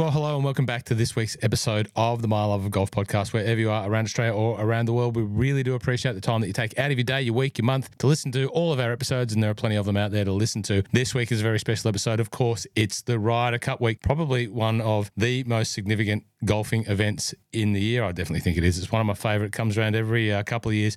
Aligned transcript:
Well, 0.00 0.10
hello 0.10 0.34
and 0.34 0.42
welcome 0.42 0.64
back 0.64 0.84
to 0.84 0.94
this 0.94 1.14
week's 1.14 1.36
episode 1.42 1.90
of 1.94 2.22
the 2.22 2.26
My 2.26 2.42
Love 2.42 2.64
of 2.64 2.70
Golf 2.70 2.90
podcast. 2.90 3.34
Wherever 3.34 3.60
you 3.60 3.70
are 3.70 3.86
around 3.86 4.06
Australia 4.06 4.32
or 4.32 4.58
around 4.58 4.86
the 4.86 4.94
world, 4.94 5.14
we 5.14 5.20
really 5.20 5.62
do 5.62 5.74
appreciate 5.74 6.14
the 6.14 6.22
time 6.22 6.40
that 6.40 6.46
you 6.46 6.54
take 6.54 6.78
out 6.78 6.90
of 6.90 6.96
your 6.96 7.04
day, 7.04 7.20
your 7.20 7.34
week, 7.34 7.58
your 7.58 7.66
month 7.66 7.90
to 7.98 8.06
listen 8.06 8.32
to 8.32 8.46
all 8.46 8.72
of 8.72 8.80
our 8.80 8.92
episodes, 8.92 9.34
and 9.34 9.42
there 9.42 9.50
are 9.50 9.54
plenty 9.54 9.76
of 9.76 9.84
them 9.84 9.98
out 9.98 10.10
there 10.10 10.24
to 10.24 10.32
listen 10.32 10.62
to. 10.62 10.82
This 10.90 11.14
week 11.14 11.30
is 11.30 11.40
a 11.40 11.42
very 11.42 11.58
special 11.58 11.90
episode. 11.90 12.18
Of 12.18 12.30
course, 12.30 12.66
it's 12.74 13.02
the 13.02 13.18
Ryder 13.18 13.58
Cup 13.58 13.82
week, 13.82 14.00
probably 14.00 14.48
one 14.48 14.80
of 14.80 15.10
the 15.18 15.44
most 15.44 15.72
significant 15.72 16.24
golfing 16.44 16.84
events 16.86 17.34
in 17.52 17.72
the 17.72 17.80
year. 17.80 18.04
I 18.04 18.12
definitely 18.12 18.40
think 18.40 18.56
it 18.56 18.64
is. 18.64 18.78
It's 18.78 18.90
one 18.90 19.00
of 19.00 19.06
my 19.06 19.14
favourite. 19.14 19.52
Comes 19.52 19.76
around 19.76 19.94
every 19.94 20.32
uh, 20.32 20.42
couple 20.42 20.70
of 20.70 20.74
years. 20.74 20.96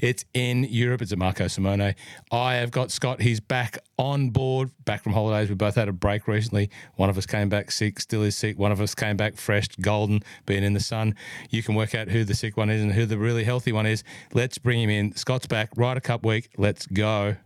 It's 0.00 0.24
in 0.34 0.64
Europe. 0.64 1.02
It's 1.02 1.12
at 1.12 1.18
Marco 1.18 1.46
Simone. 1.48 1.94
I 2.30 2.54
have 2.54 2.70
got 2.70 2.90
Scott. 2.90 3.22
He's 3.22 3.40
back 3.40 3.78
on 3.98 4.30
board, 4.30 4.70
back 4.84 5.02
from 5.02 5.12
holidays. 5.12 5.48
We 5.48 5.54
both 5.54 5.76
had 5.76 5.88
a 5.88 5.92
break 5.92 6.28
recently. 6.28 6.70
One 6.96 7.08
of 7.08 7.16
us 7.16 7.26
came 7.26 7.48
back 7.48 7.70
sick, 7.70 8.00
still 8.00 8.22
is 8.22 8.36
sick. 8.36 8.58
One 8.58 8.72
of 8.72 8.80
us 8.80 8.94
came 8.94 9.16
back 9.16 9.36
fresh, 9.36 9.68
golden, 9.80 10.22
being 10.46 10.64
in 10.64 10.74
the 10.74 10.80
sun. 10.80 11.14
You 11.50 11.62
can 11.62 11.74
work 11.74 11.94
out 11.94 12.08
who 12.08 12.24
the 12.24 12.34
sick 12.34 12.56
one 12.56 12.70
is 12.70 12.82
and 12.82 12.92
who 12.92 13.06
the 13.06 13.18
really 13.18 13.44
healthy 13.44 13.72
one 13.72 13.86
is. 13.86 14.04
Let's 14.32 14.58
bring 14.58 14.82
him 14.82 14.90
in. 14.90 15.16
Scott's 15.16 15.46
back. 15.46 15.70
Ryder 15.76 16.00
Cup 16.00 16.24
week. 16.24 16.50
Let's 16.58 16.86
go. 16.86 17.36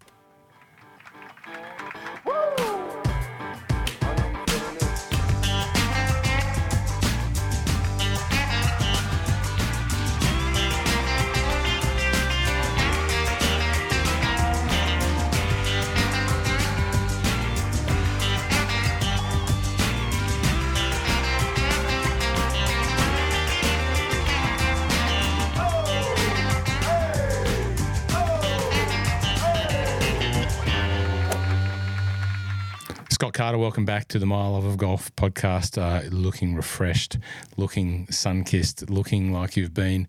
Carter, 33.38 33.56
welcome 33.56 33.84
back 33.84 34.08
to 34.08 34.18
the 34.18 34.26
My 34.26 34.48
Love 34.48 34.64
of 34.64 34.78
Golf 34.78 35.14
podcast. 35.14 35.80
Uh, 35.80 36.08
looking 36.08 36.56
refreshed, 36.56 37.18
looking 37.56 38.10
sun 38.10 38.42
kissed, 38.42 38.90
looking 38.90 39.32
like 39.32 39.56
you've 39.56 39.72
been 39.72 40.08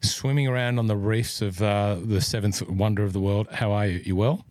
swimming 0.00 0.48
around 0.48 0.78
on 0.78 0.86
the 0.86 0.96
reefs 0.96 1.42
of 1.42 1.60
uh, 1.60 1.98
the 2.02 2.22
seventh 2.22 2.66
wonder 2.66 3.04
of 3.04 3.12
the 3.12 3.20
world. 3.20 3.46
How 3.52 3.72
are 3.72 3.86
you? 3.86 4.00
You 4.06 4.16
well? 4.16 4.46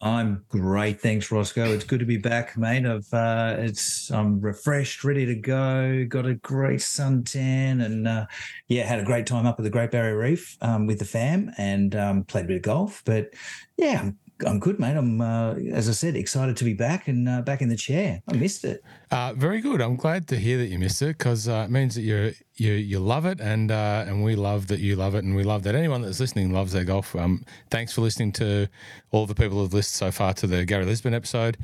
I'm 0.00 0.44
great, 0.48 1.00
thanks, 1.00 1.32
Roscoe. 1.32 1.72
It's 1.72 1.82
good 1.82 1.98
to 1.98 2.06
be 2.06 2.18
back, 2.18 2.56
mate. 2.56 2.86
I've 2.86 3.12
uh, 3.12 3.56
it's 3.58 4.12
I'm 4.12 4.40
refreshed, 4.40 5.02
ready 5.02 5.26
to 5.26 5.34
go. 5.34 6.06
Got 6.08 6.24
a 6.24 6.34
great 6.34 6.78
suntan, 6.78 7.84
and 7.84 8.06
uh, 8.06 8.26
yeah, 8.68 8.86
had 8.86 9.00
a 9.00 9.04
great 9.04 9.26
time 9.26 9.44
up 9.44 9.58
at 9.58 9.64
the 9.64 9.70
Great 9.70 9.90
Barrier 9.90 10.16
Reef 10.16 10.56
um, 10.60 10.86
with 10.86 11.00
the 11.00 11.04
fam, 11.04 11.50
and 11.58 11.96
um, 11.96 12.22
played 12.22 12.44
a 12.44 12.48
bit 12.48 12.56
of 12.58 12.62
golf. 12.62 13.02
But 13.04 13.34
yeah, 13.76 14.02
I'm 14.02 14.18
I'm 14.44 14.58
good, 14.58 14.78
mate. 14.78 14.96
I'm, 14.96 15.20
uh, 15.20 15.54
as 15.72 15.88
I 15.88 15.92
said, 15.92 16.14
excited 16.14 16.56
to 16.58 16.64
be 16.64 16.74
back 16.74 17.08
and 17.08 17.28
uh, 17.28 17.40
back 17.40 17.62
in 17.62 17.68
the 17.68 17.76
chair. 17.76 18.20
I 18.28 18.36
missed 18.36 18.64
it. 18.64 18.82
Uh, 19.10 19.32
very 19.34 19.60
good. 19.60 19.80
I'm 19.80 19.96
glad 19.96 20.28
to 20.28 20.36
hear 20.36 20.58
that 20.58 20.66
you 20.66 20.78
missed 20.78 21.00
it 21.00 21.16
because 21.16 21.48
uh, 21.48 21.64
it 21.66 21.70
means 21.70 21.94
that 21.94 22.02
you 22.02 22.34
you 22.54 22.72
you 22.72 22.98
love 22.98 23.24
it, 23.24 23.40
and 23.40 23.70
uh, 23.70 24.04
and 24.06 24.22
we 24.22 24.36
love 24.36 24.66
that 24.66 24.80
you 24.80 24.96
love 24.96 25.14
it, 25.14 25.24
and 25.24 25.34
we 25.34 25.42
love 25.42 25.62
that 25.62 25.74
anyone 25.74 26.02
that's 26.02 26.20
listening 26.20 26.52
loves 26.52 26.72
their 26.72 26.84
golf. 26.84 27.16
Um, 27.16 27.44
thanks 27.70 27.94
for 27.94 28.02
listening 28.02 28.32
to 28.32 28.68
all 29.10 29.26
the 29.26 29.34
people 29.34 29.58
who've 29.58 29.72
listened 29.72 29.98
so 29.98 30.12
far 30.12 30.34
to 30.34 30.46
the 30.46 30.66
Gary 30.66 30.84
Lisbon 30.84 31.14
episode. 31.14 31.56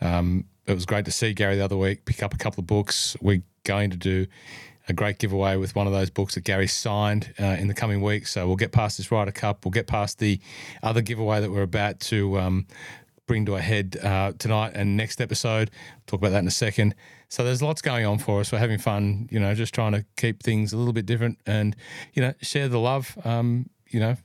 Um, 0.00 0.46
it 0.66 0.74
was 0.74 0.84
great 0.84 1.04
to 1.04 1.12
see 1.12 1.32
Gary 1.32 1.56
the 1.56 1.64
other 1.64 1.76
week 1.76 2.04
pick 2.06 2.22
up 2.22 2.34
a 2.34 2.38
couple 2.38 2.60
of 2.60 2.66
books. 2.66 3.16
We're 3.20 3.42
going 3.64 3.90
to 3.90 3.96
do 3.96 4.26
a 4.88 4.92
great 4.92 5.18
giveaway 5.18 5.56
with 5.56 5.74
one 5.74 5.86
of 5.86 5.92
those 5.92 6.10
books 6.10 6.34
that 6.34 6.44
Gary 6.44 6.66
signed 6.66 7.34
uh, 7.40 7.44
in 7.44 7.68
the 7.68 7.74
coming 7.74 8.00
weeks. 8.00 8.32
So 8.32 8.46
we'll 8.46 8.56
get 8.56 8.72
past 8.72 8.98
this 8.98 9.10
Ryder 9.10 9.32
Cup. 9.32 9.64
We'll 9.64 9.72
get 9.72 9.86
past 9.86 10.18
the 10.18 10.40
other 10.82 11.00
giveaway 11.00 11.40
that 11.40 11.50
we're 11.50 11.62
about 11.62 12.00
to 12.00 12.38
um, 12.38 12.66
bring 13.26 13.46
to 13.46 13.56
a 13.56 13.60
head 13.60 13.98
uh, 14.02 14.32
tonight 14.38 14.72
and 14.74 14.96
next 14.96 15.20
episode. 15.20 15.70
talk 16.06 16.20
about 16.20 16.30
that 16.30 16.38
in 16.38 16.46
a 16.46 16.52
second. 16.52 16.94
So 17.28 17.42
there's 17.42 17.62
lots 17.62 17.82
going 17.82 18.06
on 18.06 18.18
for 18.18 18.40
us. 18.40 18.52
We're 18.52 18.58
having 18.58 18.78
fun, 18.78 19.28
you 19.32 19.40
know, 19.40 19.52
just 19.54 19.74
trying 19.74 19.92
to 19.92 20.04
keep 20.16 20.42
things 20.42 20.72
a 20.72 20.76
little 20.76 20.92
bit 20.92 21.06
different 21.06 21.38
and, 21.44 21.74
you 22.14 22.22
know, 22.22 22.34
share 22.40 22.68
the 22.68 22.78
love. 22.78 23.18
Um, 23.24 23.68
you 23.88 23.98
know, 23.98 24.16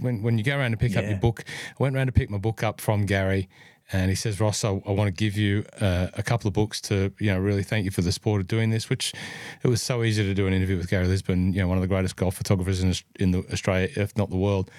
when, 0.00 0.22
when 0.22 0.38
you 0.38 0.44
go 0.44 0.56
around 0.56 0.70
to 0.70 0.76
pick 0.78 0.92
yeah. 0.92 1.00
up 1.00 1.04
your 1.06 1.18
book, 1.18 1.44
I 1.78 1.82
went 1.82 1.94
around 1.94 2.06
to 2.06 2.12
pick 2.12 2.30
my 2.30 2.38
book 2.38 2.62
up 2.62 2.80
from 2.80 3.04
Gary 3.04 3.48
and 3.92 4.10
he 4.10 4.16
says, 4.16 4.40
Ross, 4.40 4.64
I, 4.64 4.70
I 4.70 4.90
want 4.90 5.08
to 5.08 5.12
give 5.12 5.36
you 5.36 5.64
uh, 5.80 6.08
a 6.14 6.22
couple 6.22 6.48
of 6.48 6.54
books 6.54 6.80
to, 6.82 7.12
you 7.20 7.32
know, 7.32 7.38
really 7.38 7.62
thank 7.62 7.84
you 7.84 7.90
for 7.90 8.02
the 8.02 8.10
support 8.10 8.40
of 8.40 8.48
doing 8.48 8.70
this. 8.70 8.90
Which 8.90 9.12
it 9.62 9.68
was 9.68 9.80
so 9.80 10.02
easy 10.02 10.24
to 10.24 10.34
do 10.34 10.46
an 10.46 10.52
interview 10.52 10.76
with 10.76 10.90
Gary 10.90 11.06
Lisbon, 11.06 11.52
you 11.52 11.60
know, 11.60 11.68
one 11.68 11.78
of 11.78 11.82
the 11.82 11.88
greatest 11.88 12.16
golf 12.16 12.34
photographers 12.36 12.82
in, 12.82 12.94
in 13.20 13.30
the 13.30 13.44
Australia, 13.52 13.88
if 13.96 14.16
not 14.16 14.30
the 14.30 14.36
world. 14.36 14.70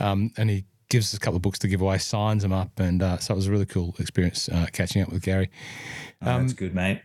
Um, 0.00 0.32
and 0.36 0.50
he 0.50 0.64
gives 0.88 1.12
us 1.12 1.16
a 1.16 1.20
couple 1.20 1.36
of 1.36 1.42
books 1.42 1.58
to 1.60 1.68
give 1.68 1.80
away, 1.80 1.98
signs 1.98 2.42
them 2.42 2.52
up, 2.52 2.78
and 2.78 3.02
uh, 3.02 3.18
so 3.18 3.34
it 3.34 3.36
was 3.36 3.46
a 3.46 3.50
really 3.50 3.66
cool 3.66 3.94
experience 3.98 4.48
uh, 4.48 4.66
catching 4.72 5.02
up 5.02 5.10
with 5.10 5.22
Gary. 5.22 5.50
Um, 6.22 6.28
oh, 6.28 6.38
that's 6.40 6.52
um, 6.52 6.56
good, 6.56 6.74
mate. 6.74 7.02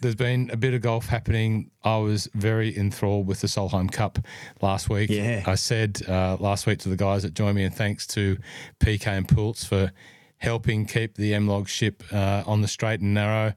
There's 0.00 0.14
been 0.14 0.50
a 0.52 0.56
bit 0.56 0.74
of 0.74 0.82
golf 0.82 1.06
happening. 1.06 1.70
I 1.82 1.96
was 1.96 2.28
very 2.34 2.76
enthralled 2.76 3.26
with 3.26 3.40
the 3.40 3.46
Solheim 3.46 3.90
Cup 3.90 4.18
last 4.60 4.90
week. 4.90 5.08
Yeah. 5.08 5.42
I 5.46 5.54
said 5.54 6.02
uh, 6.06 6.36
last 6.38 6.66
week 6.66 6.80
to 6.80 6.90
the 6.90 6.96
guys 6.96 7.22
that 7.22 7.32
joined 7.32 7.56
me, 7.56 7.64
and 7.64 7.74
thanks 7.74 8.06
to 8.08 8.36
PK 8.80 9.06
and 9.06 9.26
Poults 9.26 9.64
for 9.64 9.90
helping 10.38 10.86
keep 10.86 11.16
the 11.16 11.32
MLog 11.32 11.68
ship 11.68 12.02
uh, 12.12 12.42
on 12.46 12.60
the 12.60 12.68
straight 12.68 13.00
and 13.00 13.14
narrow. 13.14 13.54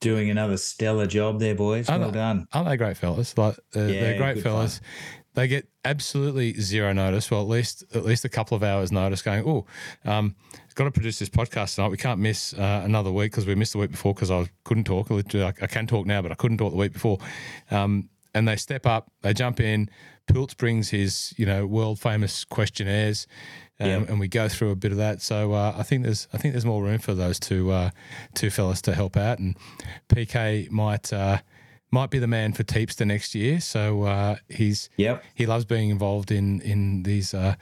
Doing 0.00 0.30
another 0.30 0.56
stellar 0.56 1.06
job 1.06 1.40
there, 1.40 1.54
boys. 1.54 1.88
Well 1.88 2.02
aren't 2.02 2.14
done. 2.14 2.46
Aren't 2.52 2.68
they 2.68 2.76
great 2.76 2.96
fellas? 2.96 3.36
Like 3.36 3.58
uh, 3.76 3.80
yeah, 3.80 4.00
they're 4.00 4.18
great 4.18 4.42
fellas. 4.42 4.78
Fun. 4.78 4.86
They 5.34 5.46
get 5.46 5.68
absolutely 5.84 6.54
zero 6.54 6.92
notice. 6.92 7.30
Well, 7.30 7.42
at 7.42 7.48
least 7.48 7.84
at 7.94 8.04
least 8.04 8.24
a 8.24 8.28
couple 8.28 8.56
of 8.56 8.62
hours 8.62 8.90
notice. 8.90 9.20
Going, 9.20 9.44
oh, 9.46 9.66
um, 10.04 10.34
got 10.80 10.84
to 10.84 10.90
produce 10.90 11.18
this 11.18 11.28
podcast 11.28 11.74
tonight. 11.74 11.90
We 11.90 11.98
can't 11.98 12.20
miss 12.20 12.54
uh, 12.54 12.80
another 12.84 13.12
week 13.12 13.32
because 13.32 13.44
we 13.44 13.54
missed 13.54 13.72
the 13.72 13.78
week 13.78 13.90
before 13.90 14.14
because 14.14 14.30
I 14.30 14.48
couldn't 14.64 14.84
talk. 14.84 15.10
I, 15.10 15.52
can 15.66 15.86
talk 15.86 16.06
now, 16.06 16.22
but 16.22 16.32
I 16.32 16.34
couldn't 16.34 16.56
talk 16.56 16.70
the 16.70 16.78
week 16.78 16.94
before. 16.94 17.18
Um, 17.70 18.08
and 18.34 18.48
they 18.48 18.56
step 18.56 18.86
up, 18.86 19.12
they 19.20 19.34
jump 19.34 19.60
in. 19.60 19.90
Pilts 20.26 20.56
brings 20.56 20.88
his, 20.88 21.34
you 21.36 21.44
know, 21.44 21.66
world 21.66 22.00
famous 22.00 22.44
questionnaires 22.44 23.26
um, 23.80 23.88
yeah. 23.88 23.96
and 24.08 24.20
we 24.20 24.28
go 24.28 24.48
through 24.48 24.70
a 24.70 24.76
bit 24.76 24.92
of 24.92 24.98
that. 24.98 25.22
So 25.22 25.52
uh, 25.52 25.74
I 25.76 25.82
think 25.82 26.04
there's 26.04 26.28
I 26.32 26.38
think 26.38 26.54
there's 26.54 26.64
more 26.64 26.82
room 26.82 26.98
for 26.98 27.14
those 27.14 27.40
two 27.40 27.70
uh, 27.70 27.90
two 28.34 28.50
fellas 28.50 28.82
to 28.82 28.94
help 28.94 29.16
out, 29.16 29.38
and 29.38 29.56
PK 30.08 30.70
might. 30.70 31.12
Uh, 31.12 31.38
might 31.92 32.08
be 32.08 32.20
the 32.20 32.28
man 32.28 32.52
for 32.52 32.62
Teepster 32.62 33.04
next 33.04 33.34
year, 33.34 33.58
so 33.58 34.04
uh, 34.04 34.36
he's 34.48 34.88
yep. 34.96 35.24
he 35.34 35.44
loves 35.44 35.64
being 35.64 35.90
involved 35.90 36.30
in 36.30 36.60
in 36.60 37.02
these 37.02 37.34
uh, 37.34 37.56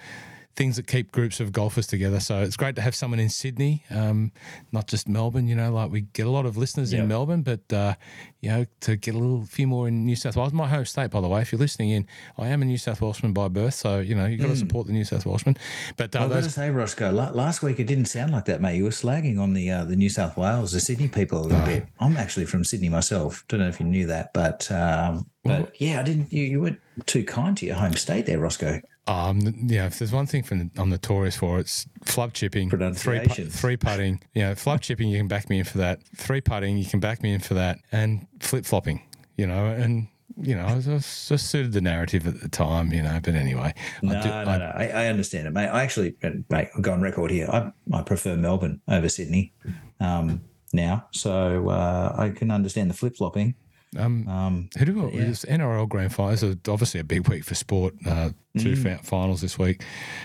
things 0.59 0.75
that 0.75 0.89
keep 0.89 1.13
groups 1.13 1.39
of 1.39 1.53
golfers 1.53 1.87
together. 1.87 2.19
So 2.19 2.43
it's 2.43 2.57
great 2.57 2.75
to 2.75 2.83
have 2.83 2.95
someone 2.95 3.21
in 3.21 3.29
Sydney, 3.29 3.85
um, 3.91 4.33
not 4.73 4.89
just 4.89 5.09
Melbourne. 5.09 5.47
You 5.47 5.55
know, 5.55 5.73
like 5.73 5.93
we 5.93 6.01
get 6.01 6.27
a 6.27 6.31
lot 6.31 6.47
of 6.47 6.57
listeners 6.57 6.93
in 6.93 7.07
Melbourne, 7.07 7.43
but 7.43 7.73
uh, 7.73 7.95
you 8.41 8.51
know, 8.51 8.67
to 8.81 8.97
get 8.97 9.15
a 9.15 9.19
little 9.19 9.45
few 9.45 9.69
more 9.69 9.87
in 9.87 10.05
New 10.05 10.17
South 10.17 10.37
Wales, 10.37 10.53
my 10.53 10.67
home 10.67 10.85
state, 10.85 11.13
by 11.13 11.21
the 11.21 11.29
way. 11.29 11.41
If 11.41 11.53
you're 11.53 11.61
listening 11.61 11.91
in, 11.91 12.07
I 12.37 12.49
am 12.49 12.61
a 12.61 12.65
New 12.65 12.77
South 12.77 13.01
Welshman 13.01 13.33
by 13.33 13.47
birth, 13.47 13.75
so 13.75 14.01
you 14.01 14.17
know 14.17 14.27
you've 14.27 14.41
got 14.41 14.49
mm. 14.49 14.55
to 14.55 14.57
support 14.57 14.89
the 14.89 14.93
New 14.93 15.05
South 15.05 15.25
Welshman. 15.25 15.57
But 15.97 16.15
uh, 16.17 16.19
I 16.19 16.23
was 16.27 16.33
going 16.33 16.45
to 16.45 16.51
say, 16.51 16.71
Roscoe, 16.71 17.13
last 17.13 17.63
week 17.63 17.79
it 17.79 17.87
didn't 17.87 18.07
sound 18.07 18.33
like 18.33 18.47
that, 18.47 18.61
mate. 18.61 18.77
You 18.77 18.85
were 18.85 18.91
slagging 18.91 19.41
on 19.41 19.55
the 19.55 19.71
uh, 19.71 19.85
the 19.85 19.97
New 19.97 20.09
South 20.09 20.37
Wales, 20.37 20.73
the 20.73 20.81
Sydney 20.81 21.07
people 21.07 21.39
a 21.39 21.43
little 21.43 21.63
oh. 21.63 21.67
bit. 21.67 21.87
I'm 22.01 22.17
actually 22.17 22.47
from 22.47 22.65
Sydney 22.65 22.89
myself. 22.89 23.45
Don't 23.47 23.61
know 23.61 23.69
if 23.69 23.79
you 23.79 23.87
knew 23.87 24.09
that, 24.09 24.33
but 24.33 24.71
um, 24.73 25.31
but 25.45 25.81
yeah, 25.81 26.01
I 26.01 26.03
didn't. 26.03 26.33
You, 26.33 26.43
you 26.43 26.61
weren't 26.61 26.81
too 27.07 27.25
kind 27.25 27.57
to 27.59 27.67
your 27.67 27.77
home 27.77 27.95
state 27.95 28.27
there, 28.27 28.41
Roscoe. 28.41 28.81
Um, 29.09 29.41
yeah, 29.67 29.87
if 29.87 29.99
there's 29.99 30.13
one 30.13 30.27
thing 30.27 30.43
from 30.43 30.71
I'm 30.77 30.91
notorious 30.91 31.35
for, 31.35 31.59
it's 31.59 31.87
flub 32.05 32.35
chipping, 32.35 32.69
three 32.95 33.27
three 33.27 33.77
putting. 33.77 34.21
Yeah, 34.35 34.55
flub 34.55 34.83
chipping, 34.83 35.09
you 35.09 35.19
can 35.19 35.29
back 35.29 35.49
me 35.49 35.59
in 35.59 35.65
for 35.65 35.79
that. 35.79 36.01
Three 36.15 36.43
putting, 36.43 36.77
you 36.77 36.85
can 36.85 37.01
back 37.01 37.23
me 37.23 37.33
in 37.33 37.41
for 37.41 37.55
that, 37.55 37.79
and 37.91 38.27
flip 38.41 38.67
flopping. 38.67 39.03
You 39.39 39.47
know, 39.47 39.67
and 39.67 40.09
you 40.37 40.55
know, 40.55 40.67
it 40.67 40.83
just 40.83 41.29
suited 41.29 41.73
the 41.73 41.81
narrative 41.81 42.27
at 42.27 42.41
the 42.41 42.51
time. 42.51 42.93
You 42.93 43.03
know, 43.03 43.19
but 43.23 43.35
anyway, 43.35 43.73
no, 44.03 44.19
I 44.19 44.23
do, 44.23 44.29
no, 44.29 44.35
I, 44.35 44.59
no, 44.59 44.73
I, 44.75 44.85
I, 44.89 45.07
understand 45.07 45.47
it, 45.47 45.53
mate. 45.53 45.69
I 45.69 45.83
actually, 45.83 46.15
mate, 46.51 46.69
I'll 46.75 46.83
go 46.83 46.93
on 46.93 47.01
record 47.01 47.31
here. 47.31 47.49
I 47.51 47.73
I 47.93 48.03
prefer 48.03 48.37
Melbourne 48.37 48.83
over 48.89 49.09
Sydney 49.09 49.55
um, 50.01 50.43
now, 50.75 51.07
so 51.13 51.71
uh, 51.71 52.15
I 52.17 52.29
can 52.29 52.51
understand 52.51 52.91
the 52.91 52.95
flip 52.95 53.17
flopping. 53.17 53.55
Um, 53.97 54.29
um, 54.29 54.71
who 54.79 54.85
do 54.85 54.93
we, 54.95 55.19
yeah. 55.19 55.27
NRL 55.29 55.89
grand 55.89 56.15
finals? 56.15 56.45
Are 56.45 56.57
obviously 56.69 57.01
a 57.01 57.05
big 57.05 57.29
week 57.29 57.45
for 57.45 57.55
sport. 57.55 57.95
Uh, 58.07 58.31
two 58.59 58.75
mm. 58.75 59.05
finals 59.05 59.41
this 59.41 59.59
week. 59.59 59.83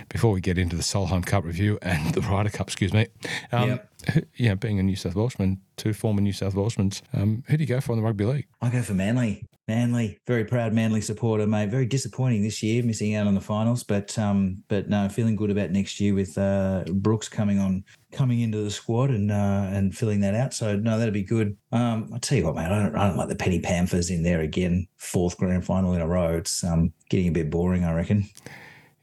Before 0.09 0.31
we 0.31 0.41
get 0.41 0.57
into 0.57 0.75
the 0.75 0.81
Solheim 0.81 1.25
Cup 1.25 1.45
review 1.45 1.77
and 1.81 2.13
the 2.13 2.21
Ryder 2.21 2.49
Cup, 2.49 2.67
excuse 2.67 2.93
me. 2.93 3.07
Um, 3.51 3.69
yep. 3.69 3.92
Yeah, 4.35 4.55
being 4.55 4.79
a 4.79 4.83
New 4.83 4.95
South 4.95 5.15
Welshman, 5.15 5.61
two 5.77 5.93
former 5.93 6.21
New 6.21 6.33
South 6.33 6.55
Welshmans, 6.55 7.01
um, 7.13 7.43
who 7.47 7.57
do 7.57 7.63
you 7.63 7.67
go 7.67 7.79
for 7.79 7.93
in 7.93 7.99
the 7.99 8.03
rugby 8.03 8.25
league? 8.25 8.47
I 8.61 8.69
go 8.69 8.81
for 8.81 8.93
Manly. 8.93 9.45
Manly, 9.67 10.19
very 10.27 10.43
proud 10.43 10.73
Manly 10.73 10.99
supporter, 10.99 11.47
mate. 11.47 11.69
Very 11.69 11.85
disappointing 11.85 12.43
this 12.43 12.61
year, 12.61 12.83
missing 12.83 13.15
out 13.15 13.27
on 13.27 13.33
the 13.33 13.39
finals, 13.39 13.81
but 13.81 14.17
um, 14.19 14.61
but 14.67 14.89
no, 14.89 15.07
feeling 15.07 15.37
good 15.37 15.51
about 15.51 15.71
next 15.71 16.01
year 16.01 16.13
with 16.13 16.37
uh, 16.37 16.83
Brooks 16.91 17.29
coming 17.29 17.59
on, 17.59 17.85
coming 18.11 18.41
into 18.41 18.57
the 18.61 18.69
squad 18.69 19.09
and 19.09 19.31
uh, 19.31 19.67
and 19.71 19.95
filling 19.95 20.19
that 20.19 20.35
out. 20.35 20.53
So 20.53 20.75
no, 20.75 20.99
that'd 20.99 21.13
be 21.13 21.23
good. 21.23 21.55
Um, 21.71 22.11
I 22.13 22.17
tell 22.17 22.37
you 22.37 22.43
what, 22.43 22.55
mate, 22.55 22.65
I 22.65 22.83
don't, 22.83 22.95
I 22.95 23.07
don't 23.07 23.15
like 23.15 23.29
the 23.29 23.37
Penny 23.37 23.61
Panthers 23.61 24.09
in 24.09 24.23
there 24.23 24.41
again, 24.41 24.85
fourth 24.97 25.37
grand 25.37 25.65
final 25.65 25.93
in 25.93 26.01
a 26.01 26.07
row. 26.07 26.35
It's 26.35 26.61
um, 26.65 26.91
getting 27.09 27.29
a 27.29 27.31
bit 27.31 27.49
boring, 27.49 27.85
I 27.85 27.93
reckon. 27.93 28.25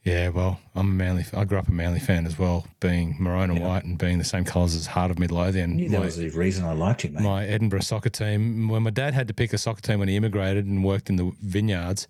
Yeah, 0.03 0.29
well, 0.29 0.59
I'm 0.73 0.89
a 0.89 0.93
Manly. 0.93 1.25
I 1.31 1.43
grew 1.45 1.59
up 1.59 1.67
a 1.67 1.71
Manly 1.71 1.99
fan 1.99 2.25
as 2.25 2.39
well, 2.39 2.65
being 2.79 3.15
maroon 3.19 3.51
and 3.51 3.59
Yeah. 3.59 3.67
white 3.67 3.83
and 3.83 3.99
being 3.99 4.17
the 4.17 4.23
same 4.23 4.43
colours 4.43 4.73
as 4.73 4.87
Heart 4.87 5.11
of 5.11 5.19
Midlothian. 5.19 5.71
I 5.71 5.75
knew 5.75 5.89
that 5.89 5.99
My- 5.99 6.05
was 6.05 6.17
the 6.17 6.29
reason 6.29 6.65
I 6.65 6.73
liked 6.73 7.05
it, 7.05 7.13
mate. 7.13 7.21
my 7.21 7.45
Edinburgh 7.45 7.81
soccer 7.81 8.09
team. 8.09 8.67
When 8.67 8.81
my 8.81 8.89
dad 8.89 9.13
had 9.13 9.27
to 9.27 9.33
pick 9.35 9.53
a 9.53 9.59
soccer 9.59 9.81
team 9.81 9.99
when 9.99 10.07
he 10.07 10.15
immigrated 10.15 10.65
and 10.65 10.83
worked 10.83 11.09
in 11.11 11.17
the 11.17 11.31
vineyards, 11.43 12.07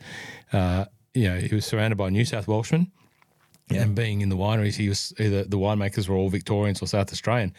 uh, 0.53 0.85
you 1.13 1.27
know, 1.27 1.37
he 1.39 1.53
was 1.53 1.65
surrounded 1.65 1.97
by 1.97 2.09
New 2.09 2.23
South 2.23 2.47
Welshmen. 2.47 2.91
Yeah. 3.69 3.81
And 3.83 3.95
being 3.95 4.21
in 4.21 4.29
the 4.29 4.37
wineries, 4.37 4.75
he 4.75 4.87
was 4.89 5.13
either 5.19 5.43
the 5.43 5.57
winemakers 5.57 6.07
were 6.07 6.15
all 6.15 6.29
Victorians 6.29 6.81
or 6.81 6.87
South 6.87 7.11
Australian. 7.11 7.53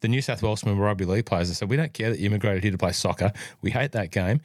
The 0.00 0.08
New 0.08 0.20
South 0.22 0.42
Welshmen 0.42 0.76
were 0.78 0.84
rugby 0.84 1.04
league 1.06 1.24
players. 1.26 1.50
I 1.50 1.54
said, 1.54 1.68
We 1.70 1.76
don't 1.76 1.92
care 1.92 2.08
that 2.10 2.18
you 2.18 2.26
immigrated 2.26 2.62
here 2.62 2.72
to 2.72 2.78
play 2.78 2.92
soccer. 2.92 3.32
We 3.62 3.70
hate 3.70 3.92
that 3.92 4.10
game. 4.10 4.40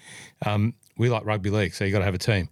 Um, 0.45 0.73
we 0.97 1.09
like 1.09 1.25
rugby 1.25 1.49
league, 1.49 1.73
so 1.73 1.83
you 1.85 1.91
got 1.93 1.99
to 1.99 2.05
have 2.05 2.13
a 2.13 2.17
team. 2.17 2.49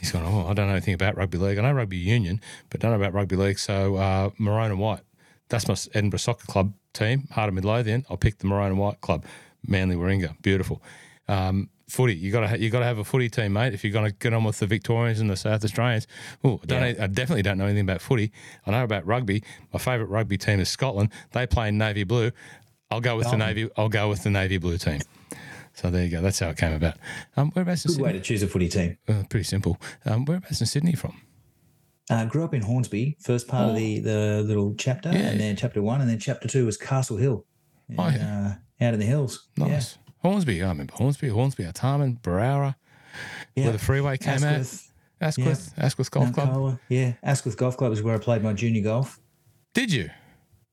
He's 0.00 0.12
gone, 0.12 0.22
Oh, 0.24 0.46
I 0.48 0.54
don't 0.54 0.66
know 0.66 0.72
anything 0.72 0.94
about 0.94 1.16
rugby 1.16 1.38
league. 1.38 1.58
I 1.58 1.62
know 1.62 1.72
rugby 1.72 1.96
union, 1.96 2.40
but 2.70 2.80
don't 2.80 2.90
know 2.92 2.96
about 2.96 3.12
rugby 3.14 3.36
league. 3.36 3.58
So, 3.58 3.96
uh, 3.96 4.30
maroon 4.38 4.70
and 4.70 4.78
white. 4.78 5.00
That's 5.48 5.66
my 5.68 5.74
Edinburgh 5.94 6.18
Soccer 6.18 6.46
Club 6.46 6.72
team, 6.92 7.26
Heart 7.32 7.48
of 7.48 7.54
Midlothian. 7.54 8.04
I'll 8.10 8.16
pick 8.16 8.38
the 8.38 8.46
maroon 8.46 8.66
and 8.68 8.78
white 8.78 9.00
club, 9.00 9.24
Manly 9.66 9.96
Warringah. 9.96 10.40
Beautiful. 10.42 10.82
Um, 11.26 11.70
footy, 11.88 12.14
you 12.14 12.30
got 12.30 12.40
to 12.40 12.48
ha- 12.48 12.54
you 12.56 12.68
got 12.70 12.80
to 12.80 12.84
have 12.84 12.98
a 12.98 13.04
footy 13.04 13.28
team, 13.30 13.54
mate. 13.54 13.72
If 13.74 13.82
you're 13.82 13.92
going 13.92 14.10
to 14.10 14.16
get 14.16 14.34
on 14.34 14.44
with 14.44 14.58
the 14.58 14.66
Victorians 14.66 15.20
and 15.20 15.30
the 15.30 15.36
South 15.36 15.64
Australians, 15.64 16.06
oh, 16.44 16.60
I, 16.62 16.66
don't 16.66 16.82
Yeah. 16.82 16.92
know- 16.92 17.04
I 17.04 17.06
definitely 17.06 17.42
don't 17.42 17.56
know 17.58 17.64
anything 17.64 17.82
about 17.84 18.00
footy. 18.02 18.30
I 18.66 18.70
know 18.72 18.84
about 18.84 19.06
rugby. 19.06 19.42
My 19.72 19.78
favourite 19.78 20.10
rugby 20.10 20.36
team 20.38 20.60
is 20.60 20.68
Scotland. 20.68 21.10
They 21.32 21.46
play 21.46 21.68
in 21.68 21.78
navy 21.78 22.04
blue. 22.04 22.30
I'll 22.90 23.00
go 23.00 23.16
with 23.16 23.26
the 23.28 23.34
Oh. 23.34 23.38
navy. 23.38 23.68
I'll 23.76 23.88
go 23.88 24.08
with 24.08 24.22
the 24.22 24.30
navy 24.30 24.58
blue 24.58 24.78
team. 24.78 25.00
So 25.80 25.90
there 25.90 26.04
you 26.04 26.10
go. 26.10 26.20
That's 26.20 26.40
how 26.40 26.48
it 26.48 26.56
came 26.56 26.72
about. 26.72 26.96
Um, 27.36 27.52
whereabouts 27.52 27.84
in 27.84 27.92
Good 27.92 28.00
way 28.02 28.12
to 28.12 28.20
choose 28.20 28.42
a 28.42 28.48
footy 28.48 28.68
team. 28.68 28.98
Uh, 29.08 29.22
pretty 29.30 29.44
simple. 29.44 29.78
Um, 30.04 30.24
whereabouts 30.24 30.60
in 30.60 30.66
Sydney 30.66 30.94
from? 30.94 31.20
Uh, 32.10 32.24
grew 32.24 32.42
up 32.42 32.52
in 32.52 32.62
Hornsby, 32.62 33.16
first 33.20 33.46
part 33.46 33.68
of 33.70 33.76
the 33.76 34.00
the 34.00 34.42
little 34.44 34.74
chapter, 34.76 35.10
Oh. 35.10 35.12
Yeah. 35.12 35.28
and 35.28 35.38
then 35.40 35.54
chapter 35.56 35.80
one, 35.80 36.00
and 36.00 36.10
then 36.10 36.18
chapter 36.18 36.48
two 36.48 36.66
was 36.66 36.76
Castle 36.76 37.16
Hill, 37.16 37.44
Oh, 37.96 38.08
yeah. 38.08 38.56
uh, 38.80 38.84
out 38.84 38.94
in 38.94 38.98
the 39.00 39.06
hills. 39.06 39.48
Nice. 39.56 39.98
Hornsby. 40.22 40.62
I 40.64 40.68
remember 40.68 40.94
Hornsby, 40.96 41.28
Hornsby, 41.28 41.62
Artarmon, 41.64 42.20
Barara, 42.22 42.76
Yeah, 43.54 43.64
where 43.64 43.72
the 43.72 43.78
freeway 43.78 44.16
came 44.16 44.42
out. 44.42 44.60
Asquith, 44.60 44.90
Asquith, 45.20 45.74
Asquith 45.78 46.10
Golf 46.10 46.32
Club. 46.32 46.78
Yeah, 46.88 47.12
Asquith 47.22 47.56
Golf 47.56 47.76
Club 47.76 47.92
is 47.92 48.02
where 48.02 48.14
I 48.16 48.18
played 48.18 48.42
my 48.42 48.52
junior 48.52 48.82
golf. 48.82 49.20
Did 49.74 49.92
you? 49.92 50.10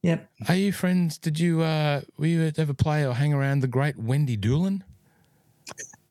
Yep. 0.04 0.30
Are 0.48 0.56
you 0.56 0.72
friends? 0.72 1.18
Did 1.18 1.40
you 1.40 1.62
uh 1.62 2.02
were 2.18 2.28
you 2.28 2.52
ever 2.58 2.74
play 2.74 3.06
or 3.06 3.14
hang 3.14 3.34
around 3.34 3.60
the 3.60 3.68
great 3.68 3.98
Wendy 3.98 4.38
Doolan? 4.38 4.84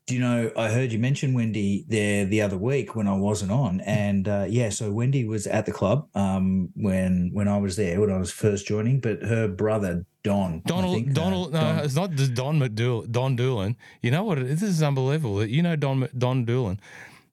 Do 0.07 0.15
you 0.15 0.21
know? 0.21 0.51
I 0.55 0.69
heard 0.69 0.93
you 0.93 0.99
mention 0.99 1.33
Wendy 1.33 1.87
there 1.89 2.27
the 2.27 2.43
other 2.43 2.59
week 2.59 2.95
when 2.95 3.09
I 3.09 3.15
wasn't 3.17 3.51
on, 3.53 3.81
and 3.81 4.29
uh, 4.29 4.45
yeah, 4.47 4.69
so 4.69 4.93
Wendy 4.93 5.25
was 5.25 5.47
at 5.47 5.65
the 5.65 5.73
club 5.73 6.09
um, 6.15 6.69
when 6.75 7.31
when 7.33 7.49
I 7.49 7.57
was 7.57 7.77
there 7.77 7.99
when 8.03 8.11
I 8.13 8.19
was 8.19 8.31
first 8.31 8.67
joining, 8.67 9.01
but 9.01 9.23
her 9.23 9.49
brother 9.49 10.05
Don, 10.23 10.63
I 10.67 10.69
Donald 10.69 10.95
think, 10.97 11.11
uh, 11.11 11.13
Donald 11.15 11.53
no, 11.55 11.61
Don- 11.61 11.79
it's 11.87 11.95
not 11.95 12.11
just 12.11 12.35
Don 12.35 12.61
McDool 12.61 13.11
Don 13.11 13.35
Doolan. 13.35 13.77
You 14.03 14.11
know 14.11 14.25
what? 14.25 14.37
It? 14.39 14.45
This 14.49 14.63
is 14.63 14.83
unbelievable. 14.83 15.37
that 15.37 15.49
You 15.49 15.63
know 15.63 15.75
Don 15.75 16.07
Don 16.19 16.45
Doolan. 16.45 16.81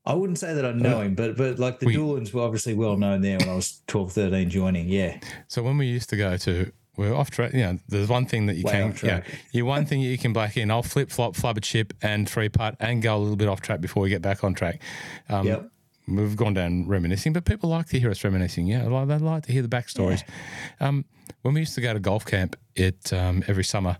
I 0.05 0.13
wouldn't 0.13 0.39
say 0.39 0.53
that 0.53 0.65
I 0.65 0.71
know 0.71 1.01
him, 1.01 1.13
but 1.13 1.35
but 1.35 1.59
like 1.59 1.79
the 1.79 1.87
We- 1.87 1.93
Doolans 1.93 2.33
were 2.33 2.41
obviously 2.41 2.73
well 2.73 2.95
known 2.95 3.19
there 3.19 3.37
when 3.37 3.49
I 3.49 3.53
was 3.55 3.81
12, 3.87 4.13
13 4.13 4.49
joining. 4.49 4.87
Yeah, 4.87 5.19
So 5.49 5.61
when 5.61 5.77
we 5.77 5.87
used 5.87 6.09
to 6.11 6.15
go 6.15 6.37
to 6.37 6.71
we're 6.97 7.13
off 7.13 7.31
track. 7.31 7.53
You 7.53 7.61
know, 7.61 7.77
there's 7.87 8.09
one 8.09 8.25
thing 8.25 8.47
that 8.47 8.55
you 8.55 8.63
Way 8.63 8.71
can. 8.71 8.95
Yeah, 9.03 9.23
you 9.51 9.65
one 9.65 9.85
thing 9.85 10.01
you 10.01 10.17
can 10.17 10.33
back 10.33 10.57
in. 10.57 10.69
I'll 10.69 10.83
flip 10.83 11.09
flop, 11.09 11.35
flub 11.35 11.57
a 11.57 11.61
chip, 11.61 11.93
and 12.01 12.29
three 12.29 12.49
putt, 12.49 12.75
and 12.79 13.01
go 13.01 13.15
a 13.15 13.19
little 13.19 13.35
bit 13.35 13.47
off 13.47 13.61
track 13.61 13.81
before 13.81 14.03
we 14.03 14.09
get 14.09 14.21
back 14.21 14.43
on 14.43 14.53
track. 14.53 14.81
Um, 15.29 15.47
Yep. 15.47 15.67
We've 16.07 16.35
gone 16.35 16.55
down 16.55 16.87
reminiscing, 16.87 17.31
but 17.31 17.45
people 17.45 17.69
like 17.69 17.85
to 17.89 17.99
hear 17.99 18.09
us 18.09 18.23
reminiscing. 18.23 18.65
Yeah, 18.65 18.83
they 19.05 19.17
like 19.17 19.43
to 19.45 19.51
hear 19.51 19.61
the 19.61 19.69
backstories. 19.69 20.23
Um, 20.79 21.05
when 21.43 21.53
we 21.53 21.61
used 21.61 21.75
to 21.75 21.81
go 21.81 21.93
to 21.93 21.99
golf 21.99 22.25
camp, 22.25 22.57
it 22.75 23.13
um, 23.13 23.43
every 23.47 23.63
summer, 23.63 23.97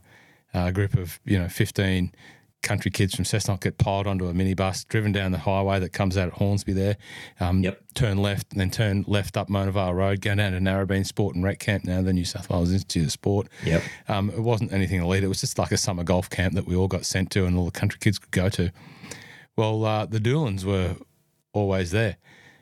uh, 0.54 0.66
a 0.66 0.72
group 0.74 0.96
of 0.96 1.20
you 1.26 1.38
know 1.38 1.48
fifteen 1.48 2.14
country 2.62 2.92
kids 2.92 3.16
from 3.16 3.25
Cessnock 3.25 3.62
get 3.62 3.78
piled 3.78 4.08
onto 4.08 4.28
a 4.28 4.34
minibus, 4.34 4.88
driven 4.88 5.12
down 5.12 5.31
the 5.31 5.38
highway 5.40 5.80
that 5.80 5.92
comes 5.94 6.18
out 6.18 6.28
at 6.28 6.34
Hornsby 6.36 6.74
there. 6.74 6.98
Um, 7.40 7.63
Yep. 7.63 7.81
Turn 7.94 8.18
left, 8.18 8.52
and 8.54 8.62
then 8.62 8.69
turn 8.72 9.04
left 9.08 9.36
up 9.38 9.50
Monavale 9.50 9.94
Road, 9.94 10.22
go 10.22 10.34
down 10.36 10.54
to 10.54 10.60
Narrabeen 10.60 11.06
Sport 11.06 11.36
and 11.36 11.44
Rec 11.44 11.60
Camp, 11.60 11.84
now 11.84 12.02
the 12.02 12.13
New 12.13 12.24
South 12.25 12.50
Wales 12.50 12.72
Institute 12.72 13.06
of 13.06 13.12
Sport. 13.12 13.48
Yep. 13.66 13.84
Um, 14.08 14.30
it 14.30 14.40
wasn't 14.40 14.72
anything 14.72 15.02
elite. 15.02 15.24
It 15.24 15.28
was 15.28 15.42
just 15.42 15.58
like 15.60 15.72
a 15.72 15.78
summer 15.78 16.04
golf 16.04 16.30
camp 16.30 16.54
that 16.56 16.66
we 16.66 16.75
all 16.75 16.88
got 16.88 17.06
sent 17.06 17.31
to 17.31 17.46
and 17.46 17.58
all 17.58 17.66
the 17.66 17.72
country 17.72 18.00
kids 18.00 18.18
could 18.19 18.31
go 18.31 18.48
to. 18.50 18.72
Well, 19.58 19.84
uh, 19.86 20.06
the 20.06 20.19
Doolans 20.19 20.66
were 20.66 20.96
always 21.54 21.92
there. 21.92 22.18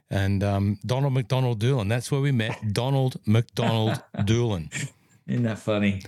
And 0.10 0.44
um, 0.44 0.80
Donald 0.86 1.14
McDonald 1.14 1.60
Doolan, 1.60 1.88
that's 1.88 2.12
where 2.12 2.20
we 2.22 2.32
met 2.32 2.58
Donald 2.74 3.18
McDonald 3.28 4.02
Doolan, 4.26 4.72
Isn't 5.28 5.44
that 5.44 5.60
funny? 5.60 6.02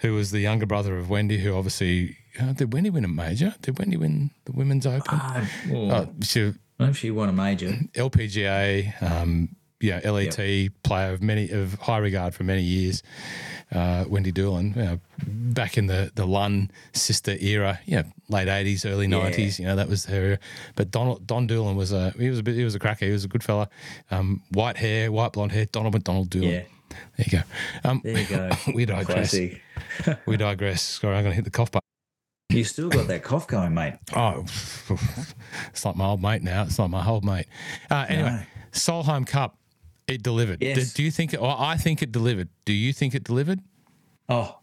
who 0.00 0.12
was 0.12 0.30
the 0.30 0.40
younger 0.40 0.66
brother 0.66 0.98
of 0.98 1.08
Wendy, 1.08 1.38
who 1.38 1.54
obviously 1.56 2.18
uh, 2.40 2.52
did 2.52 2.72
Wendy 2.72 2.90
win 2.90 3.04
a 3.04 3.08
major? 3.08 3.54
Did 3.62 3.78
Wendy 3.78 3.96
win 3.96 4.30
the 4.44 4.52
Women's 4.52 4.86
Open? 4.86 5.18
Uh, 5.18 5.46
well, 5.70 5.92
Uh, 5.92 6.06
she 6.22 6.40
I 6.40 6.44
don't 6.44 6.56
know 6.78 6.86
if 6.88 6.98
she 6.98 7.10
won 7.10 7.28
a 7.28 7.32
major. 7.32 7.78
LPGA, 7.94 9.02
um, 9.02 9.56
yeah, 9.80 10.00
LET 10.10 10.36
player 10.82 11.12
of 11.12 11.22
many 11.22 11.50
of 11.50 11.74
high 11.74 11.98
regard 11.98 12.34
for 12.34 12.44
many 12.44 12.62
years. 12.62 13.02
Uh, 13.72 14.04
Wendy 14.08 14.30
Doolan, 14.30 14.74
you 14.76 14.82
know, 14.82 15.00
back 15.26 15.76
in 15.76 15.86
the 15.86 16.12
the 16.14 16.24
Lunn 16.26 16.70
sister 16.92 17.36
era, 17.40 17.80
yeah, 17.84 18.04
late 18.28 18.48
eighties, 18.48 18.84
early 18.86 19.06
Yeah. 19.06 19.18
nineties. 19.22 19.58
You 19.58 19.66
know, 19.66 19.76
that 19.76 19.88
was 19.88 20.04
her. 20.06 20.38
But 20.76 20.90
Donald 20.92 21.26
Don 21.26 21.46
Doolan 21.48 21.76
was 21.76 21.92
a 21.92 22.10
he 22.18 22.30
was 22.30 22.38
a 22.38 22.42
bit 22.42 22.54
he 22.54 22.62
was 22.64 22.74
a 22.74 22.78
cracker. 22.78 23.06
He 23.06 23.12
was 23.12 23.24
a 23.24 23.28
good 23.28 23.42
fella. 23.42 23.68
Um, 24.10 24.42
white 24.52 24.76
hair, 24.76 25.10
white 25.10 25.32
blonde 25.32 25.52
hair. 25.52 25.66
Donald 25.66 25.94
McDonald 25.94 26.30
Doolan. 26.30 26.50
Yeah. 26.50 26.62
There 27.16 27.26
you 27.30 27.38
go. 27.38 27.42
Um, 27.90 28.00
There 28.04 28.18
you 28.18 28.26
go. 28.26 28.50
we 28.74 28.84
digress. 28.86 29.34
We 30.26 30.36
digress. 30.36 30.82
Sorry, 30.82 31.16
I'm 31.16 31.24
going 31.24 31.32
to 31.32 31.36
hit 31.36 31.44
the 31.44 31.50
cough 31.50 31.70
button. 31.72 31.82
You 32.48 32.64
still 32.64 32.88
got 32.88 33.08
that 33.08 33.22
cough 33.22 33.48
going, 33.48 33.74
mate. 33.74 33.94
Oh, 34.14 34.44
it's 35.68 35.84
like 35.84 35.96
my 35.96 36.06
old 36.06 36.22
mate 36.22 36.42
now. 36.42 36.62
It's 36.62 36.78
like 36.78 36.90
my 36.90 37.06
old 37.06 37.24
mate. 37.24 37.46
Uh, 37.90 38.06
anyway, 38.08 38.30
No. 38.30 38.42
Solheim 38.72 39.26
Cup, 39.26 39.58
it 40.06 40.22
delivered. 40.22 40.62
Yes. 40.62 40.92
Do, 40.92 40.98
do 40.98 41.02
you 41.02 41.10
think? 41.10 41.34
It, 41.34 41.42
well, 41.42 41.56
I 41.58 41.76
think 41.76 42.02
it 42.02 42.12
delivered. 42.12 42.48
Do 42.64 42.72
you 42.72 42.92
think 42.92 43.14
it 43.14 43.24
delivered? 43.24 43.60
Oh, 44.28 44.58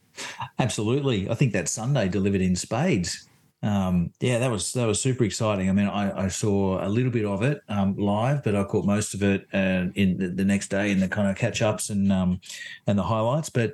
absolutely. 0.59 1.29
I 1.29 1.35
think 1.35 1.51
that 1.53 1.67
Sunday 1.67 2.07
delivered 2.07 2.41
in 2.41 2.55
spades. 2.55 3.27
Um, 3.61 4.11
yeah, 4.19 4.39
that 4.39 4.51
was 4.51 4.73
that 4.73 4.85
was 4.85 5.01
super 5.01 5.23
exciting. 5.23 5.69
I 5.69 5.73
mean, 5.73 5.87
I, 5.87 6.25
I 6.25 6.27
saw 6.27 6.85
a 6.85 6.89
little 6.89 7.11
bit 7.11 7.25
of 7.25 7.43
it 7.43 7.61
um, 7.69 7.95
live, 7.97 8.43
but 8.43 8.55
I 8.55 8.63
caught 8.63 8.85
most 8.85 9.13
of 9.13 9.23
it 9.23 9.45
uh, 9.53 9.85
in 9.95 10.17
the, 10.17 10.27
the 10.29 10.43
next 10.45 10.67
day 10.69 10.91
in 10.91 10.99
the 10.99 11.07
kind 11.07 11.29
of 11.29 11.37
catch 11.37 11.61
ups 11.61 11.89
and 11.89 12.11
um, 12.11 12.41
and 12.87 12.97
the 12.97 13.03
highlights. 13.03 13.49
But 13.49 13.73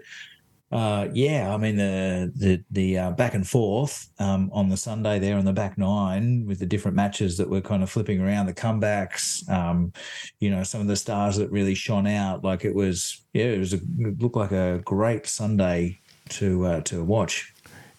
uh, 0.71 1.07
yeah, 1.13 1.51
I 1.51 1.57
mean 1.57 1.77
the 1.77 2.31
the 2.35 2.63
the 2.69 2.97
uh, 2.97 3.11
back 3.11 3.33
and 3.33 3.47
forth 3.47 4.07
um, 4.19 4.51
on 4.53 4.69
the 4.69 4.77
Sunday 4.77 5.17
there 5.17 5.35
on 5.37 5.45
the 5.45 5.53
back 5.53 5.79
nine 5.79 6.45
with 6.45 6.59
the 6.59 6.65
different 6.67 6.95
matches 6.95 7.37
that 7.37 7.49
were 7.49 7.61
kind 7.61 7.81
of 7.81 7.89
flipping 7.89 8.21
around, 8.21 8.45
the 8.45 8.53
comebacks, 8.53 9.49
um, 9.49 9.91
you 10.39 10.51
know, 10.51 10.61
some 10.61 10.79
of 10.79 10.87
the 10.87 10.95
stars 10.95 11.37
that 11.37 11.49
really 11.49 11.73
shone 11.73 12.05
out. 12.05 12.43
Like 12.43 12.65
it 12.65 12.75
was, 12.75 13.19
yeah, 13.33 13.45
it 13.45 13.59
was 13.59 13.73
a, 13.73 13.77
it 13.77 14.21
looked 14.21 14.35
like 14.35 14.51
a 14.51 14.79
great 14.85 15.25
Sunday 15.25 15.99
to 16.29 16.65
uh, 16.65 16.81
to 16.81 17.03
watch. 17.03 17.51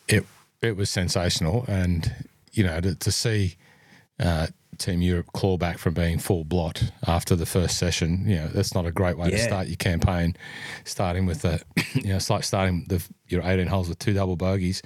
It 0.07 0.25
it 0.63 0.77
was 0.77 0.91
sensational, 0.91 1.65
and 1.67 2.15
you 2.53 2.63
know 2.63 2.81
to, 2.81 2.95
to 2.95 3.11
see 3.11 3.57
uh, 4.21 4.47
Team 4.81 5.03
Europe 5.03 5.33
claw 5.33 5.57
back 5.57 5.79
from 5.79 5.95
being 5.95 6.19
full 6.19 6.43
blot 6.45 6.91
after 7.07 7.37
the 7.37 7.47
first 7.47 7.79
session. 7.79 8.25
You 8.27 8.37
know 8.37 8.49
that's 8.49 8.75
not 8.75 8.87
a 8.87 8.91
great 8.91 9.17
way 9.17 9.31
to 9.31 9.37
start 9.39 9.69
your 9.69 9.77
campaign. 9.77 10.37
Starting 10.85 11.27
with 11.27 11.45
a, 11.45 11.61
you 11.95 12.09
know, 12.09 12.17
it's 12.17 12.31
like 12.31 12.45
starting 12.45 12.87
the 12.89 13.07
your 13.29 13.43
18 13.43 13.67
holes 13.67 13.89
with 13.89 13.99
two 13.99 14.15
double 14.15 14.37
bogeys, 14.37 14.83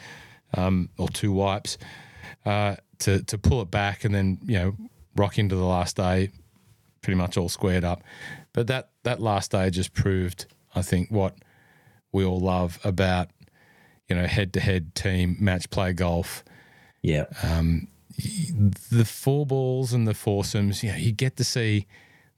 um, 0.55 0.91
or 0.99 1.09
two 1.09 1.33
wipes. 1.33 1.79
Uh, 2.45 2.77
to 2.99 3.23
to 3.25 3.39
pull 3.39 3.63
it 3.63 3.71
back 3.71 4.05
and 4.05 4.15
then 4.15 4.39
you 4.45 4.59
know 4.59 4.77
rock 5.17 5.39
into 5.39 5.55
the 5.55 5.65
last 5.65 5.97
day, 5.97 6.31
pretty 7.01 7.17
much 7.17 7.37
all 7.37 7.49
squared 7.49 7.85
up. 7.85 8.03
But 8.53 8.67
that 8.67 8.91
that 9.05 9.21
last 9.21 9.53
day 9.53 9.71
just 9.71 9.95
proved, 9.95 10.47
I 10.75 10.83
think, 10.83 11.11
what 11.11 11.37
we 12.13 12.25
all 12.25 12.41
love 12.41 12.79
about 12.85 13.29
you 14.09 14.17
know 14.17 14.27
head 14.27 14.53
to 14.55 14.61
head 14.61 14.95
team 14.95 15.37
match 15.41 15.71
play 15.71 15.93
golf 15.93 16.45
Yeah, 17.03 17.27
the 18.91 19.05
four 19.05 19.47
balls 19.47 19.93
and 19.93 20.07
the 20.07 20.15
foursomes, 20.15 20.83
you 20.83 20.91
know, 20.91 20.97
you 20.97 21.13
get 21.13 21.37
to 21.37 21.45
see 21.45 21.87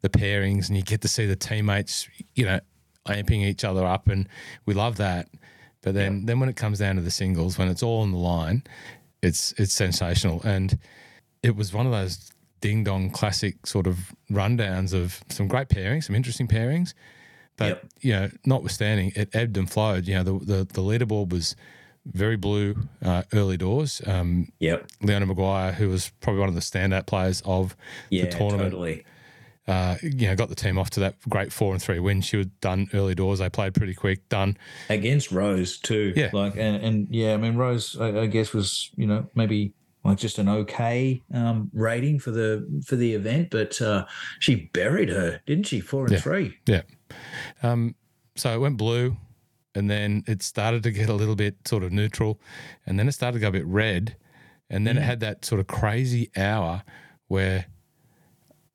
the 0.01 0.09
pairings 0.09 0.69
and 0.69 0.77
you 0.77 0.83
get 0.83 1.01
to 1.03 1.09
see 1.09 1.27
the 1.27 1.37
teammates, 1.37 2.09
you 2.35 2.45
know, 2.45 2.61
amping 3.07 3.45
each 3.45 3.65
other 3.65 3.85
up, 3.85 4.09
and 4.09 4.29
we 4.65 4.75
love 4.75 4.97
that. 4.97 5.29
But 5.83 5.95
then, 5.95 6.27
then 6.27 6.41
when 6.41 6.49
it 6.49 6.57
comes 6.57 6.79
down 6.79 6.97
to 6.97 7.03
the 7.03 7.11
singles, 7.11 7.59
when 7.59 7.69
it's 7.69 7.83
all 7.83 8.03
on 8.03 8.11
the 8.11 8.19
line, 8.19 8.65
it's 9.23 9.53
it's 9.53 9.73
sensational, 9.73 10.41
and 10.43 10.79
it 11.43 11.55
was 11.55 11.73
one 11.73 11.87
of 11.87 11.93
those 11.93 12.33
ding 12.61 12.83
dong 12.85 13.11
classic 13.11 13.67
sort 13.67 13.87
of 13.87 14.15
rundowns 14.31 14.93
of 14.93 15.23
some 15.29 15.47
great 15.47 15.69
pairings, 15.69 16.05
some 16.05 16.17
interesting 16.17 16.49
pairings. 16.49 16.95
But 17.57 17.69
Yep. 17.69 17.87
you 18.01 18.13
know, 18.13 18.31
notwithstanding, 18.45 19.13
it 19.15 19.35
ebbed 19.35 19.57
and 19.57 19.71
flowed. 19.71 20.07
You 20.07 20.17
know, 20.17 20.23
the 20.25 20.45
the, 20.45 20.65
the 20.65 20.83
leaderboard 20.83 21.31
was 21.31 21.55
very 22.13 22.37
blue 22.37 22.77
uh, 23.05 23.23
early 23.33 23.57
doors. 23.57 24.01
Um, 24.07 24.49
Yep. 24.61 24.87
Leona 25.03 25.27
Maguire, 25.27 25.73
who 25.73 25.89
was 25.89 26.11
probably 26.21 26.41
one 26.41 26.49
of 26.49 26.55
the 26.55 26.61
standout 26.61 27.07
players 27.07 27.43
of 27.45 27.77
Yeah, 28.11 28.25
the 28.27 28.31
tournament, 28.31 28.71
totally. 28.73 29.05
uh, 29.69 29.97
you 30.03 30.29
know, 30.29 30.37
got 30.37 30.49
the 30.49 30.55
team 30.55 30.79
off 30.79 30.91
to 30.91 31.01
that 31.01 31.17
great 31.29 31.53
four 31.53 31.73
and 31.73 31.83
three 31.83 31.99
win. 31.99 32.21
She 32.21 32.37
was 32.37 32.47
done 32.61 32.89
early 32.95 33.15
doors. 33.15 33.41
They 33.41 33.51
played 33.51 33.75
pretty 33.75 33.95
quick. 33.95 34.29
Done. 34.29 34.57
against 34.89 35.33
Rose 35.33 35.79
too. 35.79 36.13
Yeah. 36.17 36.31
like 36.33 36.55
and, 36.57 36.77
and 36.85 37.09
yeah, 37.11 37.35
I 37.35 37.37
mean 37.37 37.57
Rose, 37.57 37.97
I, 38.01 38.21
I 38.21 38.27
guess 38.27 38.53
was 38.53 38.91
you 38.97 39.07
know 39.07 39.29
maybe 39.35 39.73
like 40.05 40.19
just 40.19 40.39
an 40.39 40.49
okay 40.49 41.21
um, 41.35 41.69
rating 41.75 42.21
for 42.21 42.31
the 42.31 42.65
for 42.87 42.95
the 42.95 43.15
event, 43.15 43.49
but 43.51 43.83
uh, 43.83 44.07
she 44.39 44.71
buried 44.73 45.09
her, 45.09 45.41
didn't 45.47 45.67
she? 45.67 45.81
Four 45.81 46.05
and 46.05 46.13
Yeah. 46.13 46.21
three. 46.21 46.57
Yeah. 46.69 46.83
Um, 47.65 47.97
so 48.37 48.55
it 48.55 48.59
went 48.61 48.77
blue, 48.77 49.17
and 49.77 49.91
then 49.91 50.25
it 50.27 50.43
started 50.43 50.83
to 50.83 50.91
get 50.91 51.09
a 51.09 51.15
little 51.15 51.37
bit 51.37 51.57
sort 51.67 51.83
of 51.85 51.93
neutral, 51.93 52.41
and 52.87 52.99
then 52.99 53.07
it 53.07 53.13
started 53.13 53.39
to 53.39 53.41
go 53.41 53.49
a 53.49 53.53
bit 53.53 53.67
red, 53.67 54.17
and 54.71 54.87
then 54.87 54.97
it 54.97 55.03
had 55.03 55.21
that 55.21 55.45
sort 55.45 55.61
of 55.61 55.67
crazy 55.67 56.31
hour 56.37 56.83
where 57.29 57.67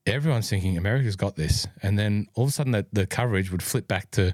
everyone's 0.05 0.49
thinking 0.49 0.77
America's 0.77 1.15
got 1.15 1.35
this, 1.35 1.67
and 1.81 1.99
then 1.99 2.27
all 2.35 2.45
of 2.45 2.49
a 2.49 2.53
sudden 2.53 2.71
that 2.71 2.93
the 2.93 3.05
coverage 3.05 3.51
would 3.51 3.63
flip 3.63 3.87
back 3.87 4.11
to, 4.11 4.33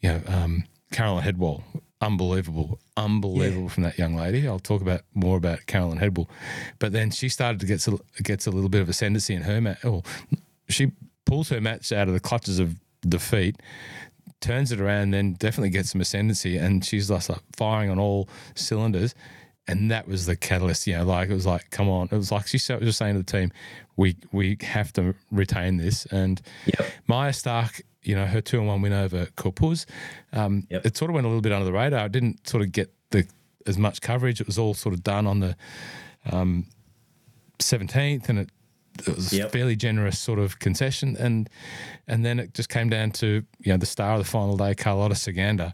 you 0.00 0.08
know, 0.10 0.20
um, 0.26 0.64
Caroline 0.92 1.22
Hedwall. 1.22 1.62
Unbelievable, 2.00 2.78
unbelievable 2.98 3.70
from 3.70 3.84
that 3.84 3.96
young 3.96 4.14
lady. 4.14 4.46
I'll 4.46 4.58
talk 4.58 4.82
about 4.82 5.02
more 5.14 5.38
about 5.38 5.64
Caroline 5.64 5.98
Hedwall, 5.98 6.28
but 6.78 6.92
then 6.92 7.10
she 7.10 7.30
started 7.30 7.60
to 7.60 7.66
get 7.66 7.86
gets 8.22 8.46
a 8.46 8.50
little 8.50 8.68
bit 8.68 8.82
of 8.82 8.90
ascendancy 8.90 9.32
in 9.32 9.42
her 9.42 9.58
match. 9.58 9.82
Oh, 9.84 10.02
she 10.68 10.92
pulls 11.24 11.48
her 11.48 11.62
match 11.62 11.92
out 11.92 12.08
of 12.08 12.12
the 12.12 12.20
clutches 12.20 12.58
of 12.58 12.76
defeat, 13.08 13.56
turns 14.44 14.70
it 14.72 14.80
around, 14.80 15.10
then 15.12 15.32
definitely 15.34 15.70
gets 15.70 15.90
some 15.90 16.00
ascendancy, 16.00 16.56
and 16.56 16.84
she's 16.84 17.08
just 17.08 17.28
like 17.30 17.40
firing 17.56 17.90
on 17.90 17.98
all 17.98 18.28
cylinders. 18.54 19.14
And 19.66 19.90
that 19.90 20.06
was 20.06 20.26
the 20.26 20.36
catalyst, 20.36 20.86
you 20.86 20.94
know. 20.96 21.04
Like 21.04 21.30
it 21.30 21.34
was 21.34 21.46
like, 21.46 21.70
come 21.70 21.88
on! 21.88 22.08
It 22.12 22.16
was 22.16 22.30
like 22.30 22.46
she 22.46 22.56
was 22.56 22.66
just 22.82 22.98
saying 22.98 23.14
to 23.14 23.22
the 23.22 23.24
team, 23.38 23.50
"We 23.96 24.16
we 24.30 24.58
have 24.60 24.92
to 24.92 25.14
retain 25.30 25.78
this." 25.78 26.04
And 26.06 26.42
Yep. 26.66 26.90
Maja 27.06 27.32
Stark, 27.32 27.80
you 28.02 28.14
know, 28.14 28.26
her 28.26 28.42
two 28.42 28.58
and 28.58 28.68
one 28.68 28.82
win 28.82 28.92
over 28.92 29.26
Corpus, 29.36 29.86
um, 30.34 30.66
Yep. 30.68 30.84
it 30.86 30.96
sort 30.98 31.10
of 31.10 31.14
went 31.14 31.24
a 31.24 31.28
little 31.28 31.40
bit 31.40 31.52
under 31.52 31.64
the 31.64 31.72
radar. 31.72 32.04
It 32.06 32.12
didn't 32.12 32.46
sort 32.46 32.62
of 32.62 32.72
get 32.72 32.92
the 33.10 33.26
as 33.66 33.78
much 33.78 34.02
coverage. 34.02 34.38
It 34.42 34.46
was 34.46 34.58
all 34.58 34.74
sort 34.74 34.92
of 34.94 35.02
done 35.02 35.26
on 35.26 35.40
the 35.40 35.56
seventeenth, 37.60 38.28
and 38.28 38.40
it, 38.40 38.50
it 39.00 39.16
was 39.16 39.32
a 39.32 39.36
Yep. 39.36 39.52
fairly 39.52 39.76
generous 39.76 40.18
sort 40.18 40.38
of 40.38 40.58
concession. 40.58 41.16
And 41.18 41.48
and 42.06 42.24
then 42.24 42.38
it 42.38 42.54
just 42.54 42.68
came 42.68 42.88
down 42.88 43.10
to 43.12 43.42
you 43.60 43.72
know 43.72 43.76
the 43.76 43.86
star 43.86 44.12
of 44.14 44.18
the 44.18 44.24
final 44.30 44.56
day, 44.56 44.74
Carlota 44.74 45.14
Ciganda, 45.14 45.72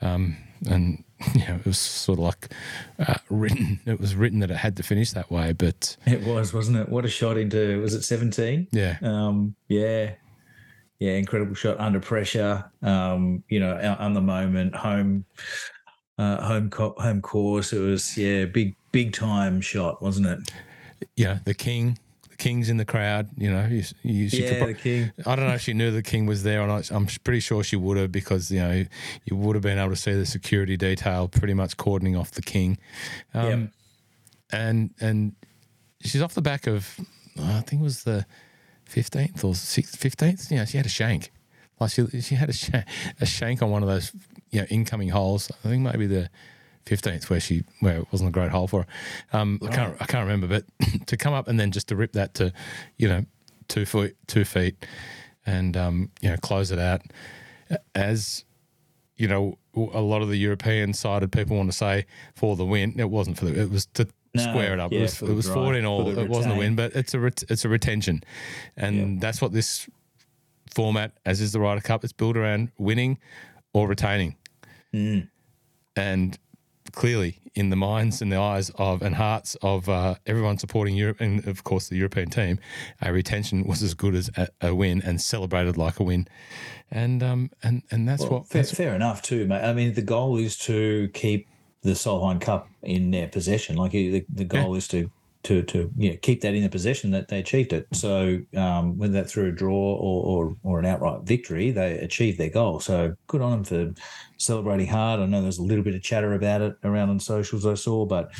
um, 0.00 0.36
and 0.68 1.02
you 1.34 1.40
know 1.46 1.56
it 1.56 1.66
was 1.66 1.78
sort 1.78 2.18
of 2.18 2.24
like 2.24 2.52
uh, 2.98 3.14
written. 3.28 3.80
It 3.86 4.00
was 4.00 4.14
written 4.14 4.40
that 4.40 4.50
it 4.50 4.56
had 4.56 4.76
to 4.78 4.82
finish 4.82 5.10
that 5.12 5.30
way, 5.30 5.52
but 5.52 5.96
It 6.06 6.22
was, 6.22 6.52
wasn't 6.54 6.78
it? 6.78 6.88
What 6.88 7.04
a 7.04 7.08
shot 7.08 7.36
into 7.38 7.80
was 7.82 7.94
it 7.94 8.02
seventeen? 8.02 8.68
yeah, 8.72 8.96
Um, 9.02 9.54
yeah, 9.68 10.12
yeah, 10.98 11.12
incredible 11.12 11.54
shot 11.54 11.78
under 11.80 12.00
pressure. 12.00 12.64
Um, 12.82 13.42
you 13.48 13.60
know, 13.60 13.74
on 13.76 13.96
on 13.98 14.14
the 14.14 14.20
moment, 14.22 14.74
home, 14.76 15.24
uh, 16.18 16.42
home, 16.42 16.70
co- 16.70 16.94
home 16.98 17.20
course. 17.22 17.72
It 17.72 17.80
was 17.80 18.16
yeah, 18.16 18.44
big, 18.46 18.76
big 18.92 19.12
time 19.12 19.60
shot, 19.60 20.02
wasn't 20.02 20.26
it? 20.26 20.50
yeah, 21.16 21.38
the 21.44 21.54
king. 21.54 21.98
King's 22.40 22.68
in 22.68 22.76
the 22.78 22.84
crowd, 22.84 23.28
you 23.36 23.50
know. 23.52 23.64
You, 23.66 23.84
you, 24.02 24.28
she 24.28 24.42
yeah, 24.44 24.58
pro- 24.58 24.66
the 24.68 24.74
king. 24.74 25.12
I 25.26 25.36
don't 25.36 25.46
know 25.46 25.54
if 25.54 25.60
she 25.60 25.74
knew 25.74 25.90
the 25.92 26.02
king 26.02 26.26
was 26.26 26.42
there 26.42 26.60
or 26.62 26.66
not. 26.66 26.90
I'm 26.90 27.06
pretty 27.22 27.40
sure 27.40 27.62
she 27.62 27.76
would 27.76 27.96
have 27.96 28.10
because 28.10 28.50
you 28.50 28.58
know 28.60 28.84
you 29.26 29.36
would 29.36 29.54
have 29.54 29.62
been 29.62 29.78
able 29.78 29.90
to 29.90 29.96
see 29.96 30.12
the 30.14 30.26
security 30.26 30.76
detail 30.76 31.28
pretty 31.28 31.54
much 31.54 31.76
cordoning 31.76 32.16
off 32.18 32.32
the 32.32 32.42
king, 32.42 32.78
um, 33.34 33.46
Yep. 33.46 33.70
and 34.52 34.90
and 35.00 35.32
she's 36.02 36.22
off 36.22 36.34
the 36.34 36.42
back 36.42 36.66
of 36.66 36.98
I 37.38 37.60
think 37.60 37.80
it 37.82 37.84
was 37.84 38.02
the 38.04 38.26
fifteenth 38.84 39.44
or 39.44 39.54
fifteenth. 39.54 40.50
You 40.50 40.56
know, 40.58 40.64
she 40.64 40.76
had 40.78 40.86
a 40.86 40.90
shank, 40.90 41.30
like 41.78 41.90
she 41.92 42.06
she 42.20 42.34
had 42.34 42.48
a 42.48 42.52
shank, 42.54 42.84
a 43.20 43.26
shank 43.26 43.62
on 43.62 43.70
one 43.70 43.82
of 43.82 43.88
those 43.88 44.12
you 44.50 44.60
know 44.60 44.66
incoming 44.70 45.10
holes. 45.10 45.50
I 45.64 45.68
think 45.68 45.82
maybe 45.82 46.06
the 46.06 46.30
fifteenth 46.86 47.28
where 47.30 47.40
she 47.40 47.62
where 47.80 47.98
it 47.98 48.06
wasn't 48.12 48.28
a 48.28 48.32
great 48.32 48.50
hole 48.50 48.66
for 48.66 48.82
her. 48.82 49.38
Um, 49.38 49.58
I 49.62 49.68
can't 49.68 49.96
I 50.00 50.06
can't 50.06 50.26
remember, 50.28 50.46
but 50.46 50.64
to 51.06 51.16
come 51.16 51.32
up 51.34 51.48
and 51.48 51.58
then 51.58 51.70
just 51.72 51.88
to 51.88 51.96
rip 51.96 52.12
that 52.12 52.34
to 52.34 52.52
you 52.96 53.08
know 53.08 53.24
two 53.68 53.84
foot 53.86 54.16
two 54.26 54.44
feet 54.44 54.84
and 55.46 55.76
um, 55.76 56.10
you 56.20 56.30
know 56.30 56.36
close 56.38 56.70
it 56.70 56.78
out 56.78 57.02
as 57.94 58.44
you 59.16 59.28
know 59.28 59.56
a 59.76 60.00
lot 60.00 60.22
of 60.22 60.28
the 60.28 60.36
European 60.36 60.92
sided 60.92 61.30
people 61.30 61.56
want 61.56 61.70
to 61.70 61.76
say 61.76 62.06
for 62.34 62.56
the 62.56 62.64
win. 62.64 62.94
It 62.98 63.10
wasn't 63.10 63.38
for 63.38 63.44
the 63.44 63.60
it 63.60 63.70
was 63.70 63.86
to 63.94 64.08
No, 64.34 64.42
square 64.42 64.72
it 64.72 64.80
up. 64.80 64.90
yeah, 64.92 64.98
it 64.98 65.02
was 65.02 65.22
it 65.22 65.32
was 65.34 65.48
fourteen 65.48 65.84
all. 65.84 66.08
It 66.18 66.28
wasn't 66.28 66.54
a 66.54 66.58
win, 66.58 66.74
but 66.76 66.94
it's 66.96 67.14
a 67.14 67.20
ret- 67.20 67.44
it's 67.48 67.64
a 67.64 67.68
retention, 67.68 68.22
and 68.76 69.20
that's 69.20 69.40
what 69.40 69.52
this 69.52 69.88
format, 70.74 71.12
as 71.26 71.40
is 71.40 71.52
the 71.52 71.60
Ryder 71.60 71.80
Cup, 71.80 72.04
it's 72.04 72.12
built 72.12 72.36
around 72.36 72.70
winning 72.78 73.18
or 73.72 73.88
retaining. 73.88 74.36
Mm. 74.94 75.28
And 75.96 76.38
clearly, 76.92 77.40
in 77.54 77.70
the 77.70 77.76
minds 77.76 78.22
and 78.22 78.30
the 78.30 78.38
eyes 78.38 78.70
of 78.76 79.02
and 79.02 79.14
hearts 79.14 79.56
of 79.62 79.88
uh, 79.88 80.14
everyone 80.26 80.58
supporting 80.58 80.96
Europe, 80.96 81.20
and 81.20 81.46
of 81.46 81.64
course 81.64 81.88
the 81.88 81.96
European 81.96 82.30
team, 82.30 82.58
a 83.00 83.12
retention 83.12 83.66
was 83.66 83.82
as 83.82 83.94
good 83.94 84.14
as 84.14 84.30
a, 84.36 84.48
a 84.60 84.74
win 84.74 85.02
and 85.02 85.20
celebrated 85.20 85.76
like 85.76 85.98
a 86.00 86.04
win. 86.04 86.28
And 86.90 87.22
um 87.22 87.50
and 87.62 87.82
and 87.90 88.08
that's 88.08 88.22
Well, 88.22 88.30
what 88.30 88.48
fair, 88.48 88.62
that's, 88.62 88.74
fair 88.74 88.94
enough 88.94 89.22
too, 89.22 89.46
mate. 89.46 89.62
I 89.62 89.72
mean, 89.72 89.94
the 89.94 90.02
goal 90.02 90.36
is 90.36 90.56
to 90.58 91.08
keep 91.14 91.48
the 91.82 91.92
Solheim 91.92 92.40
Cup 92.40 92.68
in 92.82 93.10
their 93.10 93.28
possession. 93.28 93.76
Like 93.76 93.92
the, 93.92 94.24
the 94.28 94.44
goal 94.44 94.74
is 94.74 94.88
to 94.88 95.10
to 95.42 95.62
to 95.62 95.90
you 95.96 96.10
know, 96.10 96.16
keep 96.20 96.42
that 96.42 96.54
in 96.54 96.62
the 96.62 96.68
possession 96.68 97.10
that 97.12 97.28
they 97.28 97.38
achieved 97.38 97.72
it. 97.72 97.86
So 97.92 98.40
um, 98.56 98.98
whether 98.98 99.14
that 99.14 99.28
through 99.28 99.48
a 99.48 99.52
draw 99.52 99.94
or, 99.94 100.24
or 100.24 100.56
or 100.62 100.78
an 100.78 100.86
outright 100.86 101.22
victory, 101.22 101.70
they 101.70 101.98
achieved 101.98 102.38
their 102.38 102.50
goal. 102.50 102.80
So 102.80 103.14
good 103.26 103.40
on 103.40 103.50
them 103.50 103.64
for 103.64 104.00
celebrating 104.36 104.86
hard. 104.86 105.20
I 105.20 105.26
know 105.26 105.42
there's 105.42 105.58
a 105.58 105.62
little 105.62 105.84
bit 105.84 105.94
of 105.94 106.02
chatter 106.02 106.34
about 106.34 106.60
it 106.60 106.76
around 106.84 107.10
on 107.10 107.20
socials 107.20 107.66
I 107.66 107.74
saw, 107.74 108.04
but 108.04 108.30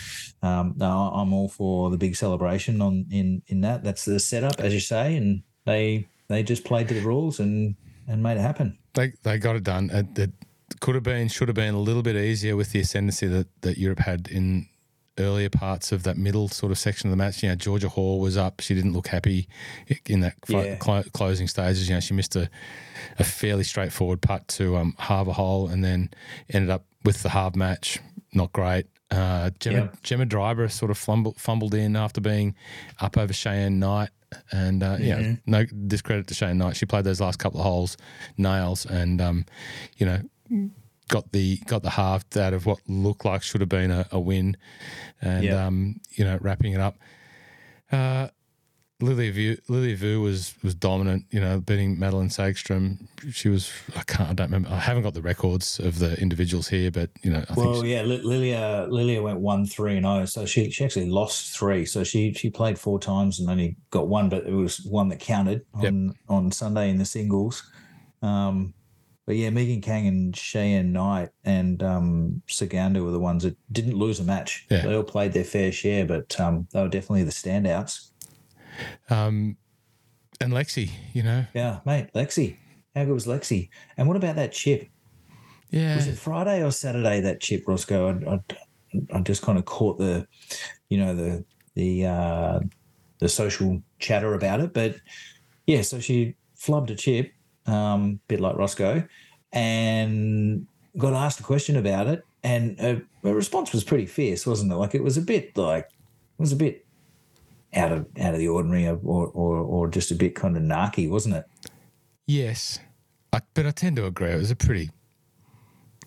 um, 0.42 0.74
no, 0.76 1.10
I'm 1.14 1.32
all 1.32 1.48
for 1.48 1.90
the 1.90 1.98
big 1.98 2.16
celebration 2.16 2.82
on 2.82 3.06
in 3.10 3.42
in 3.46 3.62
that. 3.62 3.82
That's 3.82 4.04
the 4.04 4.20
setup, 4.20 4.60
as 4.60 4.74
you 4.74 4.80
say, 4.80 5.16
and 5.16 5.42
they 5.64 6.06
they 6.28 6.42
just 6.42 6.64
played 6.64 6.88
to 6.88 6.94
the 6.94 7.00
rules 7.00 7.40
and 7.40 7.76
and 8.06 8.22
made 8.22 8.36
it 8.36 8.42
happen. 8.42 8.78
they 8.94 9.12
they 9.22 9.38
got 9.38 9.56
it 9.56 9.64
done. 9.64 9.90
It, 9.90 10.18
it 10.18 10.32
could 10.80 10.94
have 10.94 11.04
been, 11.04 11.28
should 11.28 11.48
have 11.48 11.54
been 11.54 11.74
a 11.74 11.80
little 11.80 12.02
bit 12.02 12.16
easier 12.16 12.56
with 12.56 12.72
the 12.72 12.80
ascendancy 12.80 13.26
that, 13.26 13.48
that 13.62 13.78
Europe 13.78 14.00
had 14.00 14.28
in 14.28 14.68
earlier 15.18 15.50
parts 15.50 15.92
of 15.92 16.02
that 16.04 16.16
middle 16.16 16.48
sort 16.48 16.72
of 16.72 16.78
section 16.78 17.08
of 17.08 17.10
the 17.10 17.16
match. 17.16 17.42
You 17.42 17.48
know, 17.50 17.54
Georgia 17.56 17.88
Hall 17.88 18.20
was 18.20 18.36
up. 18.36 18.60
She 18.60 18.74
didn't 18.74 18.92
look 18.92 19.08
happy 19.08 19.48
in 20.06 20.20
that 20.20 20.34
Yeah. 20.48 20.76
clo- 20.76 21.04
closing 21.12 21.46
stages. 21.48 21.88
You 21.88 21.94
know, 21.96 22.00
she 22.00 22.14
missed 22.14 22.36
a, 22.36 22.48
a 23.18 23.24
fairly 23.24 23.64
straightforward 23.64 24.22
putt 24.22 24.48
to 24.48 24.76
um, 24.76 24.94
Harbour 24.98 25.32
Hole 25.32 25.68
and 25.68 25.84
then 25.84 26.10
ended 26.48 26.70
up 26.70 26.84
with 27.04 27.22
the 27.22 27.28
half 27.30 27.54
match. 27.56 27.98
Not 28.32 28.52
great. 28.52 28.86
Uh, 29.10 29.50
Gemma, 29.58 29.76
Yeah. 29.76 29.88
Gemma 30.04 30.24
Dryburgh 30.26 30.70
sort 30.70 30.90
of 30.90 30.96
fumbled, 30.98 31.36
fumbled 31.36 31.74
in 31.74 31.96
after 31.96 32.20
being 32.20 32.54
up 33.00 33.18
over 33.18 33.32
Cheyenne 33.32 33.78
Knight. 33.80 34.10
And 34.52 34.82
uh, 34.84 34.96
yeah, 35.00 35.18
Mm-hmm. 35.18 35.50
no 35.50 35.64
discredit 35.64 36.28
to 36.28 36.34
Cheyenne 36.34 36.58
Knight. 36.58 36.76
She 36.76 36.86
played 36.86 37.02
those 37.02 37.20
last 37.20 37.40
couple 37.40 37.58
of 37.58 37.66
holes 37.66 37.96
nails, 38.38 38.86
and 38.86 39.20
um, 39.20 39.44
you 39.96 40.06
know 40.06 40.20
got 41.10 41.30
the 41.32 41.58
got 41.66 41.82
the 41.82 41.90
half 41.90 42.24
out 42.36 42.54
of 42.54 42.64
what 42.66 42.78
looked 42.88 43.24
like 43.24 43.42
should 43.42 43.60
have 43.60 43.68
been 43.68 43.90
a, 43.90 44.06
a 44.10 44.18
win, 44.18 44.56
and 45.20 45.44
Yeah. 45.44 45.66
um, 45.66 46.00
you 46.12 46.24
know 46.24 46.38
wrapping 46.40 46.72
it 46.72 46.80
up. 46.80 46.96
Uh, 47.92 48.28
Lily 49.02 49.30
Vu, 49.30 49.56
Lily 49.68 49.94
Vu 49.94 50.20
was 50.20 50.54
was 50.62 50.74
dominant. 50.74 51.24
You 51.30 51.40
know, 51.40 51.58
beating 51.60 51.98
Madeline 51.98 52.28
Sagstrom. 52.28 53.08
She 53.32 53.48
was. 53.48 53.72
I 53.96 54.02
can't. 54.02 54.28
I 54.28 54.32
don't 54.34 54.48
remember. 54.48 54.68
I 54.68 54.78
haven't 54.78 55.02
got 55.04 55.14
the 55.14 55.22
records 55.22 55.80
of 55.80 55.98
the 55.98 56.20
individuals 56.20 56.68
here, 56.68 56.90
but 56.90 57.08
you 57.22 57.30
know, 57.30 57.38
I 57.38 57.54
think 57.54 57.56
Well, 57.56 57.84
yeah, 57.84 58.02
Li- 58.02 58.20
Lilia 58.22 58.86
Lilia 58.90 59.22
went 59.22 59.40
one 59.40 59.64
three 59.66 59.96
and 59.96 60.04
zero, 60.04 60.26
so 60.26 60.44
she 60.44 60.70
she 60.70 60.84
actually 60.84 61.08
lost 61.08 61.56
three. 61.56 61.86
So 61.86 62.04
she 62.04 62.34
she 62.34 62.50
played 62.50 62.78
four 62.78 63.00
times 63.00 63.40
and 63.40 63.48
only 63.48 63.76
got 63.90 64.06
one, 64.08 64.28
but 64.28 64.46
it 64.46 64.52
was 64.52 64.84
one 64.84 65.08
that 65.08 65.18
counted 65.18 65.64
on 65.74 66.14
on 66.28 66.52
Sunday 66.52 66.90
in 66.90 66.98
the 66.98 67.06
singles. 67.06 67.62
Um, 68.22 68.74
but 69.30 69.36
yeah, 69.36 69.48
Megan 69.50 69.80
Khang 69.80 70.08
and 70.08 70.34
Cheyenne 70.34 70.90
Knight 70.92 71.28
and 71.44 71.84
um, 71.84 72.42
Ciganda 72.48 73.00
were 73.00 73.12
the 73.12 73.20
ones 73.20 73.44
that 73.44 73.56
didn't 73.70 73.94
lose 73.94 74.18
a 74.18 74.24
match. 74.24 74.66
Yeah. 74.68 74.82
They 74.84 74.96
all 74.96 75.04
played 75.04 75.34
their 75.34 75.44
fair 75.44 75.70
share, 75.70 76.04
but 76.04 76.40
um, 76.40 76.66
they 76.72 76.82
were 76.82 76.88
definitely 76.88 77.22
the 77.22 77.30
standouts. 77.30 78.10
um, 79.08 79.56
and 80.40 80.52
Lexi. 80.52 80.90
You 81.12 81.22
know, 81.22 81.46
Yeah, 81.54 81.78
mate, 81.86 82.08
Lexi. 82.12 82.56
How 82.96 83.04
good 83.04 83.14
was 83.14 83.28
Lexi? 83.28 83.68
And 83.96 84.08
what 84.08 84.16
about 84.16 84.34
that 84.34 84.50
chip? 84.50 84.88
yeah, 85.70 85.94
was 85.94 86.08
it 86.08 86.18
Friday 86.18 86.64
or 86.64 86.72
Saturday 86.72 87.20
that 87.20 87.40
chip 87.40 87.62
Roscoe? 87.68 88.18
I, 88.26 88.34
I, 88.34 89.18
I 89.18 89.20
just 89.20 89.42
kind 89.42 89.58
of 89.58 89.64
caught 89.64 89.98
the, 89.98 90.26
you 90.88 90.98
know, 90.98 91.14
the 91.14 91.44
the 91.76 92.04
uh, 92.04 92.60
the 93.20 93.28
social 93.28 93.80
chatter 94.00 94.34
about 94.34 94.58
it. 94.58 94.74
But 94.74 94.96
yeah, 95.68 95.82
so 95.82 96.00
she 96.00 96.34
flubbed 96.58 96.90
a 96.90 96.96
chip, 96.96 97.32
um, 97.66 98.20
bit 98.28 98.40
like 98.40 98.56
Roscoe, 98.56 99.04
and 99.52 100.66
got 100.96 101.12
asked 101.12 101.40
a 101.40 101.42
question 101.42 101.76
about 101.76 102.06
it, 102.06 102.24
and 102.42 102.78
her, 102.80 103.02
her 103.22 103.34
response 103.34 103.72
was 103.72 103.84
pretty 103.84 104.06
fierce, 104.06 104.46
wasn't 104.46 104.72
it? 104.72 104.76
Like 104.76 104.94
it 104.94 105.02
was 105.02 105.16
a 105.16 105.22
bit 105.22 105.56
like 105.56 105.84
it 105.84 106.42
was 106.42 106.52
a 106.52 106.56
bit 106.56 106.86
out 107.74 107.92
of 107.92 108.06
out 108.18 108.34
of 108.34 108.38
the 108.38 108.48
ordinary, 108.48 108.88
or 108.88 109.26
or 109.26 109.58
or 109.58 109.88
just 109.88 110.10
a 110.10 110.14
bit 110.14 110.34
kind 110.34 110.56
of 110.56 110.62
narky, 110.62 111.08
wasn't 111.08 111.36
it? 111.36 111.44
Yes, 112.26 112.78
I, 113.32 113.40
but 113.54 113.66
I 113.66 113.70
tend 113.70 113.96
to 113.96 114.06
agree. 114.06 114.30
It 114.30 114.38
was 114.38 114.50
a 114.50 114.56
pretty 114.56 114.90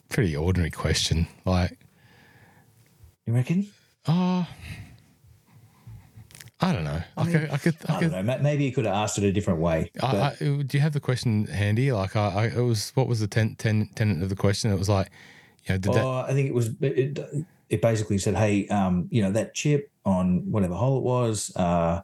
pretty 0.09 0.35
ordinary 0.35 0.71
question. 0.71 1.27
Like, 1.45 1.79
you 3.25 3.33
reckon? 3.33 3.67
Oh, 4.07 4.47
I 6.63 6.71
don't 6.71 6.85
know. 6.85 7.01
I, 7.17 7.21
I, 7.21 7.23
mean, 7.25 7.33
could, 7.33 7.51
I 7.51 7.57
could. 7.57 7.75
I, 7.89 7.95
I 7.95 7.99
could, 7.99 8.11
don't 8.11 8.25
know. 8.25 8.37
Maybe 8.41 8.63
you 8.63 8.71
could 8.71 8.85
have 8.85 8.95
asked 8.95 9.17
it 9.17 9.25
a 9.25 9.33
different 9.33 9.59
way. 9.59 9.91
I, 10.01 10.33
do 10.39 10.65
you 10.71 10.79
have 10.79 10.93
the 10.93 11.01
question 11.01 11.45
handy? 11.45 11.91
Like, 11.91 12.15
I, 12.15 12.45
it 12.45 12.61
was. 12.61 12.91
What 12.95 13.07
was 13.07 13.19
the 13.19 13.27
ten, 13.27 13.55
ten, 13.55 13.89
tenant 13.95 14.23
of 14.23 14.29
the 14.29 14.35
question? 14.35 14.71
It 14.71 14.79
was 14.79 14.87
like, 14.87 15.11
you 15.65 15.73
know, 15.73 15.77
did 15.77 15.91
oh, 15.91 15.93
that? 15.93 16.29
I 16.29 16.33
think 16.33 16.47
it 16.47 16.53
was. 16.53 16.69
It, 16.79 17.19
it 17.69 17.81
basically 17.81 18.17
said, 18.17 18.35
"Hey, 18.35 18.65
um, 18.69 19.09
you 19.11 19.21
know, 19.21 19.31
that 19.31 19.53
chip 19.53 19.91
on 20.05 20.49
whatever 20.49 20.73
hole 20.73 20.99
it 20.99 21.03
was." 21.03 21.53
Uh, 21.55 22.01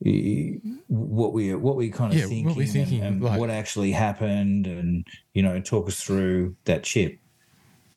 what 0.00 1.32
we 1.32 1.54
what 1.54 1.76
we 1.76 1.88
kind 1.88 2.12
of 2.12 2.18
yeah, 2.18 2.26
thinking, 2.26 2.46
what, 2.56 2.68
thinking 2.68 3.02
and, 3.02 3.16
and 3.16 3.22
like, 3.22 3.38
what 3.38 3.50
actually 3.50 3.92
happened, 3.92 4.66
and 4.66 5.06
you 5.34 5.42
know, 5.42 5.60
talk 5.60 5.86
us 5.86 6.02
through 6.02 6.56
that 6.64 6.82
chip. 6.82 7.16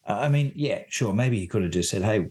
I 0.06 0.30
mean, 0.30 0.52
yeah, 0.56 0.84
sure. 0.90 1.12
Maybe 1.12 1.40
he 1.40 1.48
could 1.48 1.64
have 1.64 1.72
just 1.72 1.90
said, 1.90 2.04
"Hey, 2.04 2.30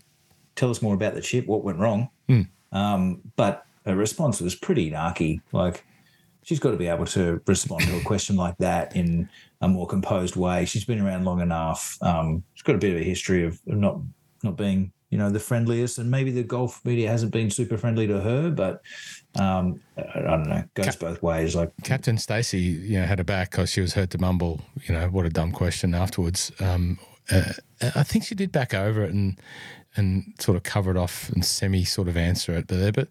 tell 0.55 0.71
us 0.71 0.83
more 0.83 0.95
about 0.95 1.15
the 1.15 1.21
chip. 1.21 1.47
What 1.47 1.65
went 1.65 1.79
wrong?" 1.79 2.11
Mm. 2.29 2.47
Um, 2.71 3.21
but 3.35 3.67
her 3.85 3.97
response 3.97 4.41
was 4.41 4.55
pretty 4.55 4.91
narky. 4.91 5.41
Like, 5.53 5.85
she's 6.43 6.61
got 6.61 6.73
to 6.73 6.77
be 6.77 6.89
able 6.89 7.07
to 7.07 7.41
respond 7.47 7.83
to 7.83 7.99
a 7.99 8.03
question 8.03 8.37
like 8.37 8.57
that 8.59 8.95
in 8.97 9.29
a 9.61 9.69
more 9.69 9.87
composed 9.87 10.37
way. 10.37 10.65
She's 10.65 10.85
been 10.85 11.01
around 11.01 11.25
long 11.25 11.41
enough. 11.41 11.97
Um, 12.03 12.43
she's 12.55 12.63
got 12.63 12.75
a 12.75 12.79
bit 12.79 12.95
of 12.95 13.01
a 13.01 13.05
history 13.05 13.45
of 13.45 13.61
not 13.67 14.01
not 14.45 14.57
being, 14.57 14.93
you 15.11 15.19
know, 15.19 15.31
the 15.31 15.39
friendliest, 15.39 15.99
and 15.99 16.11
maybe 16.11 16.33
the 16.33 16.43
golf 16.43 16.85
media 16.85 17.09
hasn't 17.09 17.33
been 17.33 17.49
super 17.49 17.77
friendly 17.79 18.09
to 18.09 18.21
her. 18.21 18.51
But 18.51 18.83
um, 19.39 19.81
I 19.97 20.21
don't 20.21 20.49
know, 20.49 20.65
goes 20.75 20.87
Cap- 20.87 20.99
both 20.99 21.23
ways. 21.23 21.55
Like 21.55 21.73
Captain 21.85 22.19
Stacey, 22.19 22.59
you 22.59 22.99
know, 22.99 23.07
had 23.07 23.19
her 23.19 23.25
back 23.25 23.53
because 23.53 23.71
she 23.71 23.81
was 23.81 23.95
heard 23.95 24.11
to 24.11 24.19
mumble, 24.19 24.61
you 24.85 24.95
know, 24.95 25.09
what 25.09 25.27
a 25.27 25.31
dumb 25.31 25.53
question 25.53 25.95
afterwards. 25.95 26.51
Um, 26.61 26.99
uh, 27.31 27.53
I 27.81 28.03
think 28.03 28.25
she 28.25 28.35
did 28.35 28.51
back 28.51 28.75
over 28.75 29.05
it 29.05 29.13
and 29.13 29.39
and 29.95 30.35
sort 30.39 30.57
of 30.57 30.63
cover 30.63 30.91
it 30.91 30.97
off 30.97 31.29
and 31.31 31.45
semi 31.45 31.85
sort 31.85 32.09
of 32.09 32.17
answer 32.17 32.55
it 32.55 32.69
there, 32.69 32.91
but 32.91 33.09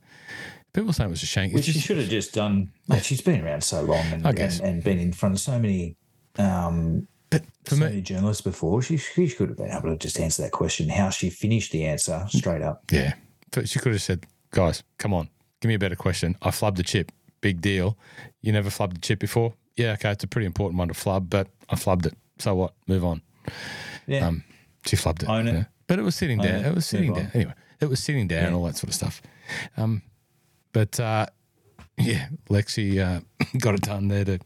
people 0.73 0.93
say 0.93 1.05
it 1.05 1.09
was 1.09 1.23
a 1.23 1.25
shame. 1.25 1.51
Which 1.51 1.65
she 1.65 1.73
should 1.73 1.97
have 1.97 2.09
just 2.09 2.33
done. 2.33 2.71
Like, 2.87 3.03
she's 3.03 3.21
been 3.21 3.43
around 3.43 3.63
so 3.63 3.81
long 3.81 4.05
and, 4.11 4.25
and, 4.25 4.61
and, 4.61 4.83
been 4.83 4.99
in 4.99 5.13
front 5.13 5.35
of 5.35 5.41
so 5.41 5.57
many, 5.59 5.95
um, 6.37 7.07
but 7.29 7.43
so 7.65 7.75
me, 7.75 7.81
many 7.85 8.01
journalists 8.01 8.41
before. 8.41 8.81
She 8.81 8.97
she 8.97 9.29
could 9.29 9.49
have 9.49 9.57
been 9.57 9.71
able 9.71 9.89
to 9.89 9.97
just 9.97 10.19
answer 10.19 10.41
that 10.43 10.51
question. 10.51 10.89
How 10.89 11.09
she 11.09 11.29
finished 11.29 11.71
the 11.71 11.85
answer 11.85 12.25
straight 12.29 12.61
up. 12.61 12.83
Yeah, 12.91 13.13
but 13.51 13.69
she 13.69 13.79
could 13.79 13.93
have 13.93 14.01
said, 14.01 14.25
"Guys, 14.51 14.83
come 14.97 15.13
on, 15.13 15.29
give 15.61 15.69
me 15.69 15.75
a 15.75 15.79
better 15.79 15.95
question. 15.95 16.35
I 16.41 16.49
flubbed 16.49 16.75
the 16.75 16.83
chip. 16.83 17.11
Big 17.41 17.61
deal. 17.61 17.97
You 18.41 18.51
never 18.51 18.69
flubbed 18.69 18.93
the 18.93 18.99
chip 18.99 19.19
before. 19.19 19.53
Yeah, 19.77 19.93
okay, 19.93 20.11
it's 20.11 20.23
a 20.23 20.27
pretty 20.27 20.45
important 20.45 20.77
one 20.77 20.89
to 20.89 20.93
flub, 20.93 21.29
but 21.29 21.47
I 21.69 21.75
flubbed 21.75 22.05
it. 22.05 22.13
So 22.37 22.55
what? 22.55 22.73
Move 22.87 23.05
on. 23.05 23.21
Yeah. 24.07 24.27
Um, 24.27 24.43
she 24.85 24.95
flubbed 24.95 25.23
it. 25.23 25.29
Own 25.29 25.47
it. 25.47 25.53
Yeah. 25.53 25.63
But 25.87 25.99
it 25.99 26.03
was 26.03 26.15
sitting 26.15 26.39
Own 26.39 26.45
down. 26.45 26.55
it. 26.61 26.67
It 26.67 26.75
was 26.75 26.85
sitting 26.85 27.13
down. 27.13 27.31
Anyway, 27.33 27.53
it 27.79 27.89
was 27.89 27.99
sitting 28.01 28.27
down, 28.27 28.43
Yeah. 28.51 28.53
all 28.53 28.65
that 28.65 28.77
sort 28.77 28.89
of 28.89 28.95
stuff. 28.95 29.21
Um, 29.77 30.01
but 30.73 30.99
uh, 30.99 31.25
yeah, 31.97 32.27
Lexi 32.49 32.99
uh, 32.99 33.21
got 33.59 33.75
it 33.75 33.81
done 33.81 34.07
there 34.07 34.25
to 34.25 34.39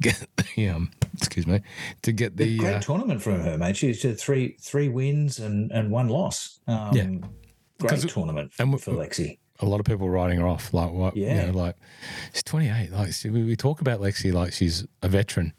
get 0.00 0.26
the 0.56 0.68
um, 0.68 0.90
excuse 1.16 1.46
me 1.46 1.60
to 2.02 2.12
get 2.12 2.36
the 2.36 2.58
Great 2.58 2.74
uh, 2.74 2.80
tournament 2.80 3.22
from 3.22 3.40
her, 3.40 3.56
mate. 3.58 3.76
She's 3.76 4.02
had 4.02 4.18
three 4.18 4.56
three 4.60 4.88
wins 4.88 5.38
and, 5.38 5.70
and 5.72 5.90
one 5.90 6.08
loss. 6.08 6.60
Um, 6.66 6.90
Yeah. 6.92 7.04
Great 7.78 8.00
Because- 8.00 8.12
tournament 8.12 8.52
and 8.58 8.80
for 8.80 8.92
Lexi. 8.92 9.38
a 9.60 9.66
lot 9.66 9.80
of 9.80 9.86
people 9.86 10.08
writing 10.08 10.40
her 10.40 10.46
off. 10.46 10.72
Like 10.72 10.92
what? 10.92 11.16
Yeah. 11.16 11.46
You 11.46 11.52
know, 11.52 11.58
like 11.58 11.76
she's 12.32 12.42
28. 12.42 12.90
Like 12.90 13.12
see, 13.12 13.28
we, 13.30 13.44
we 13.44 13.54
talk 13.56 13.80
about 13.82 14.00
Lexi 14.00 14.32
like 14.32 14.54
she's 14.54 14.86
a 15.02 15.08
veteran 15.08 15.52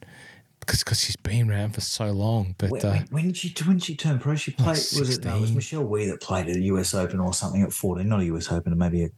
because 0.60 0.84
cause 0.84 1.00
she's 1.00 1.16
been 1.16 1.50
around 1.52 1.76
for 1.76 1.82
so 1.82 2.12
long. 2.12 2.56
But 2.58 2.72
When, 2.72 2.86
uh, 2.86 3.04
when, 3.12 3.28
did 3.28 3.38
she 3.38 3.54
when 3.66 3.78
she 3.80 3.96
turn 3.96 4.18
pro? 4.20 4.34
She 4.36 4.52
played. 4.52 4.70
was 4.70 5.18
it? 5.18 5.24
No, 5.26 5.38
it 5.38 5.42
was 5.42 5.52
Michelle 5.54 5.84
Wie 5.86 6.08
that 6.08 6.20
played 6.20 6.48
at 6.50 6.56
a 6.56 6.62
US 6.62 6.94
Open 6.96 7.20
or 7.20 7.34
something 7.34 7.62
at 7.62 7.72
fourteen. 7.72 8.10
Not 8.10 8.22
a 8.22 8.26
US 8.26 8.52
Open, 8.52 8.76
maybe 8.78 9.04
a, 9.04 9.10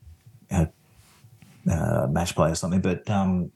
a, 0.52 0.70
uh 1.70 2.08
match 2.10 2.36
play 2.36 2.52
or 2.52 2.56
something. 2.56 2.82
But 2.82 3.10
um, 3.10 3.52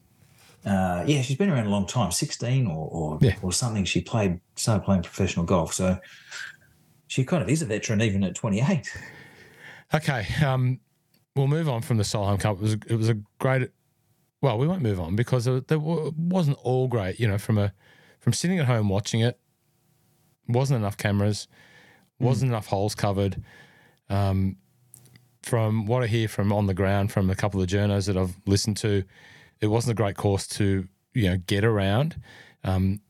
uh, 0.65 1.03
yeah, 1.05 1.21
she's 1.21 1.37
been 1.37 1.49
around 1.49 1.67
a 1.67 1.69
long 1.69 1.85
time. 1.85 2.11
Sixteen 2.11 2.67
or 2.67 2.87
or, 2.91 3.19
Yeah. 3.21 3.35
or 3.41 3.51
something. 3.51 3.85
She 3.85 4.01
played 4.01 4.39
started 4.55 4.83
playing 4.83 5.03
professional 5.03 5.45
golf. 5.45 5.73
So 5.73 5.97
she 7.07 7.23
kind 7.23 7.43
of 7.43 7.49
is 7.49 7.61
a 7.61 7.65
veteran 7.65 8.01
even 8.01 8.23
at 8.23 8.35
twenty 8.35 8.61
eight. 8.61 8.95
Okay, 9.93 10.25
um, 10.43 10.79
we'll 11.35 11.47
move 11.47 11.69
on 11.69 11.81
from 11.81 11.97
the 11.97 12.03
Solheim 12.03 12.39
Cup. 12.39 12.57
It 12.57 12.61
was 12.61 12.73
it 12.73 12.95
was 12.95 13.09
a 13.09 13.15
great. 13.39 13.69
Well, 14.41 14.57
we 14.57 14.67
won't 14.67 14.81
move 14.81 14.99
on 14.99 15.15
because 15.15 15.47
it, 15.47 15.71
it 15.71 15.79
wasn't 15.79 16.57
all 16.63 16.87
great. 16.87 17.19
You 17.19 17.27
know, 17.27 17.37
from 17.37 17.57
a 17.57 17.73
from 18.19 18.33
sitting 18.33 18.59
at 18.59 18.65
home 18.65 18.89
watching 18.89 19.21
it, 19.21 19.39
wasn't 20.47 20.79
enough 20.79 20.97
cameras, 20.97 21.47
wasn't 22.19 22.51
enough 22.51 22.67
holes 22.67 22.95
covered. 22.95 23.41
Um, 24.09 24.57
from 25.43 25.85
what 25.85 26.03
I 26.03 26.07
hear 26.07 26.27
from 26.27 26.51
on 26.51 26.65
the 26.67 26.73
ground 26.73 27.11
from 27.11 27.29
a 27.29 27.35
couple 27.35 27.61
of 27.61 27.67
journos 27.67 28.07
that 28.07 28.17
I've 28.17 28.35
listened 28.45 28.77
to, 28.77 29.03
it 29.61 29.67
wasn't 29.67 29.91
a 29.91 30.01
great 30.01 30.15
course 30.15 30.47
to 30.47 30.87
you 31.13 31.29
know 31.29 31.37
get 31.37 31.63
around. 31.63 32.19
Um, 32.63 33.01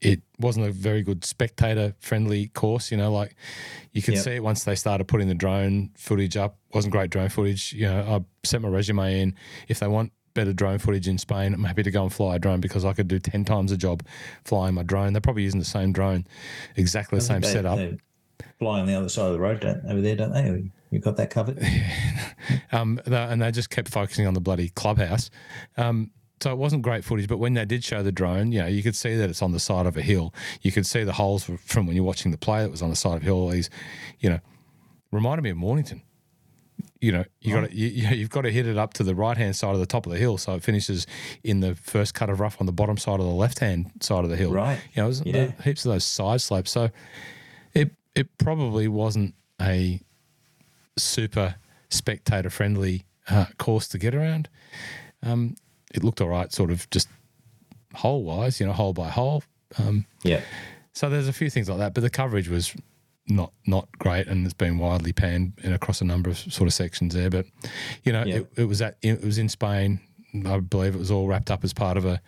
it 0.00 0.20
wasn't 0.38 0.66
a 0.66 0.70
very 0.72 1.02
good 1.02 1.24
spectator 1.24 1.94
friendly 2.00 2.48
course. 2.48 2.90
You 2.90 2.96
know, 2.96 3.12
like 3.12 3.36
you 3.92 4.02
could 4.02 4.14
Yep. 4.14 4.24
see 4.24 4.30
it 4.32 4.42
once 4.42 4.64
they 4.64 4.74
started 4.74 5.06
putting 5.06 5.28
the 5.28 5.34
drone 5.34 5.90
footage 5.96 6.36
up. 6.36 6.58
wasn't 6.74 6.92
great 6.92 7.10
drone 7.10 7.28
footage. 7.28 7.72
You 7.72 7.86
know, 7.86 8.00
I 8.20 8.46
sent 8.46 8.62
my 8.64 8.68
resume 8.68 9.20
in. 9.20 9.34
If 9.68 9.78
they 9.80 9.86
want 9.86 10.12
better 10.34 10.52
drone 10.52 10.78
footage 10.78 11.06
in 11.06 11.16
Spain, 11.16 11.54
I'm 11.54 11.62
happy 11.64 11.84
to 11.84 11.90
go 11.92 12.02
and 12.02 12.12
fly 12.12 12.34
a 12.36 12.38
drone 12.40 12.60
because 12.60 12.84
I 12.84 12.92
could 12.92 13.06
do 13.08 13.18
ten 13.20 13.44
times 13.44 13.70
the 13.70 13.76
job 13.76 14.02
flying 14.44 14.74
my 14.74 14.82
drone. 14.82 15.12
They're 15.12 15.20
probably 15.20 15.44
using 15.44 15.60
the 15.60 15.64
same 15.64 15.92
drone, 15.92 16.26
exactly 16.76 17.18
the 17.20 17.24
same 17.24 17.40
They- 17.42 17.52
setup. 17.52 17.78
They 17.78 17.96
fly 18.58 18.80
on 18.80 18.86
the 18.86 18.94
other 18.94 19.08
side 19.08 19.26
of 19.26 19.32
the 19.34 19.40
road 19.40 19.60
don't, 19.60 19.84
over 19.86 20.00
there, 20.00 20.16
don't 20.16 20.32
they? 20.32 20.70
You 20.94 21.00
got 21.00 21.16
that 21.16 21.30
covered. 21.30 21.58
um, 22.72 23.00
and 23.06 23.42
they 23.42 23.50
just 23.50 23.68
kept 23.70 23.88
focusing 23.88 24.26
on 24.26 24.34
the 24.34 24.40
bloody 24.40 24.68
clubhouse. 24.70 25.28
Um, 25.76 26.10
so 26.40 26.52
it 26.52 26.56
wasn't 26.58 26.82
great 26.82 27.04
footage, 27.04 27.26
but 27.26 27.38
when 27.38 27.54
they 27.54 27.64
did 27.64 27.82
show 27.82 28.02
the 28.02 28.12
drone, 28.12 28.52
you 28.52 28.60
know, 28.60 28.66
you 28.66 28.82
could 28.82 28.94
see 28.94 29.16
that 29.16 29.28
it's 29.30 29.42
on 29.42 29.52
the 29.52 29.58
side 29.60 29.86
of 29.86 29.96
a 29.96 30.02
hill. 30.02 30.32
You 30.62 30.70
could 30.72 30.86
see 30.86 31.02
the 31.02 31.12
holes 31.12 31.50
from 31.64 31.86
when 31.86 31.96
you're 31.96 32.04
watching 32.04 32.30
the 32.32 32.38
play. 32.38 32.62
that 32.62 32.70
was 32.70 32.82
on 32.82 32.90
the 32.90 32.96
side 32.96 33.16
of 33.16 33.22
a 33.22 33.24
hill. 33.24 33.48
These, 33.48 33.70
you 34.20 34.30
know, 34.30 34.38
reminded 35.10 35.42
me 35.42 35.50
of 35.50 35.56
Mornington. 35.56 36.02
You 37.00 37.12
know, 37.12 37.24
you 37.40 37.54
got 37.54 37.70
to, 37.70 37.74
you, 37.76 37.88
you- 37.88 38.16
you've 38.16 38.30
got 38.30 38.42
to 38.42 38.50
hit 38.50 38.66
it 38.66 38.76
up 38.78 38.94
to 38.94 39.02
the 39.04 39.14
right 39.14 39.36
hand 39.36 39.56
side 39.56 39.74
of 39.74 39.80
the 39.80 39.86
top 39.86 40.06
of 40.06 40.12
the 40.12 40.18
hill, 40.18 40.38
so 40.38 40.54
it 40.54 40.62
finishes 40.62 41.06
in 41.42 41.60
the 41.60 41.74
first 41.74 42.14
cut 42.14 42.30
of 42.30 42.40
rough 42.40 42.56
on 42.60 42.66
the 42.66 42.72
bottom 42.72 42.96
side 42.98 43.20
of 43.20 43.26
the 43.26 43.32
left 43.32 43.58
hand 43.58 43.90
side 44.00 44.24
of 44.24 44.30
the 44.30 44.36
hill. 44.36 44.52
Right. 44.52 44.78
You 44.94 45.02
know, 45.02 45.12
Yeah. 45.24 45.50
heaps 45.64 45.84
of 45.84 45.92
those 45.92 46.04
side 46.04 46.40
slopes. 46.40 46.70
So 46.70 46.90
it 47.74 47.90
it 48.14 48.36
probably 48.38 48.86
wasn't 48.88 49.34
a 49.60 50.00
super 50.96 51.56
spectator 51.90 52.50
friendly 52.50 53.04
uh, 53.28 53.46
course 53.58 53.88
to 53.88 53.98
get 53.98 54.14
around. 54.14 54.48
Um, 55.22 55.56
it 55.94 56.02
looked 56.04 56.20
all 56.20 56.28
right, 56.28 56.52
sort 56.52 56.70
of 56.70 56.88
just 56.90 57.08
hole 57.94 58.24
wise, 58.24 58.60
you 58.60 58.66
know, 58.66 58.72
hole 58.72 58.92
by 58.92 59.08
hole. 59.08 59.42
Um, 59.78 60.06
yeah. 60.22 60.40
so 60.92 61.08
there's 61.08 61.28
a 61.28 61.32
few 61.32 61.50
things 61.50 61.68
like 61.68 61.78
that, 61.78 61.94
but 61.94 62.02
the 62.02 62.10
coverage 62.10 62.48
was 62.48 62.74
not 63.26 63.52
not 63.66 63.88
great, 63.98 64.26
and 64.26 64.44
it's 64.44 64.52
been 64.54 64.78
widely 64.78 65.12
panned 65.12 65.54
in 65.62 65.72
across 65.72 66.00
a 66.00 66.04
number 66.04 66.28
of 66.30 66.36
sort 66.38 66.66
of 66.66 66.74
sections 66.74 67.14
there. 67.14 67.30
But 67.30 67.46
you 68.02 68.12
know, 68.12 68.24
Yeah. 68.24 68.36
it, 68.36 68.52
it 68.56 68.64
was 68.64 68.82
at 68.82 68.96
it 69.02 69.22
was 69.24 69.38
in 69.38 69.48
Spain. 69.48 70.00
I 70.46 70.58
believe 70.58 70.96
it 70.96 70.98
was 70.98 71.12
all 71.12 71.28
wrapped 71.28 71.50
up 71.50 71.62
as 71.62 71.72
part 71.72 71.96
of 71.96 72.04
a 72.04 72.20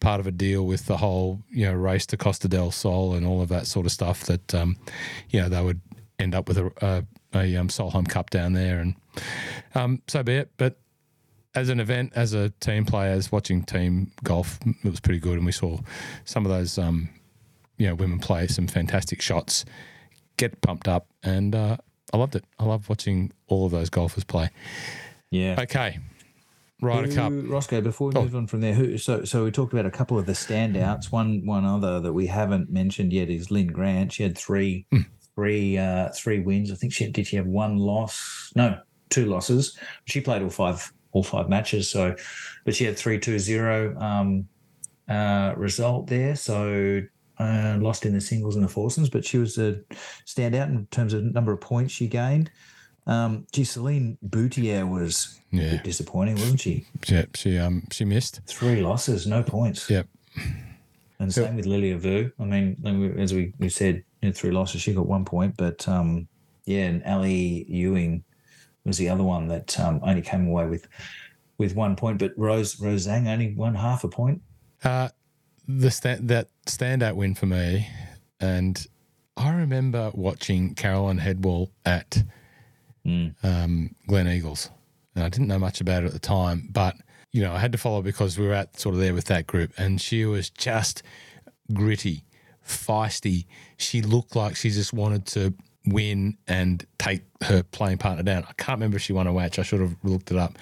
part 0.00 0.18
of 0.20 0.26
a 0.26 0.32
deal 0.32 0.66
with 0.66 0.86
the 0.86 0.96
whole 0.96 1.40
you 1.50 1.64
know 1.66 1.72
race 1.72 2.04
to 2.06 2.16
Costa 2.16 2.48
del 2.48 2.70
Sol 2.72 3.14
and 3.14 3.24
all 3.24 3.40
of 3.40 3.48
that 3.48 3.66
sort 3.66 3.86
of 3.86 3.92
stuff. 3.92 4.24
That 4.24 4.54
um, 4.54 4.76
you 5.30 5.40
know 5.40 5.48
they 5.48 5.62
would 5.62 5.80
end 6.18 6.34
up 6.34 6.48
with 6.48 6.58
a 6.58 6.70
a, 6.82 7.04
a 7.34 7.56
um, 7.56 7.68
Solheim 7.68 8.08
Cup 8.08 8.30
down 8.30 8.52
there, 8.52 8.78
and 8.80 8.94
um, 9.74 10.02
so 10.08 10.22
be 10.22 10.34
it. 10.34 10.50
But 10.56 10.78
as 11.54 11.68
an 11.68 11.80
event, 11.80 12.12
as 12.14 12.32
a 12.32 12.50
team 12.60 12.84
player, 12.84 13.12
as 13.12 13.30
watching 13.30 13.62
team 13.64 14.12
golf, 14.22 14.58
it 14.66 14.90
was 14.90 15.00
pretty 15.00 15.20
good, 15.20 15.36
and 15.36 15.46
we 15.46 15.52
saw 15.52 15.78
some 16.24 16.44
of 16.46 16.50
those, 16.52 16.78
um, 16.78 17.08
you 17.78 17.86
know, 17.86 17.94
women 17.94 18.18
play 18.18 18.46
some 18.46 18.66
fantastic 18.66 19.20
shots, 19.22 19.64
get 20.36 20.60
pumped 20.62 20.88
up, 20.88 21.06
and 21.22 21.54
uh, 21.54 21.76
I 22.12 22.16
loved 22.16 22.34
it. 22.36 22.44
I 22.58 22.64
love 22.64 22.88
watching 22.88 23.32
all 23.46 23.66
of 23.66 23.72
those 23.72 23.90
golfers 23.90 24.24
play. 24.24 24.50
Yeah. 25.30 25.56
Okay, 25.60 25.98
Ryder 26.80 27.08
Who- 27.08 27.14
Cup. 27.14 27.32
Roscoe, 27.52 27.80
before 27.80 28.08
we 28.10 28.16
Oh. 28.16 28.22
move 28.22 28.34
on 28.36 28.46
from 28.46 28.60
there, 28.60 28.74
who, 28.74 28.98
so 28.98 29.24
so 29.24 29.44
we 29.44 29.50
talked 29.50 29.72
about 29.72 29.86
a 29.86 29.90
couple 29.90 30.18
of 30.18 30.26
the 30.26 30.32
standouts. 30.32 31.10
One 31.12 31.44
one 31.46 31.64
other 31.64 32.00
that 32.00 32.12
we 32.12 32.26
haven't 32.26 32.70
mentioned 32.70 33.12
yet 33.12 33.30
is 33.30 33.50
Linn 33.50 33.68
Grant. 33.68 34.12
She 34.12 34.22
had 34.24 34.36
three 34.36 34.86
Hmm. 34.90 35.02
Three 35.34 35.78
uh, 35.78 36.08
three 36.14 36.40
wins. 36.40 36.70
I 36.70 36.74
think 36.74 36.92
she 36.92 37.10
did 37.10 37.26
she 37.26 37.36
have 37.36 37.46
one 37.46 37.76
loss? 37.78 38.52
No, 38.56 38.78
two 39.10 39.26
losses. 39.26 39.76
She 40.06 40.20
played 40.20 40.42
all 40.42 40.50
five 40.50 40.92
all 41.12 41.22
five 41.22 41.48
matches. 41.48 41.88
So, 41.88 42.14
but 42.64 42.74
she 42.74 42.84
had 42.84 42.96
three 42.98 43.18
two 43.18 43.38
zero 43.38 43.96
um, 44.00 44.48
uh, 45.08 45.54
result 45.56 46.06
there. 46.08 46.36
So 46.36 47.00
uh, 47.38 47.76
lost 47.80 48.06
in 48.06 48.12
the 48.14 48.20
singles 48.20 48.54
and 48.56 48.64
the 48.64 48.68
foursomes, 48.68 49.10
but 49.10 49.24
she 49.24 49.38
was 49.38 49.58
a 49.58 49.80
standout 50.26 50.68
in 50.68 50.86
terms 50.90 51.12
of 51.14 51.24
number 51.24 51.52
of 51.52 51.60
points 51.60 51.92
she 51.92 52.06
gained. 52.08 52.50
Um, 53.06 53.46
gee, 53.52 53.64
Celine 53.64 54.16
Boutier 54.22 54.86
was 54.86 55.38
a 55.52 55.56
Yeah. 55.56 55.70
bit 55.72 55.84
disappointing, 55.84 56.36
wasn't 56.36 56.60
she? 56.60 56.86
Yeah, 57.06 57.26
she 57.34 57.58
um 57.58 57.82
she 57.90 58.04
missed. 58.04 58.40
Three 58.46 58.80
losses, 58.80 59.26
no 59.26 59.42
points. 59.42 59.90
Yep. 59.90 60.06
And 61.20 61.32
same 61.32 61.56
with 61.56 61.66
Lilia 61.66 61.96
Vu. 61.98 62.32
I 62.40 62.44
mean, 62.44 63.14
as 63.18 63.32
we, 63.32 63.52
we 63.58 63.68
said, 63.68 64.02
you 64.24 64.30
know, 64.30 64.32
three 64.32 64.52
losses, 64.52 64.80
she 64.80 64.94
got 64.94 65.06
one 65.06 65.26
point. 65.26 65.54
But 65.54 65.86
um, 65.86 66.26
yeah, 66.64 66.86
and 66.86 67.04
Ally 67.04 67.64
Ewing 67.68 68.24
was 68.86 68.96
the 68.96 69.10
other 69.10 69.22
one 69.22 69.48
that 69.48 69.78
um, 69.78 70.00
only 70.02 70.22
came 70.22 70.48
away 70.48 70.66
with 70.66 70.88
with 71.58 71.74
one 71.74 71.94
point. 71.94 72.18
But 72.18 72.32
Rose 72.38 72.80
Rose 72.80 73.06
Zhang 73.06 73.30
only 73.30 73.54
won 73.54 73.74
half 73.74 74.02
a 74.02 74.08
point. 74.08 74.40
Uh, 74.82 75.10
the 75.68 75.90
sta- 75.90 76.20
that 76.22 76.48
standout 76.66 77.16
win 77.16 77.34
for 77.34 77.44
me, 77.44 77.86
and 78.40 78.86
I 79.36 79.52
remember 79.52 80.10
watching 80.14 80.74
Caroline 80.74 81.18
Hedwall 81.18 81.68
at 81.84 82.22
um, 83.04 83.94
Gleneagles, 84.08 84.70
and 85.14 85.24
I 85.24 85.28
didn't 85.28 85.48
know 85.48 85.58
much 85.58 85.82
about 85.82 86.04
it 86.04 86.06
at 86.06 86.12
the 86.12 86.18
time, 86.18 86.70
but 86.72 86.96
you 87.30 87.42
know 87.42 87.52
I 87.52 87.58
had 87.58 87.72
to 87.72 87.78
follow 87.78 88.00
because 88.00 88.38
we 88.38 88.46
were 88.46 88.54
at 88.54 88.80
sort 88.80 88.94
of 88.94 89.02
there 89.02 89.12
with 89.12 89.26
that 89.26 89.46
group, 89.46 89.74
and 89.76 90.00
she 90.00 90.24
was 90.24 90.48
just 90.48 91.02
gritty, 91.74 92.24
feisty. 92.66 93.46
She 93.76 94.02
looked 94.02 94.36
like 94.36 94.56
she 94.56 94.70
just 94.70 94.92
wanted 94.92 95.26
to 95.26 95.54
win 95.86 96.38
and 96.46 96.86
take 96.98 97.22
her 97.42 97.62
playing 97.62 97.98
partner 97.98 98.22
down. 98.22 98.44
I 98.48 98.52
can't 98.54 98.78
remember 98.78 98.96
if 98.96 99.02
she 99.02 99.12
won 99.12 99.26
a 99.26 99.32
match. 99.32 99.58
I 99.58 99.62
should 99.62 99.80
have 99.80 99.96
looked 100.02 100.30
it 100.30 100.38
up, 100.38 100.58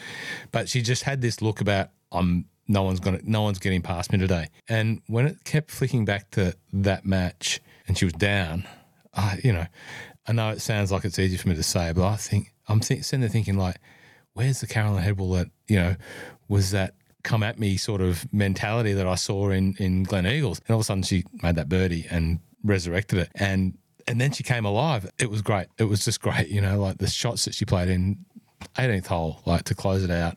but 0.51 0.69
she 0.69 0.83
just 0.83 1.05
had 1.05 1.21
this 1.21 1.41
look 1.43 1.61
about 1.61 1.91
I'm 2.11 2.47
no 2.69 2.83
one's 2.83 3.01
gonna 3.01 3.21
no 3.23 3.43
one's 3.43 3.59
getting 3.59 3.83
past 3.83 4.13
me 4.13 4.19
today. 4.19 4.49
And 4.69 5.03
when 5.07 5.27
it 5.27 5.45
kept 5.45 5.71
flicking 5.71 6.05
back 6.05 6.31
to 6.33 6.55
that 6.73 7.05
match 7.05 7.61
and 7.87 7.97
she 7.97 8.05
was 8.05 8.15
down, 8.15 8.67
I 9.15 9.41
you 9.43 9.53
know, 9.53 9.67
I 10.27 10.33
know 10.33 10.51
it 10.51 10.61
sounds 10.61 10.93
like 10.93 11.05
it's 11.05 11.19
easy 11.19 11.37
for 11.37 11.49
me 11.49 11.55
to 11.57 11.63
say, 11.63 11.93
but 11.93 12.07
I 12.07 12.17
think 12.17 12.53
I'm 12.69 12.81
think, 12.81 13.05
sitting 13.05 13.21
there 13.21 13.29
thinking 13.29 13.57
like, 13.57 13.77
where's 14.35 14.61
the 14.61 14.67
Caroline 14.67 15.03
Hedwall 15.03 15.35
that 15.35 15.49
you 15.69 15.77
know 15.77 15.97
was 16.49 16.71
that 16.73 16.95
come 17.23 17.43
at 17.43 17.59
me 17.59 17.77
sort 17.77 18.01
of 18.01 18.31
mentality 18.33 18.93
that 18.93 19.07
I 19.07 19.15
saw 19.15 19.51
in 19.51 19.75
in 19.79 20.05
Gleneagles, 20.05 20.61
and 20.61 20.71
all 20.71 20.77
of 20.77 20.81
a 20.81 20.85
sudden 20.85 21.03
she 21.03 21.25
made 21.43 21.57
that 21.57 21.69
birdie 21.69 22.07
and 22.11 22.41
resurrected 22.65 23.19
it, 23.19 23.31
and 23.35 23.77
and 24.07 24.21
then 24.21 24.33
she 24.33 24.43
came 24.43 24.65
alive. 24.65 25.11
It 25.19 25.31
was 25.31 25.43
great. 25.43 25.69
It 25.79 25.85
was 25.85 26.05
just 26.05 26.21
great, 26.21 26.49
you 26.49 26.61
know, 26.61 26.81
like 26.81 26.99
the 26.99 27.07
shots 27.07 27.45
that 27.45 27.55
she 27.55 27.65
played 27.65 27.89
in 27.89 28.19
18th 28.77 29.07
hole, 29.07 29.43
like 29.47 29.65
to 29.65 29.75
close 29.75 30.03
it 30.05 30.11
out. 30.11 30.37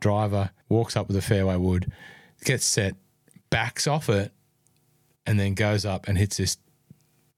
Driver 0.00 0.50
walks 0.68 0.96
up 0.96 1.08
with 1.08 1.16
a 1.16 1.22
fairway 1.22 1.56
wood, 1.56 1.90
gets 2.44 2.64
set, 2.64 2.94
backs 3.50 3.86
off 3.86 4.08
it, 4.08 4.32
and 5.26 5.38
then 5.38 5.54
goes 5.54 5.84
up 5.84 6.08
and 6.08 6.18
hits 6.18 6.36
this 6.36 6.58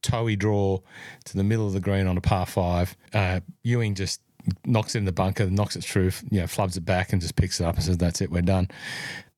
toey 0.02 0.36
draw 0.36 0.78
to 1.24 1.36
the 1.36 1.44
middle 1.44 1.66
of 1.66 1.72
the 1.72 1.80
green 1.80 2.06
on 2.06 2.16
a 2.16 2.20
par 2.20 2.46
five. 2.46 2.96
Uh, 3.12 3.40
Ewing 3.62 3.94
just 3.94 4.20
knocks 4.66 4.94
it 4.94 4.98
in 4.98 5.04
the 5.04 5.12
bunker, 5.12 5.48
knocks 5.50 5.76
it 5.76 5.84
through, 5.84 6.10
you 6.30 6.40
know, 6.40 6.46
flubs 6.46 6.76
it 6.76 6.84
back 6.84 7.12
and 7.12 7.20
just 7.22 7.36
picks 7.36 7.60
it 7.60 7.64
up 7.64 7.74
and 7.76 7.84
says, 7.84 7.98
"That's 7.98 8.20
it, 8.20 8.30
we're 8.30 8.42
done." 8.42 8.68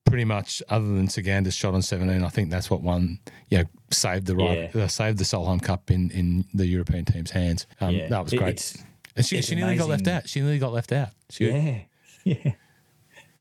Pretty 0.04 0.24
much, 0.24 0.62
other 0.68 0.86
than 0.86 1.08
Ciganda's 1.08 1.54
shot 1.54 1.74
on 1.74 1.82
seventeen, 1.82 2.22
I 2.22 2.28
think 2.28 2.50
that's 2.50 2.70
what 2.70 2.80
won. 2.82 3.18
You 3.50 3.58
know, 3.58 3.64
saved 3.90 4.26
the 4.26 4.36
right, 4.36 4.74
uh, 4.76 4.86
saved 4.88 5.18
the 5.18 5.24
Solheim 5.24 5.60
Cup 5.62 5.90
in 5.90 6.10
in 6.12 6.44
the 6.54 6.66
European 6.66 7.04
team's 7.04 7.30
hands. 7.32 7.66
Um, 7.80 7.94
Yeah. 7.94 8.08
that 8.08 8.22
was 8.24 8.32
great. 8.32 8.48
it's- 8.50 8.78
and 9.16 9.24
she 9.26 9.40
she 9.42 9.54
nearly 9.54 9.76
got 9.76 9.88
left 9.88 10.06
out. 10.06 10.28
She 10.28 10.40
nearly 10.40 10.58
got 10.58 10.72
left 10.72 10.92
out. 10.92 11.08
She, 11.30 11.48
Yeah, 11.48 11.78
yeah, 12.24 12.52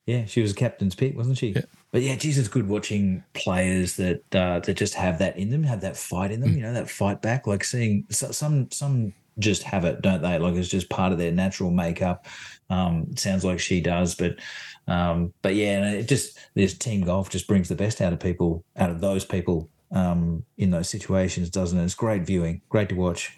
yeah. 0.06 0.26
She 0.26 0.42
was 0.42 0.52
a 0.54 0.56
captain's 0.56 0.96
pick, 0.96 1.16
wasn't 1.18 1.38
she? 1.38 1.50
Yeah. 1.50 1.62
But 1.92 2.02
yeah, 2.02 2.16
geez, 2.16 2.38
it's 2.38 2.48
good 2.48 2.68
watching 2.68 3.24
players 3.34 3.96
that 3.98 4.24
uh, 4.36 4.60
that 4.62 4.74
just 4.76 4.96
have 4.96 5.20
that 5.20 5.38
in 5.38 5.50
them, 5.52 5.64
have 5.64 5.82
that 5.82 5.96
fight 5.98 6.32
in 6.32 6.40
them. 6.42 6.52
Mm. 6.52 6.56
You 6.56 6.62
know, 6.64 6.74
that 6.74 6.90
fight 6.90 7.22
back. 7.22 7.46
Like 7.46 7.64
seeing 7.64 8.06
so- 8.10 8.32
some 8.32 8.70
some 8.72 9.14
just 9.40 9.64
have 9.64 9.86
it, 9.86 10.02
don't 10.02 10.22
they? 10.22 10.38
Like 10.40 10.56
it's 10.56 10.70
just 10.70 10.90
part 10.90 11.12
of 11.12 11.18
their 11.18 11.32
natural 11.32 11.72
makeup. 11.72 12.26
Um, 12.70 13.16
sounds 13.18 13.44
like 13.46 13.60
she 13.60 13.82
does, 13.82 14.16
but 14.16 14.38
um, 14.88 15.34
but 15.42 15.56
yeah, 15.56 15.78
and 15.78 15.96
it 15.96 16.08
just 16.08 16.38
this 16.54 16.78
team 16.78 17.02
golf 17.02 17.30
just 17.30 17.48
brings 17.48 17.70
the 17.70 17.76
best 17.76 18.02
out 18.02 18.14
of 18.14 18.20
people, 18.20 18.64
out 18.78 18.90
of 18.90 19.02
those 19.02 19.26
people 19.26 19.70
um, 19.92 20.44
in 20.58 20.72
those 20.72 20.90
situations, 20.90 21.50
doesn't 21.50 21.78
it? 21.78 21.84
It's 21.84 21.96
great 21.96 22.24
viewing, 22.24 22.62
great 22.70 22.90
to 22.90 22.96
watch. 22.96 23.38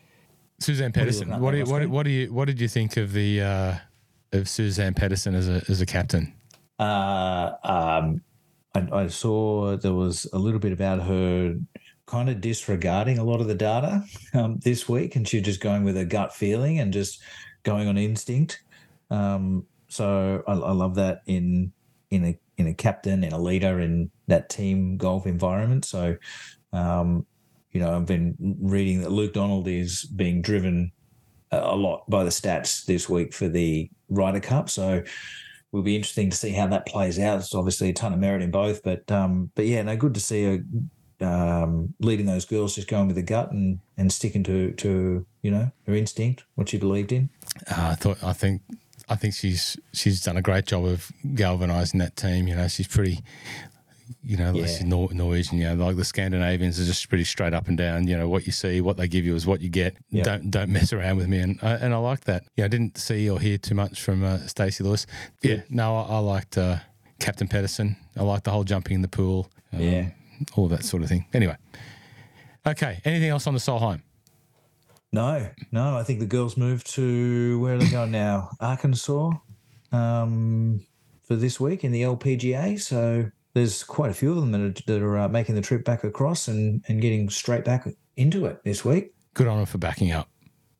Suzann 0.61 0.95
you 0.95 1.03
Pettersen. 1.03 1.39
What 1.39 1.51
do 1.51 1.57
you, 1.57 1.65
what, 1.65 1.81
Oscar? 1.81 1.89
what 1.89 2.03
do 2.03 2.09
you 2.09 2.33
what 2.33 2.45
did 2.45 2.59
you 2.59 2.67
think 2.67 2.97
of 2.97 3.13
the 3.13 3.41
uh, 3.41 3.75
of 4.33 4.43
Suzann 4.43 4.95
Pettersen 4.95 5.35
as 5.35 5.47
a 5.47 5.63
as 5.69 5.81
a 5.81 5.85
captain? 5.85 6.33
uh, 6.79 7.51
um, 7.63 8.21
I, 8.75 8.87
I 8.91 9.07
saw 9.07 9.77
there 9.77 9.93
was 9.93 10.27
a 10.33 10.37
little 10.37 10.59
bit 10.59 10.71
about 10.71 11.01
her 11.03 11.55
kind 12.07 12.29
of 12.29 12.41
disregarding 12.41 13.19
a 13.19 13.23
lot 13.23 13.41
of 13.41 13.47
the 13.47 13.55
data 13.55 14.03
um, 14.33 14.57
this 14.63 14.89
week, 14.89 15.15
and 15.15 15.27
she 15.27 15.39
just 15.41 15.61
going 15.61 15.83
with 15.83 15.95
her 15.95 16.05
gut 16.05 16.33
feeling 16.33 16.79
and 16.79 16.91
just 16.91 17.21
going 17.63 17.87
on 17.87 17.97
instinct. 17.97 18.63
Um, 19.11 19.65
so 19.89 20.43
I, 20.47 20.53
I 20.53 20.71
love 20.71 20.95
that 20.95 21.21
in 21.27 21.71
in 22.09 22.25
a 22.25 22.39
in 22.57 22.67
a 22.67 22.73
captain 22.73 23.23
in 23.23 23.33
a 23.33 23.39
leader 23.39 23.79
in 23.79 24.09
that 24.27 24.49
team 24.49 24.97
golf 24.97 25.27
environment. 25.27 25.85
So, 25.85 26.15
um, 26.73 27.25
you 27.71 27.81
know, 27.81 27.95
I've 27.95 28.05
been 28.05 28.35
reading 28.39 29.01
that 29.01 29.11
Luke 29.11 29.33
Donald 29.33 29.67
is 29.67 30.03
being 30.03 30.41
driven 30.41 30.91
a 31.51 31.59
a 31.59 31.75
lot 31.75 32.09
by 32.09 32.23
the 32.23 32.29
stats 32.29 32.85
this 32.85 33.07
week 33.07 33.33
for 33.33 33.47
the 33.47 33.89
Ryder 34.09 34.39
Cup. 34.39 34.69
So 34.69 35.03
will 35.71 35.83
be 35.83 35.95
interesting 35.95 36.29
to 36.29 36.37
see 36.37 36.51
how 36.51 36.67
that 36.67 36.85
plays 36.85 37.19
out. 37.19 37.39
It's 37.39 37.53
obviously 37.53 37.89
a 37.89 37.93
ton 37.93 38.13
of 38.13 38.19
merit 38.19 38.41
in 38.41 38.51
both, 38.51 38.83
but 38.83 39.09
um, 39.11 39.51
but 39.55 39.65
yeah, 39.65 39.81
no, 39.81 39.95
good 39.95 40.13
to 40.13 40.19
see 40.19 40.43
her 40.43 40.63
um, 41.21 41.93
leading 41.99 42.25
those 42.25 42.45
girls, 42.45 42.75
just 42.75 42.87
going 42.87 43.07
with 43.07 43.15
the 43.15 43.21
gut 43.23 43.51
and 43.51 43.79
and 43.97 44.11
sticking 44.11 44.43
to 44.43 44.71
to 44.73 45.25
you 45.41 45.51
know 45.51 45.71
her 45.85 45.95
instinct, 45.95 46.43
what 46.55 46.69
she 46.69 46.77
believed 46.77 47.11
in. 47.11 47.29
Uh, 47.69 47.89
I 47.91 47.95
thought 47.95 48.23
I 48.23 48.33
think 48.33 48.61
I 49.09 49.15
think 49.15 49.33
she's 49.33 49.77
she's 49.93 50.21
done 50.21 50.37
a 50.37 50.41
great 50.41 50.65
job 50.65 50.85
of 50.85 51.11
galvanizing 51.35 51.99
that 51.99 52.15
team. 52.15 52.47
You 52.47 52.55
know, 52.55 52.67
she's 52.67 52.87
pretty. 52.87 53.19
You 54.23 54.37
know, 54.37 54.51
like 54.53 54.61
Yeah. 54.61 54.67
she's 54.67 54.83
Nor- 54.85 55.11
Norwegian. 55.13 55.57
You 55.57 55.75
know, 55.75 55.85
like 55.85 55.97
the 55.97 56.05
Scandinavians 56.05 56.79
are 56.79 56.85
just 56.85 57.09
pretty 57.09 57.25
straight 57.25 57.53
up 57.53 57.67
and 57.67 57.77
down. 57.77 58.07
You 58.07 58.17
know, 58.17 58.29
what 58.29 58.45
you 58.45 58.53
see, 58.53 58.79
what 58.79 58.95
they 58.95 59.05
give 59.09 59.25
you 59.25 59.35
is 59.35 59.45
what 59.45 59.59
you 59.59 59.67
get. 59.69 59.97
Yeah. 60.11 60.23
Don't 60.23 60.49
don't 60.49 60.69
mess 60.69 60.93
around 60.93 61.17
with 61.17 61.27
me, 61.27 61.39
and 61.39 61.59
I, 61.61 61.71
and 61.73 61.93
I 61.93 61.97
like 61.97 62.23
that. 62.23 62.43
Yeah, 62.55 62.65
I 62.65 62.67
didn't 62.69 62.97
see 62.97 63.29
or 63.29 63.37
hear 63.37 63.57
too 63.57 63.75
much 63.75 64.01
from 64.01 64.23
uh, 64.23 64.37
Stacey 64.47 64.83
Lewis. 64.85 65.07
Yeah, 65.41 65.61
no, 65.69 65.97
I, 65.97 66.01
I 66.15 66.17
liked 66.19 66.57
uh, 66.57 66.77
Captain 67.19 67.49
Pettersen. 67.49 67.97
I 68.15 68.23
liked 68.23 68.45
the 68.45 68.51
whole 68.51 68.63
jumping 68.63 68.95
in 68.95 69.01
the 69.01 69.09
pool. 69.09 69.49
um, 69.73 69.81
Yeah. 69.81 70.09
All 70.55 70.67
that 70.67 70.83
sort 70.83 71.03
of 71.03 71.09
thing. 71.09 71.25
Anyway, 71.33 71.55
okay. 72.65 72.99
Anything 73.05 73.29
else 73.29 73.47
on 73.47 73.53
the 73.53 73.59
Solheim? 73.59 74.01
No, 75.11 75.49
no, 75.71 75.97
I 75.97 76.03
think 76.03 76.19
the 76.19 76.25
girls 76.25 76.57
moved 76.57 76.93
to 76.95 77.59
where 77.59 77.75
are 77.75 77.77
they 77.77 77.89
going 77.89 78.11
now? 78.11 78.49
Arkansas 78.59 79.31
um, 79.91 80.85
for 81.23 81.35
this 81.35 81.59
week 81.59 81.83
in 81.83 81.91
the 81.91 82.01
LPGA. 82.01 82.79
So 82.79 83.31
there's 83.53 83.83
quite 83.83 84.11
a 84.11 84.13
few 84.13 84.31
of 84.31 84.35
them 84.37 84.51
that 84.51 84.61
are, 84.61 84.83
that 84.85 85.01
are 85.01 85.17
uh, 85.17 85.29
making 85.29 85.55
the 85.55 85.61
trip 85.61 85.85
back 85.85 86.03
across 86.03 86.47
and, 86.47 86.83
and 86.87 87.01
getting 87.01 87.29
straight 87.29 87.63
back 87.63 87.87
into 88.17 88.45
it 88.45 88.63
this 88.63 88.83
week. 88.83 89.13
Good 89.33 89.47
on 89.47 89.59
her 89.59 89.65
for 89.65 89.77
backing 89.77 90.11
up. 90.11 90.29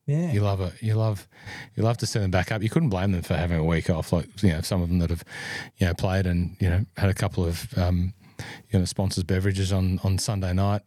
Yeah. 0.08 0.32
You 0.32 0.40
love 0.40 0.62
it. 0.62 0.74
You 0.82 0.96
love 0.96 1.28
you 1.76 1.84
love 1.84 1.98
to 1.98 2.06
send 2.06 2.24
them 2.24 2.32
back 2.32 2.52
up. 2.52 2.64
You 2.64 2.70
couldn't 2.70 2.90
blame 2.90 3.12
them 3.12 3.24
for 3.24 3.36
having 3.36 3.58
a 3.58 3.64
week 3.64 3.90
off. 3.90 4.14
Like 4.14 4.42
you 4.42 4.50
know, 4.50 4.62
some 4.62 4.82
of 4.82 4.88
them 4.88 5.00
that 5.00 5.10
have 5.10 5.24
you 5.78 5.86
know 5.86 5.94
played 5.94 6.26
and 6.26 6.56
you 6.62 6.70
know 6.70 6.86
had 6.96 7.10
a 7.10 7.14
couple 7.14 7.46
of 7.46 7.78
um, 7.78 8.14
you 8.72 8.80
know 8.80 8.86
sponsors 8.86 9.24
beverages 9.24 9.72
on 9.72 10.00
on 10.04 10.18
Sunday 10.18 10.54
night. 10.54 10.82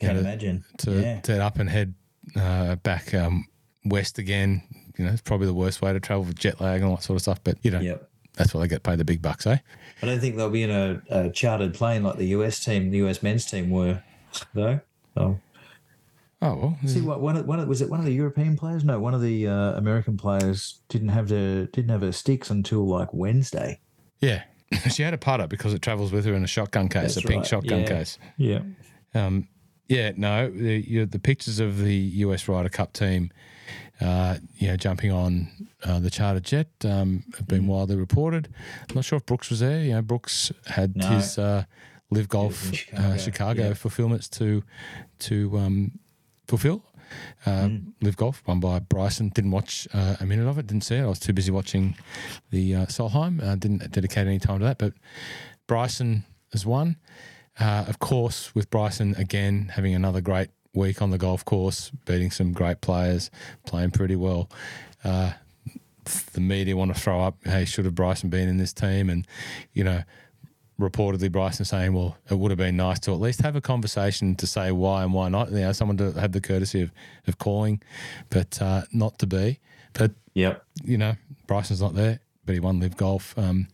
You 0.00 0.08
Can't 0.08 0.14
know, 0.14 0.20
imagine. 0.20 0.64
to 0.78 1.00
yeah. 1.00 1.20
to 1.20 1.42
up 1.44 1.58
and 1.58 1.68
head 1.70 1.94
uh, 2.36 2.76
back 2.76 3.14
um, 3.14 3.46
west 3.84 4.18
again. 4.18 4.62
You 4.98 5.06
know, 5.06 5.12
it's 5.12 5.22
probably 5.22 5.46
the 5.46 5.54
worst 5.54 5.80
way 5.80 5.92
to 5.92 6.00
travel 6.00 6.24
with 6.24 6.38
jet 6.38 6.60
lag 6.60 6.80
and 6.80 6.90
all 6.90 6.96
that 6.96 7.02
sort 7.02 7.16
of 7.16 7.22
stuff. 7.22 7.40
But 7.42 7.56
you 7.62 7.70
know, 7.70 7.80
Yep. 7.80 8.08
that's 8.34 8.52
why 8.52 8.60
they 8.60 8.68
get 8.68 8.82
paid 8.82 8.98
the 8.98 9.04
big 9.04 9.22
bucks, 9.22 9.46
eh? 9.46 9.58
I 10.02 10.06
don't 10.06 10.20
think 10.20 10.36
they'll 10.36 10.50
be 10.50 10.64
in 10.64 10.70
a, 10.70 11.02
a 11.08 11.30
chartered 11.30 11.74
plane 11.74 12.02
like 12.02 12.16
the 12.18 12.26
US 12.28 12.62
team, 12.64 12.90
the 12.90 12.98
US 12.98 13.22
men's 13.22 13.46
team 13.46 13.70
were, 13.70 14.02
though. 14.54 14.80
So, 15.16 15.40
Oh 16.44 16.56
well, 16.56 16.78
see 16.86 17.00
what 17.00 17.20
one 17.20 17.36
of, 17.36 17.46
one 17.46 17.60
of, 17.60 17.68
was 17.68 17.80
it 17.80 17.88
one 17.88 18.00
of 18.00 18.06
the 18.06 18.12
European 18.12 18.56
players? 18.56 18.82
No, 18.82 18.98
one 18.98 19.14
of 19.14 19.20
the 19.22 19.46
uh, 19.46 19.72
American 19.74 20.16
players 20.16 20.80
didn't 20.88 21.10
have 21.10 21.28
the 21.28 21.68
didn't 21.72 21.90
have 21.90 22.00
her 22.00 22.10
sticks 22.10 22.50
until 22.50 22.84
like 22.86 23.14
Wednesday. 23.14 23.78
yeah. 24.20 24.42
she 24.90 25.02
had 25.02 25.14
a 25.14 25.18
putter 25.18 25.46
because 25.46 25.74
it 25.74 25.82
travels 25.82 26.12
with 26.12 26.24
her 26.24 26.34
in 26.34 26.44
a 26.44 26.46
shotgun 26.46 26.88
case, 26.88 27.14
That's 27.14 27.24
a 27.24 27.28
pink 27.28 27.40
right, 27.42 27.46
shotgun 27.46 27.80
yeah. 27.80 27.86
case. 27.86 28.18
Yeah. 28.36 28.60
Um, 29.14 29.48
yeah, 29.88 30.12
no, 30.16 30.50
the, 30.50 30.78
you 30.86 31.06
the 31.06 31.18
pictures 31.18 31.58
of 31.60 31.78
the 31.78 31.94
US 31.94 32.48
Ryder 32.48 32.68
Cup 32.70 32.92
team, 32.92 33.30
uh, 34.00 34.36
you 34.56 34.68
know, 34.68 34.76
jumping 34.76 35.10
on 35.12 35.48
uh, 35.84 36.00
the 36.00 36.08
charter 36.10 36.40
jet 36.40 36.68
um, 36.84 37.24
have 37.36 37.44
Mm. 37.46 37.48
been 37.48 37.66
widely 37.66 37.96
reported. 37.96 38.48
I'm 38.88 38.94
not 38.94 39.04
sure 39.04 39.18
if 39.18 39.26
Brooks 39.26 39.50
was 39.50 39.60
there. 39.60 39.82
You 39.84 39.92
know, 39.92 40.02
Brooks 40.02 40.50
had 40.66 40.96
No. 40.96 41.08
his 41.08 41.36
uh, 41.38 41.64
live 42.10 42.28
golf 42.28 42.72
Chicago, 42.72 42.76
Chicago, 42.76 43.14
uh, 43.14 43.18
Chicago 43.18 43.62
yeah. 43.68 43.74
fulfillments 43.74 44.28
to 44.30 44.62
to 45.20 45.58
um, 45.58 45.92
fulfill. 46.48 46.82
Uh, 47.46 47.68
Live 48.00 48.16
Golf, 48.16 48.42
won 48.46 48.60
by 48.60 48.78
Bryson. 48.78 49.30
Didn't 49.30 49.50
watch 49.50 49.86
uh, 49.92 50.16
a 50.20 50.26
minute 50.26 50.46
of 50.46 50.58
it. 50.58 50.66
Didn't 50.66 50.84
see 50.84 50.96
it. 50.96 51.02
I 51.02 51.06
was 51.06 51.18
too 51.18 51.32
busy 51.32 51.50
watching 51.50 51.96
the 52.50 52.74
uh, 52.74 52.86
Solheim. 52.86 53.42
Uh, 53.42 53.56
didn't 53.56 53.90
dedicate 53.90 54.26
any 54.26 54.38
time 54.38 54.58
to 54.58 54.64
that. 54.64 54.78
But 54.78 54.94
Bryson 55.66 56.24
has 56.52 56.66
won. 56.66 56.96
Uh, 57.58 57.84
of 57.88 57.98
course, 57.98 58.54
with 58.54 58.70
Bryson 58.70 59.14
again 59.16 59.72
having 59.74 59.94
another 59.94 60.20
great 60.20 60.48
week 60.74 61.02
on 61.02 61.10
the 61.10 61.18
golf 61.18 61.44
course, 61.44 61.90
beating 62.06 62.30
some 62.30 62.52
great 62.52 62.80
players, 62.80 63.30
playing 63.66 63.90
pretty 63.90 64.16
well. 64.16 64.48
Uh, 65.04 65.32
the 66.32 66.40
media 66.40 66.76
want 66.76 66.94
to 66.94 67.00
throw 67.00 67.20
up, 67.20 67.36
hey, 67.44 67.64
should 67.64 67.84
have 67.84 67.94
Bryson 67.94 68.28
been 68.28 68.48
in 68.48 68.56
this 68.56 68.72
team? 68.72 69.08
And, 69.08 69.26
you 69.72 69.84
know, 69.84 70.02
reportedly 70.80 71.30
Bryson 71.30 71.64
saying, 71.64 71.92
well, 71.94 72.16
it 72.30 72.34
would 72.38 72.50
have 72.50 72.58
been 72.58 72.76
nice 72.76 72.98
to 73.00 73.12
at 73.12 73.20
least 73.20 73.40
have 73.42 73.56
a 73.56 73.60
conversation 73.60 74.34
to 74.36 74.46
say 74.46 74.72
why 74.72 75.02
and 75.04 75.12
why 75.12 75.28
not. 75.28 75.50
You 75.50 75.60
know, 75.60 75.72
someone 75.72 75.96
to 75.98 76.12
have 76.12 76.32
the 76.32 76.40
courtesy 76.40 76.82
of, 76.82 76.90
of 77.26 77.38
calling, 77.38 77.82
but 78.30 78.60
uh, 78.60 78.82
not 78.92 79.18
to 79.20 79.26
be. 79.26 79.60
But, 79.92 80.12
Yep. 80.34 80.64
you 80.84 80.96
know, 80.98 81.14
Bryson's 81.46 81.82
not 81.82 81.94
there, 81.94 82.20
but 82.46 82.54
he 82.54 82.60
won 82.60 82.80
Live 82.80 82.96
Golf. 82.96 83.36
Um, 83.38 83.68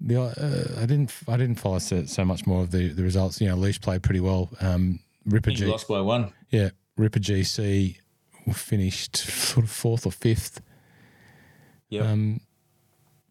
the, 0.00 0.20
uh, 0.20 0.82
I 0.82 0.86
didn't 0.86 1.12
I 1.28 1.36
didn't 1.36 1.56
follow 1.60 1.78
so, 1.78 2.04
so 2.06 2.24
much 2.24 2.46
more 2.46 2.62
of 2.62 2.70
the, 2.70 2.88
the 2.88 3.02
results. 3.02 3.40
You 3.40 3.48
know, 3.48 3.54
Leash 3.56 3.80
played 3.80 4.02
pretty 4.02 4.20
well. 4.20 4.50
Um, 4.60 5.00
Ripper 5.26 5.50
He 5.50 5.56
G, 5.56 5.66
lost 5.66 5.86
by 5.88 6.00
one. 6.00 6.32
yeah, 6.50 6.70
Ripper 6.96 7.20
GC 7.20 7.96
finished 8.54 9.16
sort 9.18 9.64
of 9.64 9.70
fourth 9.70 10.06
or 10.06 10.10
fifth. 10.12 10.60
Yeah. 11.90 12.02
Um, 12.10 12.40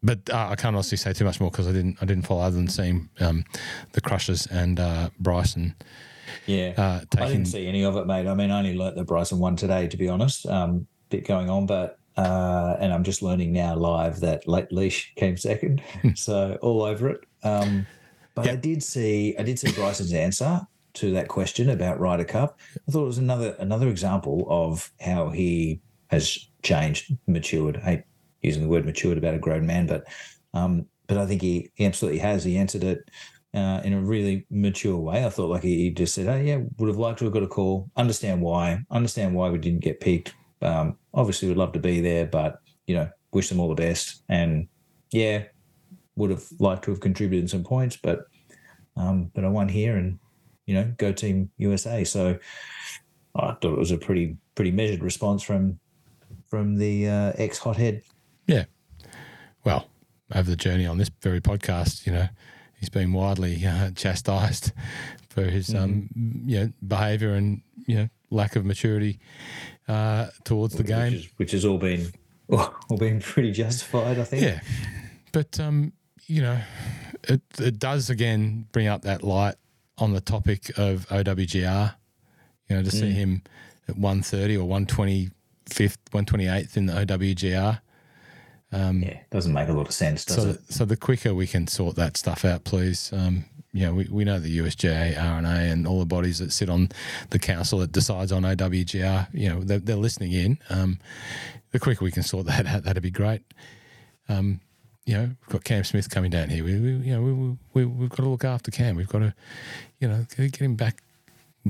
but 0.02 0.30
uh, 0.30 0.48
I 0.50 0.56
can't 0.56 0.74
honestly 0.74 0.98
say 0.98 1.12
too 1.12 1.24
much 1.24 1.40
more 1.40 1.50
because 1.50 1.68
I 1.68 1.72
didn't 1.72 1.98
I 2.00 2.06
didn't 2.06 2.26
follow 2.26 2.42
other 2.42 2.56
than 2.56 2.68
seeing 2.68 3.08
um, 3.20 3.44
the 3.92 4.00
Crushers 4.00 4.46
and 4.46 4.80
uh, 4.80 5.10
Bryson 5.18 5.74
yeah. 6.46 6.72
uh, 6.76 7.00
I 7.18 7.28
didn't 7.28 7.46
see 7.46 7.66
any 7.66 7.84
of 7.84 7.96
it, 7.96 8.06
mate. 8.06 8.26
I 8.26 8.34
mean, 8.34 8.50
I 8.50 8.58
only 8.58 8.76
learnt 8.76 8.96
that 8.96 9.04
Bryson 9.04 9.38
won 9.38 9.56
today, 9.56 9.88
to 9.88 9.96
be 9.96 10.08
honest. 10.08 10.46
Um, 10.46 10.86
bit 11.08 11.26
going 11.26 11.50
on, 11.50 11.66
but 11.66 11.98
uh, 12.16 12.76
and 12.80 12.92
I'm 12.92 13.04
just 13.04 13.22
learning 13.22 13.52
now 13.52 13.74
live 13.74 14.20
that 14.20 14.46
late 14.46 14.72
leash 14.72 15.12
came 15.16 15.36
second, 15.36 15.82
so 16.14 16.58
all 16.62 16.82
over 16.82 17.10
it. 17.10 17.20
Um, 17.42 17.86
but 18.34 18.48
I 18.48 18.56
did 18.56 18.82
see, 18.82 19.34
I 19.38 19.42
did 19.42 19.58
see 19.58 19.72
Bryson's 19.72 20.12
answer 20.12 20.60
to 20.94 21.12
that 21.12 21.28
question 21.28 21.70
about 21.70 22.00
Ryder 22.00 22.24
Cup. 22.24 22.58
I 22.88 22.92
thought 22.92 23.02
it 23.02 23.06
was 23.06 23.18
another 23.18 23.56
another 23.58 23.88
example 23.88 24.46
of 24.48 24.92
how 25.00 25.30
he 25.30 25.80
has 26.08 26.48
changed, 26.62 27.16
matured. 27.26 27.76
Hate 27.76 28.02
using 28.42 28.62
the 28.62 28.68
word 28.68 28.86
matured 28.86 29.18
about 29.18 29.34
a 29.34 29.38
grown 29.38 29.66
man, 29.66 29.86
but 29.86 30.04
um, 30.54 30.86
but 31.06 31.18
I 31.18 31.26
think 31.26 31.42
he, 31.42 31.70
he 31.74 31.86
absolutely 31.86 32.20
has. 32.20 32.44
He 32.44 32.56
answered 32.56 32.84
it 32.84 33.10
uh, 33.54 33.80
in 33.84 33.92
a 33.92 34.00
really 34.00 34.46
mature 34.50 34.96
way. 34.96 35.24
I 35.24 35.30
thought 35.30 35.50
like 35.50 35.62
he, 35.62 35.76
he 35.76 35.90
just 35.90 36.14
said, 36.14 36.28
"Oh 36.28 36.40
yeah, 36.40 36.60
would 36.78 36.88
have 36.88 36.98
liked 36.98 37.18
to 37.18 37.24
have 37.24 37.34
got 37.34 37.42
a 37.42 37.48
call. 37.48 37.90
Understand 37.96 38.40
why. 38.40 38.84
Understand 38.90 39.34
why 39.34 39.50
we 39.50 39.58
didn't 39.58 39.80
get 39.80 40.00
picked. 40.00 40.34
Um, 40.62 40.96
obviously, 41.14 41.48
would 41.48 41.56
love 41.56 41.72
to 41.72 41.78
be 41.78 42.00
there, 42.00 42.26
but 42.26 42.60
you 42.86 42.94
know, 42.94 43.08
wish 43.32 43.48
them 43.48 43.60
all 43.60 43.68
the 43.68 43.74
best. 43.74 44.22
And 44.28 44.68
yeah, 45.10 45.44
would 46.16 46.30
have 46.30 46.44
liked 46.58 46.84
to 46.84 46.90
have 46.92 47.00
contributed 47.00 47.50
some 47.50 47.64
points, 47.64 47.96
but 47.96 48.20
um, 48.96 49.30
but 49.34 49.44
I 49.44 49.48
won 49.48 49.68
here, 49.68 49.96
and 49.96 50.18
you 50.66 50.74
know, 50.74 50.92
go 50.98 51.12
Team 51.12 51.50
USA. 51.58 52.04
So 52.04 52.38
I 53.34 53.52
thought 53.52 53.72
it 53.72 53.78
was 53.78 53.90
a 53.90 53.98
pretty 53.98 54.36
pretty 54.54 54.70
measured 54.70 55.02
response 55.02 55.42
from 55.42 55.78
from 56.46 56.76
the 56.76 57.08
uh, 57.08 57.32
ex 57.36 57.58
hothead. 57.58 58.02
Yeah. 58.50 58.64
Well, 59.64 59.88
over 60.34 60.50
the 60.50 60.56
journey 60.56 60.84
on 60.84 60.98
this 60.98 61.08
very 61.20 61.40
podcast, 61.40 62.04
you 62.04 62.12
know, 62.12 62.28
he's 62.80 62.88
been 62.88 63.12
widely 63.12 63.64
uh, 63.64 63.92
chastised 63.92 64.72
for 65.28 65.44
his 65.44 65.72
um, 65.72 66.08
you 66.44 66.58
know 66.58 66.72
behaviour 66.86 67.34
and 67.34 67.62
you 67.86 67.94
know 67.96 68.08
lack 68.30 68.56
of 68.56 68.64
maturity 68.64 69.20
uh, 69.86 70.26
towards 70.42 70.74
the 70.74 70.82
game. 70.82 71.12
which, 71.12 71.14
is, 71.14 71.30
which 71.36 71.52
has 71.52 71.64
all 71.64 71.78
been 71.78 72.12
all 72.48 72.96
been 72.98 73.20
pretty 73.20 73.52
justified, 73.52 74.18
I 74.18 74.24
think. 74.24 74.42
Yeah, 74.42 74.60
but 75.30 75.60
um, 75.60 75.92
you 76.26 76.42
know, 76.42 76.58
it 77.28 77.42
it 77.60 77.78
does 77.78 78.10
again 78.10 78.66
bring 78.72 78.88
up 78.88 79.02
that 79.02 79.22
light 79.22 79.54
on 79.96 80.12
the 80.12 80.20
topic 80.20 80.76
of 80.76 81.06
OWGR. 81.08 81.94
You 82.68 82.76
know, 82.76 82.82
to 82.82 82.90
see 82.90 83.10
him 83.10 83.42
at 83.88 83.96
one 83.96 84.22
thirty 84.22 84.56
or 84.56 84.66
one 84.66 84.86
twenty 84.86 85.30
fifth, 85.68 85.98
one 86.10 86.24
twenty 86.24 86.48
eighth 86.48 86.76
in 86.76 86.86
the 86.86 86.94
OWGR. 86.94 87.80
Yeah, 88.72 89.18
doesn't 89.30 89.52
make 89.52 89.68
a 89.68 89.72
lot 89.72 89.88
of 89.88 89.94
sense, 89.94 90.24
does 90.24 90.36
So, 90.36 90.48
it? 90.50 90.60
so 90.72 90.84
the 90.84 90.96
quicker 90.96 91.34
we 91.34 91.46
can 91.46 91.66
sort 91.66 91.96
that 91.96 92.16
stuff 92.16 92.44
out, 92.44 92.64
please. 92.64 93.12
Um, 93.12 93.44
you 93.72 93.86
know, 93.86 93.94
we, 93.94 94.08
we 94.10 94.24
know 94.24 94.40
the 94.40 94.58
USGA, 94.58 95.14
RNA, 95.14 95.72
and 95.72 95.86
all 95.86 96.00
the 96.00 96.04
bodies 96.06 96.38
that 96.40 96.52
sit 96.52 96.68
on 96.68 96.88
the 97.30 97.38
council 97.38 97.78
that 97.80 97.92
decides 97.92 98.32
on 98.32 98.42
OWGR. 98.42 99.28
You 99.32 99.48
know, 99.48 99.60
they're, 99.60 99.78
they're 99.78 99.96
listening 99.96 100.32
in. 100.32 100.58
Um, 100.70 100.98
the 101.70 101.78
quicker 101.78 102.04
we 102.04 102.10
can 102.10 102.22
sort 102.24 102.46
that 102.46 102.66
out, 102.66 102.82
that'd 102.84 103.02
be 103.02 103.10
great. 103.10 103.42
Um, 104.28 104.60
you 105.06 105.14
know, 105.14 105.22
we've 105.22 105.48
got 105.48 105.64
Cam 105.64 105.84
Smith 105.84 106.10
coming 106.10 106.30
down 106.30 106.48
here. 106.50 106.62
We, 106.64 106.78
we 106.80 106.90
you 107.06 107.12
know, 107.14 107.22
we, 107.22 107.56
we, 107.74 107.84
we've 107.86 108.08
got 108.10 108.18
to 108.24 108.28
look 108.28 108.44
after 108.44 108.70
Cam. 108.70 108.96
We've 108.96 109.08
got 109.08 109.20
to, 109.20 109.34
you 109.98 110.08
know, 110.08 110.24
get 110.36 110.56
him 110.56 110.76
back 110.76 111.02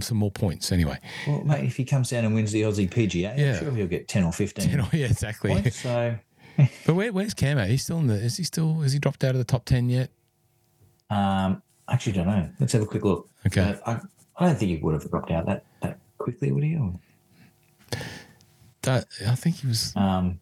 some 0.00 0.18
more 0.18 0.30
points 0.30 0.70
anyway. 0.72 0.98
Well, 1.26 1.42
mate, 1.44 1.64
if 1.64 1.76
he 1.76 1.84
comes 1.84 2.10
down 2.10 2.24
and 2.24 2.34
wins 2.34 2.52
the 2.52 2.62
Aussie 2.62 2.88
PGA, 2.88 3.36
Yeah. 3.36 3.54
I'm 3.54 3.58
sure 3.64 3.70
he'll 3.72 3.86
get 3.86 4.08
ten 4.08 4.24
or 4.24 4.32
fifteen 4.32 4.70
You 4.70 4.76
know, 4.78 4.88
yeah, 4.92 5.06
exactly. 5.06 5.50
points. 5.52 5.76
So, 5.76 6.16
But 6.86 6.94
where, 6.94 7.12
where's 7.12 7.34
Cam 7.34 7.58
at? 7.58 7.68
He's 7.68 7.82
still 7.82 7.98
in 7.98 8.06
the. 8.06 8.14
Is 8.14 8.36
he 8.36 8.44
still? 8.44 8.80
Has 8.80 8.92
he 8.92 8.98
dropped 8.98 9.24
out 9.24 9.30
of 9.30 9.38
the 9.38 9.44
top 9.44 9.64
ten 9.64 9.88
yet? 9.88 10.10
um, 11.10 11.62
actually, 11.88 12.12
don't 12.12 12.26
know. 12.26 12.48
Let's 12.60 12.72
have 12.72 12.82
a 12.82 12.86
quick 12.86 13.04
look. 13.04 13.28
Okay. 13.46 13.60
Uh, 13.62 13.76
I, 13.86 14.00
I 14.36 14.46
don't 14.46 14.56
think 14.58 14.70
he 14.70 14.76
would 14.78 14.94
have 14.94 15.10
dropped 15.10 15.30
out 15.30 15.46
that 15.46 15.64
that 15.82 15.98
quickly, 16.18 16.52
would 16.52 16.62
he? 16.64 16.76
Or, 16.76 16.92
That, 18.82 19.06
I 19.26 19.34
think 19.34 19.56
he 19.56 19.66
was 19.66 19.92
um, 19.96 20.40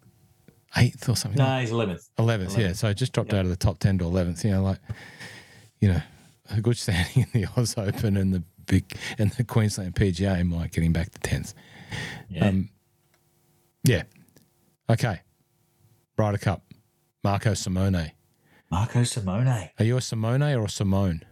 eighth 0.77 1.09
or 1.09 1.17
something. 1.17 1.39
no, 1.39 1.61
he's 1.61 1.71
eleventh. 1.71 2.09
Eleventh, 2.19 2.57
yeah. 2.59 2.73
So 2.73 2.89
I 2.89 2.93
just 2.93 3.13
dropped 3.13 3.33
out 3.35 3.45
of 3.45 3.49
the 3.51 3.57
top 3.57 3.79
ten 3.79 3.99
to 3.99 4.05
eleventh. 4.05 4.45
You 4.45 4.53
know, 4.53 4.63
like 4.63 4.79
you 5.81 5.89
know, 5.89 6.03
a 6.51 6.61
good 6.61 6.77
standing 6.79 7.27
in 7.33 7.41
the 7.43 7.49
Oz 7.57 7.77
Open 7.77 8.17
and 8.17 8.33
the 8.33 8.43
big 8.67 8.85
and 9.19 9.31
the 9.33 9.45
Queensland 9.45 9.95
PGA 9.95 10.45
might 10.47 10.73
get 10.73 10.85
him 10.85 10.93
back 10.93 11.11
to 11.13 11.19
tenth. 11.21 11.55
Yeah. 12.29 12.49
Um, 12.49 12.69
yeah. 13.85 14.03
Okay. 14.91 15.21
Ryder 16.19 16.39
Cup. 16.39 16.63
Marco 17.23 17.55
Simone. 17.55 18.11
Marco 18.71 19.05
Simone. 19.05 19.71
Are 19.79 19.85
you 19.85 19.97
a 19.97 20.01
Simone 20.01 20.43
or 20.43 20.65
a 20.65 20.69
Simone? 20.69 21.23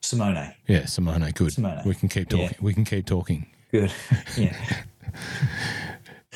Simone. 0.00 0.54
Yeah, 0.66 0.86
Simone. 0.86 1.30
Good. 1.30 1.52
Simone. 1.52 1.82
We 1.84 1.94
can 1.94 2.08
keep 2.08 2.32
Yeah. 2.32 2.48
talking. 2.48 2.58
We 2.60 2.74
can 2.74 2.84
keep 2.84 3.06
talking. 3.06 3.46
Good. 3.70 3.92
yeah. 4.36 4.56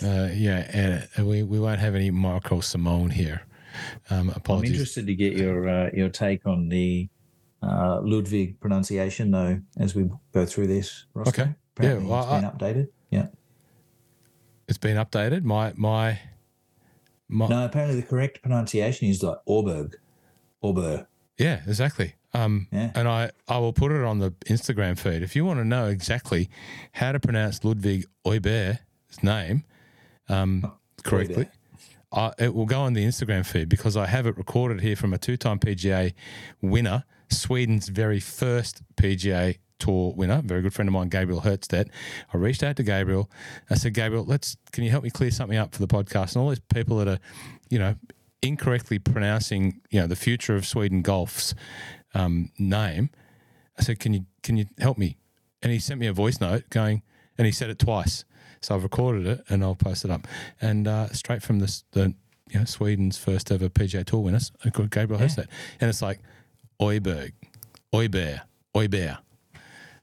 Uh, 0.02 0.28
yeah, 0.34 1.06
and 1.16 1.26
we, 1.26 1.42
we 1.42 1.58
won't 1.58 1.80
have 1.80 1.94
any 1.94 2.10
Marco 2.10 2.60
Simone 2.60 3.10
here. 3.10 3.42
Um, 4.10 4.32
I'm 4.48 4.64
interested 4.64 5.06
to 5.06 5.14
get 5.14 5.34
your 5.34 5.68
uh, 5.68 5.90
your 5.92 6.08
take 6.10 6.46
on 6.46 6.68
the 6.68 7.08
uh, 7.62 8.00
Ludvig 8.02 8.60
pronunciation, 8.60 9.30
though, 9.30 9.60
as 9.78 9.94
we 9.94 10.08
go 10.32 10.44
through 10.46 10.66
this. 10.66 11.06
Roscoe. 11.14 11.42
Okay. 11.42 11.54
Apparently 11.76 12.06
Yeah, 12.06 12.10
well, 12.10 12.34
it's 12.34 12.42
been 12.42 12.50
updated. 12.74 12.88
Yeah. 13.10 13.26
It's 14.68 14.78
been 14.78 14.96
updated. 14.96 15.42
My 15.44 15.72
my 15.76 16.18
my. 17.28 17.48
No, 17.48 17.64
apparently 17.64 18.00
the 18.00 18.06
correct 18.06 18.42
pronunciation 18.42 19.08
is 19.08 19.22
like 19.22 19.38
Orberg. 19.48 19.94
Orber. 20.62 21.06
Yeah, 21.38 21.60
exactly. 21.66 22.14
Um, 22.32 22.68
Yeah. 22.70 22.90
And 22.94 23.08
I, 23.08 23.30
I 23.48 23.58
will 23.58 23.72
put 23.72 23.92
it 23.92 24.02
on 24.02 24.18
the 24.18 24.30
Instagram 24.46 24.98
feed. 24.98 25.22
If 25.22 25.34
you 25.34 25.44
want 25.44 25.58
to 25.60 25.64
know 25.64 25.86
exactly 25.86 26.48
how 26.92 27.12
to 27.12 27.20
pronounce 27.20 27.64
Ludvig 27.64 28.06
Oyber's 28.26 28.78
name 29.22 29.64
um, 30.28 30.72
correctly, 31.02 31.48
I, 32.12 32.32
it 32.38 32.54
will 32.54 32.66
go 32.66 32.80
on 32.80 32.92
the 32.92 33.04
Instagram 33.04 33.44
feed 33.44 33.68
because 33.68 33.96
I 33.96 34.06
have 34.06 34.26
it 34.26 34.36
recorded 34.36 34.80
here 34.80 34.96
from 34.96 35.12
a 35.12 35.18
two 35.18 35.36
time 35.36 35.58
PGA 35.58 36.14
winner, 36.60 37.04
Sweden's 37.30 37.88
very 37.88 38.20
first 38.20 38.82
PGA 38.96 39.58
Tour 39.78 40.12
winner, 40.16 40.42
very 40.44 40.62
good 40.62 40.74
friend 40.74 40.88
of 40.88 40.92
mine, 40.92 41.08
Gabriel 41.08 41.42
Hjertstedt. 41.42 41.88
I 42.32 42.36
reached 42.36 42.62
out 42.62 42.76
to 42.76 42.82
Gabriel. 42.82 43.30
I 43.70 43.74
said, 43.74 43.94
Gabriel, 43.94 44.24
let's 44.24 44.56
can 44.72 44.84
you 44.84 44.90
help 44.90 45.04
me 45.04 45.10
clear 45.10 45.30
something 45.30 45.58
up 45.58 45.74
for 45.74 45.80
the 45.80 45.88
podcast? 45.88 46.34
And 46.34 46.42
all 46.42 46.48
these 46.48 46.60
people 46.60 46.96
that 46.98 47.08
are, 47.08 47.18
you 47.68 47.78
know, 47.78 47.94
incorrectly 48.42 48.98
pronouncing, 48.98 49.80
you 49.90 50.00
know, 50.00 50.06
the 50.06 50.16
future 50.16 50.54
of 50.54 50.66
Sweden 50.66 51.02
golf's 51.02 51.54
um, 52.14 52.50
name. 52.58 53.10
I 53.78 53.82
said, 53.82 53.98
"Can 53.98 54.14
you 54.14 54.26
can 54.42 54.56
you 54.56 54.66
help 54.78 54.98
me?" 54.98 55.16
And 55.62 55.72
he 55.72 55.78
sent 55.78 56.00
me 56.00 56.06
a 56.06 56.12
voice 56.12 56.40
note 56.40 56.70
going, 56.70 57.02
and 57.36 57.46
he 57.46 57.52
said 57.52 57.70
it 57.70 57.78
twice. 57.78 58.24
So 58.60 58.74
I've 58.74 58.82
recorded 58.82 59.26
it 59.26 59.44
and 59.48 59.62
I'll 59.62 59.74
post 59.74 60.04
it 60.04 60.10
up. 60.10 60.26
And 60.60 60.88
uh, 60.88 61.08
straight 61.10 61.42
from 61.42 61.60
this, 61.60 61.84
the 61.92 62.14
you 62.50 62.58
know 62.58 62.64
Sweden's 62.64 63.18
first 63.18 63.52
ever 63.52 63.68
PGA 63.68 64.04
Tour 64.04 64.20
winner, 64.20 64.40
Gabriel 64.90 65.20
Yeah. 65.20 65.44
And 65.80 65.88
it's 65.88 66.02
like 66.02 66.20
Oyberg, 66.80 67.32
Oyber, 67.92 68.40
Oyber. 68.74 69.18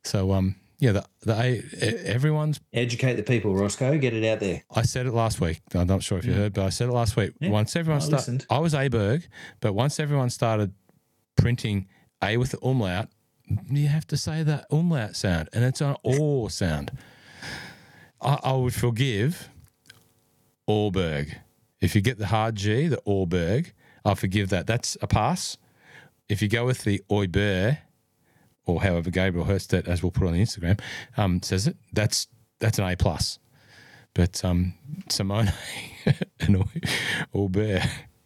So 0.03 0.31
um 0.31 0.55
yeah, 0.79 0.91
the 0.91 1.05
the 1.21 2.03
everyone's 2.05 2.59
Educate 2.73 3.13
the 3.13 3.23
people, 3.23 3.55
Roscoe. 3.55 3.97
Get 3.97 4.13
it 4.13 4.25
out 4.25 4.39
there. 4.41 4.63
I 4.69 4.81
said 4.81 5.05
it 5.05 5.13
last 5.13 5.39
week. 5.39 5.61
I'm 5.73 5.87
not 5.87 6.03
sure 6.03 6.17
if 6.17 6.25
you 6.25 6.33
heard, 6.33 6.53
but 6.53 6.65
I 6.65 6.69
said 6.69 6.89
it 6.89 6.91
last 6.91 7.15
week. 7.15 7.33
Yeah, 7.39 7.51
once 7.51 7.75
everyone 7.75 8.01
started. 8.01 8.45
I 8.49 8.59
was 8.59 8.73
Aberg, 8.73 9.23
but 9.61 9.73
once 9.73 9.99
everyone 9.99 10.29
started 10.29 10.73
printing 11.37 11.87
A 12.21 12.35
with 12.35 12.51
the 12.51 12.59
umlaut, 12.59 13.07
you 13.69 13.87
have 13.87 14.05
to 14.07 14.17
say 14.17 14.43
that 14.43 14.65
umlaut 14.71 15.15
sound, 15.15 15.47
and 15.53 15.63
it's 15.63 15.79
an 15.79 15.95
or 16.03 16.49
sound. 16.49 16.91
I, 18.19 18.39
I 18.43 18.53
would 18.53 18.73
forgive 18.73 19.49
Orberg. 20.67 21.35
If 21.79 21.95
you 21.95 22.01
get 22.01 22.17
the 22.17 22.27
hard 22.27 22.55
G, 22.55 22.87
the 22.87 23.01
Orberg, 23.07 23.71
I'll 24.03 24.15
forgive 24.15 24.49
that. 24.49 24.67
That's 24.67 24.97
a 25.01 25.07
pass. 25.07 25.57
If 26.29 26.41
you 26.41 26.47
go 26.47 26.65
with 26.65 26.83
the 26.83 27.01
Oiber, 27.09 27.77
or 28.65 28.81
however 28.81 29.09
Gabriel 29.09 29.45
Hurst, 29.45 29.73
as 29.73 30.01
we'll 30.01 30.11
put 30.11 30.27
on 30.27 30.33
the 30.33 30.41
Instagram, 30.41 30.79
um, 31.17 31.41
says 31.41 31.67
it, 31.67 31.77
that's 31.91 32.27
that's 32.59 32.79
an 32.79 32.85
A 32.89 32.95
plus. 32.95 33.39
But 34.13 34.43
um, 34.45 34.73
Simone 35.09 35.51
and 36.39 36.63
Aubert, 37.33 37.81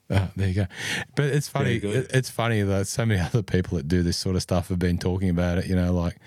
uh, 0.10 0.28
there 0.36 0.47
you 0.47 0.54
go. 0.54 0.67
But 1.15 1.26
it's 1.26 1.47
funny. 1.47 1.78
It's 1.78 2.30
funny 2.30 2.62
that 2.62 2.88
so 2.88 3.06
many 3.06 3.19
other 3.26 3.41
people 3.41 3.78
that 3.78 3.88
do 3.88 4.04
this 4.04 4.17
sort 4.17 4.36
of 4.36 4.41
stuff 4.41 4.69
have 4.69 4.80
been 4.80 4.97
talking 4.97 5.30
about 5.30 5.58
it. 5.58 5.67
You 5.67 5.76
know, 5.76 5.93
like 5.93 6.17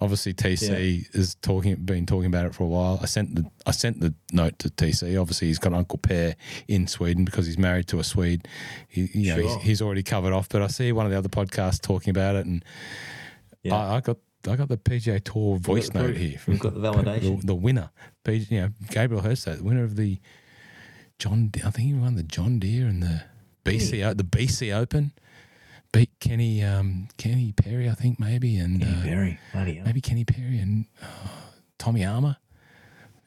obviously 0.00 0.32
TC 0.32 1.00
yeah. 1.00 1.20
is 1.20 1.34
talking, 1.36 1.74
been 1.76 2.06
talking 2.06 2.26
about 2.26 2.46
it 2.46 2.54
for 2.54 2.64
a 2.64 2.66
while. 2.66 2.98
I 3.02 3.06
sent 3.06 3.34
the 3.34 3.50
I 3.66 3.72
sent 3.72 4.00
the 4.00 4.14
note 4.32 4.58
to 4.60 4.68
TC. 4.68 5.20
Obviously, 5.20 5.48
he's 5.48 5.58
got 5.58 5.72
Uncle 5.72 5.98
Per 5.98 6.34
in 6.66 6.86
Sweden 6.86 7.24
because 7.24 7.46
he's 7.46 7.58
married 7.58 7.88
to 7.88 7.98
a 7.98 8.04
Swede. 8.04 8.46
He, 8.88 9.08
you 9.12 9.30
know, 9.30 9.40
sure. 9.40 9.58
he's, 9.58 9.62
he's, 9.62 9.82
already 9.82 10.02
covered 10.02 10.32
off. 10.32 10.48
But 10.48 10.62
I 10.62 10.68
see 10.68 10.92
one 10.92 11.06
of 11.06 11.12
the 11.12 11.18
other 11.18 11.28
podcasts 11.28 11.80
talking 11.80 12.10
about 12.10 12.36
it, 12.36 12.46
and 12.46 12.64
yeah. 13.62 13.76
I, 13.76 13.96
I 13.96 14.00
got 14.00 14.18
I 14.48 14.56
got 14.56 14.68
the 14.68 14.76
PGA 14.76 15.22
Tour 15.22 15.58
voice 15.58 15.92
note 15.92 16.16
here. 16.16 16.38
From 16.38 16.54
We've 16.54 16.60
got 16.60 16.74
the 16.74 16.80
validation. 16.80 17.40
The, 17.40 17.48
the 17.48 17.54
winner, 17.54 17.90
you 18.26 18.60
know, 18.60 18.68
Gabriel 18.90 19.22
Hurst, 19.22 19.46
the 19.46 19.62
winner 19.62 19.84
of 19.84 19.96
the 19.96 20.18
John. 21.18 21.50
I 21.56 21.70
think 21.70 21.88
he 21.88 21.94
won 21.94 22.14
the 22.14 22.22
John 22.22 22.58
Deere 22.58 22.86
and 22.86 23.02
the 23.02 23.22
BC 23.64 23.98
yeah. 23.98 24.14
the 24.14 24.24
BC 24.24 24.74
Open. 24.74 25.12
Beat 25.90 26.10
Kenny 26.20 26.62
um, 26.62 27.08
Kenny 27.16 27.52
Perry, 27.52 27.88
I 27.88 27.94
think 27.94 28.20
maybe, 28.20 28.58
and 28.58 28.80
Kenny 28.80 28.94
uh, 28.94 29.02
Perry, 29.52 29.82
maybe 29.84 30.00
Kenny 30.02 30.24
Perry 30.24 30.58
and 30.58 30.84
uh, 31.02 31.28
Tommy 31.78 32.04
Armour. 32.04 32.36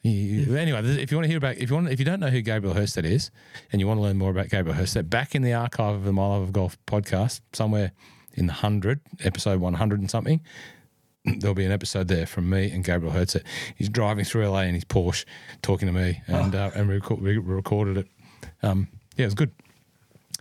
Yeah. 0.02 0.58
Anyway, 0.58 0.80
if 0.80 1.10
you 1.10 1.16
want 1.16 1.24
to 1.24 1.28
hear 1.28 1.38
about, 1.38 1.58
if 1.58 1.70
you 1.70 1.76
want, 1.76 1.88
if 1.88 1.98
you 1.98 2.04
don't 2.04 2.20
know 2.20 2.28
who 2.28 2.40
Gabriel 2.40 2.74
Hjertstedt 2.74 3.04
is, 3.04 3.30
and 3.72 3.80
you 3.80 3.86
want 3.86 3.98
to 3.98 4.02
learn 4.02 4.16
more 4.16 4.30
about 4.30 4.48
Gabriel 4.48 4.76
Hjertstedt, 4.76 5.10
back 5.10 5.34
in 5.34 5.42
the 5.42 5.52
archive 5.52 5.94
of 5.94 6.04
the 6.04 6.12
My 6.12 6.26
Love 6.26 6.42
of 6.42 6.52
Golf 6.52 6.76
podcast, 6.86 7.40
somewhere 7.52 7.92
in 8.34 8.46
the 8.46 8.52
hundred, 8.52 9.00
episode 9.20 9.60
one 9.60 9.74
hundred 9.74 10.00
and 10.00 10.10
something, 10.10 10.40
there'll 11.24 11.54
be 11.54 11.64
an 11.64 11.72
episode 11.72 12.08
there 12.08 12.26
from 12.26 12.48
me 12.50 12.70
and 12.70 12.84
Gabriel 12.84 13.14
Hjertstedt. 13.14 13.44
He's 13.76 13.88
driving 13.88 14.24
through 14.24 14.48
LA 14.48 14.62
in 14.62 14.74
his 14.74 14.84
Porsche, 14.84 15.24
talking 15.62 15.86
to 15.86 15.92
me, 15.92 16.20
and 16.26 16.54
oh. 16.54 16.58
uh, 16.58 16.70
and 16.74 16.88
we, 16.88 17.00
we, 17.16 17.38
recorded 17.38 17.96
it. 17.98 18.08
Um, 18.62 18.88
yeah, 19.16 19.24
it 19.24 19.26
was 19.26 19.34
good. 19.34 19.52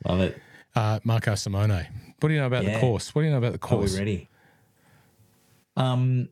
Love 0.05 0.21
it. 0.21 0.41
Uh, 0.75 0.99
Marco 1.03 1.35
Simone, 1.35 1.85
what 2.19 2.29
do 2.29 2.33
you 2.33 2.39
know 2.39 2.47
about 2.47 2.63
yeah. 2.63 2.75
the 2.75 2.79
course? 2.79 3.13
What 3.13 3.21
do 3.21 3.25
you 3.25 3.31
know 3.31 3.37
about 3.37 3.51
the 3.51 3.59
course? 3.59 3.93
Are 3.93 3.95
we 3.95 3.99
ready? 3.99 4.29
Um, 5.75 6.29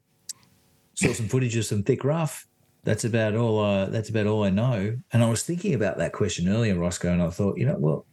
saw 0.96 1.14
some 1.14 1.28
footage 1.28 1.56
of 1.56 1.66
some 1.66 1.84
thick 1.84 2.04
rough. 2.04 2.48
That's 2.84 3.04
about 3.04 3.36
all. 3.36 3.60
Uh, 3.60 3.86
that's 3.88 4.10
about 4.10 4.26
all 4.26 4.44
I 4.44 4.50
know. 4.50 4.98
And 5.12 5.24
I 5.24 5.30
was 5.30 5.44
thinking 5.44 5.74
about 5.74 5.98
that 5.98 6.14
question 6.14 6.48
earlier, 6.48 6.76
Roscoe, 6.76 7.12
and 7.12 7.22
I 7.22 7.30
thought, 7.30 7.58
you 7.58 7.66
know, 7.66 7.76
well, 7.78 8.06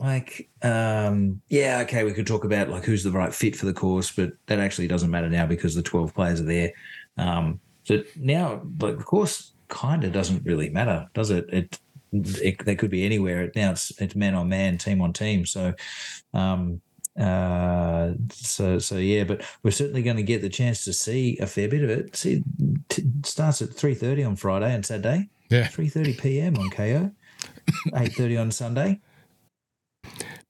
like 0.00 0.48
um 0.62 1.40
yeah 1.50 1.80
okay 1.82 2.04
we 2.04 2.12
could 2.14 2.26
talk 2.26 2.44
about 2.44 2.70
like 2.70 2.84
who's 2.84 3.04
the 3.04 3.10
right 3.10 3.34
fit 3.34 3.54
for 3.54 3.66
the 3.66 3.72
course 3.72 4.10
but 4.10 4.32
that 4.46 4.58
actually 4.58 4.88
doesn't 4.88 5.10
matter 5.10 5.28
now 5.28 5.44
because 5.44 5.74
the 5.74 5.82
12 5.82 6.14
players 6.14 6.40
are 6.40 6.44
there. 6.44 6.72
Um 7.18 7.60
so 7.84 8.02
now 8.16 8.62
like 8.80 8.96
the 8.96 9.04
course 9.04 9.52
kind 9.68 10.02
of 10.02 10.12
doesn't 10.12 10.44
really 10.44 10.70
matter 10.70 11.06
does 11.12 11.30
it? 11.30 11.46
It, 11.52 11.78
it 12.12 12.64
they 12.64 12.74
could 12.74 12.90
be 12.90 13.04
anywhere. 13.04 13.52
Now 13.54 13.72
it's 13.72 13.92
it's 14.00 14.16
man 14.16 14.34
on 14.34 14.48
man 14.48 14.78
team 14.78 15.02
on 15.02 15.12
team. 15.12 15.44
So 15.44 15.74
um 16.32 16.80
uh 17.20 18.12
so 18.32 18.78
so 18.78 18.96
yeah 18.96 19.24
but 19.24 19.44
we're 19.62 19.70
certainly 19.70 20.02
going 20.02 20.16
to 20.16 20.22
get 20.22 20.40
the 20.40 20.48
chance 20.48 20.84
to 20.84 20.92
see 20.94 21.36
a 21.38 21.46
fair 21.46 21.68
bit 21.68 21.84
of 21.84 21.90
it. 21.90 22.16
See 22.16 22.42
t- 22.88 23.04
starts 23.22 23.60
at 23.60 23.70
3.30 23.70 24.26
on 24.26 24.36
friday 24.36 24.72
and 24.72 24.86
saturday. 24.86 25.28
Yeah. 25.50 25.66
3.30 25.66 26.18
p.m 26.18 26.56
on 26.56 26.70
ko 26.70 27.10
8.30 27.92 28.40
on 28.40 28.50
sunday 28.50 29.00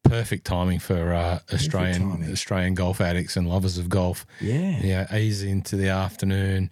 perfect 0.02 0.44
timing 0.44 0.78
for 0.78 1.12
uh, 1.12 1.38
Australian. 1.52 2.30
Australian 2.30 2.74
golf 2.74 3.00
addicts 3.00 3.36
and 3.36 3.48
lovers 3.48 3.78
of 3.78 3.88
golf. 3.88 4.26
Yeah, 4.40 4.80
yeah, 4.82 5.16
easy 5.16 5.50
into 5.50 5.76
the 5.76 5.88
afternoon, 5.88 6.70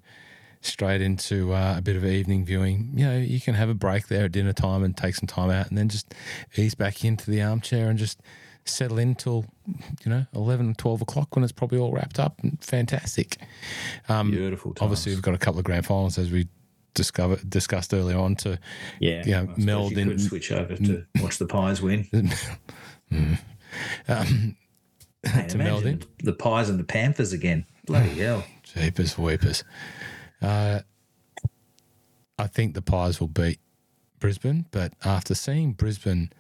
straight 0.60 1.00
into 1.00 1.54
uh, 1.54 1.74
a 1.78 1.80
bit 1.80 1.96
of 1.96 2.04
evening 2.04 2.44
viewing. 2.44 2.92
You 2.94 3.06
know, 3.06 3.16
you 3.18 3.40
can 3.40 3.54
have 3.54 3.68
a 3.68 3.74
break 3.74 4.08
there 4.08 4.24
at 4.24 4.32
dinner 4.32 4.52
time 4.52 4.82
and 4.82 4.96
take 4.96 5.14
some 5.14 5.26
time 5.26 5.50
out, 5.50 5.68
and 5.68 5.78
then 5.78 5.88
just 5.88 6.14
ease 6.56 6.74
back 6.74 7.04
into 7.04 7.30
the 7.30 7.42
armchair 7.42 7.88
and 7.88 7.98
just 7.98 8.20
settle 8.64 8.98
in 8.98 9.14
till 9.14 9.46
you 10.04 10.10
know 10.10 10.26
11 10.34 10.74
12 10.74 11.00
o'clock 11.00 11.34
when 11.34 11.42
it's 11.42 11.52
probably 11.52 11.78
all 11.78 11.90
wrapped 11.90 12.18
up 12.18 12.38
and 12.42 12.62
fantastic 12.62 13.38
um, 14.10 14.30
beautiful 14.30 14.74
times. 14.74 14.82
obviously 14.82 15.12
we've 15.12 15.22
got 15.22 15.34
a 15.34 15.38
couple 15.38 15.58
of 15.58 15.64
grand 15.64 15.86
finals 15.86 16.18
as 16.18 16.30
we 16.30 16.46
discovered 16.94 17.48
discussed 17.48 17.94
earlier 17.94 18.18
on 18.18 18.34
to 18.34 18.58
yeah 18.98 19.22
you 19.24 19.32
know, 19.32 19.54
meld 19.56 19.92
you 19.92 19.98
in 19.98 20.18
switch 20.18 20.50
over 20.50 20.74
to 20.74 21.04
watch 21.20 21.38
the 21.38 21.46
pies 21.46 21.80
win 21.80 22.08
Mm. 23.12 23.38
Um, 24.08 24.56
to 25.48 25.58
meld 25.58 25.84
in. 25.84 26.02
The 26.22 26.32
Pies 26.32 26.68
and 26.68 26.78
the 26.78 26.84
Panthers 26.84 27.32
again. 27.32 27.66
Bloody 27.86 28.08
hell. 28.20 28.44
Jeepers 28.62 29.18
weepers. 29.18 29.64
Uh, 30.40 30.80
I 32.38 32.46
think 32.46 32.74
the 32.74 32.82
Pies 32.82 33.20
will 33.20 33.28
beat 33.28 33.58
Brisbane, 34.18 34.66
but 34.70 34.92
after 35.04 35.34
seeing 35.34 35.72
Brisbane 35.72 36.32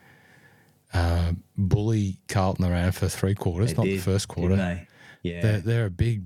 uh, 0.94 1.32
bully 1.56 2.20
Carlton 2.28 2.64
around 2.64 2.92
for 2.92 3.08
three 3.08 3.34
quarters, 3.34 3.70
they 3.70 3.76
not 3.76 3.84
did, 3.84 3.98
the 3.98 4.02
first 4.02 4.28
quarter, 4.28 4.56
they? 4.56 4.86
yeah, 5.22 5.40
they're, 5.40 5.60
they're, 5.60 5.86
a 5.86 5.90
big, 5.90 6.24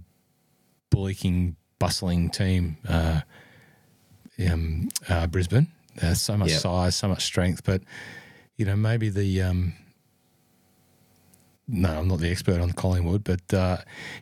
bullocking, 0.91 1.57
bustling 1.79 2.31
team. 2.31 2.77
Uh, 2.87 3.23
um, 4.49 4.89
uh, 5.09 5.27
Brisbane, 5.27 5.69
there's 5.97 6.21
so 6.21 6.37
much 6.37 6.51
yep. 6.51 6.61
size, 6.61 6.97
so 6.97 7.09
much 7.09 7.25
strength, 7.25 7.65
but 7.65 7.83
you 8.57 8.65
know 8.65 8.77
maybe 8.77 9.09
the 9.09 9.43
um, 9.43 9.75
no, 11.69 11.99
I'm 11.99 12.09
not 12.09 12.19
the 12.19 12.31
expert 12.31 12.61
on 12.61 12.73
Collingwood, 12.73 13.25
but 13.25 13.55
uh, 13.55 13.79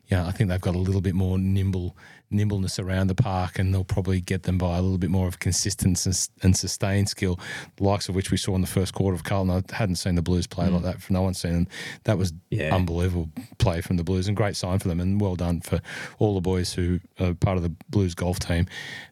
yeah, 0.08 0.26
I 0.26 0.30
think 0.30 0.50
they've 0.50 0.60
got 0.60 0.74
a 0.74 0.78
little 0.78 1.00
bit 1.00 1.14
more 1.14 1.38
nimble 1.38 1.96
nimbleness 2.30 2.78
around 2.78 3.08
the 3.08 3.14
park, 3.14 3.58
and 3.58 3.74
they'll 3.74 3.82
probably 3.82 4.20
get 4.20 4.44
them 4.44 4.56
by 4.56 4.78
a 4.78 4.82
little 4.82 4.98
bit 4.98 5.10
more 5.10 5.26
of 5.26 5.40
consistency 5.40 6.30
and 6.42 6.56
sustained 6.56 7.08
skill, 7.08 7.40
the 7.76 7.84
likes 7.84 8.08
of 8.08 8.14
which 8.14 8.30
we 8.30 8.36
saw 8.36 8.54
in 8.54 8.60
the 8.60 8.66
first 8.66 8.94
quarter 8.94 9.16
of 9.16 9.24
Carlton. 9.24 9.50
I 9.50 9.74
hadn't 9.74 9.96
seen 9.96 10.14
the 10.14 10.22
Blues 10.22 10.46
play 10.46 10.68
mm. 10.68 10.74
like 10.74 10.82
that. 10.82 11.10
No 11.10 11.22
one's 11.22 11.40
seen 11.40 11.52
them. 11.52 11.68
That 12.04 12.18
was 12.18 12.32
yeah. 12.50 12.74
unbelievable 12.74 13.30
play 13.58 13.80
from 13.80 13.96
the 13.96 14.04
Blues, 14.04 14.28
and 14.28 14.36
great 14.36 14.54
sign 14.54 14.78
for 14.78 14.88
them, 14.88 15.00
and 15.00 15.20
well 15.20 15.34
done 15.34 15.60
for 15.60 15.80
all 16.18 16.34
the 16.34 16.40
boys 16.40 16.74
who 16.74 17.00
are 17.18 17.34
part 17.34 17.56
of 17.56 17.62
the 17.62 17.74
Blues 17.88 18.14
golf 18.14 18.38
team. 18.38 18.66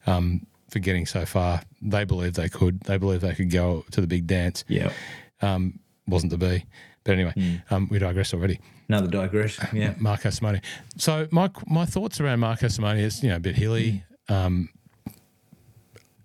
Um, 0.07 0.47
for 0.71 0.79
getting 0.79 1.07
so 1.07 1.25
far, 1.25 1.63
they 1.81 2.05
believed 2.05 2.37
they 2.37 2.49
could. 2.49 2.81
They 2.81 2.99
believed 2.99 3.23
they 3.23 3.35
could 3.35 3.51
go 3.51 3.85
to 3.91 4.01
the 4.01 4.07
big 4.07 4.27
dance. 4.27 4.65
Yeah, 4.69 4.93
um, 5.41 5.79
wasn't 6.07 6.33
to 6.33 6.39
be. 6.39 6.65
But 7.05 7.13
anyway, 7.13 7.33
mm. 7.37 7.63
um, 7.71 7.89
we 7.91 7.99
digress 7.99 8.35
already. 8.35 8.61
Another 8.89 9.09
digression. 9.09 9.69
Yeah. 9.73 9.95
Marco 9.99 10.31
Simone. 10.31 10.61
So 10.97 11.29
my 11.31 11.51
my 11.67 11.85
thoughts 11.85 12.21
around 12.21 12.41
Marco 12.41 12.69
Simone 12.69 12.99
is 12.99 13.23
you 13.23 13.29
know 13.29 13.37
a 13.37 13.41
bit 13.41 13.57
hilly. 13.57 14.05
Mm. 14.29 14.35
Um, 14.35 14.69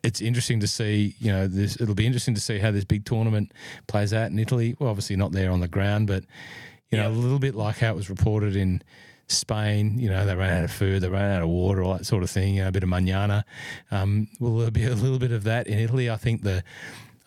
it's 0.03 0.19
interesting 0.19 0.59
to 0.59 0.67
see, 0.67 1.15
you 1.19 1.31
know, 1.31 1.47
this. 1.47 1.79
It'll 1.79 1.95
be 1.95 2.05
interesting 2.05 2.35
to 2.35 2.41
see 2.41 2.59
how 2.59 2.71
this 2.71 2.83
big 2.83 3.05
tournament 3.05 3.53
plays 3.87 4.13
out 4.13 4.29
in 4.31 4.37
Italy. 4.37 4.75
Well, 4.77 4.89
obviously 4.89 5.15
not 5.15 5.31
there 5.31 5.51
on 5.51 5.61
the 5.61 5.67
ground, 5.69 6.07
but 6.07 6.25
you 6.91 6.97
know, 6.97 7.07
a 7.07 7.09
little 7.09 7.39
bit 7.39 7.55
like 7.55 7.77
how 7.77 7.89
it 7.91 7.95
was 7.95 8.09
reported 8.09 8.55
in 8.55 8.81
Spain. 9.33 9.97
You 9.99 10.09
know, 10.09 10.25
they 10.25 10.35
ran 10.35 10.57
out 10.57 10.63
of 10.65 10.71
food, 10.71 11.01
they 11.01 11.09
ran 11.09 11.35
out 11.35 11.41
of 11.41 11.49
water, 11.49 11.83
all 11.83 11.97
that 11.97 12.05
sort 12.05 12.23
of 12.23 12.29
thing. 12.29 12.55
You 12.55 12.63
know, 12.63 12.69
a 12.69 12.71
bit 12.71 12.83
of 12.83 12.89
manana. 12.89 13.45
Um, 13.91 14.27
will 14.39 14.57
there 14.57 14.71
be 14.71 14.85
a 14.85 14.95
little 14.95 15.19
bit 15.19 15.31
of 15.31 15.43
that 15.43 15.67
in 15.67 15.79
Italy? 15.79 16.09
I 16.09 16.17
think 16.17 16.43
the 16.43 16.63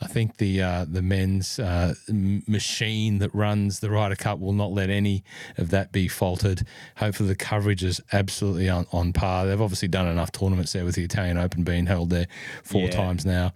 I 0.01 0.07
think 0.09 0.37
the 0.37 0.61
uh, 0.61 0.85
the 0.87 1.01
men's 1.01 1.59
uh, 1.59 1.95
machine 2.09 3.19
that 3.19 3.35
runs 3.35 3.81
the 3.81 3.91
Ryder 3.91 4.17
Cup 4.17 4.39
will 4.39 4.53
not 4.53 4.73
let 4.73 4.91
any 4.91 5.25
of 5.57 5.71
that 5.71 5.91
be 5.91 6.07
faltered. 6.07 6.67
Hopefully, 6.97 7.31
the 7.31 7.35
coverage 7.35 7.83
is 7.83 8.01
absolutely 8.13 8.69
on, 8.69 8.87
on 8.93 9.15
par. 9.15 9.47
They've 9.47 9.61
obviously 9.61 9.89
done 9.89 10.07
enough 10.07 10.33
tournaments 10.33 10.75
there 10.75 10.85
with 10.85 10.97
the 10.97 11.05
Italian 11.05 11.39
Open 11.39 11.65
being 11.65 11.87
held 11.87 12.11
there 12.11 12.27
four 12.63 12.83
yeah. 12.83 12.91
times 12.91 13.25
now. 13.25 13.55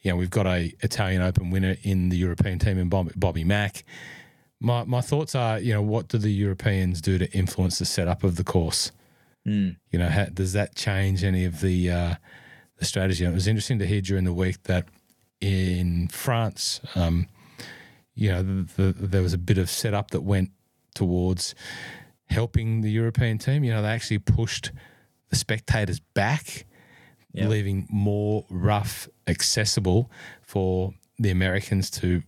You 0.00 0.12
know, 0.12 0.16
we've 0.16 0.30
got 0.30 0.46
a 0.46 0.72
Italian 0.80 1.20
Open 1.20 1.50
winner 1.50 1.76
in 1.82 2.08
the 2.08 2.16
European 2.16 2.58
team 2.58 2.78
in 2.78 2.88
Bobby, 2.88 3.12
Bobby 3.14 3.44
Mack. 3.44 3.84
My 4.62 4.84
my 4.84 5.00
thoughts 5.00 5.34
are, 5.34 5.58
you 5.58 5.74
know, 5.74 5.82
what 5.82 6.08
do 6.08 6.18
the 6.18 6.30
Europeans 6.30 7.00
do 7.00 7.18
to 7.18 7.30
influence 7.32 7.78
the 7.78 7.84
setup 7.84 8.22
of 8.22 8.36
the 8.36 8.44
course? 8.44 8.92
Mm. 9.46 9.76
You 9.90 9.98
know, 9.98 10.08
how, 10.08 10.26
does 10.26 10.52
that 10.52 10.76
change 10.76 11.24
any 11.24 11.44
of 11.44 11.60
the 11.60 11.90
uh, 11.90 12.14
the 12.76 12.84
strategy? 12.84 13.24
And 13.24 13.32
it 13.32 13.34
was 13.34 13.48
interesting 13.48 13.78
to 13.80 13.86
hear 13.86 14.00
during 14.00 14.24
the 14.24 14.32
week 14.32 14.62
that 14.64 14.86
in 15.40 16.08
France, 16.08 16.80
um, 16.94 17.26
you 18.14 18.30
know, 18.30 18.42
the, 18.42 18.92
the, 18.92 18.92
there 18.92 19.22
was 19.22 19.34
a 19.34 19.38
bit 19.38 19.58
of 19.58 19.68
setup 19.68 20.12
that 20.12 20.20
went 20.20 20.50
towards 20.94 21.54
helping 22.26 22.82
the 22.82 22.90
European 22.90 23.38
team. 23.38 23.64
You 23.64 23.72
know, 23.72 23.82
they 23.82 23.88
actually 23.88 24.18
pushed 24.18 24.70
the 25.30 25.36
spectators 25.36 25.98
back, 26.14 26.66
yep. 27.32 27.48
leaving 27.48 27.88
more 27.90 28.44
rough 28.48 29.08
accessible 29.26 30.10
for 30.42 30.92
the 31.18 31.30
Americans 31.30 31.90
to 31.90 32.22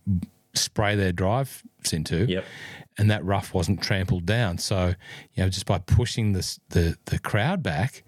spray 0.57 0.95
their 0.95 1.11
drives 1.11 1.63
into. 1.91 2.25
Yep. 2.25 2.45
And 2.97 3.11
that 3.11 3.25
rough 3.25 3.53
wasn't 3.53 3.81
trampled 3.81 4.25
down. 4.25 4.57
So, 4.57 4.93
you 5.33 5.43
know, 5.43 5.49
just 5.49 5.65
by 5.65 5.79
pushing 5.79 6.31
this, 6.31 6.59
the, 6.69 6.97
the 7.05 7.19
crowd 7.19 7.61
back, 7.61 8.03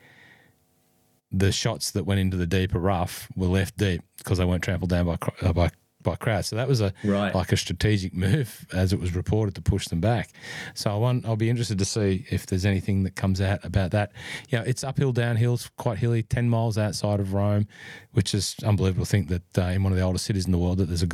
the 1.32 1.52
shots 1.52 1.92
that 1.92 2.06
went 2.06 2.20
into 2.22 2.38
the 2.38 2.48
deeper 2.48 2.80
rough 2.80 3.28
were 3.36 3.48
left 3.48 3.78
deep 3.78 4.02
because 4.18 4.38
they 4.38 4.46
weren't 4.46 4.64
trampled 4.64 4.90
down 4.90 5.06
by 5.06 5.18
uh, 5.42 5.52
by 5.52 5.70
by 6.04 6.16
crowds. 6.16 6.48
So 6.48 6.56
that 6.56 6.70
was 6.70 6.80
a 6.80 6.94
Right. 7.04 7.36
like 7.36 7.52
a 7.52 7.58
strategic 7.58 8.14
move, 8.14 8.66
as 8.72 8.94
it 8.94 9.00
was 9.00 9.14
reported, 9.14 9.56
to 9.56 9.62
push 9.62 9.88
them 9.90 10.00
back. 10.00 10.30
So 10.74 10.90
I 10.90 10.96
want, 10.96 11.26
I'll 11.26 11.36
be 11.36 11.50
interested 11.50 11.78
to 11.80 11.86
see 11.86 12.26
if 12.30 12.46
there's 12.46 12.66
anything 12.66 13.04
that 13.04 13.16
comes 13.18 13.42
out 13.42 13.66
about 13.66 13.92
that. 13.92 14.14
You 14.48 14.60
know, 14.60 14.64
it's 14.64 14.86
uphill, 14.86 15.12
downhill, 15.12 15.56
it's 15.56 15.68
quite 15.76 15.98
hilly, 15.98 16.24
ten 16.24 16.50
miles 16.50 16.78
outside 16.78 17.20
of 17.20 17.34
Rome, 17.34 17.68
which 18.14 18.34
is 18.34 18.56
unbelievable 18.64 19.04
to 19.04 19.12
think 19.12 19.28
that 19.28 19.58
uh, 19.58 19.64
in 19.72 19.84
one 19.84 19.92
of 19.92 19.98
the 19.98 20.04
oldest 20.06 20.24
cities 20.26 20.46
in 20.46 20.54
the 20.54 20.58
world 20.58 20.78
that 20.78 20.86
there's 20.86 21.04
a 21.04 21.10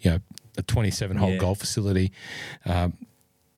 you 0.00 0.10
know 0.10 0.18
a 0.56 0.62
27 0.62 1.16
hole 1.16 1.32
Yeah. 1.32 1.38
golf 1.38 1.58
facility. 1.58 2.12
Um, 2.64 2.96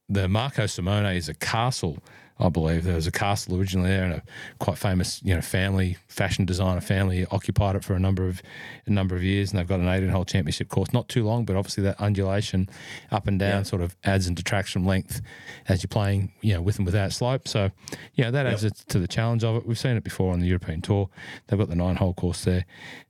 the 0.09 0.28
Marco 0.28 0.66
Simone 0.66 1.07
is 1.16 1.28
a 1.28 1.34
castle, 1.34 1.99
I 2.38 2.49
believe. 2.49 2.84
There 2.84 2.94
was 2.94 3.07
a 3.09 3.11
castle 3.12 3.57
originally 3.59 3.88
there, 3.88 4.05
and 4.05 4.12
a 4.12 4.22
quite 4.61 4.78
famous, 4.78 5.20
you 5.24 5.34
know, 5.34 5.40
family 5.40 5.97
fashion 6.07 6.44
designer 6.44 6.80
family 6.80 7.26
occupied 7.32 7.74
it 7.76 7.82
for 7.84 7.94
a 7.94 7.99
number 7.99 8.28
of 8.28 8.40
a 8.86 8.90
number 8.90 9.16
of 9.16 9.24
years, 9.24 9.51
and 9.51 9.59
they've 9.59 9.66
got 9.66 9.80
an 9.80 9.88
18 9.88 10.09
hole 10.11 10.24
championship 10.24 10.68
course. 10.68 10.92
Not 10.92 11.09
too 11.09 11.24
long, 11.24 11.44
but 11.44 11.57
obviously 11.57 11.82
that 11.84 12.01
undulation 12.01 12.68
up 13.11 13.26
and 13.26 13.36
down 13.38 13.61
Yeah. 13.61 13.62
sort 13.64 13.82
of 13.82 13.97
adds 14.05 14.28
and 14.28 14.36
detracts 14.36 14.70
from 14.70 14.84
length 14.86 15.22
as 15.68 15.82
you're 15.82 15.88
playing, 15.88 16.30
you 16.40 16.53
know, 16.55 16.62
with 16.62 16.76
and 16.76 16.86
without 16.86 17.12
slope. 17.12 17.49
So, 17.49 17.72
yeah, 18.14 18.30
that 18.30 18.47
adds 18.47 18.62
Yep. 18.62 18.72
it 18.72 18.84
to 18.90 18.99
the 19.01 19.09
challenge 19.09 19.42
of 19.42 19.57
it. 19.57 19.66
We've 19.66 19.78
seen 19.78 19.97
it 19.97 20.05
before 20.05 20.32
on 20.32 20.38
the 20.38 20.47
European 20.47 20.82
Tour. 20.82 21.09
They've 21.49 21.59
got 21.59 21.68
the 21.68 21.74
nine 21.74 21.97
hole 21.97 22.14
course 22.14 22.44
there. 22.44 22.64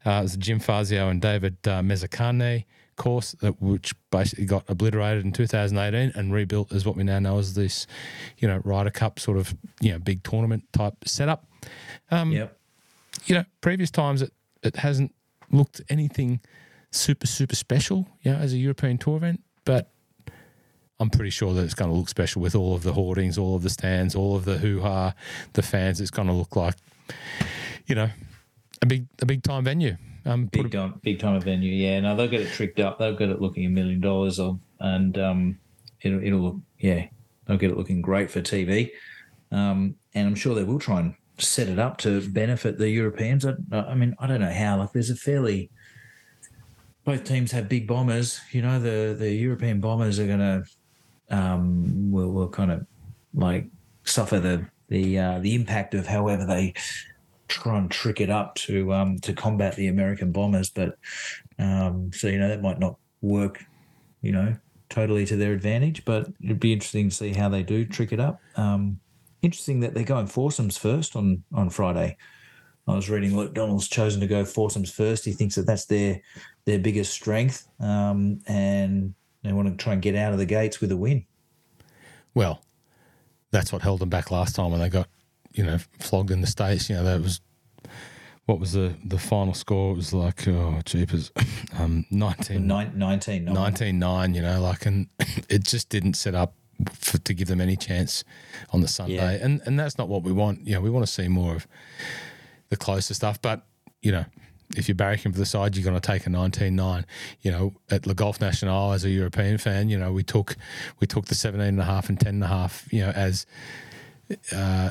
Uh, 0.04 0.20
there's 0.20 0.36
Jim 0.38 0.60
Fazio 0.60 1.10
and 1.10 1.20
David 1.20 1.56
uh, 1.66 1.82
Mezzacane 1.82 2.64
course 2.96 3.32
that 3.40 3.60
which 3.60 3.94
basically 4.10 4.44
got 4.46 4.64
obliterated 4.68 5.24
in 5.24 5.32
2018 5.32 6.12
and 6.14 6.32
rebuilt 6.32 6.72
as 6.72 6.84
what 6.84 6.96
we 6.96 7.04
now 7.04 7.18
know 7.18 7.38
as 7.38 7.54
this, 7.54 7.86
you 8.38 8.48
know, 8.48 8.60
Ryder 8.64 8.90
Cup 8.90 9.20
sort 9.20 9.38
of 9.38 9.54
you 9.80 9.92
know 9.92 9.98
big 9.98 10.22
tournament 10.22 10.64
type 10.72 10.94
setup. 11.06 11.46
Um, 12.10 12.32
Yep. 12.32 12.58
You 13.26 13.34
know, 13.36 13.44
previous 13.60 13.90
times 13.90 14.22
it 14.22 14.32
it 14.62 14.76
hasn't 14.76 15.14
looked 15.50 15.80
anything 15.88 16.40
super 16.90 17.26
super 17.26 17.54
special, 17.56 18.08
you 18.22 18.32
know, 18.32 18.38
as 18.38 18.52
a 18.52 18.58
European 18.58 18.98
tour 18.98 19.16
event, 19.16 19.42
but. 19.64 19.90
I'm 20.98 21.10
pretty 21.10 21.28
sure 21.28 21.52
that 21.52 21.62
it's 21.62 21.74
going 21.74 21.90
to 21.90 21.94
look 21.94 22.08
special 22.08 22.40
with 22.40 22.54
all 22.54 22.74
of 22.74 22.82
the 22.82 22.94
hoardings, 22.94 23.36
all 23.36 23.54
of 23.54 23.62
the 23.62 23.68
stands, 23.68 24.14
all 24.14 24.34
of 24.34 24.46
the 24.46 24.56
hoo 24.56 24.80
ha, 24.80 25.12
the 25.52 25.60
fans. 25.60 26.00
It's 26.00 26.10
going 26.10 26.26
to 26.28 26.32
look 26.32 26.56
like, 26.56 26.74
you 27.84 27.94
know, 27.94 28.08
a 28.80 28.86
big 28.86 29.06
a 29.20 29.26
big 29.26 29.42
time 29.42 29.64
venue. 29.64 29.98
Um, 30.26 30.46
Big 30.46 30.72
time, 30.72 31.00
big 31.04 31.20
time 31.20 31.40
venue. 31.40 31.72
Yeah, 31.72 32.00
no, 32.00 32.16
they'll 32.16 32.26
get 32.26 32.40
it 32.40 32.48
tricked 32.48 32.80
up. 32.80 32.98
They'll 32.98 33.16
get 33.16 33.28
it 33.28 33.40
looking 33.40 33.64
a 33.64 33.70
million 33.70 34.00
dollars, 34.00 34.40
and 34.80 35.16
um, 35.18 35.58
it'll 36.02 36.22
it'll 36.22 36.40
look 36.40 36.56
yeah, 36.80 37.06
they'll 37.46 37.56
get 37.56 37.70
it 37.70 37.76
looking 37.76 38.02
great 38.02 38.30
for 38.30 38.40
TV. 38.40 38.90
Um, 39.52 39.94
and 40.14 40.26
I'm 40.26 40.34
sure 40.34 40.54
they 40.54 40.64
will 40.64 40.80
try 40.80 40.98
and 40.98 41.14
set 41.38 41.68
it 41.68 41.78
up 41.78 41.98
to 41.98 42.28
benefit 42.28 42.76
the 42.76 42.90
Europeans. 42.90 43.46
I, 43.46 43.54
I 43.72 43.94
mean, 43.94 44.16
I 44.18 44.26
don't 44.26 44.40
know 44.40 44.52
how. 44.52 44.78
Like, 44.78 44.92
there's 44.92 45.10
a 45.10 45.16
fairly 45.16 45.70
both 47.04 47.22
teams 47.22 47.52
have 47.52 47.68
big 47.68 47.86
bombers. 47.86 48.40
You 48.50 48.62
know, 48.62 48.80
the 48.80 49.14
the 49.16 49.32
European 49.32 49.80
bombers 49.80 50.18
are 50.18 50.26
going 50.26 50.40
to 50.40 50.64
um, 51.30 52.10
will 52.10 52.32
will 52.32 52.48
kind 52.48 52.72
of 52.72 52.84
like 53.32 53.66
suffer 54.02 54.40
the 54.40 54.66
the 54.88 55.18
uh, 55.18 55.38
the 55.38 55.54
impact 55.54 55.94
of 55.94 56.06
however 56.08 56.44
they 56.44 56.74
try 57.48 57.78
and 57.78 57.90
trick 57.90 58.20
it 58.20 58.30
up 58.30 58.54
to 58.56 58.92
um, 58.92 59.18
to 59.20 59.32
combat 59.32 59.76
the 59.76 59.88
American 59.88 60.32
bombers. 60.32 60.70
But 60.70 60.96
um, 61.58 62.10
so 62.12 62.28
you 62.28 62.38
know 62.38 62.48
that 62.48 62.62
might 62.62 62.78
not 62.78 62.96
work, 63.20 63.64
you 64.22 64.32
know, 64.32 64.56
totally 64.88 65.26
to 65.26 65.36
their 65.36 65.52
advantage. 65.52 66.04
But 66.04 66.28
it'd 66.42 66.60
be 66.60 66.72
interesting 66.72 67.08
to 67.08 67.14
see 67.14 67.32
how 67.32 67.48
they 67.48 67.62
do 67.62 67.84
trick 67.84 68.12
it 68.12 68.20
up. 68.20 68.40
Um, 68.56 69.00
interesting 69.42 69.80
that 69.80 69.94
they're 69.94 70.04
going 70.04 70.26
foursomes 70.26 70.76
first 70.78 71.16
on 71.16 71.42
on 71.52 71.70
Friday. 71.70 72.16
I 72.88 72.94
was 72.94 73.10
reading 73.10 73.36
Luke 73.36 73.52
Donald's 73.52 73.88
chosen 73.88 74.20
to 74.20 74.28
go 74.28 74.44
foursomes 74.44 74.92
first. 74.92 75.24
He 75.24 75.32
thinks 75.32 75.56
that 75.56 75.66
that's 75.66 75.86
their 75.86 76.20
their 76.66 76.78
biggest 76.78 77.12
strength, 77.12 77.66
um, 77.80 78.40
and 78.46 79.14
they 79.42 79.52
want 79.52 79.68
to 79.68 79.82
try 79.82 79.92
and 79.92 80.02
get 80.02 80.14
out 80.14 80.32
of 80.32 80.38
the 80.38 80.46
gates 80.46 80.80
with 80.80 80.92
a 80.92 80.96
win. 80.96 81.24
Well, 82.34 82.62
that's 83.50 83.72
what 83.72 83.82
held 83.82 84.00
them 84.00 84.08
back 84.08 84.30
last 84.30 84.54
time 84.54 84.70
when 84.70 84.80
they 84.80 84.88
got, 84.88 85.08
you 85.56 85.64
know, 85.64 85.78
flogged 85.98 86.30
in 86.30 86.40
the 86.40 86.46
states. 86.46 86.88
You 86.88 86.96
know, 86.96 87.04
that 87.04 87.20
was 87.20 87.40
what 88.44 88.60
was 88.60 88.72
the 88.72 88.94
the 89.04 89.18
final 89.18 89.54
score? 89.54 89.92
It 89.92 89.96
was 89.96 90.12
like 90.12 90.46
oh 90.46 90.80
jeepers, 90.84 91.32
um, 91.78 92.04
19, 92.10 92.64
Nine, 92.66 92.92
19, 92.96 93.44
19 93.44 93.98
9, 93.98 94.34
You 94.34 94.42
know, 94.42 94.60
like 94.60 94.86
and 94.86 95.08
it 95.48 95.64
just 95.64 95.88
didn't 95.88 96.14
set 96.14 96.34
up 96.34 96.54
for, 96.92 97.18
to 97.18 97.34
give 97.34 97.48
them 97.48 97.60
any 97.60 97.74
chance 97.76 98.22
on 98.70 98.82
the 98.82 98.88
Sunday, 98.88 99.14
Yeah. 99.16 99.44
and 99.44 99.60
and 99.66 99.78
that's 99.80 99.98
not 99.98 100.08
what 100.08 100.22
we 100.22 100.30
want. 100.32 100.66
You 100.66 100.74
know, 100.74 100.80
we 100.80 100.90
want 100.90 101.06
to 101.06 101.12
see 101.12 101.26
more 101.26 101.56
of 101.56 101.66
the 102.68 102.76
closer 102.76 103.14
stuff, 103.14 103.40
but 103.42 103.66
you 104.02 104.12
know. 104.12 104.24
If 104.76 104.88
you're 104.88 104.96
barracking 104.96 105.30
for 105.32 105.38
the 105.38 105.46
side, 105.46 105.76
you're 105.76 105.84
going 105.84 105.94
to 105.98 106.04
take 106.04 106.26
a 106.26 106.28
19-9. 106.28 107.04
You 107.42 107.52
know, 107.52 107.74
at 107.88 108.04
Le 108.04 108.14
Golf 108.14 108.40
National, 108.40 108.90
as 108.90 109.04
a 109.04 109.10
European 109.10 109.58
fan, 109.58 109.88
you 109.88 109.96
know 109.96 110.10
we 110.12 110.24
took 110.24 110.56
we 110.98 111.06
took 111.06 111.26
the 111.26 111.36
17 111.36 111.68
and 111.68 111.80
a 111.80 111.84
half 111.84 112.08
and 112.08 112.18
10 112.18 112.34
and 112.34 112.42
a 112.42 112.48
half. 112.48 112.92
You 112.92 113.02
know, 113.02 113.10
as 113.10 113.46
uh, 114.52 114.90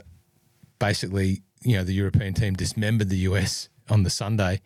basically, 0.80 1.42
you 1.64 1.76
know, 1.78 1.84
the 1.84 1.94
European 1.94 2.34
team 2.34 2.54
dismembered 2.54 3.10
the 3.10 3.18
US 3.30 3.70
on 3.90 4.04
the 4.04 4.10
Sunday, 4.10 4.62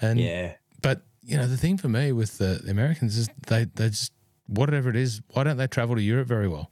and 0.00 0.18
Yeah. 0.20 0.54
but 0.82 1.02
you 1.22 1.36
know, 1.38 1.46
the 1.46 1.56
thing 1.56 1.78
for 1.78 1.88
me 1.88 2.12
with 2.12 2.36
the, 2.38 2.60
the 2.62 2.70
Americans 2.70 3.16
is 3.16 3.28
they 3.46 3.64
they 3.64 3.88
just 3.88 4.12
whatever 4.46 4.90
it 4.90 4.96
is, 4.96 5.22
why 5.32 5.44
don't 5.44 5.56
they 5.56 5.66
travel 5.66 5.96
to 5.96 6.02
Europe 6.02 6.28
very 6.28 6.48
well? 6.48 6.70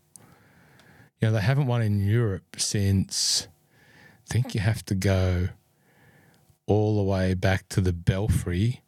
You 1.21 1.29
know, 1.29 1.33
they 1.33 1.41
haven't 1.41 1.67
won 1.67 1.83
in 1.83 2.01
Europe 2.07 2.57
since 2.59 3.49
I 4.29 4.33
think 4.33 4.55
you 4.55 4.61
have 4.61 4.85
to 4.87 4.95
go 4.95 5.49
all 6.67 6.97
the 6.97 7.03
way 7.03 7.35
back 7.35 7.69
to 7.71 7.81
the 7.81 7.93
Belfry, 7.93 8.83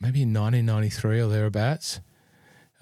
maybe 0.00 0.22
in 0.22 0.32
1993 0.32 1.20
or 1.20 1.28
thereabouts. 1.28 2.00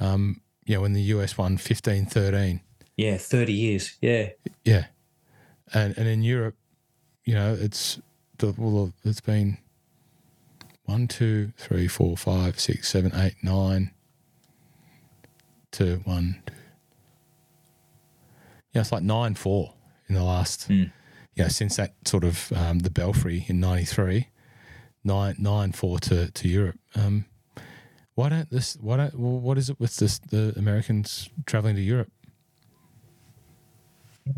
Um, 0.00 0.40
you 0.64 0.74
know, 0.74 0.82
when 0.82 0.92
the 0.92 1.02
US 1.02 1.36
won 1.38 1.56
15 1.56 2.06
13. 2.06 2.60
Yeah, 2.96 3.16
30 3.16 3.52
years. 3.52 3.96
Yeah. 4.00 4.30
Yeah, 4.64 4.86
and 5.74 5.96
and 5.98 6.08
in 6.08 6.22
Europe, 6.22 6.56
you 7.24 7.34
know, 7.34 7.56
it's 7.58 8.00
the 8.38 8.54
well, 8.56 8.92
it's 9.04 9.20
been 9.20 9.58
one, 10.84 11.08
two, 11.08 11.52
three, 11.56 11.88
four, 11.88 12.16
five, 12.16 12.60
six, 12.60 12.88
seven, 12.88 13.12
eight, 13.14 13.34
nine. 13.42 13.90
To 15.72 15.96
one, 16.04 16.40
two. 16.46 16.54
Yeah, 18.72 18.80
it's 18.82 18.92
like 18.92 19.02
nine 19.02 19.34
four 19.34 19.74
in 20.08 20.14
the 20.14 20.22
last. 20.22 20.68
Mm. 20.68 20.92
Yeah, 21.34 21.48
since 21.48 21.76
that 21.76 21.94
sort 22.04 22.22
of 22.22 22.52
um, 22.54 22.80
the 22.80 22.90
Belfry 22.90 23.44
in 23.48 23.58
'93, 23.58 24.28
nine 25.02 25.34
nine 25.38 25.72
four 25.72 25.98
to 26.00 26.30
to 26.30 26.48
Europe. 26.48 26.78
Um, 26.94 27.24
why 28.14 28.28
don't 28.28 28.50
this? 28.50 28.76
Why 28.80 28.98
don't? 28.98 29.18
Well, 29.18 29.40
what 29.40 29.58
is 29.58 29.68
it 29.68 29.80
with 29.80 29.96
this? 29.96 30.18
The 30.18 30.52
Americans 30.56 31.28
traveling 31.46 31.74
to 31.74 31.82
Europe? 31.82 32.12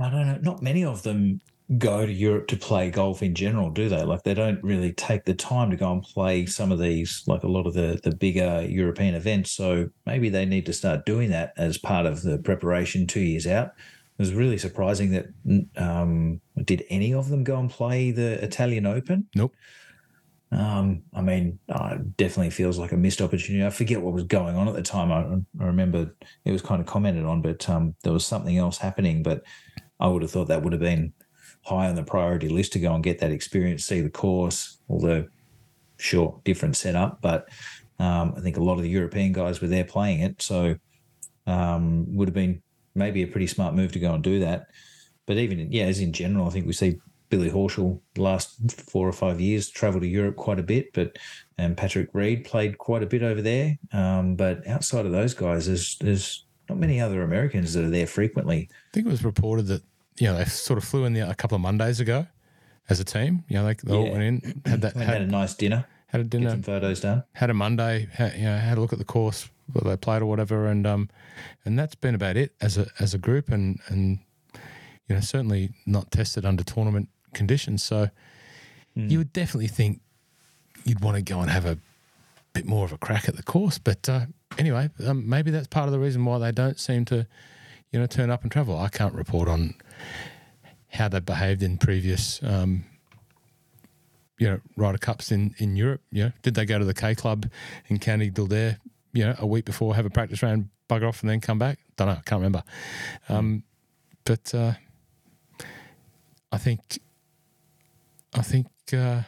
I 0.00 0.10
don't 0.10 0.26
know. 0.26 0.38
Not 0.42 0.62
many 0.62 0.84
of 0.84 1.02
them 1.02 1.40
go 1.78 2.06
to 2.06 2.12
Europe 2.12 2.46
to 2.48 2.56
play 2.56 2.90
golf 2.90 3.22
in 3.22 3.34
general, 3.34 3.70
do 3.70 3.88
they? 3.88 4.02
Like 4.04 4.22
they 4.22 4.34
don't 4.34 4.62
really 4.62 4.92
take 4.92 5.24
the 5.24 5.34
time 5.34 5.70
to 5.70 5.76
go 5.76 5.90
and 5.92 6.02
play 6.02 6.46
some 6.46 6.70
of 6.70 6.78
these, 6.78 7.24
like 7.26 7.42
a 7.42 7.48
lot 7.48 7.66
of 7.66 7.74
the 7.74 8.00
the 8.02 8.14
bigger 8.14 8.64
European 8.68 9.14
events. 9.14 9.52
So 9.52 9.90
maybe 10.04 10.28
they 10.28 10.44
need 10.44 10.66
to 10.66 10.72
start 10.72 11.06
doing 11.06 11.30
that 11.30 11.52
as 11.56 11.78
part 11.78 12.06
of 12.06 12.22
the 12.22 12.38
preparation 12.38 13.06
two 13.06 13.20
years 13.20 13.46
out. 13.46 13.68
It 13.68 14.22
was 14.22 14.32
really 14.32 14.58
surprising 14.58 15.10
that 15.10 15.26
um, 15.76 16.40
did 16.64 16.84
any 16.88 17.12
of 17.12 17.28
them 17.28 17.44
go 17.44 17.58
and 17.58 17.70
play 17.70 18.12
the 18.12 18.42
Italian 18.42 18.86
Open? 18.86 19.28
Nope. 19.34 19.54
Um, 20.52 21.02
I 21.12 21.22
mean, 21.22 21.58
uh, 21.68 21.94
it 21.94 22.16
definitely 22.16 22.50
feels 22.50 22.78
like 22.78 22.92
a 22.92 22.96
missed 22.96 23.20
opportunity. 23.20 23.64
I 23.66 23.70
forget 23.70 24.00
what 24.00 24.14
was 24.14 24.24
going 24.24 24.56
on 24.56 24.68
at 24.68 24.74
the 24.74 24.82
time. 24.82 25.10
I, 25.10 25.62
I 25.62 25.66
remember 25.66 26.14
it 26.44 26.52
was 26.52 26.62
kind 26.62 26.80
of 26.80 26.86
commented 26.86 27.24
on, 27.24 27.42
but 27.42 27.68
um, 27.68 27.94
there 28.02 28.12
was 28.12 28.24
something 28.24 28.56
else 28.56 28.78
happening. 28.78 29.22
But 29.22 29.42
I 29.98 30.08
would 30.08 30.22
have 30.22 30.30
thought 30.30 30.48
that 30.48 30.62
would 30.62 30.72
have 30.72 30.80
been 30.80 31.12
high 31.62 31.88
on 31.88 31.96
the 31.96 32.04
priority 32.04 32.48
list 32.48 32.72
to 32.74 32.78
go 32.78 32.94
and 32.94 33.02
get 33.02 33.18
that 33.18 33.32
experience, 33.32 33.84
see 33.84 34.00
the 34.00 34.10
course. 34.10 34.78
Although, 34.88 35.26
sure, 35.98 36.40
different 36.44 36.76
setup, 36.76 37.20
but 37.20 37.48
um, 37.98 38.34
I 38.36 38.40
think 38.40 38.56
a 38.56 38.62
lot 38.62 38.74
of 38.74 38.82
the 38.82 38.90
European 38.90 39.32
guys 39.32 39.60
were 39.60 39.68
there 39.68 39.84
playing 39.84 40.20
it, 40.20 40.42
so 40.42 40.76
um, 41.46 42.16
would 42.16 42.28
have 42.28 42.34
been 42.34 42.62
maybe 42.94 43.22
a 43.22 43.26
pretty 43.26 43.46
smart 43.46 43.74
move 43.74 43.92
to 43.92 43.98
go 43.98 44.14
and 44.14 44.22
do 44.22 44.40
that. 44.40 44.66
But 45.26 45.38
even 45.38 45.72
yeah, 45.72 45.84
as 45.84 45.98
in 45.98 46.12
general, 46.12 46.46
I 46.46 46.50
think 46.50 46.66
we 46.66 46.72
see 46.72 46.96
Billy 47.28 47.50
Horschel 47.50 48.00
last 48.16 48.72
four 48.72 49.08
or 49.08 49.12
five 49.12 49.40
years 49.40 49.68
travelled 49.68 50.02
to 50.02 50.08
Europe 50.08 50.36
quite 50.36 50.58
a 50.58 50.62
bit, 50.62 50.92
but 50.92 51.18
and 51.58 51.76
Patrick 51.76 52.10
Reed 52.12 52.44
played 52.44 52.78
quite 52.78 53.02
a 53.02 53.06
bit 53.06 53.22
over 53.22 53.42
there. 53.42 53.78
Um, 53.92 54.36
but 54.36 54.66
outside 54.66 55.06
of 55.06 55.12
those 55.12 55.34
guys, 55.34 55.66
there's 55.66 55.96
there's 55.98 56.44
not 56.68 56.78
many 56.78 57.00
other 57.00 57.22
Americans 57.22 57.74
that 57.74 57.84
are 57.84 57.90
there 57.90 58.06
frequently. 58.06 58.68
I 58.70 58.94
think 58.94 59.06
it 59.06 59.10
was 59.10 59.24
reported 59.24 59.66
that 59.66 59.82
you 60.18 60.26
know 60.26 60.36
they 60.36 60.44
sort 60.44 60.78
of 60.78 60.84
flew 60.84 61.04
in 61.04 61.12
the, 61.12 61.28
a 61.28 61.34
couple 61.34 61.56
of 61.56 61.62
Mondays 61.62 62.00
ago 62.00 62.26
as 62.88 63.00
a 63.00 63.04
team. 63.04 63.44
You 63.48 63.56
know, 63.56 63.66
they, 63.66 63.74
they 63.74 63.94
all 63.94 64.10
went 64.10 64.22
in, 64.22 64.62
had 64.64 64.80
that, 64.82 64.94
and 64.94 65.04
had 65.04 65.22
a 65.22 65.26
nice 65.26 65.54
dinner, 65.54 65.86
had 66.08 66.20
a 66.20 66.24
get 66.24 66.30
dinner, 66.30 66.50
some 66.50 66.62
photos 66.62 67.00
done. 67.00 67.24
had 67.32 67.50
a 67.50 67.54
Monday, 67.54 68.08
had, 68.12 68.34
you 68.34 68.44
know, 68.44 68.56
had 68.56 68.78
a 68.78 68.80
look 68.80 68.92
at 68.92 68.98
the 68.98 69.04
course 69.04 69.48
where 69.72 69.90
they 69.90 69.96
played 69.96 70.22
or 70.22 70.26
whatever, 70.26 70.66
and 70.66 70.86
um, 70.86 71.08
and 71.64 71.78
that's 71.78 71.94
been 71.94 72.14
about 72.14 72.36
it 72.36 72.54
as 72.60 72.78
a 72.78 72.86
as 73.00 73.14
a 73.14 73.18
group, 73.18 73.48
and 73.48 73.80
and 73.88 74.20
you 75.08 75.14
know 75.14 75.20
certainly 75.20 75.70
not 75.86 76.10
tested 76.10 76.44
under 76.44 76.62
tournament 76.62 77.08
conditions. 77.36 77.84
So 77.84 78.08
you 78.96 79.18
would 79.18 79.32
definitely 79.32 79.68
think 79.68 80.00
you'd 80.84 81.00
want 81.00 81.16
to 81.16 81.22
go 81.22 81.40
and 81.40 81.50
have 81.50 81.66
a 81.66 81.78
bit 82.54 82.64
more 82.64 82.84
of 82.86 82.92
a 82.92 82.98
crack 82.98 83.28
at 83.28 83.36
the 83.36 83.42
course. 83.42 83.78
But 83.78 84.08
uh, 84.08 84.26
anyway, 84.56 84.88
um, 85.06 85.28
maybe 85.28 85.50
that's 85.50 85.66
part 85.66 85.86
of 85.86 85.92
the 85.92 85.98
reason 85.98 86.24
why 86.24 86.38
they 86.38 86.52
don't 86.52 86.80
seem 86.80 87.04
to, 87.06 87.26
you 87.92 88.00
know, 88.00 88.06
turn 88.06 88.30
up 88.30 88.42
and 88.42 88.50
travel. 88.50 88.78
I 88.78 88.88
can't 88.88 89.14
report 89.14 89.48
on 89.48 89.74
how 90.88 91.08
they 91.08 91.20
behaved 91.20 91.62
in 91.62 91.76
previous, 91.76 92.40
um, 92.42 92.84
you 94.38 94.48
know, 94.48 94.60
Ryder 94.76 94.98
Cups 94.98 95.30
in, 95.30 95.54
in 95.58 95.76
Europe. 95.76 96.00
You 96.10 96.24
know, 96.24 96.32
did 96.42 96.54
they 96.54 96.64
go 96.64 96.78
to 96.78 96.84
the 96.86 96.94
K 96.94 97.14
Club 97.14 97.50
in 97.88 97.98
County 97.98 98.30
Kildare, 98.30 98.78
you 99.12 99.26
know, 99.26 99.34
a 99.38 99.46
week 99.46 99.66
before, 99.66 99.94
have 99.94 100.06
a 100.06 100.10
practice 100.10 100.42
round, 100.42 100.70
bugger 100.88 101.08
off, 101.08 101.20
and 101.20 101.28
then 101.28 101.40
come 101.40 101.58
back? 101.58 101.78
Don't 101.96 102.08
know. 102.08 102.14
I 102.14 102.22
can't 102.24 102.40
remember. 102.40 102.62
Um, 103.28 103.64
but 104.24 104.54
uh, 104.54 104.72
I 106.50 106.58
think, 106.58 107.00
I 108.36 108.42
think 108.42 108.66
uh, 108.92 109.22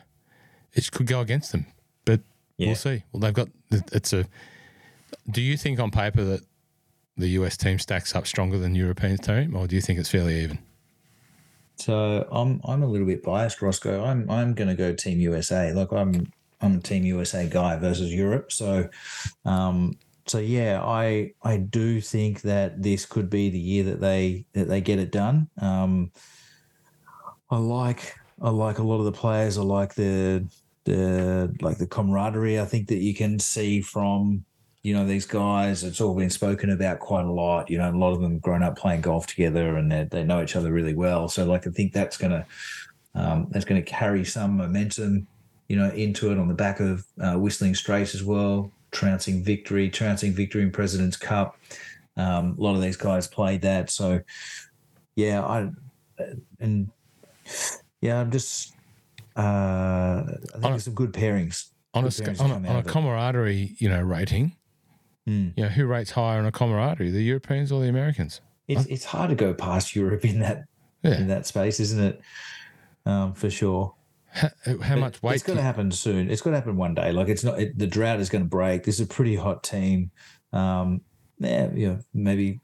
it 0.72 0.90
could 0.90 1.06
go 1.06 1.20
against 1.20 1.52
them. 1.52 1.66
But 2.04 2.20
Yeah. 2.56 2.68
we'll 2.68 2.76
see. 2.76 3.02
Well, 3.12 3.20
they've 3.20 3.34
got 3.34 3.48
it's 3.70 4.12
a. 4.12 4.26
Do 5.30 5.40
you 5.42 5.56
think 5.56 5.78
on 5.80 5.90
paper 5.90 6.24
that 6.24 6.40
the 7.16 7.28
US 7.30 7.56
team 7.56 7.78
stacks 7.78 8.14
up 8.14 8.26
stronger 8.26 8.58
than 8.58 8.72
the 8.72 8.78
European 8.78 9.18
team, 9.18 9.56
or 9.56 9.66
do 9.66 9.74
you 9.76 9.82
think 9.82 9.98
it's 9.98 10.08
fairly 10.08 10.40
even? 10.42 10.58
So 11.76 12.26
I'm 12.30 12.60
I'm 12.64 12.82
a 12.82 12.86
little 12.86 13.06
bit 13.06 13.22
biased, 13.22 13.62
Roscoe. 13.62 14.04
I'm 14.04 14.28
I'm 14.30 14.54
going 14.54 14.68
to 14.68 14.74
go 14.74 14.94
Team 14.94 15.20
USA. 15.20 15.72
Like 15.72 15.92
I'm 15.92 16.32
I'm 16.60 16.76
a 16.76 16.80
Team 16.80 17.04
USA 17.04 17.48
guy 17.48 17.76
versus 17.76 18.12
Europe. 18.12 18.50
So, 18.52 18.88
um, 19.44 19.96
so 20.26 20.38
yeah, 20.38 20.82
I 20.82 21.32
I 21.42 21.58
do 21.58 22.00
think 22.00 22.42
that 22.42 22.82
this 22.82 23.06
could 23.06 23.30
be 23.30 23.48
the 23.50 23.58
year 23.60 23.84
that 23.84 24.00
they 24.00 24.44
that 24.54 24.68
they 24.68 24.80
get 24.80 24.98
it 24.98 25.12
done. 25.12 25.48
Um, 25.60 26.10
I 27.50 27.58
like 27.58 28.16
I 28.40 28.50
like 28.50 28.78
a 28.78 28.82
lot 28.82 28.98
of 28.98 29.04
the 29.04 29.12
players. 29.12 29.58
I 29.58 29.62
like 29.62 29.94
the 29.94 30.46
the 30.84 31.54
like 31.60 31.78
the 31.78 31.86
camaraderie. 31.86 32.60
I 32.60 32.64
think 32.64 32.88
that 32.88 32.98
you 32.98 33.14
can 33.14 33.38
see 33.38 33.80
from 33.80 34.44
you 34.82 34.94
know 34.94 35.06
these 35.06 35.26
guys. 35.26 35.84
It's 35.84 36.00
all 36.00 36.14
been 36.14 36.30
spoken 36.30 36.70
about 36.70 37.00
quite 37.00 37.24
a 37.24 37.32
lot. 37.32 37.70
You 37.70 37.78
know, 37.78 37.90
a 37.90 37.92
lot 37.92 38.12
of 38.12 38.20
them 38.20 38.38
grown 38.38 38.62
up 38.62 38.78
playing 38.78 39.02
golf 39.02 39.26
together, 39.26 39.76
and 39.76 39.90
they, 39.90 40.04
they 40.04 40.24
know 40.24 40.42
each 40.42 40.56
other 40.56 40.72
really 40.72 40.94
well. 40.94 41.28
So 41.28 41.44
like 41.44 41.66
I 41.66 41.70
think 41.70 41.92
that's 41.92 42.16
gonna 42.16 42.46
um, 43.14 43.48
that's 43.50 43.64
to 43.64 43.82
carry 43.82 44.24
some 44.24 44.56
momentum, 44.56 45.26
you 45.68 45.76
know, 45.76 45.90
into 45.90 46.30
it 46.30 46.38
on 46.38 46.48
the 46.48 46.54
back 46.54 46.80
of 46.80 47.04
uh, 47.20 47.34
Whistling 47.34 47.74
Straits 47.74 48.14
as 48.14 48.22
well. 48.22 48.70
Trouncing 48.90 49.42
victory, 49.42 49.90
trouncing 49.90 50.32
victory 50.32 50.62
in 50.62 50.70
President's 50.70 51.16
Cup. 51.16 51.58
Um, 52.16 52.56
a 52.58 52.62
lot 52.62 52.74
of 52.74 52.80
these 52.80 52.96
guys 52.96 53.26
played 53.26 53.62
that, 53.62 53.90
so 53.90 54.20
yeah, 55.16 55.44
I 55.44 55.70
and 56.60 56.90
yeah, 58.00 58.20
I'm 58.20 58.30
just 58.30 58.74
uh, 59.36 59.40
I 59.40 60.24
think 60.52 60.64
a- 60.64 60.68
there's 60.68 60.84
some 60.84 60.94
good 60.94 61.12
pairings. 61.12 61.68
On 61.94 62.04
a, 62.04 62.06
Good 62.08 62.12
sc- 62.12 62.22
pairings 62.24 62.40
on 62.40 62.50
a, 62.64 62.68
on 62.68 62.76
a 62.76 62.82
camaraderie, 62.82 63.74
you 63.78 63.88
know, 63.88 64.00
rating, 64.02 64.54
Mm. 65.28 65.52
you 65.56 65.62
know, 65.64 65.68
who 65.68 65.84
rates 65.86 66.10
higher 66.12 66.38
on 66.38 66.46
a 66.46 66.52
camaraderie, 66.52 67.10
the 67.10 67.22
Europeans 67.22 67.70
or 67.70 67.82
the 67.82 67.88
Americans? 67.88 68.40
It's 68.66 68.86
it's 68.86 69.04
hard 69.04 69.28
to 69.30 69.36
go 69.36 69.52
past 69.54 69.94
Europe 69.96 70.24
in 70.24 70.40
that 70.40 70.64
Yeah. 71.02 71.18
in 71.18 71.28
that 71.28 71.46
space, 71.46 71.80
isn't 71.80 72.02
it? 72.02 72.20
Um, 73.06 73.34
for 73.34 73.50
sure. 73.50 73.94
How, 74.30 74.48
how 74.82 74.96
much 74.96 75.22
weight? 75.22 75.36
It's 75.36 75.42
going 75.42 75.56
to 75.56 75.62
happen 75.62 75.90
soon. 75.90 76.30
It's 76.30 76.42
going 76.42 76.52
to 76.52 76.58
happen 76.58 76.76
one 76.76 76.94
day. 76.94 77.12
Like 77.12 77.28
it's 77.28 77.42
not. 77.44 77.58
It, 77.58 77.78
the 77.78 77.86
drought 77.86 78.20
is 78.20 78.28
going 78.28 78.44
to 78.44 78.48
break. 78.48 78.84
This 78.84 78.96
is 78.96 79.06
a 79.06 79.06
pretty 79.06 79.34
hot 79.36 79.62
team. 79.62 80.10
Um, 80.52 81.00
yeah, 81.38 81.70
you 81.72 81.88
know, 81.88 81.98
maybe 82.12 82.60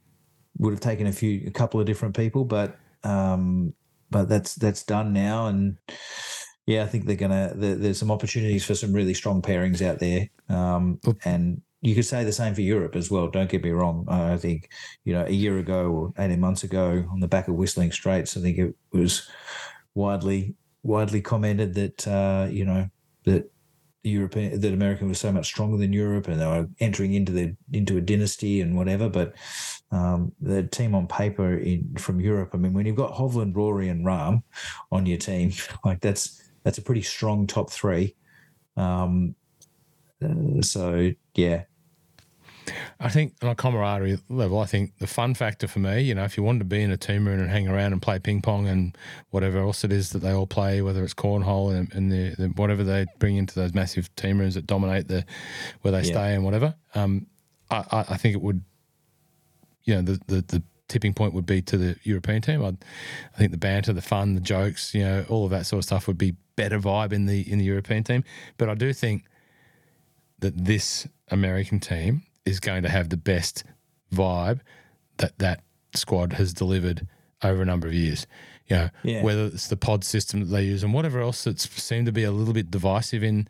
would 0.59 0.73
have 0.73 0.81
taken 0.81 1.07
a 1.07 1.13
few, 1.13 1.47
a 1.47 1.51
couple 1.51 1.81
of 1.81 1.87
different 1.87 2.15
people, 2.17 2.45
but 2.45 2.77
um, 3.03 3.73
but 4.15 4.29
that's 4.29 4.55
that's 4.55 4.85
done 4.85 5.13
now, 5.13 5.49
and 5.49 5.77
yeah, 6.67 6.85
I 6.85 6.87
think 6.87 7.05
they're 7.05 7.17
gonna. 7.17 7.53
There, 7.57 7.75
there's 7.75 7.99
some 7.99 8.13
opportunities 8.13 8.65
for 8.65 8.77
some 8.77 8.93
really 8.93 9.13
strong 9.13 9.43
pairings 9.43 9.83
out 9.83 9.99
there, 9.99 10.29
um, 10.49 11.01
and 11.25 11.61
you 11.83 11.97
could 11.97 12.05
say 12.05 12.23
the 12.23 12.31
same 12.31 12.55
for 12.55 12.61
Europe 12.61 12.95
as 12.95 13.11
well. 13.11 13.29
Don't 13.29 13.51
get 13.51 13.65
me 13.65 13.71
wrong. 13.71 14.07
I 14.09 14.37
think 14.37 14.71
you 15.05 15.15
know 15.15 15.27
a 15.27 15.33
year 15.33 15.59
ago 15.59 15.91
or 15.91 16.13
eighteen 16.17 16.39
months 16.39 16.63
ago, 16.63 17.05
on 17.11 17.19
the 17.19 17.27
back 17.27 17.49
of 17.49 17.57
Whistling 17.57 17.91
Straits, 17.91 18.37
I 18.37 18.41
think 18.41 18.57
it 18.57 18.77
was 18.93 19.29
widely 19.97 20.55
widely 20.85 21.21
commented 21.21 21.75
that 21.75 22.07
uh, 22.07 22.47
you 22.49 22.65
know 22.65 22.89
that 23.25 23.51
European 24.05 24.61
that 24.61 24.73
America 24.73 25.05
was 25.05 25.19
so 25.19 25.33
much 25.33 25.47
stronger 25.47 25.77
than 25.77 25.93
Europe, 25.93 26.29
and 26.29 26.41
they 26.41 26.47
were 26.47 26.69
entering 26.79 27.15
into 27.15 27.33
the 27.33 27.57
into 27.73 27.97
a 27.97 28.01
dynasty 28.01 28.61
and 28.61 28.77
whatever. 28.77 29.09
But 29.09 29.35
um, 29.95 30.33
the 30.41 30.65
team 30.65 30.95
on 30.95 31.07
paper 31.07 31.59
in 31.59 31.95
from 31.97 32.21
Europe, 32.21 32.51
I 32.53 32.57
mean, 32.57 32.73
when 32.73 32.85
you've 32.87 32.97
got 32.97 33.13
Hovland, 33.13 33.55
Rory, 33.55 33.89
and 33.89 34.05
Rahm 34.05 34.43
on 34.91 35.07
your 35.07 35.19
team, 35.19 35.53
like 35.85 36.01
that's 36.01 36.43
that's 36.65 36.79
a 36.79 36.83
pretty 36.83 37.03
strong 37.03 37.47
top 37.47 37.71
three. 37.71 38.17
Um, 38.77 39.37
uh, 40.23 40.63
so 40.63 41.13
yeah, 41.35 41.65
I 42.99 43.09
think 43.09 43.35
on 43.43 43.51
a 43.51 43.55
camaraderie 43.55 44.19
level, 44.29 44.59
I 44.59 44.67
think 44.67 44.99
the 44.99 45.07
fun 45.07 45.35
factor 45.35 45.69
for 45.69 45.79
me, 45.79 46.01
you 46.01 46.15
know, 46.15 46.25
if 46.25 46.37
you 46.37 46.43
wanted 46.43 46.61
to 46.61 46.65
be 46.65 46.83
in 46.83 46.91
a 46.91 46.97
team 46.97 47.27
room 47.27 47.41
and 47.41 47.51
hang 47.51 47.69
around 47.69 47.93
and 47.93 48.01
play 48.01 48.19
ping 48.19 48.41
pong 48.41 48.67
and 48.67 48.97
whatever 49.31 49.59
else 49.59 49.85
it 49.85 49.93
is 49.93 50.11
that 50.11 50.21
they 50.21 50.33
all 50.33 50.47
play, 50.47 50.81
whether 50.81 51.05
it's 51.05 51.15
cornhole 51.15 51.75
and, 51.75 51.93
and 51.95 52.11
the, 52.11 52.35
the 52.37 52.49
whatever 52.49 52.83
they 52.83 53.07
bring 53.19 53.37
into 53.37 53.55
those 53.55 53.75
massive 53.75 54.15
team 54.17 54.39
rooms 54.39 54.55
that 54.55 54.67
dominate 54.67 55.09
the 55.09 55.25
where 55.83 55.93
they 55.93 55.99
Yeah. 55.99 56.15
stay 56.15 56.35
and 56.35 56.45
whatever, 56.45 56.75
um, 56.95 57.27
I, 57.71 57.85
I, 57.91 57.99
I 58.11 58.17
think 58.17 58.35
it 58.35 58.43
would, 58.43 58.63
you 59.85 59.95
know, 59.95 60.03
the, 60.03 60.21
the 60.27 60.43
the 60.43 60.63
tipping 60.89 61.15
point 61.15 61.33
would 61.33 61.47
be 61.47 61.63
to 61.63 61.77
the 61.79 61.97
European 62.03 62.43
team. 62.43 62.63
I'd, 62.65 62.77
I 63.35 63.39
think 63.39 63.51
the 63.53 63.57
banter, 63.59 63.93
the 63.93 64.03
fun, 64.03 64.35
the 64.35 64.41
jokes, 64.41 64.95
you 64.95 65.03
know, 65.03 65.25
all 65.29 65.45
of 65.45 65.51
that 65.51 65.67
sort 65.67 65.79
of 65.79 65.85
stuff 65.85 66.07
would 66.07 66.19
be 66.19 66.35
better 66.57 66.79
vibe 66.79 67.13
in 67.13 67.27
the 67.27 67.41
in 67.51 67.59
the 67.59 67.65
European 67.65 68.05
team. 68.05 68.25
But 68.59 68.69
I 68.69 68.75
do 68.75 68.93
think 68.93 69.25
that 70.41 70.65
this 70.65 71.07
American 71.31 71.81
team 71.81 72.23
is 72.45 72.61
going 72.61 72.83
to 72.83 72.89
have 72.89 73.09
the 73.09 73.17
best 73.17 73.65
vibe 74.13 74.61
that 75.17 75.39
that 75.39 75.63
squad 75.95 76.35
has 76.35 76.53
delivered 76.53 77.07
over 77.43 77.63
a 77.63 77.65
number 77.65 77.87
of 77.87 77.95
years. 77.95 78.27
You 78.69 78.77
know, 78.77 78.91
Yeah. 79.03 79.23
whether 79.23 79.47
it's 79.47 79.69
the 79.69 79.77
pod 79.77 80.05
system 80.05 80.41
that 80.41 80.47
they 80.47 80.65
use 80.65 80.83
and 80.83 80.95
whatever 80.95 81.21
else 81.21 81.45
that's 81.45 81.69
seemed 81.83 82.07
to 82.07 82.13
be 82.13 82.25
a 82.25 82.31
little 82.33 82.55
bit 82.55 82.71
divisive 82.71 83.23
in, 83.23 83.47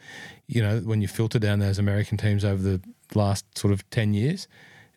you 0.48 0.60
know, 0.60 0.80
when 0.80 1.00
you 1.00 1.06
filter 1.08 1.38
down 1.38 1.60
those 1.60 1.78
American 1.78 2.18
teams 2.18 2.44
over 2.44 2.60
the 2.62 2.80
last 3.14 3.56
sort 3.56 3.72
of 3.72 3.88
10 3.90 4.14
years. 4.14 4.48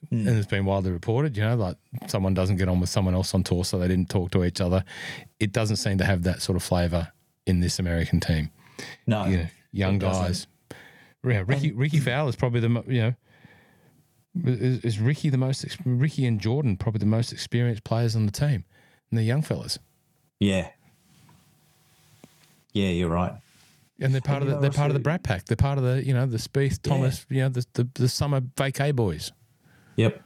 And 0.10 0.28
it's 0.30 0.48
been 0.48 0.64
widely 0.66 0.92
reported, 0.92 1.36
you 1.36 1.44
know, 1.44 1.56
like 1.56 1.76
someone 2.08 2.34
doesn't 2.34 2.56
get 2.58 2.70
on 2.70 2.80
with 2.80 2.90
someone 2.90 3.14
else 3.14 3.34
on 3.34 3.44
tour, 3.44 3.66
so 3.66 3.78
they 3.78 3.88
didn't 3.88 4.10
talk 4.10 4.32
to 4.32 4.44
each 4.46 4.62
other. 4.62 4.84
It 5.40 5.52
doesn't 5.52 5.78
seem 5.78 5.98
to 5.98 6.06
have 6.06 6.24
that 6.24 6.42
sort 6.42 6.56
of 6.56 6.64
flavour 6.64 7.12
in 7.46 7.60
this 7.60 7.80
American 7.80 8.20
team 8.20 8.52
no, 9.06 9.26
you 9.26 9.38
know, 9.38 9.48
young 9.72 9.98
guys. 10.00 10.48
Yeah, 11.26 11.44
Rickie 11.46 11.72
Rickie 11.72 12.00
Fowler 12.00 12.30
is 12.30 12.36
probably 12.36 12.60
the 12.62 12.84
you 12.88 13.02
know 13.02 13.14
is, 14.46 14.80
is 14.82 15.00
Rickie 15.00 15.30
the 15.30 15.38
most 15.38 15.66
Rickie 15.84 16.26
and 16.26 16.40
Jordan 16.40 16.78
probably 16.78 17.00
the 17.00 17.06
most 17.06 17.34
experienced 17.34 17.84
players 17.84 18.16
on 18.16 18.26
the 18.28 18.32
team, 18.32 18.64
and 19.10 19.18
they're 19.18 19.26
young 19.26 19.42
fellas, 19.42 19.80
yeah, 20.40 20.70
yeah, 22.72 22.90
you're 22.90 23.10
right. 23.10 23.34
and 24.00 24.14
they're 24.14 24.22
part 24.22 24.44
And 24.44 24.52
of 24.52 24.56
the 24.56 24.62
they're 24.62 24.78
part 24.78 24.90
of 24.92 24.94
the 24.94 25.00
Brat 25.02 25.24
Pack. 25.24 25.46
They're 25.46 25.58
part 25.58 25.78
of 25.78 25.84
the 25.84 26.06
you 26.06 26.14
know 26.14 26.26
the 26.26 26.38
Spieth 26.38 26.82
Thomas 26.82 27.26
you 27.30 27.42
know 27.42 27.50
the 27.50 27.66
the, 27.74 27.90
the 27.96 28.08
summer 28.10 28.42
vacay 28.42 28.96
boys. 28.96 29.32
Yep. 29.98 30.24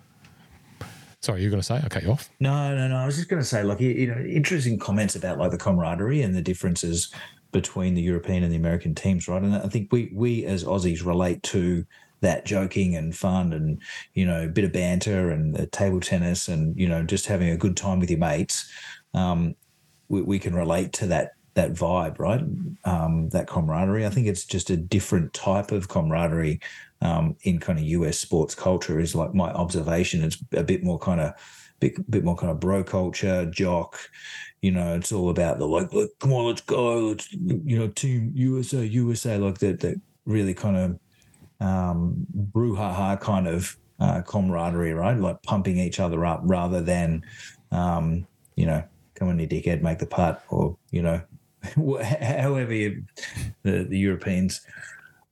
Sorry, 1.22 1.41
you're 1.41 1.51
going 1.51 1.61
to 1.61 1.65
say 1.65 1.76
I 1.76 1.88
cut 1.88 2.03
you 2.03 2.11
off. 2.11 2.30
No, 2.39 2.76
no, 2.76 2.88
no. 2.88 2.95
I 2.95 3.05
was 3.05 3.15
just 3.15 3.30
going 3.30 3.41
to 3.41 3.47
say, 3.47 3.63
like, 3.63 3.80
you, 3.80 3.89
you 3.89 4.07
know, 4.07 4.19
interesting 4.19 4.80
comments 4.80 5.15
about 5.15 5.38
like 5.38 5.51
the 5.51 5.57
camaraderie 5.57 6.22
and 6.22 6.36
the 6.36 6.41
differences 6.41 7.13
between 7.51 7.93
the 7.95 8.01
European 8.01 8.43
and 8.43 8.51
the 8.51 8.57
American 8.57 8.95
teams, 8.95 9.28
right? 9.28 9.41
And 9.41 9.55
I 9.55 9.67
think 9.67 9.91
we 9.91 10.11
we 10.13 10.45
as 10.45 10.63
Aussies 10.63 11.05
relate 11.05 11.43
to 11.43 11.86
that 12.22 12.45
joking 12.45 12.95
and 12.95 13.15
fun 13.15 13.51
and 13.51 13.82
you 14.13 14.26
know 14.26 14.43
a 14.43 14.47
bit 14.47 14.63
of 14.63 14.72
banter 14.72 15.32
and 15.32 15.55
the 15.55 15.65
table 15.65 15.99
tennis 15.99 16.47
and 16.47 16.80
you 16.80 16.88
know 16.88 17.03
just 17.03 17.26
having 17.26 17.49
a 17.49 17.57
good 17.57 17.76
time 17.76 17.99
with 17.99 18.09
your 18.09 18.19
mates. 18.19 18.72
Um, 19.13 19.55
we, 20.07 20.22
we 20.22 20.39
can 20.39 20.55
relate 20.55 20.93
to 20.93 21.07
that 21.07 21.34
that 21.53 21.74
vibe, 21.74 22.17
right? 22.17 22.41
Um, 22.86 23.30
that 23.30 23.47
camaraderie. 23.47 24.05
I 24.05 24.09
think 24.09 24.28
it's 24.28 24.45
just 24.45 24.69
a 24.69 24.78
different 24.78 25.34
type 25.34 25.72
of 25.72 25.89
camaraderie 25.89 26.61
um, 27.02 27.36
in 27.43 27.60
kind 27.60 27.80
of 27.80 27.86
US 27.86 28.18
sports 28.18 28.56
culture. 28.56 28.99
Is 28.99 29.16
like 29.16 29.34
my 29.34 29.52
observation. 29.52 30.24
It's 30.24 30.38
a 30.54 30.64
bit 30.64 30.84
more 30.84 30.99
kind 30.99 31.22
of 31.22 31.34
bit, 31.80 32.10
bit 32.10 32.24
more 32.24 32.36
kind 32.36 32.52
of 32.52 32.60
bro 32.60 32.84
culture, 32.84 33.45
jock. 33.47 33.99
You 34.62 34.72
know, 34.72 34.95
it's 34.95 35.12
all 35.12 35.30
about 35.30 35.60
the 35.60 35.68
like, 35.68 35.89
come 36.20 36.32
on, 36.34 36.45
let's 36.45 36.62
go, 36.62 36.99
let's 36.99 37.32
you 37.34 37.80
know, 37.80 37.88
team 37.88 38.32
USA, 38.36 38.86
USA, 38.86 39.38
like 39.38 39.58
that. 39.60 39.80
That 39.82 39.99
really 40.26 40.54
kind 40.54 40.78
of 40.78 40.99
um, 41.68 42.26
brouhaha 42.54 43.20
kind 43.20 43.47
of 43.47 43.76
uh, 43.99 44.22
camaraderie, 44.22 44.93
right? 44.93 45.18
Like 45.18 45.41
pumping 45.43 45.78
each 45.78 45.99
other 45.99 46.26
up 46.26 46.41
rather 46.43 46.82
than, 46.82 47.24
um, 47.72 48.28
you 48.56 48.66
know, 48.66 48.84
come 49.16 49.30
on, 49.30 49.39
you 49.39 49.47
dickhead, 49.47 49.82
make 49.82 49.99
the 49.99 50.06
putt, 50.06 50.43
or 50.49 50.78
you 50.91 51.02
know, 51.02 51.22
however 52.22 52.74
you, 52.74 53.04
the, 53.64 53.84
the 53.84 53.97
Europeans 53.97 54.62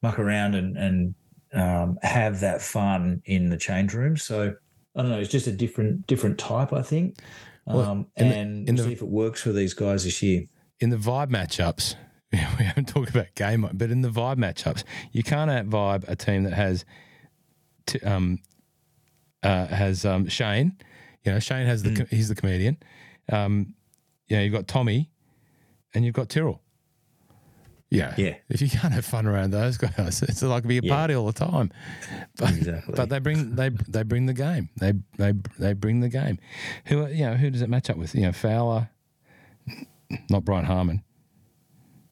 muck 0.02 0.18
around 0.18 0.56
and 0.56 0.78
and 0.78 1.16
um, 1.54 1.98
have 2.02 2.40
that 2.42 2.62
fun 2.62 3.22
in 3.26 3.50
the 3.50 3.58
change 3.58 3.94
room. 3.94 4.18
So 4.18 4.54
I 4.96 5.02
don't 5.02 5.12
know, 5.12 5.20
it's 5.20 5.32
just 5.32 5.48
a 5.48 5.52
different 5.52 6.08
different 6.08 6.38
type, 6.38 6.74
I 6.74 6.82
think. 6.82 7.18
Well, 7.66 7.82
Um, 7.82 8.08
the- 8.18 8.24
and 8.26 8.68
in 8.70 8.76
we'll 8.76 8.84
the- 8.84 8.90
see 8.90 8.94
if 8.94 9.02
it 9.02 9.08
works 9.10 9.42
for 9.42 9.52
these 9.52 9.74
guys 9.74 10.04
this 10.04 10.22
year. 10.24 10.44
In 10.80 10.90
the 10.90 10.98
vibe 10.98 11.30
matchups, 11.30 11.96
we 12.32 12.38
haven't 12.40 12.88
talked 12.88 13.10
about 13.10 13.34
game, 13.36 13.68
but 13.74 13.92
in 13.92 14.02
the 14.02 14.10
vibe 14.10 14.38
matchups, 14.38 14.84
you 15.12 15.24
can't 15.24 15.50
out 15.52 15.68
vibe 15.70 16.08
a 16.08 16.16
team 16.16 16.44
that 16.44 16.54
has 16.54 16.86
t- 17.86 18.00
um, 18.02 18.40
uh, 19.44 19.68
has 19.68 20.06
um, 20.06 20.28
Shane. 20.28 20.78
You 21.24 21.34
know, 21.34 21.40
Shane 21.40 21.66
has 21.68 21.84
the 21.84 21.90
Mm. 21.92 22.10
he's 22.10 22.30
the 22.30 22.36
comedian. 22.36 22.78
Um, 23.32 23.74
you 24.28 24.38
know, 24.38 24.44
you've 24.44 24.54
got 24.54 24.68
Tommy, 24.68 25.10
and 25.94 26.06
you've 26.06 26.14
got 26.16 26.30
Tyrrell. 26.30 26.62
Yeah, 27.92 28.14
Yeah. 28.18 28.36
If 28.50 28.62
you 28.62 28.70
can't 28.70 28.94
have 28.94 29.04
fun 29.06 29.26
around 29.26 29.52
those 29.52 29.78
guys, 29.78 30.22
it's 30.30 30.44
like 30.44 30.68
be 30.68 30.78
a 30.78 30.82
Yeah. 30.84 30.94
party 30.96 31.16
all 31.16 31.26
the 31.26 31.34
time. 31.34 31.72
But, 32.38 32.52
Exactly. 32.52 32.94
but 32.96 33.10
they 33.10 33.20
bring 33.20 33.56
they 33.56 33.70
they 33.70 34.04
bring 34.04 34.26
the 34.28 34.34
game. 34.34 34.70
They 34.80 34.94
they 35.18 35.34
they 35.58 35.74
bring 35.74 36.00
the 36.02 36.10
game. 36.10 36.38
Who 36.86 37.08
you 37.08 37.26
know 37.26 37.36
who 37.36 37.50
does 37.50 37.62
it 37.62 37.70
match 37.70 37.90
up 37.90 37.98
with? 37.98 38.14
You 38.16 38.22
know, 38.22 38.32
Fowler, 38.32 38.90
not 40.30 40.46
Brian 40.46 40.66
Harman. 40.66 41.04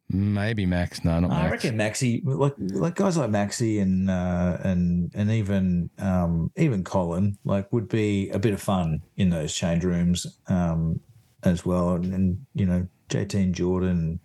Maybe 0.09 0.65
Max. 0.65 1.03
No, 1.03 1.19
not 1.19 1.29
Max. 1.29 1.39
I 1.41 1.49
Max. 1.49 1.51
reckon 1.63 1.77
Maxi, 1.77 2.21
like 2.25 2.53
like 2.57 2.95
guys 2.95 3.17
like 3.17 3.29
Maxi 3.29 3.81
and 3.81 4.09
uh, 4.09 4.57
and 4.63 5.11
and 5.13 5.29
even 5.31 5.89
um, 5.99 6.49
even 6.55 6.83
Colin, 6.85 7.37
like 7.43 7.71
would 7.73 7.89
be 7.89 8.29
a 8.29 8.39
bit 8.39 8.53
of 8.53 8.61
fun 8.61 9.01
in 9.17 9.29
those 9.29 9.53
change 9.53 9.83
rooms 9.83 10.25
um, 10.47 11.01
as 11.43 11.65
well. 11.65 11.95
And, 11.95 12.13
and 12.13 12.45
you 12.53 12.65
know, 12.65 12.87
JT 13.09 13.33
and 13.35 13.55
Jordan 13.55 14.19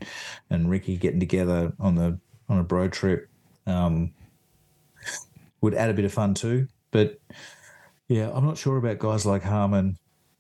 and 0.50 0.70
Rickie 0.70 0.96
getting 0.96 1.20
together 1.20 1.72
on 1.78 1.94
the 1.94 2.18
on 2.48 2.58
a 2.58 2.64
bro 2.64 2.88
trip 2.88 3.28
um, 3.66 4.12
would 5.60 5.74
add 5.74 5.90
a 5.90 5.94
bit 5.94 6.04
of 6.04 6.12
fun 6.12 6.34
too. 6.34 6.68
But 6.90 7.18
yeah, 8.08 8.30
I'm 8.32 8.44
not 8.44 8.58
sure 8.58 8.76
about 8.76 8.98
guys 8.98 9.24
like 9.24 9.42
Harman 9.42 9.96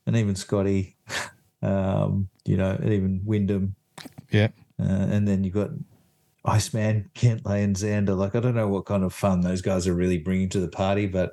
and 0.06 0.16
even 0.16 0.34
Scotty, 0.34 0.96
um, 1.62 2.28
you 2.44 2.56
know, 2.56 2.70
and 2.70 2.92
even 2.92 3.22
Wyndham. 3.24 3.76
Yeah. 4.30 4.48
Uh, 4.80 5.06
and 5.10 5.28
then 5.28 5.44
you've 5.44 5.54
got 5.54 5.70
Iceman, 6.44 7.10
Cantlay, 7.14 7.62
and 7.62 7.76
Xander. 7.76 8.16
Like, 8.16 8.34
I 8.34 8.40
don't 8.40 8.54
know 8.54 8.68
what 8.68 8.86
kind 8.86 9.04
of 9.04 9.14
fun 9.14 9.40
those 9.40 9.62
guys 9.62 9.86
are 9.86 9.94
really 9.94 10.18
bringing 10.18 10.48
to 10.50 10.60
the 10.60 10.68
party, 10.68 11.06
but 11.06 11.32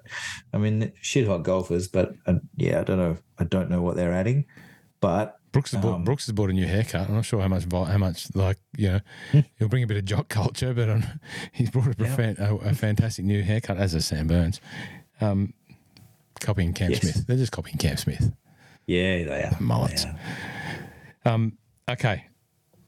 I 0.53 0.57
mean, 0.57 0.91
shit 1.01 1.28
hot 1.28 1.43
golfers. 1.43 1.88
But 1.88 2.14
uh, 2.26 2.36
yeah, 2.55 2.82
I 2.82 2.84
don't 2.84 2.97
know. 2.97 3.18
I 3.39 3.43
don't 3.43 3.70
know 3.70 3.82
what 3.82 3.95
they're 3.95 4.14
adding, 4.14 4.45
but 5.01 5.39
Brooks 5.52 5.72
has 5.72 5.82
bought 5.82 5.95
Um, 5.95 6.04
Brooks 6.04 6.26
has 6.28 6.34
bought 6.34 6.50
a 6.50 6.54
new 6.54 6.68
haircut. 6.68 7.10
I'm 7.10 7.16
not 7.16 7.26
sure 7.26 7.41
how 7.41 7.47
much 7.47 7.66
how 7.72 7.97
much 7.97 8.28
like 8.36 8.58
you 8.78 8.89
know 8.91 9.00
he'll 9.58 9.68
bring 9.68 9.84
a 9.84 9.88
bit 9.88 9.97
of 9.97 10.06
jock 10.06 10.30
culture, 10.30 10.74
but 10.74 10.89
um, 10.89 11.04
he's 11.52 11.70
brought 11.72 11.88
a, 11.88 11.95
Yeah. 11.97 12.34
a, 12.38 12.56
a 12.56 12.74
fantastic 12.74 13.26
new 13.26 13.41
haircut 13.43 13.78
as 13.78 13.93
a 13.93 14.02
Sam 14.02 14.28
Burns. 14.28 14.62
Um, 15.22 15.54
copying 16.39 16.74
Cam 16.74 16.91
Yes. 16.91 17.02
Smith. 17.02 17.28
They're 17.28 17.38
just 17.38 17.52
copying 17.52 17.78
Cam 17.78 17.97
Smith. 17.97 18.32
yeah, 18.88 19.24
they 19.26 19.43
are 19.43 19.58
Mullets. 19.60 20.06
They 20.06 20.12
are. 21.26 21.34
Um, 21.34 21.58
okay, 21.89 22.26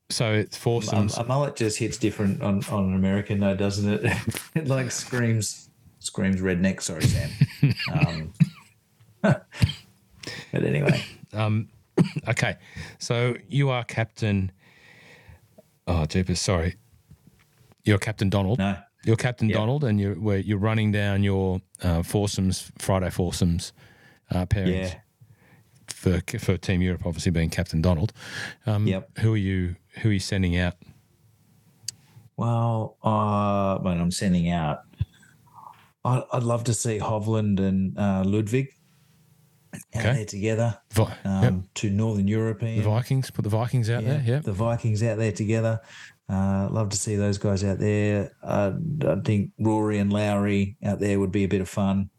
so 0.09 0.33
it's 0.33 0.55
Um, 0.57 0.61
foursomes. 0.61 1.17
a 1.17 1.23
mullet 1.25 1.55
just 1.57 1.77
hits 1.79 1.97
different 1.97 2.41
on, 2.41 2.63
on 2.71 2.85
an 2.85 2.93
American, 2.95 3.39
though, 3.39 3.55
doesn't 3.55 3.91
it? 4.05 4.13
it 4.55 4.67
like 4.69 4.89
screams 4.91 5.67
screams 5.99 6.39
redneck. 6.41 6.81
Sorry, 6.81 7.03
Sam. 7.03 7.29
um, 7.93 8.33
but 9.21 9.45
anyway, 10.53 11.03
Um, 11.33 11.69
okay, 12.27 12.55
so 12.99 13.35
you 13.49 13.69
are 13.69 13.83
Captain. 13.83 14.51
Oh, 15.87 16.05
jeepers! 16.05 16.39
Sorry, 16.39 16.75
you're 17.83 17.97
Captain 17.99 18.29
Donald. 18.29 18.59
no, 18.59 18.77
You're 19.05 19.15
Captain 19.17 19.49
Yeah. 19.49 19.57
Donald, 19.57 19.83
and 19.83 19.99
you're 19.99 20.15
where 20.15 20.37
you're 20.37 20.59
running 20.59 20.91
down 20.91 21.23
your 21.23 21.59
uh, 21.81 22.03
foursomes 22.03 22.71
Friday 22.77 23.09
foursomes 23.09 23.73
uh, 24.29 24.45
pairings 24.45 24.93
yeah. 24.93 24.99
for 25.87 26.21
for 26.39 26.57
Team 26.57 26.81
Europe, 26.81 27.05
obviously 27.05 27.31
being 27.31 27.49
Captain 27.49 27.81
Donald. 27.81 28.13
Um, 28.65 28.87
Yep. 28.87 29.17
Who 29.19 29.33
are 29.33 29.37
you? 29.37 29.75
Who 30.01 30.09
are 30.09 30.13
you 30.13 30.19
sending 30.19 30.57
out? 30.57 30.75
Well, 32.37 32.97
uh, 33.03 33.77
when 33.79 33.99
I'm 33.99 34.11
sending 34.11 34.49
out, 34.49 34.79
I- 36.05 36.23
I'd 36.33 36.43
love 36.43 36.63
to 36.65 36.73
see 36.73 36.97
Hovland 36.99 37.59
and 37.59 37.97
uh, 37.97 38.23
Ludvig 38.25 38.69
out 39.73 39.81
Okay. 40.05 40.13
there 40.13 40.25
together 40.25 40.77
Vi- 40.91 41.17
um, 41.25 41.43
yep. 41.43 41.53
to 41.75 41.89
Northern 41.89 42.27
European. 42.27 42.77
The 42.77 42.83
Vikings. 42.89 43.31
Put 43.31 43.43
the 43.43 43.49
Vikings 43.49 43.89
out 43.89 44.03
there. 44.03 44.21
Yeah. 44.25 44.39
The 44.39 44.51
Vikings 44.53 45.01
out 45.03 45.17
there 45.17 45.31
together. 45.31 45.79
Uh, 46.29 46.69
love 46.71 46.89
to 46.89 46.97
see 46.97 47.15
those 47.15 47.37
guys 47.37 47.63
out 47.63 47.79
there. 47.79 48.31
Uh, 48.41 48.71
I 49.07 49.15
think 49.23 49.51
Rory 49.59 49.97
and 49.99 50.11
Lowry 50.13 50.77
out 50.83 50.99
there 50.99 51.19
would 51.19 51.31
be 51.31 51.43
a 51.43 51.47
bit 51.47 51.61
of 51.61 51.67
fun. 51.69 52.09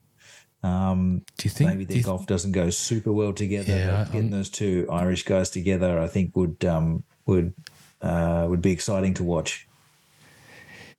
Um, 0.63 1.23
Do 1.39 1.45
you 1.49 1.51
think? 1.51 1.71
maybe 1.71 1.85
their 1.87 1.97
you 1.97 2.03
th- 2.03 2.07
golf 2.07 2.27
doesn't 2.27 2.53
go 2.53 2.71
super 2.71 3.13
well 3.13 3.33
together. 3.33 3.73
Yeah, 3.77 4.05
getting 4.05 4.21
I'm- 4.21 4.31
those 4.31 4.49
two 4.51 4.87
Irish 4.91 5.25
guys 5.25 5.51
together, 5.51 5.99
I 5.99 6.07
think 6.09 6.37
would 6.37 6.65
um, 6.65 7.05
would 7.27 7.53
uh, 8.01 8.47
would 8.49 8.63
be 8.63 8.71
exciting 8.71 9.15
to 9.15 9.25
watch. 9.25 9.67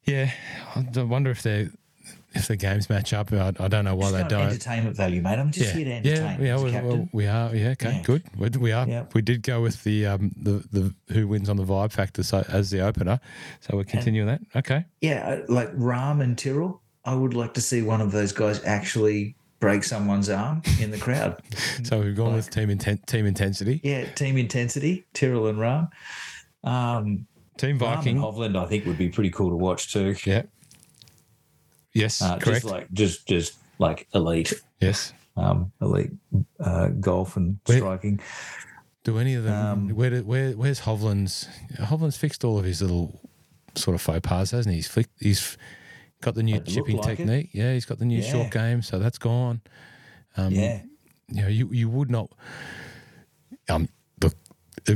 yeah. 0.05 0.31
I 0.75 1.03
wonder 1.03 1.29
if 1.31 1.43
they 1.43 1.69
if 2.33 2.47
the 2.47 2.55
games 2.55 2.89
match 2.89 3.13
up. 3.13 3.31
I, 3.31 3.53
I 3.59 3.67
don't 3.67 3.85
know 3.85 3.95
why 3.95 4.11
they 4.11 4.23
don't. 4.23 4.47
Entertainment 4.47 4.95
value, 4.95 5.21
mate. 5.21 5.39
I'm 5.39 5.51
just 5.51 5.67
yeah, 5.67 5.77
here 5.77 5.85
to 5.85 5.91
entertain. 5.93 6.41
yeah. 6.41 6.55
a 6.55 6.95
We, 6.95 7.09
we 7.11 7.27
are. 7.27 7.55
Yeah. 7.55 7.69
Okay. 7.69 7.91
Yeah. 7.91 8.01
Good. 8.01 8.23
We, 8.37 8.49
we 8.49 8.71
are. 8.71 8.87
Yeah. 8.87 9.05
We 9.13 9.21
did 9.21 9.43
go 9.43 9.61
with 9.61 9.83
the 9.83 10.05
um 10.07 10.31
the 10.35 10.63
the 10.71 11.13
who 11.13 11.27
wins 11.27 11.49
on 11.49 11.57
the 11.57 11.65
vibe 11.65 11.91
factor 11.91 12.23
so, 12.23 12.43
as 12.49 12.71
the 12.71 12.81
opener. 12.81 13.19
So 13.61 13.77
we're 13.77 13.83
continuing 13.83 14.27
that. 14.27 14.41
Okay. 14.55 14.85
yeah, 15.01 15.27
uh, 15.27 15.53
like 15.53 15.73
Rahm 15.75 16.21
and 16.21 16.37
Tyrrell. 16.37 16.81
I 17.05 17.15
would 17.15 17.33
like 17.33 17.53
to 17.55 17.61
see 17.61 17.81
one 17.81 17.99
of 17.99 18.11
those 18.11 18.31
guys 18.31 18.63
actually 18.63 19.35
break 19.59 19.83
someone's 19.83 20.29
arm 20.29 20.61
in 20.81 20.91
the 20.91 20.97
crowd. 20.97 21.41
So 21.83 22.01
we've 22.01 22.15
gone 22.15 22.33
with 22.33 22.49
team 22.49 22.69
inten- 22.69 23.05
team 23.05 23.25
intensity. 23.25 23.81
yeah, 23.83 24.05
team 24.05 24.37
intensity, 24.37 25.05
Tyrrell 25.13 25.47
and 25.47 25.57
Rahm. 25.57 25.89
Um, 26.63 27.27
Team 27.57 27.77
Rahm 27.77 27.95
Viking. 27.95 28.17
and 28.17 28.25
Hovland, 28.25 28.57
I 28.57 28.67
think, 28.67 28.85
would 28.85 28.97
be 28.97 29.09
pretty 29.09 29.29
cool 29.29 29.49
to 29.49 29.55
watch 29.55 29.91
too. 29.91 30.15
Yeah. 30.25 30.43
Yes. 31.93 32.21
Uh, 32.21 32.37
correct. 32.37 32.63
just 32.63 32.65
like 32.65 32.91
just 32.91 33.27
just 33.27 33.53
like 33.79 34.07
elite, 34.13 34.53
yes. 34.79 35.13
um, 35.37 35.71
elite 35.81 36.11
uh, 36.59 36.87
golf 36.87 37.37
and 37.37 37.59
Wait. 37.67 37.77
striking. 37.77 38.19
Do 39.03 39.17
any 39.19 39.35
of 39.35 39.43
them? 39.43 39.65
Um, 39.65 39.89
where, 39.89 40.09
do, 40.09 40.23
where 40.23 40.51
Where's 40.51 40.79
Hovland's? 40.81 41.47
Hovland's 41.77 42.15
fixed 42.17 42.43
all 42.45 42.57
of 42.57 42.63
his 42.65 42.81
little 42.81 43.19
sort 43.75 43.95
of 43.95 44.01
faux 44.01 44.21
pas, 44.23 44.51
hasn't 44.51 44.71
he? 44.71 44.77
He's 44.77 44.87
flicked, 44.87 45.11
he's 45.19 45.57
got 46.21 46.35
the 46.35 46.43
new 46.43 46.55
It 46.55 46.65
chipping 46.67 46.97
like 46.97 47.07
it. 47.07 47.15
technique. 47.17 47.49
Yeah, 47.51 47.73
he's 47.73 47.85
got 47.85 47.99
the 47.99 48.05
new 48.05 48.21
Yeah. 48.21 48.31
short 48.31 48.51
game, 48.51 48.81
so 48.81 48.99
that's 48.99 49.17
gone. 49.17 49.59
Um, 50.37 50.53
yeah, 50.53 50.81
You 51.27 51.41
know, 51.41 51.47
you 51.49 51.69
you 51.73 51.89
would 51.89 52.09
not. 52.09 52.31
Um, 53.69 53.89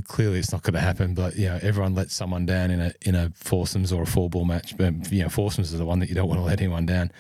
clearly 0.08 0.40
it's 0.40 0.52
not 0.52 0.64
going 0.64 0.74
to 0.74 0.80
happen, 0.80 1.14
but 1.14 1.36
you 1.36 1.46
know, 1.48 1.60
everyone 1.62 1.96
lets 1.96 2.14
someone 2.14 2.46
down 2.46 2.72
in 2.72 2.80
a 2.82 2.94
in 3.02 3.16
a 3.16 3.32
foursomes 3.36 3.92
or 3.92 4.04
a 4.04 4.06
four 4.06 4.30
ball 4.30 4.46
match. 4.46 4.78
But 4.78 5.12
you 5.12 5.24
know, 5.24 5.30
foursomes 5.30 5.72
is 5.72 5.80
the 5.80 5.86
one 5.86 6.00
that 6.00 6.10
you 6.10 6.16
don't 6.16 6.28
want 6.28 6.40
to 6.40 6.46
let 6.46 6.60
anyone 6.60 6.86
down. 6.86 7.12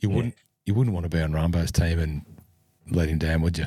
You 0.00 0.10
wouldn't. 0.10 0.34
You 0.64 0.74
wouldn't 0.74 0.94
want 0.94 1.04
to 1.04 1.10
be 1.10 1.20
on 1.20 1.32
Rambo's 1.32 1.72
team 1.72 1.98
and 1.98 2.22
let 2.90 3.08
him 3.08 3.18
down, 3.18 3.42
would 3.42 3.58
you? 3.58 3.66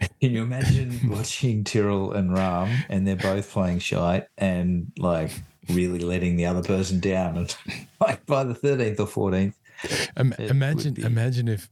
Can 0.20 0.32
you 0.32 0.42
imagine 0.42 0.98
watching 1.10 1.64
Tyrrell 1.64 2.12
and 2.12 2.30
Rahm 2.30 2.84
and 2.88 3.06
they're 3.06 3.16
both 3.16 3.50
playing 3.50 3.78
shite 3.78 4.26
and 4.38 4.92
like 4.98 5.30
really 5.68 6.00
letting 6.00 6.36
the 6.36 6.46
other 6.46 6.62
person 6.62 7.00
down 7.00 7.36
and 7.36 7.56
like 8.00 8.24
by 8.26 8.44
the 8.44 8.54
thirteenth 8.54 9.00
or 9.00 9.06
fourteenth. 9.06 9.56
It 9.82 10.10
imagine, 10.50 10.94
be- 10.94 11.02
imagine 11.02 11.48
if 11.48 11.70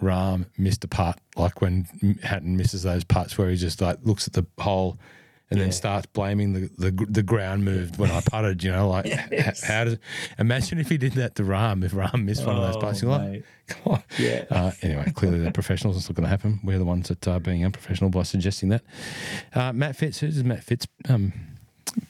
Rahm 0.00 0.46
missed 0.58 0.84
a 0.84 0.88
putt, 0.88 1.18
like 1.36 1.60
when 1.60 1.86
Hatton 2.22 2.56
misses 2.56 2.82
those 2.82 3.04
putts 3.04 3.36
where 3.38 3.48
he 3.50 3.56
just 3.56 3.80
like 3.80 3.98
looks 4.02 4.26
at 4.26 4.32
the 4.34 4.46
hole 4.58 4.98
and 5.52 5.60
then 5.60 5.72
starts 5.72 6.06
blaming 6.06 6.52
the, 6.52 6.70
the 6.78 7.06
the 7.08 7.22
ground 7.24 7.64
moved 7.64 7.98
when 7.98 8.10
I 8.10 8.20
putted. 8.24 8.62
You 8.62 8.70
know, 8.72 8.88
like 8.88 9.06
Yes. 9.06 9.64
how 9.64 9.84
does? 9.84 9.98
Imagine 10.38 10.78
if 10.78 10.88
he 10.88 10.96
did 10.96 11.12
that 11.14 11.34
to 11.36 11.42
Rahm. 11.42 11.84
If 11.84 11.92
Rahm 11.92 12.24
missed 12.24 12.46
one 12.46 12.56
of 12.56 12.62
those 12.62 12.76
putts, 12.80 13.02
you're 13.02 13.10
like, 13.10 13.42
Oh, 13.42 13.66
come 13.74 13.92
on. 13.94 14.02
Yeah. 14.18 14.44
Uh, 14.50 14.70
anyway, 14.82 15.12
clearly 15.14 15.40
the 15.40 15.50
professionals. 15.50 15.96
It's 15.96 16.08
not 16.08 16.14
going 16.14 16.24
to 16.24 16.30
happen. 16.30 16.60
We're 16.62 16.78
the 16.78 16.84
ones 16.84 17.08
that 17.08 17.26
are 17.26 17.40
being 17.40 17.64
unprofessional 17.64 18.10
by 18.10 18.22
suggesting 18.22 18.68
that. 18.68 18.82
Uh, 19.54 19.72
Matt 19.72 19.96
Fitz, 19.96 20.18
who 20.20 20.28
does 20.28 20.44
Matt 20.44 20.62
Fitz 20.64 20.86
um, 21.08 21.32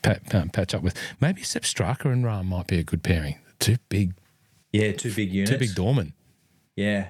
pat, 0.03 0.33
um, 0.35 0.49
patch 0.49 0.73
up 0.75 0.83
with? 0.83 0.95
Maybe 1.19 1.41
Sepp 1.41 1.63
Straka 1.63 2.05
and 2.11 2.23
Rahm 2.23 2.45
might 2.45 2.67
be 2.67 2.77
a 2.79 2.83
good 2.83 3.01
pairing. 3.03 3.39
Two 3.59 3.77
big, 3.89 4.13
Yeah, 4.71 4.91
two 4.91 5.11
big 5.13 5.31
units. 5.33 5.51
two 5.51 5.57
big 5.57 5.73
doormen. 5.75 6.13
Yeah. 6.75 7.09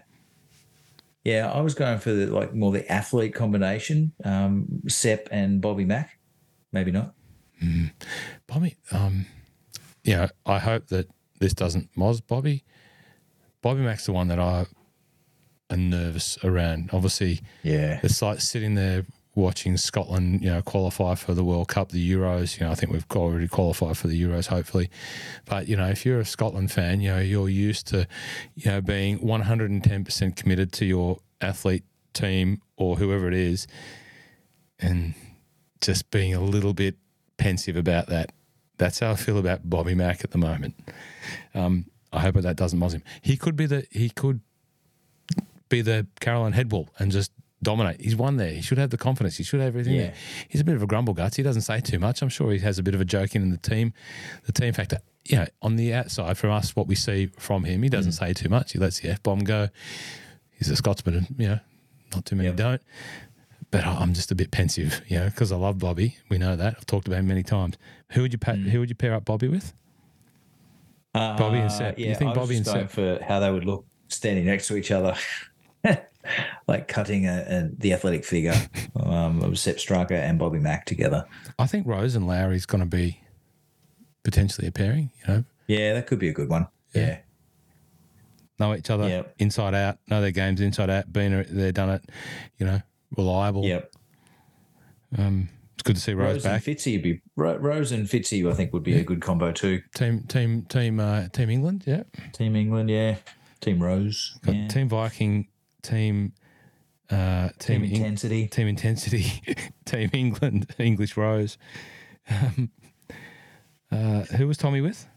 Yeah, 1.23 1.51
I 1.51 1.61
was 1.61 1.75
going 1.75 1.99
for 1.99 2.11
the 2.13 2.25
like 2.27 2.53
more 2.53 2.71
the 2.71 2.89
athlete 2.91 3.33
combination, 3.35 4.11
um, 4.23 4.81
Sepp 4.87 5.27
and 5.31 5.61
Bobby 5.61 5.85
Mack. 5.85 6.17
Maybe 6.71 6.91
not. 6.91 7.13
Bobby, 8.47 8.75
um, 8.91 9.27
you 10.03 10.15
know, 10.15 10.27
I 10.45 10.57
hope 10.57 10.87
that 10.87 11.07
this 11.39 11.53
doesn't 11.53 11.93
moz 11.95 12.21
Bobby. 12.25 12.63
Bobby 13.61 13.81
Mack's 13.81 14.07
the 14.07 14.13
one 14.13 14.29
that 14.29 14.39
I 14.39 14.65
am 15.69 15.89
nervous 15.91 16.37
around. 16.43 16.89
Obviously, 16.91 17.41
Yeah. 17.61 17.99
it's 18.01 18.21
like 18.21 18.41
sitting 18.41 18.73
there 18.73 19.05
watching 19.33 19.77
Scotland, 19.77 20.41
you 20.41 20.49
know, 20.49 20.61
qualify 20.61 21.15
for 21.15 21.33
the 21.33 21.43
World 21.43 21.69
Cup, 21.69 21.89
the 21.91 22.11
Euros. 22.11 22.59
You 22.59 22.65
know, 22.65 22.71
I 22.71 22.75
think 22.75 22.91
we've 22.91 23.05
already 23.15 23.47
qualified 23.47 23.97
for 23.97 24.07
the 24.07 24.21
Euros, 24.21 24.47
hopefully. 24.47 24.89
But 25.45 25.67
you 25.67 25.77
know, 25.77 25.87
if 25.87 26.05
you're 26.05 26.19
a 26.19 26.25
Scotland 26.25 26.71
fan, 26.71 27.01
you 27.01 27.11
know, 27.11 27.19
you're 27.19 27.49
used 27.49 27.87
to, 27.87 28.07
you 28.55 28.71
know, 28.71 28.81
being 28.81 29.19
110% 29.19 30.35
committed 30.35 30.71
to 30.73 30.85
your 30.85 31.19
athlete 31.39 31.83
team 32.13 32.61
or 32.75 32.97
whoever 32.97 33.27
it 33.27 33.33
is, 33.33 33.67
and 34.79 35.13
just 35.79 36.11
being 36.11 36.33
a 36.33 36.41
little 36.41 36.73
bit 36.73 36.95
pensive 37.37 37.75
about 37.75 38.07
that 38.07 38.31
That's 38.77 38.99
how 38.99 39.11
I 39.11 39.15
feel 39.15 39.37
about 39.37 39.69
Bobby 39.69 39.95
Mack 39.95 40.23
at 40.23 40.31
the 40.31 40.37
moment. 40.37 40.75
Um, 41.53 41.85
I 42.11 42.19
hope 42.19 42.35
that 42.35 42.55
doesn't 42.55 42.79
moz 42.79 42.93
him. 42.93 43.03
He 43.21 43.37
could 43.37 43.55
be 43.55 43.65
the 43.65 43.85
he 43.91 44.09
could 44.09 44.41
be 45.69 45.81
the 45.81 46.07
Caroline 46.19 46.53
Hedwall 46.53 46.89
and 46.99 47.11
just 47.11 47.31
dominate. 47.63 48.01
He's 48.01 48.15
won 48.15 48.37
there. 48.37 48.51
He 48.51 48.61
should 48.61 48.77
have 48.77 48.89
the 48.89 48.97
confidence. 48.97 49.37
He 49.37 49.43
should 49.43 49.59
have 49.59 49.67
everything. 49.69 49.93
Yeah. 49.95 50.01
There. 50.01 50.13
He's 50.49 50.61
a 50.61 50.63
bit 50.63 50.75
of 50.75 50.81
a 50.83 50.87
grumble 50.87 51.13
guts. 51.13 51.35
He 51.37 51.43
doesn't 51.43 51.61
say 51.63 51.79
too 51.79 51.99
much. 51.99 52.21
I'm 52.21 52.29
sure 52.29 52.51
he 52.51 52.59
has 52.59 52.79
a 52.79 52.83
bit 52.83 52.95
of 52.95 53.01
a 53.01 53.05
joke 53.05 53.35
in 53.35 53.49
the 53.51 53.57
team, 53.57 53.93
the 54.45 54.51
team 54.51 54.73
factor. 54.73 54.99
You 55.25 55.37
know, 55.37 55.45
on 55.61 55.75
the 55.75 55.93
outside 55.93 56.37
from 56.37 56.49
us, 56.51 56.75
what 56.75 56.87
we 56.87 56.95
see 56.95 57.27
from 57.37 57.63
him, 57.63 57.83
he 57.83 57.89
doesn't 57.89 58.13
say 58.13 58.33
too 58.33 58.49
much. 58.49 58.71
He 58.73 58.79
lets 58.79 58.99
the 58.99 59.09
f 59.09 59.21
bomb 59.21 59.39
go. 59.39 59.69
He's 60.57 60.69
a 60.69 60.75
Scotsman, 60.75 61.15
and 61.15 61.27
you 61.37 61.47
know, 61.47 61.59
not 62.13 62.25
too 62.25 62.35
many 62.35 62.49
Yep. 62.49 62.55
don't. 62.57 62.81
But 63.69 63.85
I'm 63.85 64.13
just 64.13 64.31
a 64.31 64.35
bit 64.35 64.51
pensive, 64.51 65.01
you 65.07 65.17
know, 65.19 65.25
because 65.25 65.51
I 65.51 65.55
love 65.55 65.77
Bobby. 65.79 66.17
We 66.29 66.37
know 66.37 66.55
that. 66.55 66.75
I've 66.77 66.85
talked 66.85 67.07
about 67.07 67.19
him 67.19 67.27
many 67.27 67.43
times. 67.43 67.77
Who 68.13 68.21
would 68.23 68.33
you 68.33 68.39
pa- 68.39 68.53
who 68.55 68.79
would 68.79 68.89
you 68.89 68.95
pair 68.95 69.13
up 69.13 69.23
Bobby 69.25 69.47
with? 69.47 69.73
Bobby 71.13 71.57
and. 71.59 71.71
You 71.71 71.85
Uh, 71.85 71.93
Yeah, 71.97 72.13
think 72.15 72.21
I 72.21 72.33
was 72.33 72.37
Bobby 72.37 72.57
and 72.57 72.65
going 72.65 72.87
for 72.87 73.19
how 73.23 73.39
they 73.39 73.51
would 73.51 73.63
look 73.65 73.85
standing 74.09 74.45
next 74.45 74.67
to 74.67 74.75
each 74.75 74.91
other, 74.91 75.15
like 76.67 76.87
cutting 76.87 77.27
a, 77.27 77.45
a, 77.47 77.69
the 77.77 77.93
athletic 77.93 78.23
figure 78.25 78.53
um, 78.95 79.41
of 79.41 79.57
Sepp 79.59 79.77
Straka 79.77 80.11
and 80.11 80.37
Bobby 80.39 80.59
Mack 80.59 80.85
together. 80.85 81.25
I 81.59 81.67
think 81.67 81.87
Rose 81.87 82.15
and 82.15 82.27
Lowry's 82.27 82.65
going 82.65 82.81
to 82.81 82.87
be 82.87 83.21
potentially 84.23 84.67
a 84.67 84.71
pairing. 84.71 85.11
You 85.21 85.33
know, 85.33 85.43
Yeah, 85.67 85.93
that 85.93 86.07
could 86.07 86.19
be 86.19 86.29
a 86.29 86.33
good 86.33 86.49
one. 86.49 86.67
Yeah, 86.93 87.19
know 88.59 88.75
each 88.75 88.89
other 88.89 89.07
Yep. 89.07 89.35
inside 89.39 89.73
out, 89.73 89.97
know 90.07 90.21
their 90.21 90.31
games 90.31 90.61
inside 90.61 90.89
out, 90.89 91.11
been 91.11 91.45
there, 91.49 91.71
done 91.71 91.89
it. 91.89 92.03
You 92.57 92.65
know, 92.65 92.81
reliable. 93.17 93.65
yep. 93.65 93.91
Um, 95.17 95.49
it's 95.73 95.83
good 95.83 95.95
to 95.95 96.01
see 96.01 96.13
Rose, 96.13 96.35
Rose 96.35 96.43
back. 96.43 96.67
and 96.67 96.77
Fitzy 96.77 96.93
would 96.93 97.01
be 97.03 97.21
Rose 97.35 97.91
and 97.91 98.07
Fitzy. 98.07 98.49
I 98.49 98.53
think 98.53 98.71
would 98.71 98.83
be 98.83 98.99
a 98.99 99.03
good 99.03 99.21
combo 99.21 99.51
too. 99.51 99.81
Team, 99.95 100.23
team, 100.27 100.61
team, 100.63 100.99
uh, 100.99 101.27
team 101.29 101.49
England. 101.49 101.83
Yeah, 101.87 102.03
Team 102.33 102.55
England, 102.55 102.89
yeah. 102.89 103.15
Team 103.61 103.81
Rose, 103.81 104.37
yeah. 104.45 104.67
team 104.67 104.89
Viking, 104.89 105.47
team, 105.81 106.33
uh, 107.09 107.49
team, 107.59 107.81
Team 107.81 107.83
Eng- 107.83 107.95
Intensity. 107.95 108.47
team 108.47 108.67
intensity, 108.67 109.25
team 109.85 110.09
England, 110.13 110.67
English 110.79 111.17
Rose. 111.17 111.57
Um, 112.29 112.69
uh, 113.91 114.21
who 114.37 114.47
was 114.47 114.57
Tommy 114.57 114.81
with? 114.81 115.07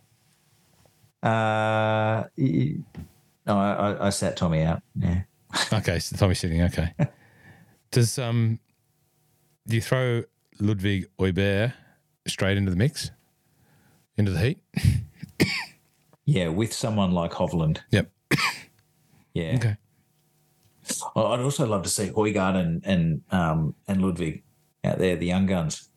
Uh, 1.22 2.24
no, 2.36 3.58
I, 3.58 3.72
I, 3.72 4.06
I 4.06 4.10
sat 4.10 4.36
Tommy 4.36 4.62
out. 4.62 4.82
Yeah. 4.98 5.22
Okay, 5.72 6.00
so 6.00 6.16
Tommy's 6.16 6.40
sitting. 6.40 6.62
Okay. 6.62 6.92
Does 7.92 8.18
um, 8.18 8.58
do 9.68 9.76
you 9.76 9.80
throw 9.80 10.24
Ludvig 10.58 11.06
Åberg 11.18 11.72
straight 12.26 12.56
into 12.56 12.70
the 12.72 12.76
mix, 12.76 13.12
into 14.16 14.32
the 14.32 14.40
heat? 14.40 14.58
Yeah, 16.26 16.48
with 16.48 16.72
someone 16.72 17.12
like 17.12 17.32
Hovland. 17.32 17.80
Yep. 17.90 18.10
Yeah. 19.34 19.56
Okay. 19.56 19.76
I'd 21.16 21.40
also 21.40 21.66
love 21.66 21.82
to 21.84 21.88
see 21.88 22.10
Højgaard 22.10 22.56
and 22.56 22.82
and 22.84 23.22
um 23.30 23.74
and 23.88 24.02
Ludvig 24.02 24.42
out 24.84 24.98
there, 24.98 25.16
the 25.16 25.26
young 25.26 25.46
guns. 25.46 25.88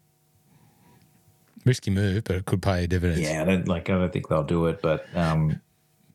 Risky 1.66 1.92
move, 1.92 2.24
but 2.24 2.38
it 2.38 2.46
could 2.46 2.62
pay 2.62 2.88
dividends. 2.88 3.20
Yeah, 3.22 3.42
I 3.42 3.46
don't 3.46 3.68
like. 3.68 3.90
I 3.90 3.98
don't 3.98 4.14
think 4.14 4.30
they'll 4.30 4.44
do 4.44 4.68
it, 4.68 4.82
but 4.82 5.06
um, 5.14 5.60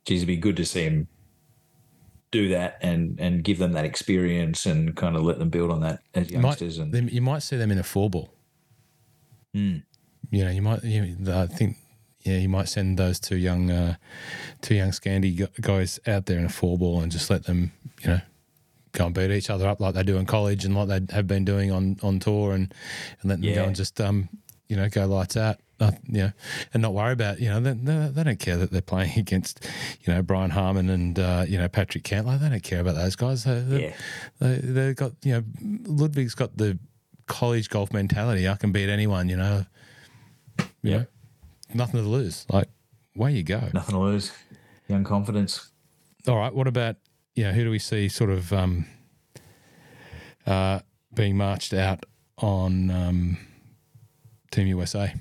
geez, 0.06 0.20
it'd 0.20 0.26
be 0.28 0.36
good 0.36 0.56
to 0.56 0.64
see 0.64 0.84
him 0.84 1.08
do 2.30 2.48
that 2.48 2.78
and 2.80 3.20
and 3.20 3.44
give 3.44 3.58
them 3.58 3.72
that 3.72 3.84
experience 3.84 4.64
and 4.64 4.96
kind 4.96 5.14
of 5.16 5.22
let 5.22 5.38
them 5.38 5.50
build 5.50 5.70
on 5.70 5.80
that 5.80 6.00
as 6.14 6.30
You 6.30 6.38
might, 6.38 6.58
youngsters. 6.60 6.78
and 6.78 7.12
you 7.12 7.20
might 7.20 7.40
see 7.42 7.58
them 7.58 7.70
in 7.70 7.78
a 7.78 7.82
four 7.82 8.08
ball. 8.08 8.32
Hmm. 9.52 9.78
You 10.30 10.44
know, 10.44 10.50
you 10.50 10.62
might. 10.62 10.82
You, 10.82 11.14
I 11.28 11.46
think, 11.46 11.76
yeah, 12.22 12.38
you 12.38 12.48
might 12.48 12.70
send 12.70 12.98
those 12.98 13.20
two 13.20 13.36
young, 13.36 13.70
uh, 13.70 13.96
two 14.62 14.74
young 14.74 14.92
Scandi 14.92 15.46
guys 15.60 16.00
out 16.06 16.24
there 16.24 16.38
in 16.38 16.46
a 16.46 16.48
four 16.48 16.78
ball 16.78 17.02
and 17.02 17.12
just 17.12 17.28
let 17.28 17.44
them, 17.44 17.72
you 18.02 18.08
know, 18.08 18.20
go 18.92 19.06
and 19.06 19.14
beat 19.14 19.30
each 19.30 19.50
other 19.50 19.66
up 19.68 19.80
like 19.80 19.94
they 19.94 20.02
do 20.02 20.16
in 20.18 20.26
college 20.26 20.64
and 20.64 20.74
like 20.76 20.88
they 21.06 21.14
have 21.14 21.26
been 21.26 21.44
doing 21.44 21.70
on 21.70 21.96
on 22.02 22.18
tour 22.20 22.52
and 22.52 22.72
and 23.20 23.30
let 23.30 23.40
them 23.40 23.54
go 23.54 23.64
and 23.64 23.74
just 23.76 24.00
um, 24.00 24.28
you 24.68 24.76
know, 24.76 24.88
go 24.88 25.06
lights 25.06 25.36
out. 25.36 25.56
Uh, 25.80 25.90
you 26.06 26.18
know, 26.22 26.32
and 26.72 26.80
not 26.82 26.94
worry 26.94 27.12
about 27.12 27.40
you 27.40 27.48
know 27.48 27.58
they, 27.58 27.72
they, 27.72 28.06
they 28.12 28.22
don't 28.22 28.38
care 28.38 28.56
that 28.56 28.70
they're 28.70 28.80
playing 28.80 29.10
against 29.18 29.66
you 30.02 30.14
know 30.14 30.22
Brian 30.22 30.50
Harman 30.50 30.88
and 30.88 31.18
uh, 31.18 31.44
you 31.48 31.58
know 31.58 31.66
Patrick 31.68 32.08
like 32.12 32.38
they 32.40 32.48
don't 32.48 32.62
care 32.62 32.80
about 32.80 32.94
those 32.94 33.16
guys 33.16 33.42
they, 33.42 33.58
they, 33.60 33.82
Yeah. 33.86 33.94
they, 34.38 34.56
they've 34.58 34.94
got 34.96 35.12
you 35.24 35.32
know 35.32 35.42
Ludvig's 35.86 36.34
got 36.36 36.56
the 36.56 36.78
college 37.26 37.68
golf 37.68 37.92
mentality 37.92 38.46
I 38.48 38.54
can 38.54 38.70
beat 38.70 38.88
anyone 38.88 39.28
you 39.28 39.36
know 39.36 39.64
you 40.60 40.64
Yeah. 40.90 40.96
know 40.98 41.06
nothing 41.74 42.00
to 42.00 42.08
lose 42.08 42.46
like 42.48 42.68
way 43.16 43.32
you 43.32 43.42
go 43.42 43.68
nothing 43.74 43.94
to 43.96 44.00
lose. 44.00 44.30
Young 44.88 45.02
confidence. 45.02 45.68
all 46.28 46.36
right 46.36 46.54
what 46.54 46.68
about 46.68 46.94
know 47.36 47.52
who 47.52 47.64
do 47.64 47.70
we 47.70 47.78
see 47.78 48.08
sort 48.08 48.30
of 48.30 48.52
um, 48.52 48.86
uh, 50.46 50.80
being 51.14 51.36
marched 51.36 51.72
out 51.72 52.04
on 52.38 52.90
um, 52.90 53.36
Team 54.50 54.66
USA 54.68 55.14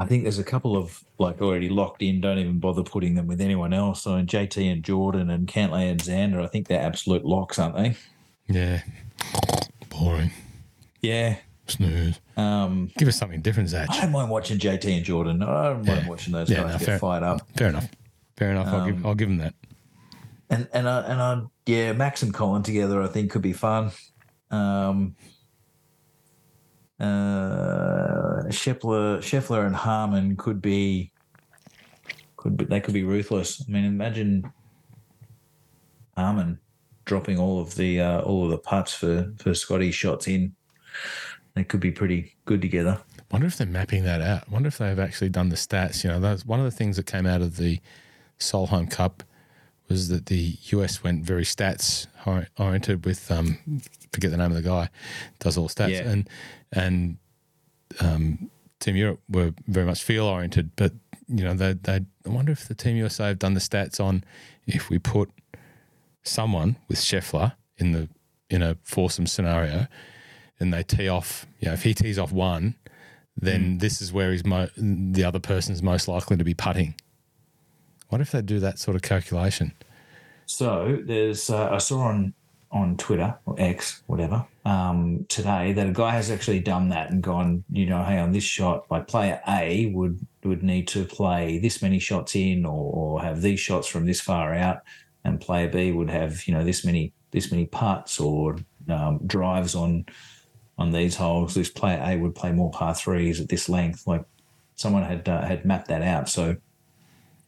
I 0.00 0.06
think 0.06 0.22
there's 0.22 0.38
a 0.38 0.44
couple 0.44 0.76
of 0.76 1.02
like 1.18 1.40
already 1.42 1.68
locked 1.68 2.02
in. 2.02 2.20
Don't 2.20 2.38
even 2.38 2.60
bother 2.60 2.84
putting 2.84 3.16
them 3.16 3.26
with 3.26 3.40
anyone 3.40 3.72
else. 3.72 4.02
So 4.02 4.10
JT 4.22 4.70
and 4.72 4.84
Jordan 4.84 5.28
and 5.28 5.48
Cantlay 5.48 5.90
and 5.90 5.98
Xander, 6.00 6.40
I 6.40 6.46
think 6.46 6.68
they're 6.68 6.80
absolute 6.80 7.24
locks, 7.24 7.58
aren't 7.58 7.74
they? 7.76 7.96
yeah 8.50 8.80
boring 9.90 10.30
Yeah. 11.02 11.36
snooze 11.66 12.20
Um, 12.36 12.90
give 12.96 13.08
us 13.08 13.18
something 13.18 13.40
different 13.42 13.68
Zach. 13.70 13.90
I 13.90 14.00
don't 14.02 14.12
mind 14.12 14.30
watching 14.30 14.58
JT 14.58 14.84
and 14.96 15.04
Jordan. 15.04 15.42
I 15.42 15.64
don't 15.70 15.84
mind 15.84 16.02
Yeah. 16.02 16.08
watching 16.08 16.32
those 16.32 16.48
Yeah, 16.48 16.58
guys 16.62 16.72
no, 16.74 16.78
get 16.78 16.86
fair- 16.86 16.98
fired 17.00 17.24
up. 17.24 17.40
fair 17.56 17.68
enough 17.68 17.88
fair 18.36 18.50
enough 18.52 18.68
I'll, 18.68 18.86
give, 18.86 18.96
Um, 18.98 19.06
I'll 19.06 19.14
give 19.16 19.28
them 19.28 19.38
that 19.38 19.54
And 20.50 20.68
and 20.72 20.88
I 20.88 21.00
and 21.00 21.20
I 21.20 21.42
yeah, 21.66 21.92
Max 21.92 22.22
and 22.22 22.32
Colin 22.32 22.62
together 22.62 23.02
I 23.02 23.08
think 23.08 23.30
could 23.30 23.42
be 23.42 23.52
fun. 23.52 23.90
Um 24.50 25.16
uh 27.00 28.44
Scheffler 28.48 29.18
Scheffler 29.18 29.66
and 29.66 29.76
Harman 29.76 30.36
could 30.36 30.60
be 30.60 31.12
could 32.36 32.56
be 32.56 32.64
they 32.64 32.80
could 32.80 32.94
be 32.94 33.04
ruthless. 33.04 33.64
I 33.66 33.70
mean 33.70 33.84
imagine 33.84 34.50
Harman 36.16 36.58
dropping 37.04 37.38
all 37.38 37.60
of 37.60 37.74
the 37.74 38.00
uh, 38.00 38.20
all 38.20 38.44
of 38.44 38.50
the 38.50 38.58
putts 38.58 38.94
for 38.94 39.32
for 39.38 39.54
Scotty 39.54 39.90
shots 39.90 40.28
in. 40.28 40.54
They 41.54 41.64
could 41.64 41.80
be 41.80 41.90
pretty 41.90 42.36
good 42.44 42.60
together. 42.62 43.00
wonder 43.32 43.46
if 43.46 43.56
they're 43.56 43.66
mapping 43.66 44.04
that 44.04 44.20
out. 44.20 44.48
Wonder 44.48 44.68
if 44.68 44.78
they've 44.78 44.98
actually 44.98 45.30
done 45.30 45.48
the 45.48 45.56
stats. 45.56 46.04
You 46.04 46.10
know, 46.10 46.20
that's 46.20 46.46
one 46.46 46.60
of 46.60 46.64
the 46.64 46.70
things 46.70 46.96
that 46.96 47.06
came 47.06 47.26
out 47.26 47.40
of 47.40 47.56
the 47.56 47.80
Solheim 48.38 48.88
Cup 48.88 49.24
was 49.88 50.08
that 50.08 50.26
the 50.26 50.56
US 50.72 51.02
went 51.02 51.24
very 51.24 51.44
stats 51.44 52.06
oriented 52.58 53.04
with 53.06 53.30
um, 53.30 53.58
forget 54.12 54.30
the 54.30 54.36
name 54.36 54.50
of 54.50 54.54
the 54.54 54.62
guy, 54.62 54.88
does 55.38 55.56
all 55.56 55.68
stats, 55.68 55.90
Yeah. 55.92 56.08
and 56.10 56.28
and 56.72 57.16
um, 58.00 58.50
Team 58.80 58.96
Europe 58.96 59.20
were 59.28 59.52
very 59.66 59.86
much 59.86 60.02
feel 60.02 60.24
oriented. 60.26 60.70
But 60.76 60.92
you 61.28 61.44
know, 61.44 61.54
they 61.54 61.72
they 61.74 62.00
I 62.26 62.28
wonder 62.28 62.52
if 62.52 62.68
the 62.68 62.74
Team 62.74 62.96
USA 62.96 63.28
have 63.28 63.38
done 63.38 63.54
the 63.54 63.60
stats 63.60 63.98
on 64.00 64.24
if 64.66 64.90
we 64.90 64.98
put 64.98 65.30
someone 66.22 66.76
with 66.88 66.98
Scheffler 66.98 67.54
in 67.78 67.92
the 67.92 68.08
in 68.50 68.62
a 68.62 68.76
foursome 68.82 69.26
scenario, 69.26 69.86
and 70.60 70.72
they 70.72 70.82
tee 70.82 71.08
off. 71.08 71.46
You 71.60 71.68
know, 71.68 71.74
if 71.74 71.82
he 71.82 71.94
tees 71.94 72.18
off 72.18 72.32
one, 72.32 72.74
then 73.36 73.78
this 73.78 74.00
is 74.02 74.12
where 74.12 74.32
he's 74.32 74.44
mo- 74.44 74.68
the 74.76 75.24
other 75.24 75.38
person's 75.40 75.82
most 75.82 76.08
likely 76.08 76.36
to 76.36 76.44
be 76.44 76.54
putting. 76.54 76.94
What 78.08 78.20
if 78.20 78.30
they 78.32 78.42
do 78.42 78.58
that 78.60 78.78
sort 78.78 78.96
of 78.96 79.02
calculation? 79.02 79.72
So 80.46 80.98
there's 81.04 81.50
uh, 81.50 81.70
I 81.70 81.78
saw 81.78 82.00
on 82.00 82.34
on 82.70 82.96
Twitter 82.98 83.34
or 83.46 83.54
X 83.58 84.02
whatever 84.06 84.46
um, 84.66 85.24
today 85.30 85.72
that 85.72 85.86
a 85.86 85.92
guy 85.92 86.10
has 86.10 86.30
actually 86.30 86.60
done 86.60 86.90
that 86.90 87.10
and 87.10 87.22
gone 87.22 87.64
you 87.70 87.86
know 87.86 88.04
hey 88.04 88.18
on 88.18 88.32
this 88.32 88.44
shot 88.44 88.84
like 88.90 89.08
player 89.08 89.40
A 89.48 89.86
would 89.94 90.20
would 90.44 90.62
need 90.62 90.86
to 90.88 91.06
play 91.06 91.58
this 91.58 91.80
many 91.80 91.98
shots 91.98 92.36
in 92.36 92.66
or, 92.66 92.92
or 92.92 93.22
have 93.22 93.40
these 93.40 93.58
shots 93.58 93.88
from 93.88 94.04
this 94.04 94.20
far 94.20 94.54
out 94.54 94.82
and 95.24 95.40
player 95.40 95.68
B 95.68 95.92
would 95.92 96.10
have 96.10 96.46
you 96.46 96.52
know 96.52 96.62
this 96.62 96.84
many 96.84 97.12
this 97.30 97.50
many 97.50 97.66
putts 97.66 98.20
or 98.20 98.56
um, 98.88 99.20
drives 99.26 99.74
on 99.74 100.06
on 100.78 100.92
these 100.92 101.16
holes. 101.16 101.54
This 101.54 101.70
player 101.70 102.00
A 102.04 102.16
would 102.16 102.34
play 102.34 102.52
more 102.52 102.70
par 102.70 102.94
threes 102.94 103.40
at 103.40 103.48
this 103.48 103.68
length. 103.68 104.06
Like 104.06 104.24
someone 104.76 105.02
had 105.02 105.28
uh, 105.28 105.42
had 105.42 105.64
mapped 105.64 105.88
that 105.88 106.02
out. 106.02 106.28
So 106.28 106.56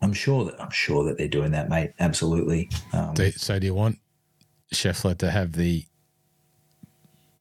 I'm 0.02 0.12
sure 0.12 0.44
that 0.46 0.60
I'm 0.60 0.70
sure 0.70 1.04
that 1.04 1.18
they're 1.18 1.28
doing 1.28 1.50
that, 1.52 1.68
mate. 1.68 1.92
Absolutely. 1.98 2.70
Um, 2.92 3.14
Do- 3.14 3.30
So, 3.32 3.58
do 3.58 3.66
you 3.66 3.74
want 3.74 3.98
Scheffler 4.74 5.16
to 5.18 5.30
have 5.30 5.52
the 5.52 5.84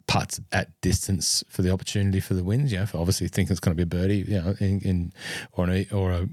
putts 0.07 0.41
at 0.51 0.69
distance 0.81 1.43
for 1.49 1.61
the 1.61 1.71
opportunity 1.71 2.19
for 2.19 2.33
the 2.33 2.43
wins? 2.43 2.71
You 2.71 2.79
know, 2.79 2.85
for 2.85 2.97
obviously 2.97 3.27
thinking 3.27 3.51
it's 3.51 3.59
going 3.59 3.75
to 3.77 3.77
be 3.77 3.83
a 3.83 3.99
birdie, 3.99 4.25
you 4.27 4.41
know, 4.41 4.55
in, 4.59 4.81
in 4.81 5.13
or 5.53 5.69
an 5.69 5.85
or 5.91 6.11
a 6.11 6.27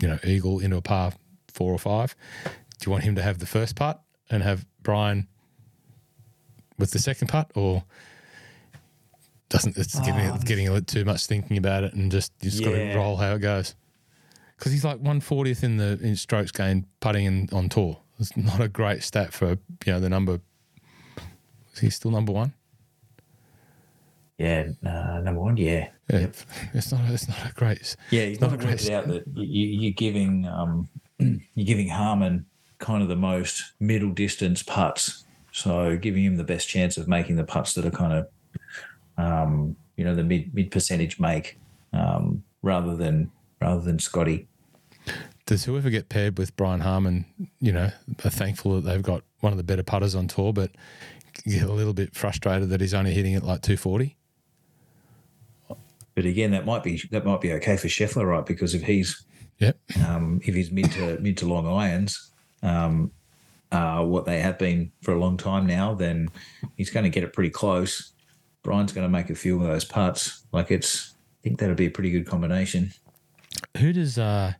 you 0.00 0.08
know 0.08 0.18
eagle 0.24 0.58
into 0.60 0.76
a 0.76 0.82
par 0.82 1.12
four 1.52 1.72
or 1.72 1.78
five. 1.78 2.14
Do 2.44 2.86
you 2.86 2.92
want 2.92 3.04
him 3.04 3.14
to 3.16 3.22
have 3.22 3.38
the 3.38 3.46
first 3.46 3.76
putt 3.76 4.00
and 4.30 4.42
have 4.42 4.64
Brian 4.82 5.28
with 6.78 6.92
the 6.92 6.98
second 6.98 7.28
putt, 7.28 7.50
or 7.54 7.84
doesn't 9.50 9.76
it's 9.76 9.98
getting 10.00 10.28
Um, 10.30 10.34
it's 10.36 10.44
getting 10.44 10.66
a 10.66 10.72
little 10.72 10.84
too 10.86 11.04
much 11.04 11.26
thinking 11.26 11.58
about 11.58 11.84
it 11.84 11.92
and 11.92 12.10
just 12.10 12.32
you 12.40 12.50
just 12.50 12.64
got 12.64 12.70
to 12.70 12.94
roll 12.96 13.16
how 13.18 13.34
it 13.34 13.40
goes. 13.40 13.74
Because 14.62 14.70
he's 14.70 14.84
like 14.84 15.00
one 15.00 15.20
fortieth 15.20 15.64
in 15.64 15.76
the 15.76 15.98
in 16.00 16.14
strokes 16.14 16.52
gained 16.52 16.84
putting 17.00 17.24
in, 17.24 17.48
on 17.52 17.68
tour. 17.68 17.98
It's 18.20 18.36
not 18.36 18.60
a 18.60 18.68
great 18.68 19.02
stat 19.02 19.32
for 19.32 19.58
you 19.84 19.92
know 19.92 19.98
the 19.98 20.08
number. 20.08 20.38
Is 21.72 21.80
he 21.80 21.90
still 21.90 22.12
number 22.12 22.30
one? 22.30 22.52
Yeah, 24.38 24.68
uh, 24.86 25.18
number 25.18 25.40
one. 25.40 25.56
Yeah, 25.56 25.88
Yeah, 26.08 26.28
it's 26.74 26.92
not. 26.92 27.10
It's 27.10 27.28
not 27.28 27.38
a 27.50 27.52
great. 27.54 27.96
yeah. 28.10 28.22
You've 28.22 28.40
not 28.40 28.52
a 28.52 28.56
great 28.56 28.88
out 28.88 29.08
that 29.08 29.24
you, 29.34 29.66
you're 29.66 29.94
giving 29.94 30.46
um, 30.46 30.88
you're 31.18 31.66
giving 31.66 31.88
Harman 31.88 32.46
kind 32.78 33.02
of 33.02 33.08
the 33.08 33.16
most 33.16 33.72
middle 33.80 34.12
distance 34.12 34.62
putts, 34.62 35.24
so 35.50 35.96
giving 35.96 36.22
him 36.22 36.36
the 36.36 36.44
best 36.44 36.68
chance 36.68 36.96
of 36.96 37.08
making 37.08 37.34
the 37.34 37.42
putts 37.42 37.72
that 37.72 37.84
are 37.84 37.90
kind 37.90 38.12
of 38.12 38.28
um, 39.18 39.74
you 39.96 40.04
know 40.04 40.14
the 40.14 40.22
mid 40.22 40.54
mid 40.54 40.70
percentage 40.70 41.18
make 41.18 41.58
um, 41.92 42.44
rather 42.62 42.94
than 42.94 43.28
rather 43.60 43.80
than 43.80 43.98
Scotty. 43.98 44.46
Does 45.46 45.64
whoever 45.64 45.90
get 45.90 46.08
paired 46.08 46.38
with 46.38 46.56
Brian 46.56 46.80
Harman, 46.80 47.26
you 47.60 47.72
know, 47.72 47.90
are 48.24 48.30
thankful 48.30 48.76
that 48.80 48.82
they've 48.82 49.02
got 49.02 49.22
one 49.40 49.52
of 49.52 49.56
the 49.56 49.64
better 49.64 49.82
putters 49.82 50.14
on 50.14 50.28
tour, 50.28 50.52
but 50.52 50.70
get 51.44 51.62
a 51.62 51.72
little 51.72 51.92
bit 51.92 52.14
frustrated 52.14 52.68
that 52.70 52.80
he's 52.80 52.94
only 52.94 53.12
hitting 53.12 53.32
it 53.32 53.42
like 53.42 53.62
two 53.62 53.76
forty. 53.76 54.16
But 56.14 56.26
again, 56.26 56.50
that 56.52 56.66
might 56.66 56.82
be 56.82 57.02
that 57.10 57.24
might 57.24 57.40
be 57.40 57.52
okay 57.54 57.76
for 57.76 57.88
Scheffler, 57.88 58.26
right? 58.26 58.44
Because 58.46 58.74
if 58.74 58.82
he's 58.82 59.24
Yep. 59.58 59.78
um, 60.08 60.40
if 60.44 60.54
he's 60.54 60.70
mid 60.72 60.90
to 60.92 61.18
mid 61.20 61.36
to 61.38 61.46
long 61.46 61.66
irons, 61.68 62.30
um, 62.62 63.12
uh, 63.70 64.02
what 64.04 64.24
they 64.24 64.40
have 64.40 64.58
been 64.58 64.90
for 65.02 65.14
a 65.14 65.18
long 65.20 65.36
time 65.36 65.66
now, 65.66 65.94
then 65.94 66.28
he's 66.76 66.90
going 66.90 67.04
to 67.04 67.10
get 67.10 67.22
it 67.22 67.32
pretty 67.32 67.50
close. 67.50 68.12
Brian's 68.62 68.92
going 68.92 69.06
to 69.06 69.10
make 69.10 69.30
a 69.30 69.34
few 69.34 69.60
of 69.60 69.66
those 69.66 69.84
putts. 69.84 70.44
Like 70.52 70.70
it's, 70.70 71.14
I 71.14 71.42
think 71.42 71.58
that'll 71.60 71.76
be 71.76 71.86
a 71.86 71.90
pretty 71.90 72.10
good 72.10 72.26
combination. 72.26 72.92
Who 73.78 73.92
does 73.92 74.18
uh 74.18 74.54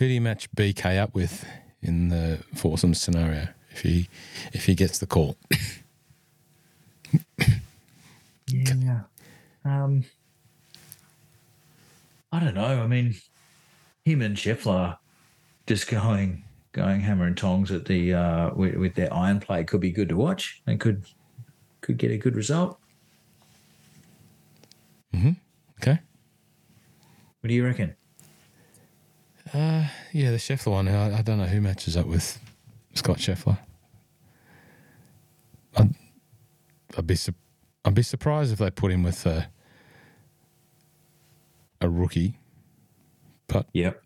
who 0.00 0.08
do 0.08 0.14
you 0.14 0.20
match 0.22 0.50
BK 0.52 0.98
up 0.98 1.14
with 1.14 1.44
in 1.82 2.08
the 2.08 2.38
foursome 2.54 2.94
scenario 2.94 3.48
if 3.70 3.82
he 3.82 4.08
if 4.54 4.64
he 4.64 4.74
gets 4.74 4.98
the 4.98 5.06
call? 5.06 5.36
Yeah. 8.46 9.02
Um, 9.64 10.04
I 12.32 12.40
don't 12.40 12.54
know. 12.54 12.82
I 12.82 12.86
mean, 12.86 13.14
him 14.04 14.22
and 14.22 14.36
Scheffler 14.36 14.96
just 15.66 15.86
going 15.86 16.44
going 16.72 17.00
hammer 17.00 17.26
and 17.26 17.36
tongs 17.36 17.70
at 17.70 17.84
the 17.84 18.14
uh, 18.14 18.54
with, 18.54 18.76
with 18.76 18.94
their 18.94 19.12
iron 19.12 19.38
play 19.38 19.64
could 19.64 19.82
be 19.82 19.90
good 19.90 20.08
to 20.08 20.16
watch 20.16 20.62
and 20.66 20.80
could 20.80 21.04
could 21.82 21.98
get 21.98 22.10
a 22.10 22.16
good 22.16 22.36
result. 22.36 22.78
Mm-hmm. 25.14 25.32
Okay. 25.80 25.98
What 27.40 27.48
do 27.48 27.54
you 27.54 27.64
reckon? 27.66 27.96
Uh 29.52 29.88
yeah, 30.12 30.30
the 30.30 30.36
Scheffler 30.36 30.72
one. 30.72 30.88
I, 30.88 31.18
I 31.18 31.22
don't 31.22 31.38
know 31.38 31.44
who 31.46 31.60
matches 31.60 31.96
up 31.96 32.06
with 32.06 32.38
Scott 32.94 33.18
Scheffler. 33.18 33.58
I'd, 35.76 35.94
I'd 36.96 37.06
be 37.06 37.16
su- 37.16 37.34
I'd 37.84 37.94
be 37.94 38.02
surprised 38.02 38.52
if 38.52 38.58
they 38.58 38.70
put 38.70 38.92
him 38.92 39.02
with 39.02 39.24
a 39.26 39.48
a 41.80 41.88
rookie, 41.88 42.38
but 43.48 43.66
Yep. 43.72 44.02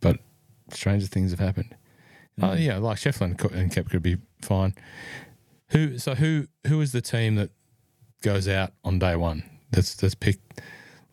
but 0.00 0.18
stranger 0.72 1.06
things 1.06 1.30
have 1.30 1.40
happened. 1.40 1.74
Oh 2.42 2.54
yeah, 2.54 2.78
like 2.78 2.98
Scheffler 2.98 3.22
and, 3.42 3.52
and 3.76 3.92
would 3.92 4.02
be 4.02 4.16
fine. 4.42 4.74
Who 5.70 5.98
so 5.98 6.14
who 6.14 6.48
who 6.66 6.80
is 6.80 6.92
the 6.92 7.00
team 7.00 7.36
that 7.36 7.50
goes 8.22 8.48
out 8.48 8.72
on 8.84 8.98
day 8.98 9.16
one? 9.16 9.44
Let's 9.74 10.02
let's 10.02 10.14
pick 10.14 10.38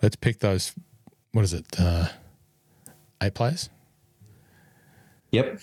let's 0.01 0.15
pick 0.15 0.39
those. 0.39 0.73
What 1.31 1.43
is 1.45 1.53
it? 1.53 1.65
Uh, 1.79 2.07
eight 3.21 3.33
players. 3.33 3.69
Yep. 5.31 5.59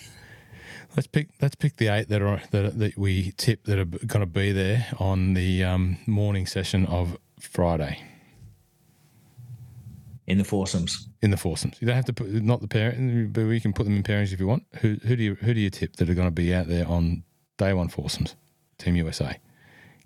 Let's 0.95 1.07
pick 1.07 1.29
let's 1.41 1.55
pick 1.55 1.75
the 1.77 1.87
eight 1.87 2.07
that 2.09 2.21
are 2.21 2.41
that, 2.51 2.79
that 2.79 2.97
we 2.97 3.31
tip 3.37 3.63
that 3.65 3.77
are 3.79 3.85
going 3.85 4.21
to 4.21 4.25
be 4.25 4.51
there 4.51 4.87
on 4.99 5.33
the 5.33 5.63
um, 5.63 5.97
morning 6.05 6.45
session 6.45 6.85
of 6.85 7.17
Friday 7.39 8.01
In 10.27 10.37
the 10.37 10.43
foursomes. 10.45 11.09
in 11.21 11.31
the 11.31 11.37
foursomes. 11.37 11.75
You 11.81 11.87
don't 11.87 11.95
have 11.97 12.05
to 12.05 12.13
put 12.13 12.31
not 12.31 12.61
the 12.61 12.67
parent, 12.67 13.33
but 13.33 13.45
we 13.45 13.59
can 13.59 13.73
put 13.73 13.83
them 13.83 13.95
in 13.97 14.03
pairings 14.03 14.31
if 14.31 14.39
you 14.39 14.47
want. 14.47 14.63
Who 14.81 14.95
who 15.05 15.15
do 15.15 15.23
you 15.23 15.35
who 15.35 15.53
do 15.53 15.59
you 15.59 15.69
tip 15.69 15.97
that 15.97 16.09
are 16.09 16.13
going 16.13 16.27
to 16.27 16.31
be 16.31 16.53
out 16.53 16.67
there 16.67 16.87
on 16.87 17.23
day 17.57 17.73
one 17.73 17.89
foursomes? 17.89 18.35
Team 18.77 18.95
USA, 18.95 19.39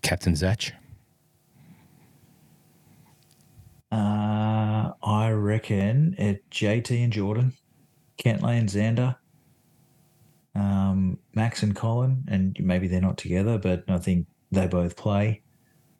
Captain 0.01 0.35
Zach. 0.35 0.73
Uh, 3.91 4.91
I 5.01 5.31
reckon 5.31 6.15
it 6.17 6.47
JT 6.51 7.03
and 7.03 7.13
Jordan, 7.13 7.53
Cantlay 8.17 8.59
and 8.59 8.69
Xander, 8.69 9.15
um, 10.55 11.17
Max 11.33 11.63
and 11.63 11.75
Colin, 11.75 12.25
and 12.27 12.55
maybe 12.59 12.87
they're 12.87 13.01
not 13.01 13.17
together, 13.17 13.57
but 13.57 13.83
I 13.87 13.97
think 13.97 14.27
they 14.51 14.67
both 14.67 14.95
play. 14.95 15.41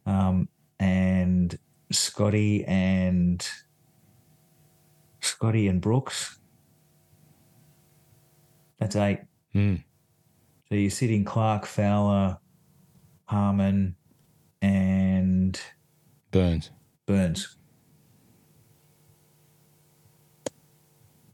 Um, 0.06 0.50
and 0.80 1.58
Scotty 1.92 2.64
and 2.66 3.48
Scotty 5.22 5.68
and 5.68 5.82
Brooks. 5.82 6.40
That's 8.80 8.96
eight. 8.96 9.20
Mm. 9.54 9.84
So 10.70 10.76
you're 10.76 10.92
sitting 10.92 11.26
Clark, 11.26 11.66
Fowler, 11.66 12.38
Harman, 13.26 13.96
and 14.62 15.60
Burns. 16.32 16.70
Burns. 17.06 17.56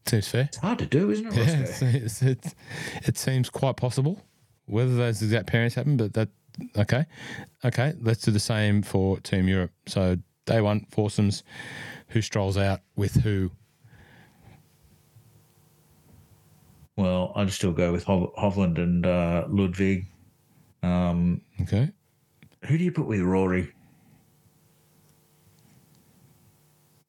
Seems 0.08 0.28
fair. 0.28 0.43
It's 0.43 0.58
hard 0.58 0.80
to 0.80 0.86
do, 0.86 1.10
isn't 1.10 1.28
it, 1.28 1.36
Yeah, 1.36 1.60
it's, 1.62 1.82
it's, 1.82 2.22
it's, 2.22 2.56
it 3.03 3.18
seems 3.18 3.49
quite 3.49 3.76
possible. 3.76 4.22
Whether 4.68 4.95
those 4.95 5.22
exact 5.22 5.47
pairings 5.51 5.74
happen, 5.74 5.97
but 5.97 6.14
that 6.14 6.30
okay, 6.78 7.06
okay. 7.64 7.93
Let's 8.01 8.22
do 8.22 8.32
the 8.32 8.39
same 8.39 8.82
for 8.82 9.20
Team 9.20 9.47
Europe. 9.47 9.72
So 9.88 10.18
day 10.45 10.62
one 10.62 10.86
foursomes, 10.91 11.43
who 12.10 12.22
strolls 12.22 12.56
out 12.58 12.82
with 12.95 13.16
who? 13.16 13.51
Well, 16.97 17.34
I'd 17.36 17.51
still 17.51 17.74
go 17.74 17.91
with 17.91 18.03
Hov- 18.06 18.34
Hovland 18.36 18.78
and 18.78 19.06
uh, 19.06 19.45
Ludvig. 19.49 20.06
Um, 20.84 21.41
Okay, 21.62 21.89
who 22.66 22.78
do 22.78 22.84
you 22.84 22.91
put 22.91 23.06
with 23.08 23.22
Rory? 23.22 23.72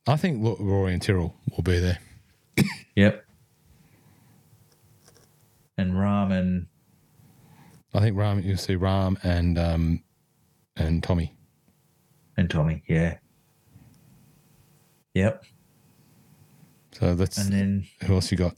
I 0.07 0.17
think 0.17 0.43
Rory 0.61 0.93
and 0.93 1.03
Tyrrell 1.03 1.35
will 1.55 1.63
be 1.63 1.79
there. 1.79 1.99
Yep. 2.97 3.25
And 5.79 5.93
Rahm 5.93 6.67
I 7.95 8.01
think 8.01 8.17
Rahm. 8.17 8.43
You'll 8.45 8.57
see 8.57 8.75
Rahm 8.75 9.17
and 9.23 9.59
um, 9.59 10.03
and 10.77 11.03
Tommy. 11.03 11.35
and 12.37 12.51
Tommy. 12.51 12.83
Yeah. 12.89 13.19
Yep. 15.15 15.45
So 16.93 17.15
that's 17.15 17.39
And 17.39 17.53
then 17.53 17.87
who 18.05 18.15
else 18.15 18.31
you 18.33 18.39
got? 18.39 18.55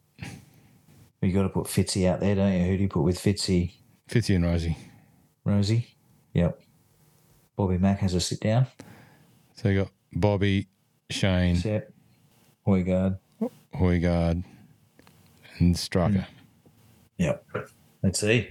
you 1.21 1.33
got 1.33 1.43
to 1.43 1.49
put 1.49 1.67
Fitzy 1.67 2.07
out 2.09 2.21
there, 2.21 2.35
don't 2.37 2.53
you? 2.53 2.65
Who 2.67 2.77
do 2.77 2.83
you 2.85 2.89
put 2.89 3.03
with 3.03 3.19
Fitzy? 3.19 3.73
Fitzy 4.09 4.37
and 4.37 4.45
Rosie. 4.45 4.77
Rosie. 5.45 5.87
Yep. 6.35 6.61
Bobby 7.57 7.79
Mack 7.79 7.99
has 7.99 8.15
a 8.15 8.21
sit 8.21 8.41
down. 8.41 8.67
So 9.57 9.69
you 9.69 9.81
got 9.81 9.91
Bobby, 10.13 10.69
Shane, 11.11 11.57
Sepp. 11.57 11.93
Højgaard. 12.67 13.19
Højgaard, 13.75 14.45
and 15.59 15.75
Straka. 15.77 16.25
Hmm. 16.25 16.33
Yep. 17.19 17.47
Let's 18.03 18.21
see. 18.21 18.49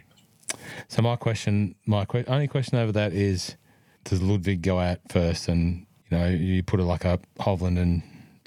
So 0.87 1.01
my 1.01 1.15
question, 1.15 1.75
my 1.85 2.05
que- 2.05 2.25
only 2.27 2.47
question 2.47 2.77
over 2.77 2.91
that 2.91 3.13
is, 3.13 3.55
does 4.03 4.21
Ludvig 4.21 4.61
go 4.61 4.79
out 4.79 4.99
first, 5.09 5.47
and 5.47 5.85
you 6.09 6.17
know 6.17 6.27
you 6.27 6.63
put 6.63 6.79
it 6.79 6.83
like 6.83 7.05
a 7.05 7.19
Hovland 7.39 7.77
and 7.79 8.01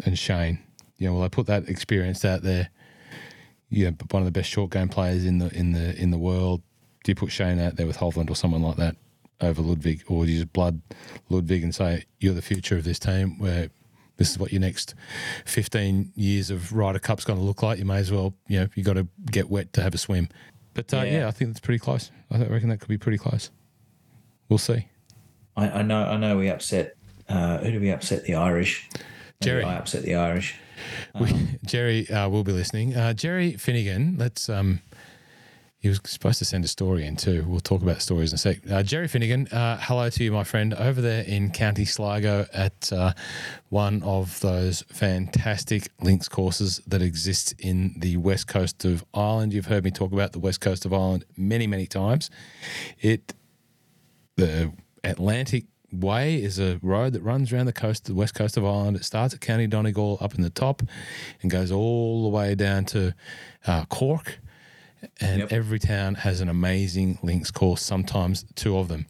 and 0.04 0.18
Shane? 0.18 0.58
You 0.98 1.08
know, 1.08 1.14
will 1.14 1.22
they 1.22 1.28
put 1.28 1.46
that 1.46 1.68
experience 1.68 2.24
out 2.24 2.42
there? 2.42 2.68
Yeah, 3.70 3.90
but 3.90 4.12
one 4.12 4.22
of 4.22 4.26
the 4.26 4.32
best 4.32 4.50
short 4.50 4.70
game 4.70 4.88
players 4.88 5.24
in 5.24 5.38
the 5.38 5.48
in 5.56 5.72
the 5.72 5.94
in 6.00 6.10
the 6.10 6.18
world. 6.18 6.62
Do 7.04 7.12
you 7.12 7.16
put 7.16 7.32
Shane 7.32 7.58
out 7.58 7.76
there 7.76 7.86
with 7.86 7.96
Hovland 7.96 8.28
or 8.30 8.36
someone 8.36 8.62
like 8.62 8.76
that 8.76 8.96
over 9.40 9.62
Ludvig, 9.62 10.02
or 10.06 10.26
do 10.26 10.32
you 10.32 10.38
just 10.40 10.52
blood 10.52 10.82
Ludvig 11.30 11.62
and 11.62 11.74
say 11.74 12.04
you're 12.18 12.34
the 12.34 12.42
future 12.42 12.76
of 12.76 12.84
this 12.84 12.98
team? 12.98 13.38
Where 13.38 13.70
this 14.20 14.30
is 14.30 14.38
what 14.38 14.52
your 14.52 14.60
next 14.60 14.94
15 15.46 16.12
years 16.14 16.50
of 16.50 16.74
Ryder 16.74 16.98
Cup's 16.98 17.24
going 17.24 17.38
to 17.38 17.44
look 17.44 17.62
like. 17.62 17.78
You 17.78 17.86
may 17.86 17.96
as 17.96 18.12
well, 18.12 18.34
you 18.48 18.60
know, 18.60 18.68
you 18.74 18.84
got 18.84 18.92
to 18.92 19.08
get 19.30 19.48
wet 19.48 19.72
to 19.72 19.82
have 19.82 19.94
a 19.94 19.98
swim. 19.98 20.28
But 20.74 20.92
uh, 20.92 20.98
yeah. 20.98 21.04
Yeah. 21.04 21.28
I 21.28 21.30
think 21.30 21.48
that's 21.48 21.60
pretty 21.60 21.78
close. 21.78 22.10
I 22.30 22.44
reckon 22.44 22.68
that 22.68 22.80
could 22.80 22.90
be 22.90 22.98
pretty 22.98 23.16
close. 23.16 23.50
We'll 24.50 24.58
see. 24.58 24.88
I, 25.56 25.70
I 25.70 25.82
know. 25.82 26.04
I 26.04 26.18
know. 26.18 26.36
We 26.36 26.50
upset. 26.50 26.96
Uh, 27.30 27.58
who 27.58 27.70
did 27.70 27.80
we 27.80 27.90
upset? 27.90 28.24
The 28.24 28.34
Irish. 28.34 28.90
Jerry. 29.40 29.64
I 29.64 29.76
upset 29.76 30.02
the 30.02 30.16
Irish. 30.16 30.54
We, 31.18 31.58
Jerry 31.64 32.10
uh, 32.10 32.28
will 32.28 32.44
be 32.44 32.52
listening. 32.52 32.94
Uh, 32.94 33.14
Jerry 33.14 33.52
Finnegan, 33.52 34.16
let's 34.18 34.50
um, 34.50 34.82
he 35.80 35.88
was 35.88 35.98
supposed 36.04 36.38
to 36.38 36.44
send 36.44 36.62
a 36.62 36.68
story 36.68 37.06
in 37.06 37.16
too. 37.16 37.42
We'll 37.48 37.60
talk 37.60 37.80
about 37.80 38.02
stories 38.02 38.32
in 38.32 38.34
a 38.34 38.38
sec. 38.38 38.58
Uh, 38.70 38.82
Jerry 38.82 39.08
Finnegan, 39.08 39.48
uh, 39.48 39.78
hello 39.80 40.10
to 40.10 40.24
you, 40.24 40.30
my 40.30 40.44
friend, 40.44 40.74
over 40.74 41.00
there 41.00 41.24
in 41.24 41.50
County 41.50 41.86
Sligo 41.86 42.46
at 42.52 42.92
uh, 42.92 43.14
one 43.70 44.02
of 44.02 44.38
those 44.40 44.82
fantastic 44.92 45.88
links 46.02 46.28
courses 46.28 46.82
that 46.86 47.00
exists 47.00 47.54
in 47.58 47.94
the 47.96 48.18
west 48.18 48.46
coast 48.46 48.84
of 48.84 49.06
Ireland. 49.14 49.54
You've 49.54 49.66
heard 49.66 49.82
me 49.82 49.90
talk 49.90 50.12
about 50.12 50.32
the 50.32 50.38
west 50.38 50.60
coast 50.60 50.84
of 50.84 50.92
Ireland 50.92 51.24
many, 51.34 51.66
many 51.66 51.86
times. 51.86 52.28
It 53.00 53.32
the 54.36 54.72
Atlantic 55.02 55.64
Way 55.92 56.40
is 56.40 56.58
a 56.58 56.78
road 56.82 57.14
that 57.14 57.22
runs 57.22 57.52
around 57.52 57.66
the 57.66 57.72
coast, 57.72 58.04
the 58.04 58.14
west 58.14 58.34
coast 58.34 58.56
of 58.56 58.64
Ireland. 58.64 58.96
It 58.96 59.04
starts 59.04 59.34
at 59.34 59.40
County 59.40 59.66
Donegal 59.66 60.18
up 60.20 60.34
in 60.34 60.42
the 60.42 60.50
top, 60.50 60.82
and 61.40 61.50
goes 61.50 61.72
all 61.72 62.22
the 62.22 62.28
way 62.28 62.54
down 62.54 62.84
to 62.86 63.14
uh, 63.66 63.86
Cork 63.86 64.38
and 65.20 65.40
Yep. 65.40 65.52
every 65.52 65.78
town 65.78 66.14
has 66.16 66.40
an 66.40 66.48
amazing 66.48 67.18
links 67.22 67.50
course, 67.50 67.82
sometimes 67.82 68.44
two 68.54 68.76
of 68.76 68.88
them. 68.88 69.06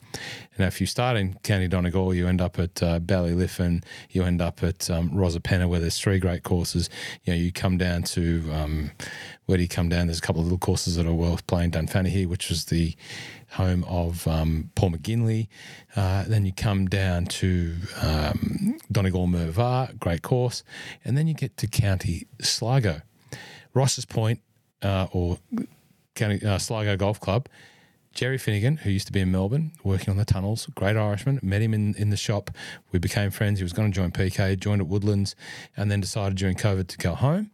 Now, 0.59 0.67
if 0.67 0.81
you 0.81 0.87
start 0.87 1.17
in 1.17 1.35
County 1.43 1.69
Donegal, 1.69 2.15
you 2.15 2.29
end 2.29 2.41
up 2.41 2.59
at 2.59 2.83
uh, 2.83 3.01
Ballyliffin, 3.01 3.83
you 4.11 4.25
end 4.25 4.41
up 4.43 4.63
at 4.63 4.91
um, 4.91 5.11
Rosapenna, 5.11 5.69
where 5.69 5.81
there's 5.81 5.99
three 5.99 6.19
great 6.19 6.43
courses. 6.43 6.91
You 7.25 7.33
know, 7.33 7.39
you 7.39 7.51
come 7.51 7.79
down 7.79 8.03
to, 8.05 8.45
um, 8.53 8.91
where 9.47 9.57
do 9.57 9.63
you 9.63 9.69
come 9.69 9.89
down? 9.89 10.07
There's 10.07 10.19
a 10.19 10.23
couple 10.23 10.41
of 10.41 10.47
little 10.47 10.59
courses 10.59 10.97
that 10.97 11.07
are 11.07 11.15
worth 11.15 11.47
playing. 11.47 11.71
Dunfanaghy, 11.73 12.27
which 12.27 12.51
is 12.51 12.67
the 12.67 12.95
home 13.53 13.85
of 13.89 14.29
um, 14.29 14.71
Paul 14.75 14.91
McGinley. 14.91 15.49
Uh, 15.97 16.25
then 16.25 16.45
you 16.45 16.53
come 16.53 16.87
down 16.87 17.25
to 17.27 17.75
um, 18.03 18.79
Donegal 18.93 19.27
Murvagh, 19.29 19.99
great 19.99 20.23
course. 20.23 20.63
And 21.05 21.17
then 21.17 21.27
you 21.27 21.35
get 21.35 21.57
to 21.57 21.67
County 21.67 22.27
Sligo. 22.41 23.01
Rosses 23.73 24.05
Point, 24.05 24.41
uh, 24.83 25.07
or 25.13 25.39
County 26.15 26.45
uh, 26.45 26.59
Sligo 26.59 26.97
Golf 26.97 27.21
Club. 27.21 27.49
Jerry 28.13 28.39
Finnegan, 28.39 28.79
who 28.79 28.91
used 28.91 29.07
to 29.07 29.13
be 29.13 29.21
in 29.21 29.31
Melbourne, 29.31 29.73
working 29.85 30.11
on 30.11 30.17
the 30.17 30.25
tunnels, 30.25 30.67
great 30.75 30.97
Irishman. 30.97 31.39
Met 31.43 31.63
him 31.63 31.73
in, 31.73 31.95
in 31.95 32.11
the 32.11 32.17
shop. 32.17 32.51
We 32.91 32.99
became 32.99 33.31
friends. 33.31 33.61
He 33.61 33.63
was 33.63 33.73
going 33.73 33.91
to 33.91 33.95
join 33.95 34.11
PK, 34.11 34.59
joined 34.59 34.81
at 34.81 34.89
Woodlands, 34.89 35.37
and 35.77 35.91
then 35.91 36.01
decided 36.01 36.37
during 36.37 36.57
COVID 36.57 36.89
to 36.89 36.99
go 36.99 37.15
home. 37.15 37.51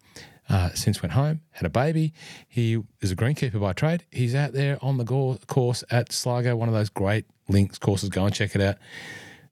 Uh, 0.48 0.70
since 0.74 1.02
went 1.02 1.12
home, 1.12 1.40
had 1.50 1.66
a 1.66 1.68
baby. 1.68 2.14
He 2.48 2.80
is 3.00 3.10
a 3.10 3.16
greenkeeper 3.16 3.60
by 3.60 3.72
trade. 3.72 4.04
He's 4.12 4.32
out 4.32 4.52
there 4.52 4.78
on 4.80 4.96
the 4.96 5.02
go- 5.02 5.38
course 5.48 5.82
at 5.90 6.12
Sligo, 6.12 6.54
one 6.54 6.68
of 6.68 6.74
those 6.74 6.88
great 6.88 7.26
links 7.48 7.78
courses. 7.78 8.10
Go 8.10 8.24
and 8.24 8.32
check 8.32 8.54
it 8.54 8.60
out. 8.60 8.76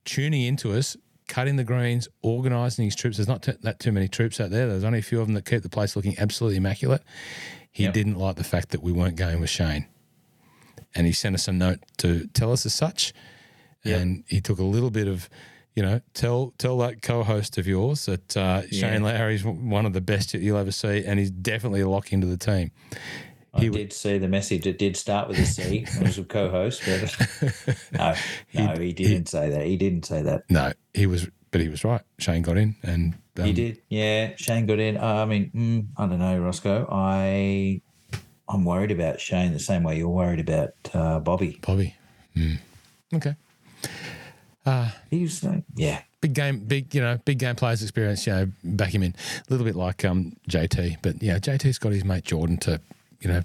Tuning 0.04 0.42
into 0.42 0.72
us, 0.72 0.96
cutting 1.26 1.56
the 1.56 1.64
greens, 1.64 2.06
organising 2.22 2.84
his 2.84 2.94
troops. 2.94 3.16
There's 3.16 3.28
not 3.28 3.42
t- 3.42 3.54
that 3.62 3.80
too 3.80 3.90
many 3.90 4.06
troops 4.06 4.38
out 4.40 4.50
there. 4.50 4.68
There's 4.68 4.84
only 4.84 5.00
a 5.00 5.02
few 5.02 5.20
of 5.20 5.26
them 5.26 5.34
that 5.34 5.44
keep 5.44 5.62
the 5.62 5.68
place 5.68 5.96
looking 5.96 6.16
absolutely 6.16 6.58
immaculate. 6.58 7.02
He 7.74 7.82
Yep. 7.82 7.92
didn't 7.92 8.14
like 8.18 8.36
the 8.36 8.44
fact 8.44 8.68
that 8.70 8.82
we 8.84 8.92
weren't 8.92 9.16
going 9.16 9.40
with 9.40 9.50
Shane. 9.50 9.86
And 10.94 11.06
he 11.08 11.12
sent 11.12 11.34
us 11.34 11.48
a 11.48 11.52
note 11.52 11.80
to 11.98 12.28
tell 12.28 12.52
us 12.52 12.64
as 12.64 12.72
such. 12.72 13.12
Yep. 13.82 14.00
And 14.00 14.24
he 14.28 14.40
took 14.40 14.60
a 14.60 14.64
little 14.64 14.90
bit 14.92 15.08
of, 15.08 15.28
you 15.74 15.82
know, 15.82 16.00
tell 16.14 16.54
tell 16.56 16.78
that 16.78 17.02
co-host 17.02 17.58
of 17.58 17.66
yours 17.66 18.06
that 18.06 18.36
uh, 18.36 18.62
Shane 18.68 19.02
Lowry's 19.02 19.44
one 19.44 19.86
of 19.86 19.92
the 19.92 20.00
best 20.00 20.32
you'll 20.34 20.56
ever 20.56 20.70
see, 20.70 21.04
and 21.04 21.18
he's 21.18 21.32
definitely 21.32 21.80
a 21.80 21.88
lock 21.88 22.12
into 22.12 22.28
the 22.28 22.36
team. 22.36 22.70
I 23.52 23.62
He- 23.62 23.68
did 23.70 23.92
see 23.92 24.18
the 24.18 24.28
message. 24.28 24.68
It 24.68 24.78
did 24.78 24.96
start 24.96 25.28
with 25.28 25.38
a 25.40 25.44
C. 25.46 25.84
I 26.00 26.02
was 26.04 26.16
a 26.18 26.22
co-host, 26.24 26.80
but 26.86 27.76
no, 27.92 28.14
no, 28.54 28.80
he 28.80 28.92
didn't 28.92 29.28
say 29.28 29.50
that. 29.50 29.66
He 29.66 29.76
didn't 29.76 30.06
say 30.06 30.22
that. 30.22 30.44
No, 30.48 30.72
he 30.94 31.06
was, 31.06 31.28
but 31.50 31.60
he 31.60 31.68
was 31.68 31.82
right. 31.84 32.02
Shane 32.18 32.42
got 32.42 32.56
in, 32.56 32.76
and 32.84 33.14
um, 33.38 33.44
He 33.44 33.52
did. 33.52 33.82
Yeah, 33.88 34.34
Shane 34.36 34.66
got 34.66 34.78
in. 34.78 34.96
Uh, 34.96 35.02
I 35.02 35.24
mean, 35.24 35.50
mm, 35.54 35.86
I 35.96 36.06
don't 36.06 36.18
know, 36.18 36.38
Roscoe. 36.38 36.88
I 36.90 37.80
I'm 38.48 38.64
worried 38.64 38.90
about 38.90 39.20
Shane 39.20 39.52
the 39.52 39.58
same 39.58 39.82
way 39.82 39.98
you're 39.98 40.08
worried 40.08 40.40
about 40.40 40.74
uh, 40.92 41.18
Bobby. 41.20 41.58
Bobby. 41.62 41.94
Hmm. 42.34 42.54
Okay. 43.14 43.34
He's 45.10 45.44
uh, 45.44 45.60
yeah, 45.76 46.00
big 46.20 46.32
game, 46.32 46.58
big 46.60 46.94
you 46.94 47.00
know, 47.00 47.18
big 47.24 47.38
game 47.38 47.54
players 47.54 47.82
experience. 47.82 48.26
You 48.26 48.32
know, 48.32 48.52
back 48.64 48.94
him 48.94 49.02
in 49.02 49.14
a 49.14 49.50
little 49.50 49.64
bit 49.64 49.76
like 49.76 50.04
um, 50.04 50.36
JT, 50.48 50.98
but 51.02 51.22
yeah, 51.22 51.38
JT's 51.38 51.78
got 51.78 51.92
his 51.92 52.04
mate 52.04 52.24
Jordan 52.24 52.56
to 52.58 52.80
you 53.20 53.28
know 53.28 53.42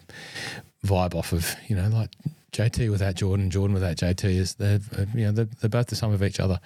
vibe 0.86 1.14
off 1.14 1.34
of. 1.34 1.56
You 1.68 1.76
know, 1.76 1.90
like 1.90 2.12
JT 2.54 2.90
without 2.90 3.16
Jordan, 3.16 3.50
Jordan 3.50 3.74
without 3.74 3.98
JT 3.98 4.24
is 4.24 4.56
they're 4.56 4.80
uh, 4.98 5.06
you 5.14 5.26
know 5.26 5.32
they're, 5.34 5.50
they're 5.60 5.70
both 5.70 5.88
the 5.88 5.96
sum 5.96 6.14
of 6.14 6.24
each 6.24 6.40
other. 6.40 6.60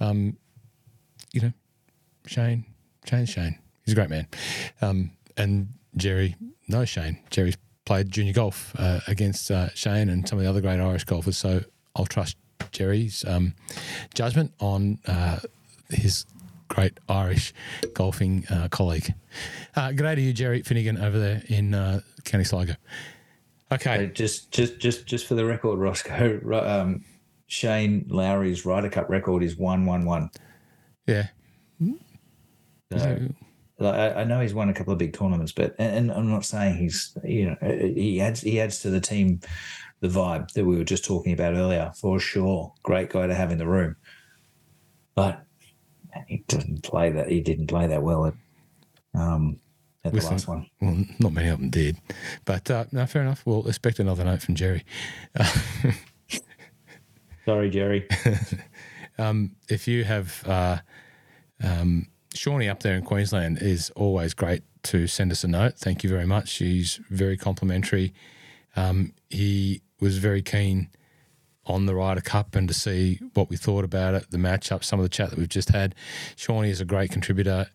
Um, 0.00 0.36
you 1.32 1.40
know, 1.40 1.52
Shane, 2.26 2.64
Shane, 3.04 3.26
Shane, 3.26 3.58
he's 3.84 3.92
a 3.92 3.96
great 3.96 4.10
man, 4.10 4.26
um, 4.80 5.10
and 5.36 5.68
Jerry, 5.96 6.36
no 6.68 6.84
Shane, 6.84 7.18
Jerry's 7.30 7.56
played 7.84 8.10
junior 8.10 8.32
golf 8.32 8.74
uh, 8.78 9.00
against 9.06 9.50
uh, 9.50 9.68
Shane 9.74 10.08
and 10.08 10.26
some 10.28 10.38
of 10.38 10.44
the 10.44 10.48
other 10.50 10.60
great 10.60 10.80
Irish 10.80 11.04
golfers, 11.04 11.36
so 11.36 11.60
I'll 11.96 12.06
trust 12.06 12.36
Jerry's 12.72 13.24
um, 13.26 13.54
judgment 14.14 14.52
on 14.58 14.98
uh, 15.06 15.40
his 15.90 16.26
great 16.68 16.98
Irish 17.08 17.52
golfing 17.94 18.44
uh, 18.50 18.68
colleague. 18.68 19.12
Uh, 19.76 19.90
good 19.90 20.02
day 20.04 20.14
to 20.14 20.20
you, 20.20 20.32
Jerry 20.32 20.62
Finnegan, 20.62 20.98
over 20.98 21.18
there 21.18 21.42
in 21.48 21.74
uh, 21.74 22.00
County 22.24 22.44
Sligo. 22.44 22.74
Okay, 23.72 24.10
just 24.14 24.50
just 24.50 24.78
just 24.78 25.06
just 25.06 25.26
for 25.26 25.34
the 25.34 25.44
record, 25.44 25.78
Roscoe. 25.78 26.40
Um, 26.64 27.04
Shane 27.46 28.06
Lowry's 28.08 28.64
Ryder 28.64 28.88
Cup 28.88 29.08
record 29.10 29.42
is 29.42 29.56
one 29.56 29.84
one 29.84 30.04
one. 30.04 30.30
yeah, 31.06 31.28
So, 32.92 33.18
like, 33.78 33.94
I, 33.94 34.20
I 34.20 34.24
know 34.24 34.40
he's 34.40 34.54
won 34.54 34.68
a 34.68 34.74
couple 34.74 34.92
of 34.92 34.98
big 34.98 35.12
tournaments, 35.12 35.52
but 35.52 35.74
and, 35.78 36.10
and 36.10 36.12
I'm 36.12 36.30
not 36.30 36.44
saying 36.44 36.76
he's 36.76 37.16
you 37.24 37.46
know 37.46 37.56
uh, 37.62 37.72
he 37.72 38.20
adds 38.20 38.40
he 38.40 38.60
adds 38.60 38.80
to 38.80 38.90
the 38.90 39.00
team 39.00 39.40
the 40.00 40.08
vibe 40.08 40.52
that 40.52 40.64
we 40.64 40.76
were 40.76 40.84
just 40.84 41.04
talking 41.04 41.32
about 41.32 41.54
earlier 41.54 41.92
for 41.96 42.20
sure. 42.20 42.72
Great 42.82 43.10
guy 43.10 43.26
to 43.26 43.34
have 43.34 43.50
in 43.50 43.58
the 43.58 43.66
room, 43.66 43.96
but 45.14 45.44
he 46.28 46.44
didn't 46.46 46.82
play 46.82 47.10
that. 47.10 47.28
He 47.28 47.40
didn't 47.40 47.66
play 47.66 47.86
that 47.86 48.02
well 48.02 48.26
at 48.26 48.34
um 49.14 49.58
at 50.04 50.12
the 50.12 50.20
last 50.20 50.46
one. 50.46 50.68
well, 50.80 51.04
not 51.18 51.32
many 51.32 51.48
of 51.48 51.58
them 51.58 51.70
did, 51.70 51.96
but 52.44 52.70
uh, 52.70 52.84
no, 52.92 53.06
fair 53.06 53.22
enough. 53.22 53.42
We'll 53.46 53.66
expect 53.66 53.98
another 53.98 54.24
note 54.24 54.42
from 54.42 54.54
Jerry. 54.54 54.84
Sorry, 57.44 57.70
Jerry. 57.70 58.06
if 59.68 59.88
you 59.88 60.04
have 60.04 60.42
uh, 60.46 60.78
um, 61.62 62.08
Shawnee 62.34 62.68
up 62.68 62.82
there 62.82 62.94
in 62.94 63.02
Queensland 63.02 63.62
is 63.62 63.90
always 63.90 64.34
great 64.34 64.62
to 64.84 65.06
send 65.06 65.32
us 65.32 65.44
a 65.44 65.48
note. 65.48 65.78
Thank 65.78 66.02
you 66.02 66.10
very 66.10 66.26
much. 66.26 66.54
He's 66.54 67.00
very 67.08 67.36
complimentary. 67.36 68.12
Um, 68.76 69.12
he 69.30 69.82
was 70.00 70.18
very 70.18 70.42
keen 70.42 70.88
on 71.66 71.86
the 71.86 71.94
Ryder 71.94 72.20
Cup 72.20 72.56
and 72.56 72.68
to 72.68 72.74
see 72.74 73.20
what 73.34 73.48
we 73.48 73.56
thought 73.56 73.84
about 73.84 74.14
it, 74.14 74.30
the 74.30 74.36
matchup, 74.36 74.84
some 74.84 74.98
of 74.98 75.04
the 75.04 75.08
chat 75.08 75.30
that 75.30 75.38
we've 75.38 75.48
just 75.48 75.70
had. 75.70 75.94
Shawnee 76.36 76.70
is 76.70 76.80
a 76.80 76.84
great 76.84 77.10
contributor. 77.10 77.68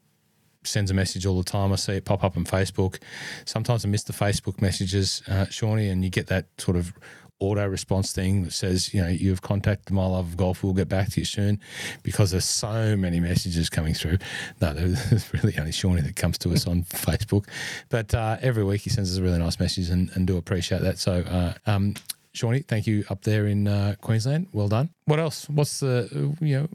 Sends 0.64 0.92
a 0.92 0.94
message 0.94 1.26
all 1.26 1.38
the 1.38 1.50
time. 1.50 1.72
I 1.72 1.78
see 1.78 1.94
it 1.94 2.06
pop 2.06 2.24
up 2.24 2.36
on 2.36 2.44
Facebook. 2.44 3.02
Sometimes 3.46 3.86
I 3.86 3.88
miss 3.88 4.04
the 4.04 4.14
Facebook 4.14 4.62
messages, 4.62 5.24
uh, 5.28 5.46
Shawnee, 5.46 5.88
and 5.88 6.04
you 6.04 6.10
get 6.10 6.28
that 6.28 6.48
sort 6.58 6.76
of 6.76 6.94
auto 7.40 7.66
response 7.68 8.12
thing 8.12 8.44
that 8.44 8.52
says, 8.52 8.94
you 8.94 9.02
know, 9.02 9.08
you've 9.08 9.42
contacted 9.42 9.92
my 9.94 10.06
love 10.06 10.28
of 10.28 10.38
golf. 10.38 10.64
We'll 10.64 10.74
get 10.74 10.90
back 10.90 11.10
to 11.12 11.22
you 11.22 11.26
soon 11.26 11.60
because 12.04 12.32
there's 12.32 12.46
so 12.46 12.98
many 12.98 13.20
messages 13.20 13.70
coming 13.70 13.94
through. 13.94 14.18
No, 14.62 14.74
there's 14.74 15.34
really 15.34 15.58
only 15.58 15.72
Shawnee 15.72 16.02
that 16.02 16.16
comes 16.16 16.38
to 16.40 16.52
us 16.52 16.68
on 16.68 16.84
Facebook. 16.90 17.48
But 17.90 18.14
uh, 18.14 18.38
every 18.42 18.64
week 18.64 18.82
he 18.82 18.90
sends 18.90 19.12
us 19.12 19.18
a 19.18 19.24
really 19.24 19.40
nice 19.40 19.60
message 19.60 19.90
and, 19.90 20.10
and 20.16 20.28
do 20.28 20.38
appreciate 20.38 20.82
that. 20.82 20.98
So, 21.00 21.22
uh, 21.22 21.54
um, 21.66 21.96
Shawnee, 22.34 22.60
thank 22.60 22.86
you 22.88 23.06
up 23.10 23.24
there 23.24 23.48
in 23.48 23.68
uh, 23.68 23.96
Queensland. 24.02 24.48
Well 24.52 24.68
done. 24.68 24.90
What 25.06 25.20
else? 25.20 25.50
What's 25.50 25.80
the, 25.80 26.10
uh, 26.42 26.46
you 26.46 26.60
know, 26.60 26.68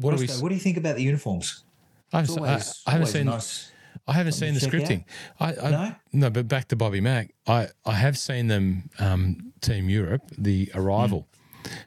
what 0.00 0.16
do 0.16 0.20
we. 0.20 0.28
What 0.40 0.50
do 0.50 0.54
you 0.54 0.60
think 0.60 0.76
about 0.76 0.96
the 0.96 1.02
uniforms? 1.02 1.64
I 2.12 2.20
It's 2.20 2.30
haven't, 2.30 2.44
always, 2.46 2.82
I, 2.86 2.90
I 2.90 2.92
haven't 2.92 3.06
seen. 3.08 3.26
nice. 3.26 3.72
I 4.08 4.12
haven't 4.14 4.32
seen 4.32 4.54
the 4.54 4.60
scripting. 4.60 5.04
I, 5.38 5.54
I 5.54 5.70
No? 5.70 5.94
no, 6.12 6.30
but 6.30 6.48
back 6.48 6.68
to 6.68 6.76
Bobby 6.76 7.00
Mack. 7.00 7.34
I, 7.46 7.68
I 7.84 7.92
have 7.92 8.16
seen 8.18 8.48
them. 8.48 8.90
Um, 8.98 9.52
Team 9.60 9.88
Europe, 9.90 10.22
the 10.38 10.70
arrival, 10.74 11.28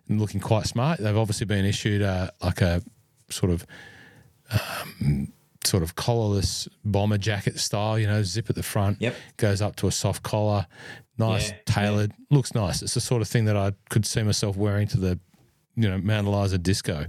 and 0.07 0.19
looking 0.21 0.39
quite 0.41 0.67
smart. 0.67 0.99
They've 0.99 1.17
obviously 1.17 1.45
been 1.47 1.65
issued 1.65 2.01
a, 2.01 2.31
like 2.43 2.61
a 2.61 2.81
sort 3.29 3.51
of 3.51 3.65
um, 4.51 5.31
sort 5.63 5.83
of 5.83 5.95
collarless 5.95 6.67
bomber 6.83 7.17
jacket 7.17 7.59
style. 7.59 7.97
You 7.97 8.07
know, 8.07 8.23
zip 8.23 8.49
at 8.49 8.55
the 8.55 8.63
front. 8.63 9.01
Yep. 9.01 9.15
Goes 9.37 9.61
up 9.61 9.75
to 9.77 9.87
a 9.87 9.91
soft 9.91 10.23
collar. 10.23 10.67
Nice, 11.17 11.49
Yeah, 11.51 11.57
tailored. 11.65 12.13
Looks 12.29 12.53
nice. 12.55 12.81
It's 12.81 12.93
the 12.95 13.01
sort 13.01 13.21
of 13.21 13.27
thing 13.27 13.45
that 13.45 13.55
I 13.57 13.73
could 13.89 14.05
see 14.05 14.23
myself 14.23 14.57
wearing 14.57 14.87
to 14.87 14.99
the, 14.99 15.19
you 15.75 15.87
know, 15.89 15.97
Mount 15.97 16.25
Eliza 16.27 16.57
disco 16.57 17.05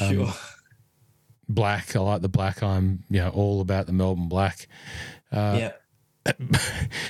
Um, 0.00 0.12
Sure. 0.14 0.32
Black. 1.54 1.94
I 1.96 1.98
like 2.00 2.22
the 2.22 2.28
black. 2.28 2.62
I'm 2.62 3.04
you 3.10 3.20
know 3.20 3.28
all 3.30 3.60
about 3.60 3.86
the 3.86 3.92
Melbourne 3.92 4.28
black. 4.28 4.66
uh, 5.32 5.56
yeah. 5.58 5.72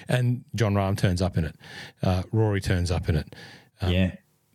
And 0.08 0.44
Jon 0.54 0.74
Rahm 0.74 0.96
turns 0.96 1.20
up 1.22 1.36
in 1.36 1.44
it. 1.44 1.56
Uh, 2.02 2.22
Rory 2.32 2.60
turns 2.60 2.90
up 2.90 3.08
in 3.08 3.16
it. 3.16 3.34
yeah. 3.86 4.14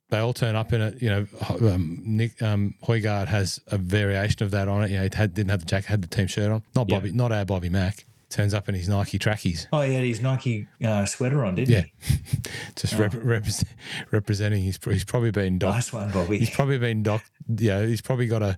They 0.10 0.20
all 0.20 0.34
turn 0.34 0.56
up 0.56 0.72
in 0.72 0.82
it. 0.82 1.02
You 1.02 1.10
know, 1.10 1.28
um, 1.50 2.00
Nick 2.06 2.40
um, 2.42 2.76
Højgaard 2.84 3.28
has 3.28 3.60
a 3.68 3.78
variation 3.78 4.44
of 4.44 4.52
that 4.52 4.68
on 4.68 4.84
it. 4.84 4.92
You 4.92 4.98
know, 4.98 5.04
he 5.04 5.10
had, 5.14 5.34
didn't 5.34 5.50
have 5.50 5.62
the 5.62 5.66
jacket, 5.66 5.88
had 5.88 6.02
the 6.04 6.08
team 6.08 6.28
shirt 6.28 6.52
on. 6.52 6.62
Not 6.76 6.88
Yeah. 6.90 6.98
Bobby, 6.98 7.12
not 7.12 7.32
our 7.32 7.44
Bobby 7.44 7.70
Mack. 7.70 8.06
Turns 8.30 8.54
up 8.54 8.68
in 8.68 8.76
his 8.76 8.90
Nike 8.90 9.18
trackies. 9.20 9.68
Oh, 9.72 9.82
he 9.82 9.94
had 9.94 10.04
his 10.04 10.20
Nike 10.22 10.68
uh, 10.84 11.06
sweater 11.06 11.46
on, 11.46 11.56
didn't 11.56 11.70
Yeah, 11.70 11.84
he? 12.02 12.18
just 12.76 12.96
rep- 12.96 13.14
represent, 13.16 13.70
representing. 14.12 14.64
He's, 14.64 14.80
he's 14.84 15.06
probably 15.06 15.32
been 15.32 15.58
docked. 15.60 15.76
Nice 15.76 15.94
one, 15.94 16.12
Bobby. 16.12 16.40
He's 16.40 16.50
probably 16.50 16.78
been 16.80 17.04
docked. 17.04 17.30
Yeah, 17.48 17.86
he's 17.86 18.02
probably 18.02 18.26
got 18.28 18.42
a, 18.42 18.58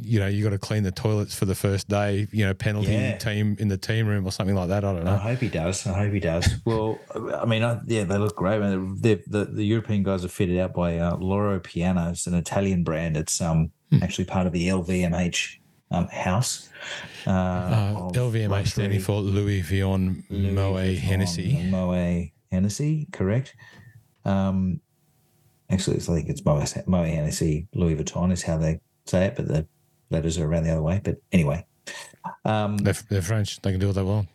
you 0.00 0.18
know, 0.18 0.26
you 0.26 0.42
got 0.42 0.50
to 0.50 0.58
clean 0.58 0.82
the 0.82 0.90
toilets 0.92 1.34
for 1.34 1.44
the 1.44 1.54
first 1.54 1.88
day. 1.88 2.26
You 2.32 2.46
know, 2.46 2.54
penalty 2.54 2.92
Yeah. 2.92 3.18
team 3.18 3.56
in 3.60 3.68
the 3.68 3.76
team 3.76 4.06
room 4.06 4.26
or 4.26 4.32
something 4.32 4.56
like 4.56 4.68
that. 4.68 4.84
I 4.84 4.92
don't 4.94 5.04
know. 5.04 5.12
I 5.12 5.18
hope 5.18 5.38
he 5.40 5.48
does. 5.48 5.86
I 5.86 5.92
hope 5.98 6.12
he 6.12 6.20
does. 6.20 6.48
Well, 6.64 6.98
I 7.14 7.44
mean, 7.44 7.62
I, 7.62 7.78
yeah, 7.86 8.04
they 8.04 8.16
look 8.18 8.36
great. 8.36 8.60
man. 8.60 8.96
The 9.00 9.22
the 9.28 9.62
European 9.64 10.02
guys 10.02 10.24
are 10.24 10.28
fitted 10.28 10.58
out 10.58 10.72
by 10.74 10.98
uh, 10.98 11.16
Loro 11.16 11.60
Piana. 11.60 12.10
It's 12.10 12.26
an 12.26 12.34
Italian 12.34 12.82
brand. 12.82 13.16
It's 13.16 13.40
um 13.40 13.70
Hmm. 13.92 14.02
actually 14.02 14.24
part 14.24 14.48
of 14.48 14.52
the 14.52 14.66
LVMH 14.66 15.58
um, 15.90 16.06
house. 16.08 16.68
Uh, 17.26 17.30
Uh, 17.30 18.10
LVMH 18.12 18.68
standing 18.68 19.00
for 19.00 19.20
Louis 19.20 19.62
Vuitton 19.62 20.22
Moet 20.30 20.98
Hennessy. 20.98 21.62
Moet 21.70 22.30
Hennessy, 22.50 23.06
correct? 23.12 23.54
Um, 24.24 24.80
actually, 25.70 25.96
it's, 25.96 26.08
I 26.08 26.14
think 26.14 26.28
it's 26.28 26.44
Moet, 26.44 26.86
Moet 26.86 27.08
Hennessy 27.08 27.66
Louis 27.74 27.94
Vuitton 27.96 28.32
is 28.32 28.42
how 28.42 28.56
they 28.58 28.80
say 29.06 29.26
it, 29.26 29.36
but 29.36 29.46
the 29.48 29.66
letters 30.10 30.38
are 30.38 30.46
around 30.46 30.64
the 30.64 30.70
other 30.72 30.82
way. 30.82 31.00
But 31.02 31.16
anyway, 31.32 31.64
um, 32.44 32.78
They're, 32.78 32.94
they're 33.08 33.22
French. 33.22 33.60
They 33.62 33.70
can 33.72 33.80
do 33.80 33.86
what 33.88 33.96
they 33.96 34.02
want. 34.02 34.28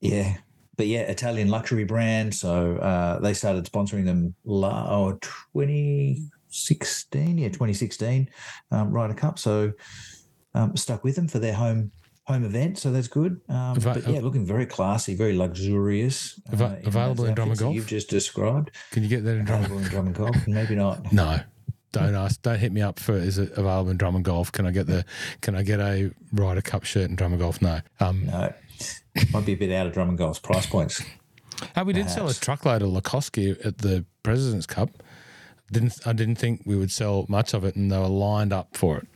yeah, 0.00 0.36
but 0.76 0.86
yeah, 0.86 1.02
Italian 1.02 1.48
luxury 1.48 1.84
brand. 1.84 2.34
So 2.34 2.76
uh, 2.78 3.18
they 3.20 3.34
started 3.34 3.64
sponsoring 3.66 4.04
them 4.04 4.34
la- 4.44 4.88
oh, 4.90 5.18
2016, 6.50 7.38
yeah, 7.38 7.48
2016 7.48 8.28
um, 8.70 8.90
Ryder 8.90 9.14
Cup. 9.14 9.38
So 9.38 9.72
um, 10.54 10.76
stuck 10.76 11.04
with 11.04 11.16
them 11.16 11.28
for 11.28 11.38
their 11.38 11.54
home 11.54 11.92
home 12.26 12.44
event. 12.44 12.78
So 12.78 12.92
that's 12.92 13.08
good. 13.08 13.40
Um, 13.48 13.76
Ava- 13.76 13.94
but 13.94 14.06
yeah, 14.08 14.20
looking 14.20 14.46
very 14.46 14.66
classy, 14.66 15.14
very 15.14 15.34
luxurious. 15.34 16.40
uh, 16.50 16.54
Ava- 16.54 16.80
available 16.84 17.24
in 17.26 17.34
Drummond 17.34 17.58
Golf? 17.58 17.74
You've 17.74 17.86
just 17.88 18.08
described. 18.10 18.70
Can 18.92 19.02
you 19.02 19.08
get 19.08 19.24
that 19.24 19.36
in 19.36 19.44
drum? 19.44 19.64
In 19.64 19.82
Drummond 19.84 20.14
Golf, 20.16 20.36
maybe 20.46 20.74
not. 20.74 21.12
No. 21.12 21.40
Don't 21.92 22.14
ask. 22.14 22.40
Don't 22.40 22.58
hit 22.58 22.72
me 22.72 22.80
up 22.80 22.98
for 22.98 23.12
is 23.12 23.36
it 23.36 23.52
available 23.58 23.90
in 23.90 23.98
Drummond 23.98 24.24
Golf? 24.24 24.50
Can 24.50 24.64
I 24.66 24.70
get 24.70 24.86
the? 24.86 25.04
Can 25.42 25.54
I 25.54 25.62
get 25.62 25.78
a 25.78 26.10
Ryder 26.32 26.62
Cup 26.62 26.84
shirt 26.84 27.10
in 27.10 27.16
Drummond 27.16 27.42
Golf? 27.42 27.60
No. 27.60 27.80
Um, 28.00 28.24
No, 28.24 28.50
might 29.30 29.44
be 29.44 29.52
a 29.52 29.56
bit 29.56 29.70
out 29.72 29.86
of 29.86 29.92
Drummond 29.92 30.16
Golf's 30.16 30.38
price 30.38 30.64
points. 30.64 31.02
Oh, 31.76 31.84
we 31.84 31.92
did 31.92 32.08
sell 32.08 32.28
a 32.30 32.32
truckload 32.34 32.80
of 32.80 32.88
Lacoste 32.88 33.36
at 33.38 33.76
the 33.78 34.06
President's 34.22 34.64
Cup. 34.64 34.88
Didn't 35.70 35.94
I 36.06 36.14
didn't 36.14 36.36
think 36.36 36.62
we 36.64 36.76
would 36.76 36.90
sell 36.90 37.26
much 37.28 37.52
of 37.52 37.62
it, 37.62 37.76
and 37.76 37.92
they 37.92 37.98
were 37.98 38.08
lined 38.08 38.54
up 38.54 38.74
for 38.74 38.96
it, 38.96 39.08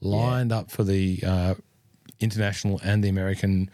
lined 0.00 0.52
up 0.52 0.70
for 0.70 0.84
the 0.84 1.20
uh, 1.26 1.54
international 2.20 2.80
and 2.84 3.02
the 3.02 3.08
American 3.08 3.70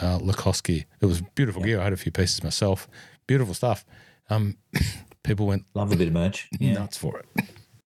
uh, 0.00 0.18
Lacoste 0.22 0.64
gear. 0.64 0.84
It 1.00 1.06
was 1.06 1.20
beautiful 1.34 1.62
gear. 1.62 1.80
I 1.80 1.84
had 1.84 1.92
a 1.92 1.96
few 1.96 2.12
pieces 2.12 2.42
myself. 2.42 2.88
Beautiful 3.26 3.54
stuff. 3.54 3.84
Um, 4.30 4.56
people 5.22 5.46
went 5.46 5.64
Love 5.74 5.92
a 5.92 5.96
bit 5.96 6.08
of 6.08 6.12
merch. 6.14 6.48
Yeah. 6.60 6.74
nuts 6.74 6.96
for 6.96 7.18
it. 7.20 7.44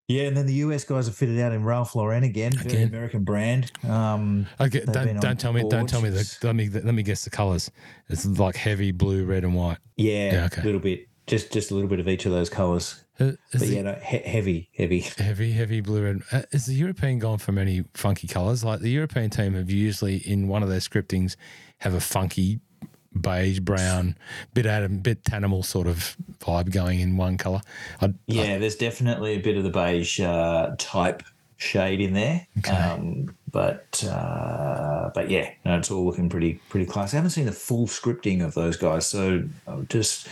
Yeah, 0.09 0.23
and 0.23 0.35
then 0.35 0.47
the 0.47 0.55
US 0.55 0.85
guys 0.85 1.07
are 1.07 1.13
fitted 1.13 1.39
out 1.39 1.53
in 1.53 1.65
Ralph 1.65 1.95
Lauren 1.95 2.25
again, 2.25 2.53
very 2.53 2.69
Again. 2.71 2.89
American 2.89 3.25
brand. 3.25 3.71
Um, 3.87 4.47
I 4.59 4.69
get, 4.69 4.87
They've 4.87 4.95
been 4.95 5.07
don't 5.17 5.21
don't 5.21 5.41
tell 5.41 5.53
me 5.53 5.69
don't 5.69 5.87
tell 5.87 6.01
me 6.01 6.09
the 6.09 6.39
let 6.43 6.57
me 6.57 6.71
let 6.71 6.95
me 6.95 7.03
guess 7.03 7.25
the 7.25 7.31
colors. 7.31 7.71
It's 8.09 8.25
like 8.25 8.57
heavy 8.57 8.91
blue, 8.91 9.27
red, 9.27 9.45
and 9.45 9.55
white. 9.55 9.77
yeah, 9.97 10.33
Yeah, 10.33 10.45
okay. 10.47 10.63
a 10.63 10.65
little 10.65 10.81
bit, 10.81 11.09
just 11.27 11.53
just 11.53 11.71
a 11.71 11.75
little 11.75 11.91
bit 11.91 12.01
of 12.01 12.09
each 12.09 12.25
of 12.25 12.33
those 12.33 12.49
colors. 12.49 13.05
Uh, 13.21 13.33
But 13.53 13.67
yeah, 13.67 13.83
no, 13.83 13.93
he- 13.95 14.19
heavy, 14.19 14.69
heavy. 14.77 15.01
Heavy, 15.19 15.53
heavy 15.53 15.81
blue 15.81 16.03
red. 16.05 16.21
Uh, 16.31 16.43
Is 16.53 16.67
the 16.67 16.75
European 16.75 17.19
gone 17.19 17.39
for 17.39 17.53
many 17.53 17.85
funky 17.95 18.29
colours? 18.29 18.63
Like 18.63 18.81
the 18.81 18.91
European 18.91 19.31
team 19.31 19.55
have 19.55 19.71
usually 19.71 20.17
in 20.19 20.49
one 20.49 20.63
of 20.63 20.69
their 20.69 20.81
scriptings 20.81 21.37
have 21.79 21.95
a 21.95 22.01
funky 22.01 22.61
beige, 23.21 23.61
brown, 23.61 24.17
bit 24.55 24.67
Adam, 24.67 24.99
bit 24.99 25.25
Tanimal 25.25 25.65
sort 25.65 25.87
of 25.89 26.17
vibe 26.41 26.71
going 26.73 27.01
in 27.01 27.17
one 27.17 27.37
colour. 27.39 27.61
I, 28.01 28.15
Yeah, 28.27 28.59
there's 28.59 28.77
definitely 28.77 29.35
a 29.35 29.41
bit 29.41 29.57
of 29.57 29.65
the 29.65 29.71
beige 29.71 30.21
uh, 30.21 30.77
type 30.79 31.23
shade 31.57 32.01
in 32.01 32.13
there. 32.13 32.47
Um, 32.71 33.35
but 33.51 34.05
uh, 34.09 35.11
but 35.15 35.31
yeah, 35.31 35.51
no, 35.65 35.79
it's 35.79 35.91
all 35.91 36.05
looking 36.07 36.29
pretty 36.29 36.61
pretty 36.69 36.87
classy. 36.87 37.17
I 37.17 37.19
haven't 37.19 37.31
seen 37.31 37.47
the 37.47 37.53
full 37.53 37.87
scripting 37.87 38.45
of 38.45 38.55
those 38.55 38.77
guys, 38.77 39.07
so 39.07 39.43
I 39.67 39.81
just 39.89 40.29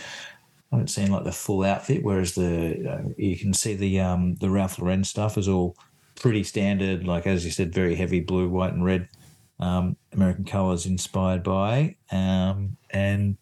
I 0.71 0.75
haven't 0.75 0.89
seen 0.89 1.11
like 1.11 1.23
the 1.23 1.31
full 1.31 1.63
outfit. 1.63 2.03
Whereas 2.03 2.35
the 2.35 2.89
uh, 2.89 3.09
you 3.17 3.37
can 3.37 3.53
see 3.53 3.75
the 3.75 3.99
um, 4.01 4.35
the 4.35 4.49
Ralph 4.49 4.79
Lauren 4.79 5.03
stuff 5.03 5.37
is 5.37 5.47
all 5.47 5.77
pretty 6.15 6.43
standard. 6.43 7.05
Like 7.05 7.27
as 7.27 7.45
you 7.45 7.51
said, 7.51 7.73
very 7.73 7.95
heavy 7.95 8.19
blue, 8.19 8.49
white, 8.49 8.73
and 8.73 8.83
red. 8.83 9.09
Um, 9.59 9.97
American 10.13 10.45
colors 10.45 10.85
inspired 10.85 11.41
by, 11.41 11.95
um, 12.11 12.77
and 12.91 13.37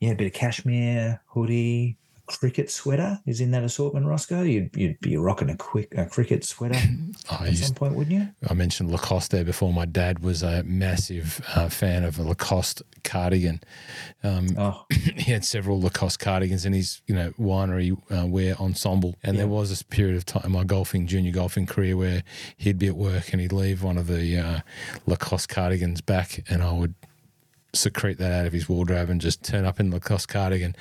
yeah, 0.00 0.12
a 0.12 0.14
bit 0.14 0.28
of 0.28 0.32
cashmere 0.32 1.20
hoodie, 1.26 1.98
cricket 2.38 2.70
sweater 2.70 3.20
is 3.26 3.40
in 3.40 3.50
that 3.50 3.64
assortment, 3.64 4.06
Roscoe. 4.06 4.42
You'd 4.42 4.76
you'd 4.76 5.00
be 5.00 5.16
rocking 5.16 5.50
a 5.50 5.56
quick 5.56 5.92
a 5.96 6.06
cricket 6.06 6.44
sweater 6.44 6.74
at 7.30 7.48
used, 7.48 7.64
some 7.64 7.74
point, 7.74 7.94
wouldn't 7.94 8.16
you? 8.16 8.28
I 8.48 8.54
mentioned 8.54 8.90
Lacoste 8.90 9.30
there 9.32 9.44
before. 9.44 9.72
My 9.72 9.84
dad 9.84 10.20
was 10.20 10.42
a 10.42 10.62
massive 10.62 11.44
uh, 11.54 11.68
fan 11.68 12.04
of 12.04 12.18
a 12.18 12.22
Lacoste 12.22 12.82
cardigan. 13.04 13.60
Oh, 14.22 14.84
he 14.90 15.32
had 15.32 15.44
several 15.44 15.80
Lacoste 15.80 16.18
cardigans 16.18 16.64
in 16.64 16.72
his, 16.72 17.02
you 17.06 17.14
know, 17.14 17.32
winery 17.32 17.96
uh, 18.10 18.26
wear 18.26 18.54
ensemble. 18.56 19.16
And 19.22 19.38
there 19.38 19.48
was 19.48 19.70
this 19.70 19.82
period 19.82 20.16
of 20.16 20.24
time 20.24 20.42
in 20.44 20.52
my 20.52 20.64
golfing, 20.64 21.06
junior 21.06 21.32
golfing 21.32 21.66
career 21.66 21.96
where 21.96 22.22
he'd 22.56 22.78
be 22.78 22.86
at 22.86 22.96
work 22.96 23.32
and 23.32 23.40
he'd 23.40 23.52
leave 23.52 23.82
one 23.82 23.98
of 23.98 24.06
the 24.06 24.38
uh, 24.38 24.60
Lacoste 25.06 25.48
cardigans 25.48 26.00
back, 26.00 26.44
and 26.48 26.62
I 26.62 26.72
would 26.72 26.94
secrete 27.72 28.18
that 28.18 28.32
out 28.32 28.46
of 28.46 28.52
his 28.52 28.68
wardrobe 28.68 29.10
and 29.10 29.20
just 29.20 29.42
turn 29.44 29.64
up 29.64 29.80
in 29.80 29.90
Lacoste 29.90 30.28
cardigan. 30.28 30.74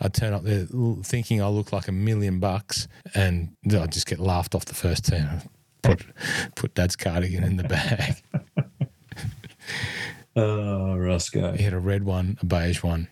I'd 0.00 0.14
turn 0.14 0.32
up 0.32 0.44
there 0.44 0.66
thinking 1.02 1.42
I 1.42 1.48
look 1.48 1.72
like 1.72 1.88
a 1.88 1.92
million 1.92 2.38
bucks, 2.38 2.88
and 3.14 3.56
I'd 3.66 3.92
just 3.92 4.06
get 4.06 4.18
laughed 4.18 4.54
off 4.54 4.64
the 4.64 4.74
first 4.74 5.06
turn. 5.06 5.42
Put 5.82 6.04
put 6.54 6.74
Dad's 6.74 6.96
cardigan 6.96 7.44
in 7.44 7.56
the 7.56 7.64
bag. 7.64 8.16
oh, 10.34 10.96
Roscoe. 10.96 11.52
He 11.52 11.64
had 11.64 11.72
a 11.72 11.78
red 11.78 12.04
one, 12.04 12.38
a 12.40 12.46
beige 12.46 12.82
one. 12.82 13.08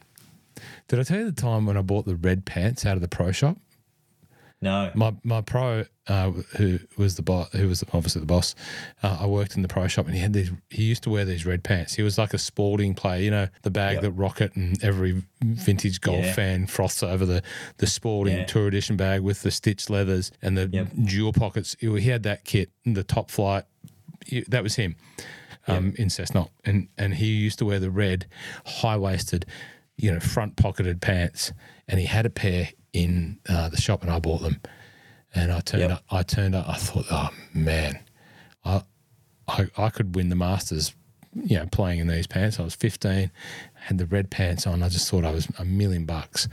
Did 0.89 1.01
I 1.01 1.03
tell 1.03 1.19
you 1.19 1.31
the 1.31 1.41
time 1.41 1.67
when 1.67 1.77
I 1.77 1.83
bought 1.83 2.05
the 2.05 2.17
red 2.17 2.45
pants 2.45 2.85
out 2.85 2.97
of 2.97 3.03
the 3.03 3.09
pro 3.09 3.33
shop? 3.33 3.57
No, 4.65 4.91
My 4.95 5.15
my 5.23 5.41
pro, 5.43 5.85
uh, 6.09 6.31
who 6.57 6.79
was 6.97 7.17
the 7.17 7.23
boss, 7.23 7.53
who 7.53 7.69
was 7.69 7.85
obviously 7.93 8.21
the 8.21 8.27
boss, 8.27 8.55
uh, 9.03 9.19
I 9.21 9.27
worked 9.27 9.57
in 9.57 9.63
the 9.63 9.69
pro 9.69 9.87
shop, 9.89 10.07
and 10.07 10.15
he 10.15 10.21
had 10.21 10.33
these. 10.33 10.51
He 10.71 10.85
used 10.85 11.03
to 11.05 11.11
wear 11.11 11.25
these 11.27 11.45
red 11.45 11.63
pants. 11.63 11.95
He 11.95 12.03
was 12.03 12.17
like 12.17 12.33
a 12.33 12.39
Spalding 12.39 12.95
player, 12.95 13.21
you 13.23 13.31
know, 13.31 13.49
the 13.63 13.71
bag 13.71 13.95
Yep. 13.97 14.03
that 14.03 14.11
Rocket 14.13 14.57
and 14.57 14.83
every 14.83 15.23
vintage 15.43 16.01
golf 16.01 16.25
Yeah. 16.25 16.33
fan 16.33 16.67
froths 16.67 17.03
over 17.03 17.27
the 17.27 17.43
the 17.77 17.87
Spalding 17.87 18.39
Yeah. 18.39 18.45
tour 18.47 18.67
edition 18.67 18.97
bag 18.97 19.21
with 19.21 19.43
the 19.43 19.51
stitched 19.51 19.91
leathers 19.91 20.33
and 20.41 20.57
the 20.57 20.69
Yep. 20.73 20.89
jewel 21.05 21.33
pockets. 21.35 21.77
He 21.79 22.01
had 22.09 22.23
that 22.23 22.45
kit, 22.45 22.71
the 22.87 23.05
Top-Flite. 23.05 23.65
That 24.49 24.63
was 24.63 24.77
him 24.77 24.97
um, 25.69 25.93
in 25.99 26.09
Cessnock, 26.09 26.49
and 26.65 26.89
and 26.97 27.15
he 27.15 27.27
used 27.27 27.59
to 27.59 27.67
wear 27.67 27.79
the 27.79 27.91
red, 27.91 28.27
high 28.65 28.97
waisted, 28.97 29.45
you 29.99 30.11
know, 30.11 30.21
front 30.21 30.57
pocketed 30.57 31.03
pants, 31.03 31.53
and 31.87 32.01
he 32.01 32.07
had 32.07 32.25
a 32.25 32.31
pair 32.31 32.71
in 32.95 33.39
uh, 33.49 33.69
the 33.69 33.77
shop, 33.77 34.01
and 34.03 34.11
I 34.11 34.19
bought 34.19 34.41
them, 34.41 34.61
and 35.35 35.53
I 35.53 35.61
turned 35.61 35.83
Yep. 35.83 35.91
up. 35.91 36.05
I 36.11 36.23
turned 36.23 36.55
up. 36.55 36.67
I 36.69 36.77
thought, 36.77 37.05
oh 37.11 37.29
man, 37.53 37.99
I, 38.65 38.83
I 39.47 39.67
I 39.77 39.91
could 39.91 40.15
win 40.15 40.31
the 40.31 40.37
Masters, 40.37 40.95
you 41.35 41.57
know, 41.59 41.67
playing 41.67 41.99
in 41.99 42.07
these 42.07 42.27
pants. 42.27 42.59
I 42.59 42.63
was 42.63 42.75
fifteen, 42.75 43.31
had 43.75 43.99
the 43.99 44.07
red 44.07 44.31
pants 44.31 44.67
on. 44.67 44.83
I 44.83 44.89
just 44.89 45.11
thought 45.11 45.25
I 45.27 45.33
was 45.33 45.49
a 45.59 45.65
million 45.67 46.07
bucks, 46.07 46.49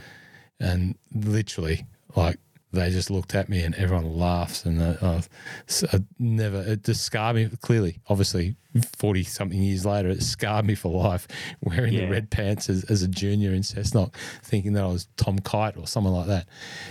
and 0.60 0.96
literally 1.14 1.86
like. 2.16 2.38
They 2.74 2.90
just 2.90 3.10
looked 3.10 3.36
at 3.36 3.50
me 3.50 3.62
and 3.64 3.76
everyone 3.76 4.18
laughs 4.18 4.66
and 4.66 4.82
uh, 4.82 4.96
uh, 5.02 5.22
so 5.68 5.88
I 5.92 6.00
never 6.20 6.62
it 6.62 6.84
just 6.86 7.04
scarred 7.04 7.36
me 7.36 7.50
clearly 7.62 8.00
obviously 8.08 8.56
40 8.98 9.24
something 9.26 9.62
years 9.62 9.86
later 9.86 10.08
it 10.08 10.24
scarred 10.24 10.66
me 10.66 10.76
for 10.76 10.90
life 11.04 11.28
wearing 11.62 11.92
Yeah. 11.94 12.06
the 12.06 12.12
red 12.12 12.30
pants 12.30 12.70
as, 12.70 12.86
as 12.86 13.04
a 13.04 13.10
junior 13.10 13.54
in 13.54 13.62
Cessnock 13.62 14.16
thinking 14.42 14.72
that 14.74 14.84
I 14.84 14.88
was 14.88 15.10
Tom 15.18 15.40
Kite 15.40 15.76
or 15.76 15.86
someone 15.86 16.14
like 16.14 16.28
that. 16.28 16.48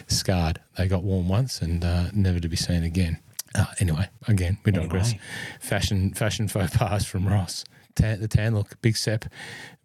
Scarred. 0.06 0.60
They 0.76 0.86
got 0.86 1.02
worn 1.02 1.28
once 1.28 1.62
and 1.62 1.82
uh, 1.84 2.10
never 2.12 2.40
to 2.40 2.48
be 2.48 2.56
seen 2.56 2.82
again. 2.82 3.18
Uh, 3.54 3.64
anyway 3.80 4.08
again 4.28 4.58
we 4.64 4.72
digress. 4.72 5.08
Anyway. 5.10 5.24
fashion 5.60 6.12
fashion 6.12 6.46
faux 6.46 6.76
pas 6.76 7.04
from 7.06 7.26
Ross. 7.26 7.64
Tan, 7.96 8.20
the 8.20 8.28
tan 8.28 8.54
look 8.54 8.80
Big 8.82 8.96
Sepp 8.96 9.24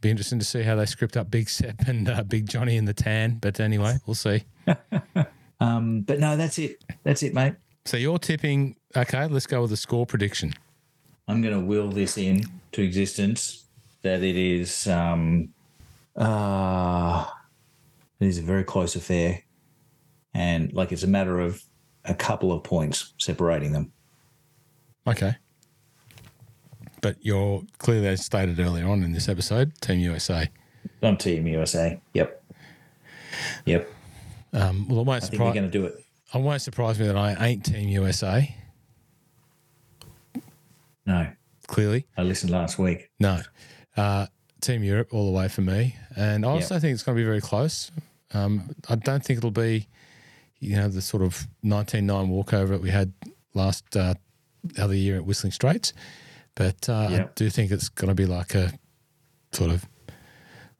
be 0.01 0.09
interesting 0.11 0.37
to 0.39 0.45
see 0.45 0.61
how 0.61 0.75
they 0.75 0.85
script 0.85 1.17
up 1.17 1.31
Big 1.31 1.49
Sepp 1.49 1.87
and 1.87 2.07
uh, 2.07 2.21
Big 2.21 2.47
Johnny 2.47 2.75
in 2.77 2.85
the 2.85 2.93
tan 2.93 3.39
but 3.41 3.59
anyway 3.59 3.97
we'll 4.05 4.13
see 4.13 4.43
um, 5.65 6.01
but 6.01 6.19
no, 6.19 6.37
that's 6.37 6.57
it. 6.59 6.83
That's 7.03 7.23
it, 7.23 7.33
mate. 7.33 7.53
so 7.85 7.97
you're 7.97 8.19
tipping 8.19 8.75
okay 8.95 9.27
let's 9.27 9.45
go 9.47 9.61
with 9.61 9.69
the 9.71 9.77
score 9.77 10.05
prediction 10.05 10.53
I'm 11.27 11.41
going 11.41 11.53
to 11.59 11.65
will 11.65 11.89
this 11.89 12.17
in 12.17 12.43
to 12.73 12.81
existence 12.83 13.65
that 14.03 14.21
it 14.21 14.35
is 14.35 14.87
um, 14.87 15.49
uh, 16.15 17.25
it 18.19 18.27
is 18.27 18.37
a 18.37 18.43
very 18.43 18.63
close 18.63 18.95
affair, 18.95 19.41
and 20.33 20.71
like 20.73 20.91
it's 20.91 21.03
a 21.03 21.07
matter 21.07 21.39
of 21.39 21.63
a 22.05 22.13
couple 22.13 22.51
of 22.51 22.63
points 22.63 23.13
separating 23.17 23.71
them. 23.73 23.91
Okay. 25.07 25.35
but 27.01 27.15
you're 27.21 27.63
clearly, 27.79 28.07
as 28.07 28.23
stated 28.25 28.59
earlier 28.59 28.87
on 28.87 29.03
in 29.03 29.11
this 29.13 29.27
episode, 29.29 29.73
Team 29.81 29.99
USA. 29.99 30.49
I'm 31.01 31.17
Team 31.17 31.47
USA. 31.47 31.99
Yep. 32.13 32.43
Yep. 33.65 33.89
Um, 34.55 34.87
well, 34.87 35.01
it 35.01 35.03
won't 35.05 35.23
I 35.23 35.27
think 35.27 35.33
we're 35.41 35.47
surprise. 35.49 35.53
going 35.53 35.71
to 35.71 35.77
do 35.79 35.85
it. 35.85 36.05
It 36.33 36.41
won't 36.41 36.61
surprise 36.61 36.99
me 36.99 37.05
that 37.07 37.15
I 37.17 37.45
ain't 37.45 37.63
Team 37.65 37.87
USA. 37.89 38.55
No, 41.05 41.27
Clearly, 41.67 42.05
I 42.17 42.21
listened 42.23 42.51
last 42.51 42.77
week. 42.79 43.09
no. 43.19 43.41
Uh, 43.97 44.27
Team 44.61 44.83
Europe 44.83 45.13
all 45.13 45.25
the 45.25 45.31
way 45.37 45.47
for 45.47 45.61
me, 45.61 45.95
and 46.15 46.43
I 46.45 46.49
also 46.49 46.79
think 46.79 46.93
it's 46.93 47.03
going 47.03 47.15
to 47.15 47.21
be 47.21 47.25
very 47.25 47.39
close. 47.41 47.91
Um, 48.33 48.71
I 48.89 48.95
don't 48.95 49.23
think 49.23 49.37
it'll 49.37 49.51
be, 49.51 49.87
you 50.59 50.75
know, 50.75 50.87
the 50.89 51.01
sort 51.01 51.21
of 51.23 51.47
19-9 51.63 52.27
walkover 52.29 52.73
that 52.73 52.81
we 52.81 52.89
had 52.89 53.13
last 53.53 53.95
uh, 53.95 54.15
other 54.77 54.95
year 54.95 55.15
at 55.17 55.25
Whistling 55.25 55.51
Straits, 55.53 55.93
but 56.55 56.89
uh, 56.89 56.93
I 56.93 57.29
do 57.35 57.49
think 57.49 57.71
it's 57.71 57.89
going 57.89 58.09
to 58.09 58.15
be 58.15 58.25
like 58.25 58.53
a 58.55 58.73
sort 59.51 59.71
of 59.71 59.85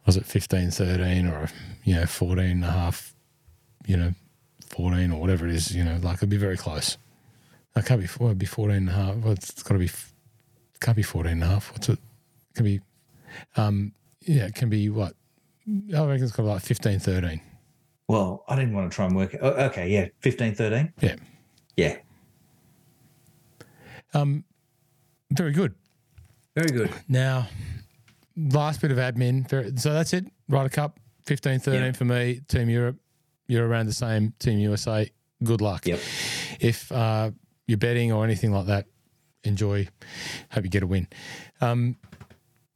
was 0.06 0.18
it 0.18 0.24
15-13 0.26 1.32
or 1.32 1.50
you 1.84 1.96
know 1.96 2.06
14 2.06 2.44
and 2.46 2.66
a 2.66 2.72
half, 2.72 3.15
you 3.88 3.98
know, 3.98 4.14
14 4.68 5.12
or 5.12 5.20
whatever 5.22 5.46
it 5.48 5.54
is, 5.54 5.74
you 5.76 5.84
know, 5.84 5.98
like 6.02 6.16
it'll 6.16 6.28
be 6.28 6.38
very 6.38 6.58
close. 6.58 6.98
I 7.76 7.82
can't 7.82 8.02
be, 8.02 8.08
well, 8.20 8.30
it'd 8.30 8.40
be 8.40 8.46
14 8.46 8.76
and 8.78 8.90
a 8.90 8.94
half. 8.94 9.16
Well, 9.18 9.34
it's 9.34 9.62
got 9.64 9.74
to 9.74 9.80
be, 9.80 9.86
f- 9.86 10.14
can't 10.80 10.96
be 10.96 11.04
14 11.04 11.32
and 11.34 11.44
a 11.44 11.48
half. 11.48 11.72
What's 11.72 11.90
it? 11.90 11.94
It 12.00 12.56
can 12.56 12.64
be, 12.66 12.80
um, 13.58 13.92
yeah, 14.22 14.46
it 14.46 14.56
can 14.56 14.70
be 14.70 14.90
what? 14.90 15.14
I 15.68 16.06
reckon 16.06 16.24
it's 16.24 16.32
got 16.32 16.38
to 16.38 16.44
be 16.44 16.48
like 16.50 16.62
15, 16.62 17.00
13. 17.00 17.42
Well, 18.08 18.44
I 18.48 18.56
didn't 18.56 18.74
want 18.74 18.90
to 18.92 18.96
try 18.96 19.06
and 19.06 19.16
work 19.16 19.34
it. 19.34 19.40
Oh, 19.44 19.50
okay, 19.50 19.90
yeah, 19.90 20.08
15, 20.22 20.56
13. 20.56 20.94
Yeah. 21.02 21.16
Yeah, 21.76 21.98
Um, 24.14 24.46
very 25.32 25.52
good. 25.52 25.76
very 26.56 26.70
good. 26.72 26.90
Now, 27.10 27.48
last 28.38 28.80
bit 28.82 28.92
of 28.92 28.98
admin. 28.98 29.50
So 29.80 29.92
that's 29.94 30.14
it. 30.14 30.26
Ryder 30.48 30.70
Cup, 30.70 31.00
15, 31.26 31.60
13 31.60 31.82
Yeah. 31.82 31.92
for 31.92 32.06
me. 32.06 32.40
Team 32.48 32.70
Europe, 32.70 32.96
you're 33.48 33.68
around 33.68 33.88
the 33.88 33.94
same. 33.94 34.34
Team 34.40 34.60
USA, 34.60 35.10
good 35.44 35.62
luck. 35.62 35.86
Yep. 35.86 36.00
If 36.60 36.92
uh, 36.92 37.32
you're 37.68 37.78
betting 37.78 38.12
or 38.12 38.24
anything 38.24 38.52
like 38.52 38.68
that, 38.68 38.86
enjoy. 39.44 39.88
Hope 40.52 40.64
you 40.64 40.70
get 40.70 40.84
a 40.84 40.88
win. 40.88 41.08
Um, 41.62 41.98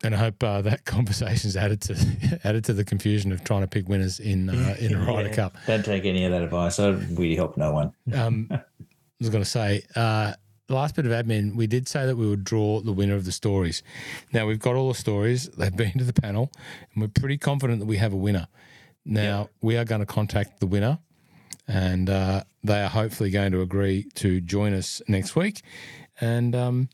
and 0.04 0.16
I 0.16 0.18
hope 0.18 0.41
uh, 0.44 0.62
that 0.62 0.86
conversation's 0.86 1.58
added 1.58 1.82
to 1.82 2.40
added 2.44 2.64
to 2.66 2.74
the 2.74 2.86
confusion 2.86 3.32
of 3.32 3.44
trying 3.44 3.62
to 3.62 3.68
pick 3.68 3.90
winners 3.90 4.20
in 4.20 4.50
uh, 4.50 4.76
in 4.80 4.96
a 4.96 5.00
Ryder 5.00 5.30
Yeah. 5.30 5.36
Cup. 5.36 5.58
Don't 5.68 5.84
take 5.84 6.06
any 6.06 6.26
of 6.26 6.32
that 6.32 6.41
advice. 6.41 6.80
I 6.80 6.90
really 6.90 7.36
help 7.36 7.58
no 7.58 7.72
one. 7.72 7.94
Um, 8.14 8.48
I 8.52 8.62
was 9.20 9.30
going 9.30 9.44
to 9.44 9.50
say, 9.50 9.84
uh, 9.98 10.34
the 10.68 10.76
last 10.76 10.96
bit 10.96 11.06
of 11.06 11.12
admin, 11.12 11.56
we 11.56 11.68
did 11.68 11.90
say 11.90 12.06
that 12.06 12.16
we 12.16 12.26
would 12.26 12.46
draw 12.46 12.80
the 12.80 12.94
winner 12.94 13.16
of 13.16 13.26
the 13.26 13.34
stories. 13.34 13.84
Now, 14.32 14.46
we've 14.46 14.60
got 14.60 14.76
all 14.76 14.88
the 14.88 14.94
stories, 14.98 15.50
they've 15.50 15.76
been 15.76 15.91
to 15.98 16.06
the 16.06 16.14
panel, 16.14 16.52
and 16.94 17.02
we're 17.02 17.10
pretty 17.10 17.38
confident 17.38 17.80
that 17.80 17.86
we 17.88 17.98
have 17.98 18.14
a 18.14 18.16
winner. 18.16 18.48
Now, 19.10 19.49
we 19.60 19.76
are 19.76 19.86
going 19.86 20.02
to 20.02 20.06
contact 20.06 20.60
the 20.60 20.68
winner, 20.68 20.99
and 21.68 22.10
uh, 22.10 22.44
they 22.64 22.84
are 22.84 22.90
hopefully 22.90 23.31
going 23.31 23.52
to 23.53 23.61
agree 23.61 24.03
to 24.15 24.40
join 24.40 24.72
us 24.73 25.02
next 25.07 25.36
week. 25.36 25.64
And, 26.22 26.56
um, 26.56 26.90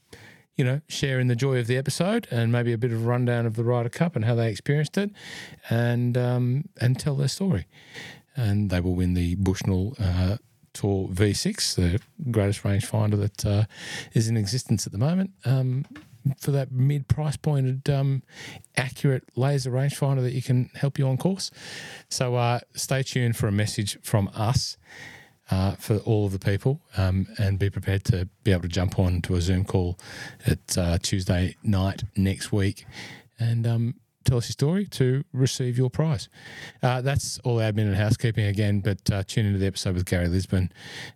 you 0.55 0.63
know, 0.63 0.79
share 0.87 1.19
in 1.19 1.27
the 1.27 1.35
joy 1.35 1.59
of 1.59 1.67
the 1.67 1.75
episode 1.75 2.29
and 2.31 2.53
maybe 2.53 2.71
a 2.71 2.77
bit 2.77 2.93
of 2.93 3.03
a 3.03 3.05
rundown 3.05 3.45
of 3.45 3.57
the 3.57 3.65
Ryder 3.65 3.89
Cup 3.89 4.15
and 4.15 4.23
how 4.23 4.33
they 4.33 4.49
experienced 4.49 4.97
it 4.97 5.11
and, 5.69 6.17
um, 6.17 6.69
and 6.79 6.97
tell 6.97 7.15
their 7.15 7.27
story. 7.27 7.67
And 8.37 8.69
they 8.69 8.79
will 8.79 8.95
win 8.95 9.13
the 9.13 9.35
Bushnell 9.35 9.95
uh, 9.99 10.37
Tour 10.71 11.09
V6, 11.09 11.75
the 11.75 11.99
greatest 12.31 12.63
rangefinder 12.63 13.19
that 13.19 13.45
uh, 13.45 13.65
is 14.13 14.29
in 14.29 14.37
existence 14.37 14.85
at 14.85 14.93
the 14.93 14.99
moment. 14.99 15.31
Um, 15.43 15.85
for 16.39 16.51
that 16.51 16.71
mid 16.71 17.07
price 17.07 17.37
pointed, 17.37 17.89
um, 17.89 18.23
accurate 18.77 19.23
laser 19.35 19.71
rangefinder 19.71 20.21
that 20.21 20.33
you 20.33 20.41
can 20.41 20.69
help 20.75 20.97
you 20.97 21.07
on 21.07 21.17
course. 21.17 21.51
So 22.09 22.35
uh, 22.35 22.59
stay 22.73 23.03
tuned 23.03 23.37
for 23.37 23.47
a 23.47 23.51
message 23.51 23.97
from 24.01 24.29
us 24.33 24.77
uh, 25.51 25.75
for 25.75 25.97
all 25.97 26.25
of 26.25 26.31
the 26.31 26.39
people 26.39 26.81
um, 26.97 27.27
and 27.37 27.59
be 27.59 27.69
prepared 27.69 28.03
to 28.05 28.27
be 28.43 28.51
able 28.51 28.63
to 28.63 28.67
jump 28.67 28.97
on 28.97 29.21
to 29.23 29.35
a 29.35 29.41
Zoom 29.41 29.63
call 29.63 29.97
at 30.45 30.77
uh, 30.77 30.97
Tuesday 30.97 31.55
night 31.63 32.03
next 32.15 32.51
week 32.51 32.85
and 33.39 33.67
um, 33.67 33.95
tell 34.23 34.37
us 34.37 34.47
your 34.47 34.53
story 34.53 34.85
to 34.87 35.23
receive 35.31 35.77
your 35.77 35.89
prize. 35.89 36.27
Uh, 36.81 37.01
that's 37.01 37.39
all 37.39 37.57
admin 37.57 37.87
and 37.87 37.95
housekeeping 37.95 38.45
again, 38.45 38.79
but 38.79 39.09
uh, 39.11 39.23
tune 39.23 39.45
into 39.45 39.59
the 39.59 39.67
episode 39.67 39.95
with 39.95 40.05
Gary 40.05 40.27
Lisbon. 40.27 40.71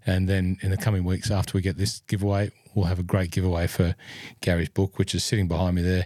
And 0.05 0.29
then 0.29 0.57
in 0.61 0.69
the 0.69 0.77
coming 0.77 1.03
weeks 1.03 1.31
after 1.31 1.57
we 1.57 1.61
get 1.61 1.77
this 1.77 2.01
giveaway, 2.07 2.51
we'll 2.79 2.87
have 2.87 2.99
a 2.99 3.03
great 3.03 3.29
giveaway 3.29 3.67
for 3.67 3.93
Gary's 4.39 4.69
book, 4.69 4.97
which 4.97 5.13
is 5.13 5.23
sitting 5.23 5.49
behind 5.49 5.75
me 5.75 5.81
there. 5.81 6.05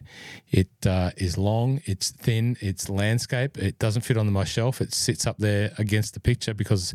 It 0.51 0.69
uh, 0.85 1.11
is 1.17 1.37
long, 1.37 1.81
it's 1.85 2.09
thin, 2.09 2.57
it's 2.61 2.89
landscape. 2.89 3.57
It 3.59 3.77
doesn't 3.77 4.01
fit 4.01 4.17
on 4.17 4.31
my 4.31 4.43
shelf. 4.43 4.81
It 4.81 4.93
sits 4.93 5.27
up 5.27 5.37
there 5.37 5.71
against 5.77 6.15
the 6.15 6.19
picture 6.19 6.53
because 6.53 6.93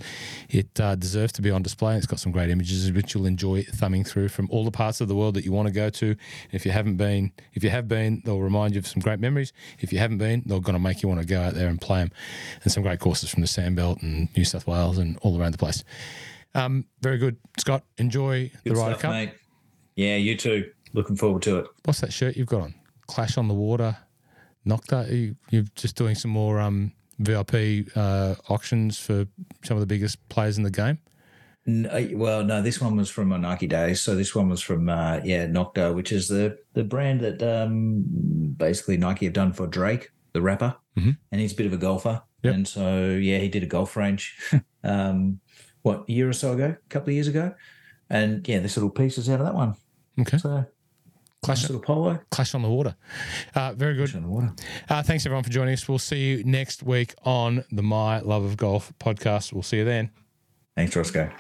it 0.49 0.81
uh, 0.81 0.97
deserves 0.97 1.33
to 1.35 1.43
be 1.43 1.51
on 1.51 1.63
display. 1.63 1.97
It's 1.97 2.07
got 2.07 2.19
some 2.19 2.33
great 2.33 2.51
images 2.51 2.91
which 2.91 3.15
you'll 3.15 3.27
enjoy 3.27 3.63
thumbing 3.63 4.03
through 4.03 4.31
from 4.31 4.49
all 4.51 4.65
the 4.65 4.73
parts 4.73 5.01
of 5.01 5.07
the 5.07 5.15
world 5.15 5.35
that 5.35 5.45
you 5.45 5.53
want 5.53 5.69
to 5.69 5.73
go 5.73 5.91
to. 5.91 6.17
If 6.51 6.67
you 6.67 6.73
haven't 6.73 6.97
been, 6.97 7.31
if 7.55 7.63
you 7.63 7.71
have 7.71 7.87
been, 7.87 8.23
they'll 8.25 8.41
remind 8.41 8.75
you 8.75 8.81
of 8.81 8.87
some 8.87 9.01
great 9.01 9.21
memories. 9.21 9.53
If 9.79 9.93
you 9.93 10.01
haven't 10.01 10.19
been, 10.19 10.43
they're 10.45 10.61
going 10.61 10.75
to 10.75 10.81
make 10.81 11.03
you 11.03 11.09
want 11.09 11.21
to 11.21 11.27
go 11.27 11.41
out 11.41 11.55
there 11.55 11.69
and 11.69 11.81
play 11.81 12.01
them. 12.01 12.11
And 12.65 12.73
some 12.73 12.83
great 12.83 12.99
courses 12.99 13.31
from 13.31 13.43
the 13.43 13.49
Sandbelt 13.49 14.03
and 14.03 14.29
New 14.37 14.45
South 14.45 14.67
Wales 14.67 14.99
and 14.99 15.19
all 15.23 15.41
around 15.41 15.53
the 15.53 15.59
place. 15.59 15.85
Um, 16.55 16.87
very 17.01 17.19
good, 17.19 17.37
Scott. 17.59 17.85
Enjoy 17.99 18.51
the 18.65 18.71
Good 18.71 18.79
Ryder 18.79 18.93
stuff, 18.95 19.03
Cup. 19.03 19.11
mate. 19.13 19.31
Yeah, 19.99 20.15
you 20.15 20.37
too. 20.37 20.71
Looking 20.93 21.17
forward 21.17 21.43
to 21.43 21.59
it. 21.59 21.67
What's 21.85 22.01
that 22.03 22.13
shirt 22.13 22.37
you've 22.37 22.47
got 22.47 22.61
on? 22.63 22.75
Clash 23.09 23.37
on 23.37 23.49
the 23.49 23.55
Water, 23.55 23.97
Nocta. 24.65 25.11
You, 25.11 25.35
you're 25.51 25.65
just 25.75 25.97
doing 25.97 26.15
some 26.15 26.31
more 26.31 26.61
um, 26.61 26.93
VIP 27.19 27.89
uh, 27.97 28.37
auctions 28.49 28.97
for 28.99 29.27
some 29.65 29.77
of 29.77 29.81
the 29.81 29.87
biggest 29.87 30.27
players 30.29 30.57
in 30.57 30.63
the 30.63 30.71
game. 30.71 30.99
N- 31.67 31.87
uh, 31.91 32.17
Well, 32.17 32.45
no, 32.45 32.63
this 32.63 32.81
one 32.81 32.97
was 32.97 33.11
from 33.11 33.29
Nike 33.41 33.67
days. 33.67 34.01
So 34.01 34.15
this 34.15 34.37
one 34.37 34.49
was 34.49 34.61
from 34.63 34.89
uh, 34.89 35.21
yeah 35.25 35.47
Nocta, 35.47 35.93
which 35.93 36.13
is 36.13 36.29
the 36.29 36.57
the 36.75 36.85
brand 36.85 37.21
that 37.23 37.43
um, 37.43 38.05
basically 38.57 38.99
Nike 38.99 39.27
have 39.27 39.35
done 39.35 39.53
for 39.53 39.67
Drake, 39.67 40.13
the 40.33 40.41
rapper, 40.41 40.77
Mhm. 40.97 41.19
and 41.33 41.41
he's 41.41 41.53
a 41.55 41.57
bit 41.57 41.67
of 41.67 41.73
a 41.73 41.77
golfer. 41.77 42.23
Yep. 42.45 42.55
And 42.55 42.69
so 42.69 43.09
yeah, 43.11 43.39
he 43.39 43.49
did 43.49 43.65
a 43.65 43.67
golf 43.67 43.97
range, 43.97 44.39
um, 44.85 45.41
what 45.83 46.05
a 46.09 46.13
year 46.13 46.29
or 46.29 46.33
so 46.33 46.53
ago, 46.53 46.77
a 46.77 46.89
couple 46.89 47.09
of 47.09 47.15
years 47.15 47.27
ago, 47.27 47.53
and 48.09 48.47
yeah, 48.47 48.61
this 48.61 48.77
little 48.77 48.91
piece 48.91 49.19
is 49.19 49.29
out 49.29 49.41
of 49.41 49.47
that 49.47 49.55
one. 49.57 49.75
Okay. 50.21 50.39
So 50.39 50.65
Clash, 51.43 51.63
nice 51.63 51.71
little 51.71 51.83
polo. 51.83 52.19
Clash 52.31 52.55
on 52.55 52.63
the 52.63 52.69
Water. 52.69 52.97
Uh, 53.55 53.73
very 53.73 53.95
good. 53.95 54.09
Fish 54.09 54.17
on 54.17 54.23
the 54.23 54.29
water. 54.29 54.53
Uh, 54.89 55.03
thanks 55.03 55.25
everyone 55.25 55.45
for 55.45 55.51
joining 55.51 55.75
us. 55.75 55.89
We'll 55.89 55.99
see 55.99 56.19
you 56.31 56.45
next 56.45 56.83
week 56.83 57.15
on 57.25 57.65
the 57.71 57.83
My 57.83 58.19
Love 58.21 58.45
of 58.45 58.57
Golf 58.57 58.93
podcast. 58.99 59.53
We'll 59.53 59.63
see 59.63 59.79
you 59.79 59.85
then. 59.85 60.11
Thanks, 60.77 60.95
Roscoe. 60.97 61.31